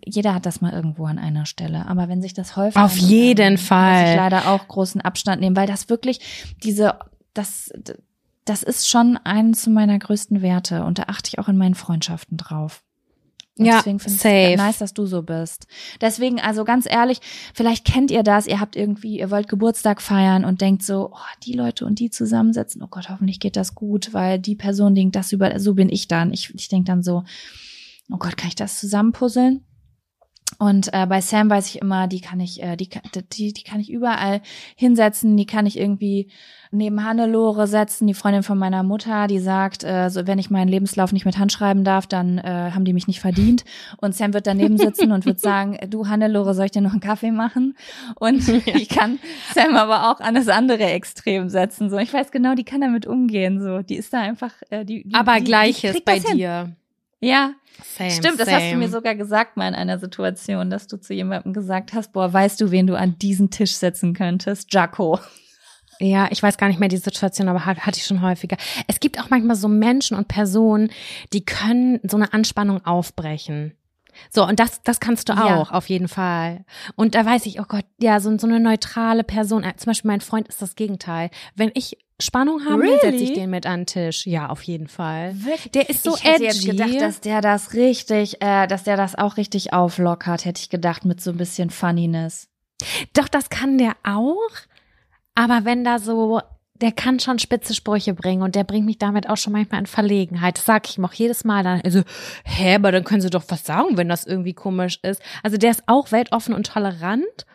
jeder 0.04 0.34
hat 0.34 0.46
das 0.46 0.60
mal 0.60 0.72
irgendwo 0.72 1.06
an 1.06 1.18
einer 1.18 1.46
Stelle, 1.46 1.86
aber 1.88 2.08
wenn 2.08 2.22
sich 2.22 2.34
das 2.34 2.56
häufig. 2.56 2.76
Auf 2.80 2.96
jeden 2.96 3.54
Muss 3.54 3.62
Fall. 3.62 4.10
ich 4.10 4.16
leider 4.16 4.48
auch 4.48 4.68
großen 4.68 5.00
Abstand 5.00 5.40
nehmen, 5.40 5.56
weil 5.56 5.66
das 5.66 5.88
wirklich 5.88 6.54
diese, 6.62 6.94
das, 7.34 7.70
das 8.44 8.62
ist 8.62 8.88
schon 8.88 9.18
eines 9.24 9.66
meiner 9.66 9.98
größten 9.98 10.40
Werte 10.42 10.84
und 10.84 10.98
da 10.98 11.04
achte 11.08 11.28
ich 11.32 11.38
auch 11.38 11.48
in 11.48 11.56
meinen 11.56 11.74
Freundschaften 11.74 12.36
drauf. 12.36 12.82
Und 13.58 13.64
Ja, 13.64 13.78
deswegen 13.78 13.98
finde 13.98 14.50
ich 14.50 14.56
nice, 14.56 14.78
dass 14.78 14.92
du 14.92 15.06
so 15.06 15.22
bist. 15.22 15.66
Deswegen, 16.00 16.40
also 16.40 16.64
ganz 16.64 16.86
ehrlich, 16.88 17.20
vielleicht 17.54 17.84
kennt 17.84 18.10
ihr 18.10 18.22
das, 18.22 18.46
ihr 18.46 18.60
habt 18.60 18.76
irgendwie, 18.76 19.18
ihr 19.18 19.30
wollt 19.30 19.48
Geburtstag 19.48 20.02
feiern 20.02 20.44
und 20.44 20.60
denkt 20.60 20.82
so, 20.82 21.10
oh, 21.12 21.34
die 21.42 21.54
Leute 21.54 21.86
und 21.86 21.98
die 21.98 22.10
zusammensetzen, 22.10 22.82
oh 22.82 22.88
Gott, 22.88 23.08
hoffentlich 23.08 23.40
geht 23.40 23.56
das 23.56 23.74
gut, 23.74 24.12
weil 24.12 24.38
die 24.38 24.56
Person 24.56 24.94
denkt 24.94 25.16
das 25.16 25.32
über, 25.32 25.58
so 25.58 25.74
bin 25.74 25.88
ich 25.88 26.06
dann. 26.06 26.32
Ich, 26.32 26.54
ich 26.54 26.68
denke 26.68 26.86
dann 26.86 27.02
so, 27.02 27.24
oh 28.10 28.18
Gott, 28.18 28.36
kann 28.36 28.48
ich 28.48 28.56
das 28.56 28.78
zusammenpuzzeln? 28.78 29.65
Und 30.58 30.92
äh, 30.94 31.06
bei 31.06 31.20
Sam 31.20 31.50
weiß 31.50 31.66
ich 31.68 31.82
immer, 31.82 32.06
die 32.06 32.20
kann 32.20 32.40
ich, 32.40 32.62
äh, 32.62 32.76
die, 32.76 32.88
die, 33.32 33.52
die 33.52 33.62
kann 33.62 33.80
ich 33.80 33.90
überall 33.90 34.40
hinsetzen, 34.74 35.36
die 35.36 35.44
kann 35.44 35.66
ich 35.66 35.78
irgendwie 35.78 36.30
neben 36.70 37.04
Hannelore 37.04 37.66
setzen, 37.66 38.06
die 38.06 38.14
Freundin 38.14 38.42
von 38.42 38.58
meiner 38.58 38.82
Mutter, 38.82 39.26
die 39.26 39.38
sagt, 39.38 39.84
äh, 39.84 40.08
so, 40.08 40.26
wenn 40.26 40.38
ich 40.38 40.48
meinen 40.48 40.68
Lebenslauf 40.68 41.12
nicht 41.12 41.26
mit 41.26 41.38
Hand 41.38 41.52
schreiben 41.52 41.84
darf, 41.84 42.06
dann 42.06 42.38
äh, 42.38 42.70
haben 42.72 42.84
die 42.84 42.92
mich 42.92 43.06
nicht 43.06 43.20
verdient. 43.20 43.64
Und 43.98 44.14
Sam 44.14 44.32
wird 44.34 44.46
daneben 44.46 44.78
sitzen 44.78 45.12
und 45.12 45.26
wird 45.26 45.40
sagen, 45.40 45.78
du 45.90 46.08
Hannelore, 46.08 46.54
soll 46.54 46.66
ich 46.66 46.72
dir 46.72 46.82
noch 46.82 46.92
einen 46.92 47.00
Kaffee 47.00 47.32
machen? 47.32 47.76
Und 48.14 48.48
ich 48.66 48.88
kann 48.88 49.18
Sam 49.54 49.76
aber 49.76 50.10
auch 50.10 50.20
an 50.20 50.34
das 50.34 50.48
andere 50.48 50.84
Extrem 50.84 51.48
setzen. 51.48 51.90
So, 51.90 51.98
ich 51.98 52.12
weiß 52.12 52.30
genau, 52.30 52.54
die 52.54 52.64
kann 52.64 52.80
damit 52.80 53.06
umgehen. 53.06 53.60
So, 53.60 53.82
die 53.82 53.96
ist 53.96 54.12
da 54.12 54.20
einfach, 54.20 54.52
äh, 54.70 54.84
die, 54.84 55.04
die 55.04 55.14
aber 55.14 55.34
die, 55.34 55.40
die 55.40 55.44
Gleiches 55.44 55.92
kriegt 55.92 56.04
bei 56.04 56.18
das 56.18 56.30
hin. 56.30 56.76
Ja, 57.20 57.52
Same, 57.98 58.10
Stimmt, 58.10 58.40
das 58.40 58.46
same. 58.48 58.60
hast 58.62 58.72
du 58.72 58.76
mir 58.76 58.88
sogar 58.88 59.14
gesagt 59.14 59.56
mal 59.58 59.68
in 59.68 59.74
einer 59.74 59.98
Situation, 59.98 60.70
dass 60.70 60.86
du 60.86 60.96
zu 60.98 61.12
jemandem 61.12 61.52
gesagt 61.52 61.92
hast, 61.92 62.12
boah, 62.12 62.32
weißt 62.32 62.60
du, 62.60 62.70
wen 62.70 62.86
du 62.86 62.96
an 62.96 63.18
diesen 63.18 63.50
Tisch 63.50 63.74
setzen 63.74 64.14
könntest? 64.14 64.72
Jaco. 64.72 65.18
Ja, 65.98 66.28
ich 66.30 66.42
weiß 66.42 66.56
gar 66.58 66.68
nicht 66.68 66.78
mehr 66.80 66.88
die 66.90 66.96
Situation, 66.98 67.48
aber 67.48 67.64
hat- 67.66 67.80
hatte 67.86 67.98
ich 67.98 68.04
schon 68.06 68.22
häufiger. 68.22 68.56
Es 68.86 69.00
gibt 69.00 69.20
auch 69.20 69.30
manchmal 69.30 69.56
so 69.56 69.68
Menschen 69.68 70.16
und 70.16 70.28
Personen, 70.28 70.90
die 71.32 71.44
können 71.44 72.00
so 72.02 72.16
eine 72.16 72.32
Anspannung 72.34 72.84
aufbrechen. 72.86 73.74
So, 74.30 74.46
und 74.46 74.58
das, 74.58 74.82
das 74.82 74.98
kannst 75.00 75.28
du 75.28 75.34
Ja. 75.34 75.56
auch, 75.60 75.70
auf 75.72 75.88
jeden 75.90 76.08
Fall. 76.08 76.64
Und 76.96 77.14
da 77.14 77.24
weiß 77.26 77.44
ich, 77.46 77.60
oh 77.60 77.64
Gott, 77.68 77.84
ja, 77.98 78.20
so, 78.20 78.36
so 78.38 78.46
eine 78.46 78.60
neutrale 78.60 79.24
Person. 79.24 79.64
äh, 79.64 79.74
Zum 79.76 79.90
Beispiel 79.90 80.10
mein 80.10 80.22
Freund 80.22 80.48
ist 80.48 80.62
das 80.62 80.74
Gegenteil. 80.74 81.28
Wenn 81.54 81.70
ich 81.74 81.98
Spannung 82.20 82.64
habe, 82.64 82.82
dann 82.86 82.92
setze 83.00 83.08
ich 83.16 83.20
Really? 83.30 83.34
den 83.34 83.50
mit 83.50 83.66
an 83.66 83.80
den 83.80 83.86
Tisch. 83.86 84.26
Ja, 84.26 84.48
auf 84.48 84.62
jeden 84.62 84.88
Fall. 84.88 85.34
Wirklich? 85.44 85.72
Der 85.72 85.90
ist 85.90 86.02
so 86.02 86.14
ich 86.16 86.24
hätte 86.24 86.44
edgy. 86.44 86.46
jetzt 86.46 86.64
gedacht, 86.66 87.00
dass 87.00 87.20
der 87.20 87.40
das 87.42 87.74
richtig, 87.74 88.40
äh, 88.40 88.66
dass 88.66 88.84
der 88.84 88.96
das 88.96 89.16
auch 89.16 89.36
richtig 89.36 89.72
auflockert, 89.74 90.44
hätte 90.46 90.60
ich 90.62 90.70
gedacht, 90.70 91.04
mit 91.04 91.20
so 91.20 91.30
ein 91.30 91.36
bisschen 91.36 91.68
Funniness. 91.70 92.48
Doch, 93.12 93.28
das 93.28 93.50
kann 93.50 93.76
der 93.78 93.96
auch. 94.02 94.50
Aber 95.34 95.64
wenn 95.66 95.84
da 95.84 95.98
so, 95.98 96.40
der 96.80 96.92
kann 96.92 97.20
schon 97.20 97.38
spitze 97.38 97.74
Sprüche 97.74 98.14
bringen 98.14 98.42
und 98.42 98.54
der 98.54 98.64
bringt 98.64 98.86
mich 98.86 98.98
damit 98.98 99.28
auch 99.28 99.36
schon 99.36 99.52
manchmal 99.52 99.80
in 99.80 99.86
Verlegenheit. 99.86 100.56
Das 100.56 100.64
sag 100.64 100.88
ich 100.88 100.96
ihm 100.96 101.04
auch 101.04 101.12
jedes 101.12 101.44
Mal 101.44 101.62
dann. 101.64 101.80
Also, 101.82 102.02
hä, 102.44 102.74
aber 102.76 102.92
dann 102.92 103.04
können 103.04 103.20
sie 103.20 103.30
doch 103.30 103.44
was 103.48 103.64
sagen, 103.64 103.96
wenn 103.98 104.08
das 104.08 104.24
irgendwie 104.24 104.54
komisch 104.54 104.98
ist. 105.02 105.20
Also 105.42 105.58
der 105.58 105.70
ist 105.70 105.82
auch 105.86 106.12
weltoffen 106.12 106.54
und 106.54 106.66
tolerant. 106.66 107.46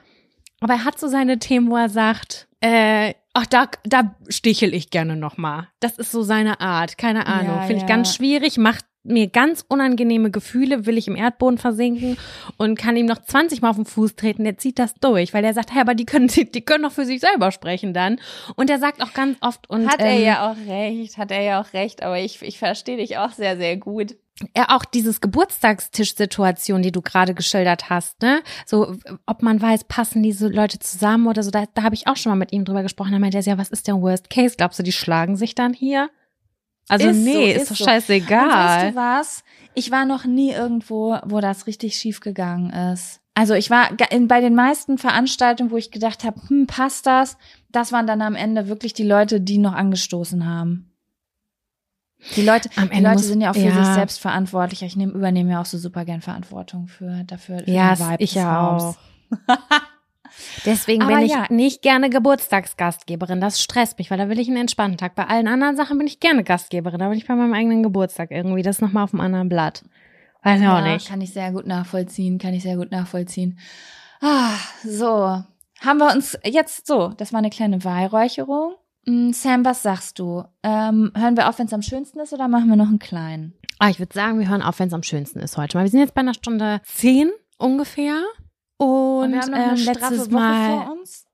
Aber 0.59 0.73
er 0.73 0.85
hat 0.85 0.99
so 0.99 1.07
seine 1.07 1.39
Themen, 1.39 1.69
wo 1.71 1.77
er 1.77 1.89
sagt, 1.89 2.47
äh, 2.61 3.15
ach, 3.33 3.45
da, 3.45 3.67
da 3.83 4.15
stichel 4.29 4.73
ich 4.73 4.89
gerne 4.89 5.15
noch 5.15 5.37
mal. 5.37 5.69
Das 5.79 5.97
ist 5.97 6.11
so 6.11 6.21
seine 6.21 6.61
Art. 6.61 6.97
Keine 6.97 7.27
Ahnung. 7.27 7.55
Ja, 7.55 7.61
Finde 7.61 7.83
ich 7.83 7.89
ja. 7.89 7.95
ganz 7.95 8.15
schwierig, 8.15 8.57
macht 8.57 8.85
mir 9.03 9.27
ganz 9.27 9.65
unangenehme 9.67 10.29
Gefühle, 10.29 10.85
will 10.85 10.97
ich 10.97 11.07
im 11.07 11.15
Erdboden 11.15 11.57
versinken 11.57 12.17
und 12.57 12.77
kann 12.77 12.95
ihm 12.95 13.07
noch 13.07 13.19
20 13.19 13.61
Mal 13.61 13.71
auf 13.71 13.75
den 13.75 13.85
Fuß 13.85 14.15
treten. 14.15 14.43
Der 14.43 14.57
zieht 14.57 14.77
das 14.77 14.93
durch, 14.95 15.33
weil 15.33 15.43
er 15.43 15.53
sagt, 15.53 15.73
hey, 15.73 15.81
aber 15.81 15.95
die 15.95 16.05
können, 16.05 16.27
die, 16.27 16.49
die 16.49 16.61
können 16.61 16.83
doch 16.83 16.91
für 16.91 17.05
sich 17.05 17.19
selber 17.19 17.51
sprechen 17.51 17.93
dann. 17.93 18.19
Und 18.55 18.69
er 18.69 18.79
sagt 18.79 19.01
auch 19.01 19.13
ganz 19.13 19.37
oft 19.41 19.69
und 19.69 19.87
hat 19.87 19.99
er 19.99 20.11
ähm, 20.11 20.23
ja 20.23 20.51
auch 20.51 20.57
recht, 20.67 21.17
hat 21.17 21.31
er 21.31 21.41
ja 21.41 21.61
auch 21.61 21.73
recht, 21.73 22.03
aber 22.03 22.19
ich, 22.19 22.41
ich 22.41 22.59
verstehe 22.59 22.97
dich 22.97 23.17
auch 23.17 23.31
sehr, 23.31 23.57
sehr 23.57 23.77
gut. 23.77 24.15
Ja, 24.55 24.69
auch 24.69 24.85
dieses 24.85 25.21
Geburtstagstisch-Situation, 25.21 26.81
die 26.81 26.91
du 26.91 27.01
gerade 27.01 27.33
geschildert 27.33 27.89
hast, 27.89 28.21
ne? 28.21 28.41
So, 28.65 28.95
ob 29.25 29.41
man 29.41 29.61
weiß, 29.61 29.85
passen 29.85 30.23
diese 30.23 30.47
Leute 30.47 30.79
zusammen 30.79 31.27
oder 31.27 31.43
so, 31.43 31.51
da, 31.51 31.65
da 31.73 31.83
habe 31.83 31.95
ich 31.95 32.07
auch 32.07 32.17
schon 32.17 32.31
mal 32.31 32.37
mit 32.37 32.51
ihm 32.51 32.65
drüber 32.65 32.83
gesprochen. 32.83 33.11
Da 33.11 33.19
meinte 33.19 33.37
er, 33.37 33.43
ja, 33.43 33.57
was 33.57 33.69
ist 33.69 33.87
denn 33.87 34.01
Worst 34.01 34.29
Case? 34.29 34.55
Glaubst 34.57 34.79
du, 34.79 34.83
die 34.83 34.91
schlagen 34.91 35.35
sich 35.35 35.55
dann 35.55 35.73
hier? 35.73 36.09
Also 36.87 37.07
Ist 37.07 37.17
so, 37.17 37.23
nee, 37.23 37.51
ist 37.51 37.61
ist, 37.63 37.71
doch 37.71 37.75
so. 37.77 37.83
Und 37.85 37.89
weißt 37.89 38.07
scheißegal. 38.07 38.91
du 38.91 38.95
was? 38.95 39.43
Ich 39.73 39.91
war 39.91 40.05
noch 40.05 40.25
nie 40.25 40.51
irgendwo, 40.51 41.17
wo 41.25 41.39
das 41.39 41.67
richtig 41.67 41.95
schief 41.95 42.19
gegangen 42.19 42.69
ist. 42.93 43.21
Also 43.33 43.53
ich 43.53 43.69
war 43.69 43.89
in, 44.11 44.27
bei 44.27 44.41
den 44.41 44.55
meisten 44.55 44.97
Veranstaltungen, 44.97 45.71
wo 45.71 45.77
ich 45.77 45.91
gedacht 45.91 46.23
habe, 46.23 46.41
hm, 46.47 46.67
passt 46.67 47.05
das? 47.05 47.37
Das 47.69 47.91
waren 47.93 48.07
dann 48.07 48.21
am 48.21 48.35
Ende 48.35 48.67
wirklich 48.67 48.93
die 48.93 49.05
Leute, 49.05 49.39
die 49.39 49.57
noch 49.57 49.73
angestoßen 49.73 50.45
haben. 50.45 50.90
Die 52.35 52.43
Leute, 52.43 52.69
die 52.69 52.99
Leute 53.01 53.13
muss- 53.13 53.27
sind 53.27 53.41
ja 53.41 53.49
auch 53.51 53.55
für 53.55 53.61
ja. 53.61 53.73
sich 53.83 53.93
selbst 53.93 54.19
verantwortlich. 54.19 54.83
Ich 54.83 54.95
nehm, 54.95 55.11
übernehme 55.11 55.51
ja 55.51 55.61
auch 55.61 55.65
so 55.65 55.77
super 55.77 56.05
gern 56.05 56.21
Verantwortung 56.21 56.87
für 56.87 57.23
dafür. 57.25 57.59
Für 57.59 57.69
Ja, 57.69 57.97
Vibe 57.97 58.23
ich 58.23 58.39
auch. 58.39 58.95
Deswegen 60.65 61.03
Aber 61.03 61.15
bin 61.15 61.25
ich 61.25 61.31
ja. 61.31 61.45
nicht 61.49 61.81
gerne 61.81 62.09
Geburtstagsgastgeberin. 62.09 63.41
Das 63.41 63.61
stresst 63.61 63.97
mich, 63.97 64.09
weil 64.11 64.17
da 64.17 64.29
will 64.29 64.39
ich 64.39 64.47
einen 64.47 64.57
entspannten 64.57 64.97
Tag. 64.97 65.15
Bei 65.15 65.25
allen 65.27 65.47
anderen 65.47 65.75
Sachen 65.75 65.97
bin 65.97 66.07
ich 66.07 66.19
gerne 66.19 66.43
Gastgeberin. 66.43 66.99
Da 66.99 67.09
bin 67.09 67.17
ich 67.17 67.27
bei 67.27 67.35
meinem 67.35 67.53
eigenen 67.53 67.83
Geburtstag 67.83 68.31
irgendwie. 68.31 68.61
Das 68.61 68.77
ist 68.77 68.81
nochmal 68.81 69.03
auf 69.03 69.13
einem 69.13 69.21
anderen 69.21 69.49
Blatt. 69.49 69.83
Weiß 70.43 70.59
ich 70.61 70.67
auch 70.67 70.77
Ja, 70.79 70.93
nicht. 70.93 71.07
kann 71.09 71.21
ich 71.21 71.33
sehr 71.33 71.51
gut 71.51 71.67
nachvollziehen, 71.67 72.37
kann 72.39 72.53
ich 72.53 72.63
sehr 72.63 72.77
gut 72.77 72.91
nachvollziehen. 72.91 73.59
Ah, 74.21 74.53
so. 74.83 75.43
Haben 75.83 75.97
wir 75.97 76.11
uns 76.13 76.37
jetzt 76.45 76.87
so, 76.87 77.09
das 77.09 77.33
war 77.33 77.39
eine 77.39 77.49
kleine 77.49 77.83
Weihräucherung. 77.83 78.75
Mm, 79.05 79.31
Sam, 79.31 79.65
was 79.65 79.81
sagst 79.83 80.19
du? 80.19 80.43
Ähm, 80.63 81.11
hören 81.15 81.35
wir 81.37 81.49
auf, 81.49 81.59
wenn 81.59 81.65
es 81.67 81.73
am 81.73 81.81
schönsten 81.81 82.19
ist 82.19 82.33
oder 82.33 82.47
machen 82.47 82.69
wir 82.69 82.75
noch 82.75 82.87
einen 82.87 82.99
kleinen? 82.99 83.53
Ah, 83.79 83.89
ich 83.89 83.99
würde 83.99 84.13
sagen, 84.13 84.39
wir 84.39 84.47
hören 84.49 84.61
auf, 84.61 84.79
wenn 84.79 84.87
es 84.89 84.93
am 84.93 85.03
schönsten 85.03 85.39
ist 85.39 85.57
heute 85.57 85.77
mal. 85.77 85.83
Wir 85.83 85.89
sind 85.89 85.99
jetzt 86.01 86.13
bei 86.13 86.21
einer 86.21 86.35
Stunde 86.35 86.81
zehn 86.85 87.31
ungefähr. 87.57 88.21
Und, 88.77 88.87
Und 88.87 89.31
wir 89.33 89.39
haben 89.41 89.51
noch 89.51 89.57
eine 89.57 89.71
ähm, 89.71 89.77
straffe 89.77 90.13
letztes 90.13 90.31
Woche 90.31 90.39
Mal 90.39 90.69
vor 90.85 90.91
uns. 90.93 91.25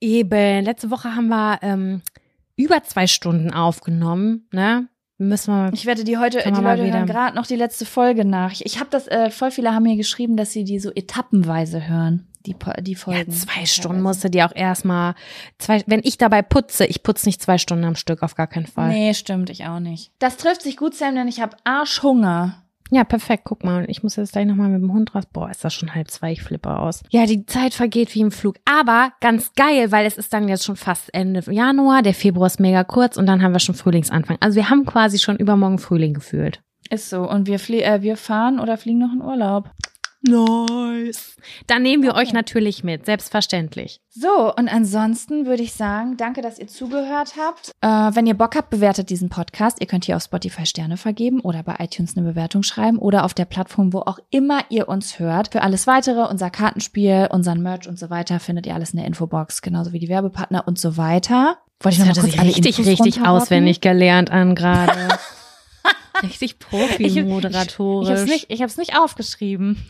eben, 0.00 0.64
letzte 0.64 0.90
Woche 0.90 1.14
haben 1.14 1.28
wir 1.28 1.58
ähm, 1.62 2.02
über 2.56 2.82
zwei 2.84 3.06
Stunden 3.06 3.52
aufgenommen, 3.52 4.48
ne? 4.52 4.88
Müssen 5.18 5.52
wir 5.52 5.70
Ich 5.74 5.84
wette, 5.84 6.04
die 6.04 6.16
heute, 6.16 6.38
die 6.38 6.48
Leute 6.48 6.90
hören 6.90 7.06
gerade 7.06 7.36
noch 7.36 7.46
die 7.46 7.56
letzte 7.56 7.84
Folge 7.84 8.24
nach. 8.24 8.52
Ich, 8.52 8.64
ich 8.64 8.80
habe 8.80 8.88
das, 8.90 9.06
äh, 9.06 9.30
voll 9.30 9.50
viele 9.50 9.74
haben 9.74 9.82
mir 9.82 9.96
geschrieben, 9.96 10.36
dass 10.38 10.52
sie 10.52 10.64
die 10.64 10.78
so 10.78 10.90
etappenweise 10.94 11.86
hören, 11.86 12.26
die, 12.46 12.56
die 12.80 12.92
Ja, 12.92 12.98
Folgen. 12.98 13.30
zwei 13.32 13.66
Stunden 13.66 14.02
musst 14.02 14.24
du 14.24 14.30
dir 14.30 14.46
auch 14.46 14.54
erstmal 14.54 15.14
zwei, 15.58 15.82
wenn 15.86 16.00
ich 16.02 16.18
dabei 16.18 16.42
putze, 16.42 16.86
ich 16.86 17.02
putze 17.02 17.26
nicht 17.26 17.42
zwei 17.42 17.58
Stunden 17.58 17.84
am 17.84 17.96
Stück, 17.96 18.22
auf 18.22 18.34
gar 18.34 18.46
keinen 18.46 18.66
Fall. 18.66 18.88
Nee, 18.90 19.14
stimmt, 19.14 19.50
ich 19.50 19.66
auch 19.66 19.80
nicht. 19.80 20.12
Das 20.18 20.36
trifft 20.36 20.62
sich 20.62 20.76
gut, 20.76 20.94
Sam, 20.94 21.14
denn 21.14 21.28
ich 21.28 21.40
habe 21.40 21.56
Arschhunger. 21.64 22.62
Ja, 22.92 23.04
perfekt, 23.04 23.44
guck 23.44 23.62
mal. 23.62 23.84
Ich 23.88 24.02
muss 24.02 24.16
jetzt 24.16 24.32
gleich 24.32 24.46
nochmal 24.46 24.68
mit 24.68 24.82
dem 24.82 24.92
Hund 24.92 25.14
raus. 25.14 25.22
Boah, 25.32 25.48
ist 25.48 25.62
das 25.64 25.72
schon 25.72 25.94
halb 25.94 26.10
zwei, 26.10 26.32
ich 26.32 26.42
flippe 26.42 26.76
aus. 26.76 27.04
Ja, 27.10 27.24
die 27.24 27.46
Zeit 27.46 27.72
vergeht 27.72 28.12
wie 28.16 28.20
im 28.20 28.32
Flug. 28.32 28.56
Aber 28.64 29.12
ganz 29.20 29.52
geil, 29.54 29.92
weil 29.92 30.06
es 30.06 30.16
ist 30.18 30.32
dann 30.32 30.48
jetzt 30.48 30.64
schon 30.64 30.74
fast 30.74 31.14
Ende 31.14 31.40
Januar, 31.52 32.02
der 32.02 32.14
Februar 32.14 32.48
ist 32.48 32.58
mega 32.58 32.82
kurz 32.82 33.16
und 33.16 33.26
dann 33.26 33.42
haben 33.42 33.52
wir 33.52 33.60
schon 33.60 33.76
Frühlingsanfang. 33.76 34.38
Also 34.40 34.56
wir 34.56 34.70
haben 34.70 34.86
quasi 34.86 35.20
schon 35.20 35.36
übermorgen 35.36 35.78
Frühling 35.78 36.14
gefühlt. 36.14 36.62
Ist 36.90 37.10
so. 37.10 37.30
Und 37.30 37.46
wir, 37.46 37.60
flie 37.60 37.82
äh, 37.82 38.02
wir 38.02 38.16
fahren 38.16 38.58
oder 38.58 38.76
fliegen 38.76 38.98
noch 38.98 39.12
in 39.12 39.22
Urlaub. 39.22 39.70
Nice. 40.22 41.36
Dann 41.66 41.82
nehmen 41.82 42.02
wir 42.02 42.14
euch 42.14 42.34
natürlich 42.34 42.84
mit, 42.84 43.06
selbstverständlich. 43.06 44.00
So, 44.10 44.54
und 44.54 44.68
ansonsten 44.68 45.46
würde 45.46 45.62
ich 45.62 45.72
sagen, 45.72 46.18
danke, 46.18 46.42
dass 46.42 46.58
ihr 46.58 46.66
zugehört 46.66 47.34
habt. 47.38 47.70
Äh, 47.80 48.14
wenn 48.14 48.26
ihr 48.26 48.34
Bock 48.34 48.54
habt, 48.54 48.68
bewertet 48.68 49.08
diesen 49.08 49.30
Podcast. 49.30 49.80
Ihr 49.80 49.86
könnt 49.86 50.04
hier 50.04 50.16
auf 50.16 50.22
Spotify 50.22 50.66
Sterne 50.66 50.98
vergeben 50.98 51.40
oder 51.40 51.62
bei 51.62 51.76
iTunes 51.78 52.16
eine 52.16 52.26
Bewertung 52.26 52.62
schreiben 52.62 52.98
oder 52.98 53.24
auf 53.24 53.32
der 53.32 53.46
Plattform, 53.46 53.94
wo 53.94 54.00
auch 54.00 54.18
immer 54.30 54.60
ihr 54.68 54.88
uns 54.88 55.18
hört. 55.18 55.52
Für 55.52 55.62
alles 55.62 55.86
weitere, 55.86 56.28
unser 56.28 56.50
Kartenspiel, 56.50 57.28
unseren 57.32 57.62
Merch 57.62 57.88
und 57.88 57.98
so 57.98 58.10
weiter, 58.10 58.40
findet 58.40 58.66
ihr 58.66 58.74
alles 58.74 58.90
in 58.90 58.98
der 58.98 59.06
Infobox, 59.06 59.62
genauso 59.62 59.92
wie 59.92 60.00
die 60.00 60.08
Werbepartner 60.08 60.68
und 60.68 60.78
so 60.78 60.98
weiter. 60.98 61.56
Wollte 61.80 61.94
ich 61.94 61.98
noch 61.98 62.14
mal 62.14 62.22
hört 62.22 62.34
kurz 62.36 62.44
richtig, 62.44 62.86
richtig 62.86 63.26
auswendig 63.26 63.80
gelernt 63.80 64.30
an 64.30 64.54
gerade. 64.54 65.08
richtig 66.22 66.52
Ich, 66.52 66.58
Profi-moderatorisch. 66.58 68.10
ich, 68.10 68.10
ich 68.10 68.20
habe 68.20 68.22
es 68.22 68.26
nicht, 68.28 68.50
ich 68.50 68.62
hab's 68.62 68.76
nicht 68.76 68.98
aufgeschrieben. 68.98 69.82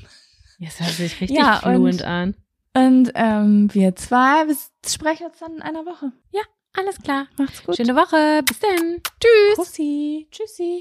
Das 0.61 0.79
hört 0.81 0.91
sich 0.91 1.21
richtig 1.21 1.37
Ja, 1.39 1.57
fluent 1.57 2.03
und- 2.03 2.03
an. 2.03 2.35
Und 2.73 3.11
ähm, 3.17 3.69
wir 3.73 3.97
zwei 3.97 4.47
wir 4.47 4.57
sprechen 4.87 5.27
uns 5.27 5.39
dann 5.41 5.55
in 5.57 5.63
einer 5.63 5.85
Woche. 5.87 6.13
Alles 6.79 6.99
klar. 7.03 7.27
Macht's 7.37 7.65
gut. 7.65 7.77
Schöne 7.77 7.97
Woche. 7.97 8.43
Bis 8.45 8.61
dann. 8.61 9.01
Tschüss. 9.19 9.57
Kussi. 9.57 10.29
Tschüssi. 10.31 10.79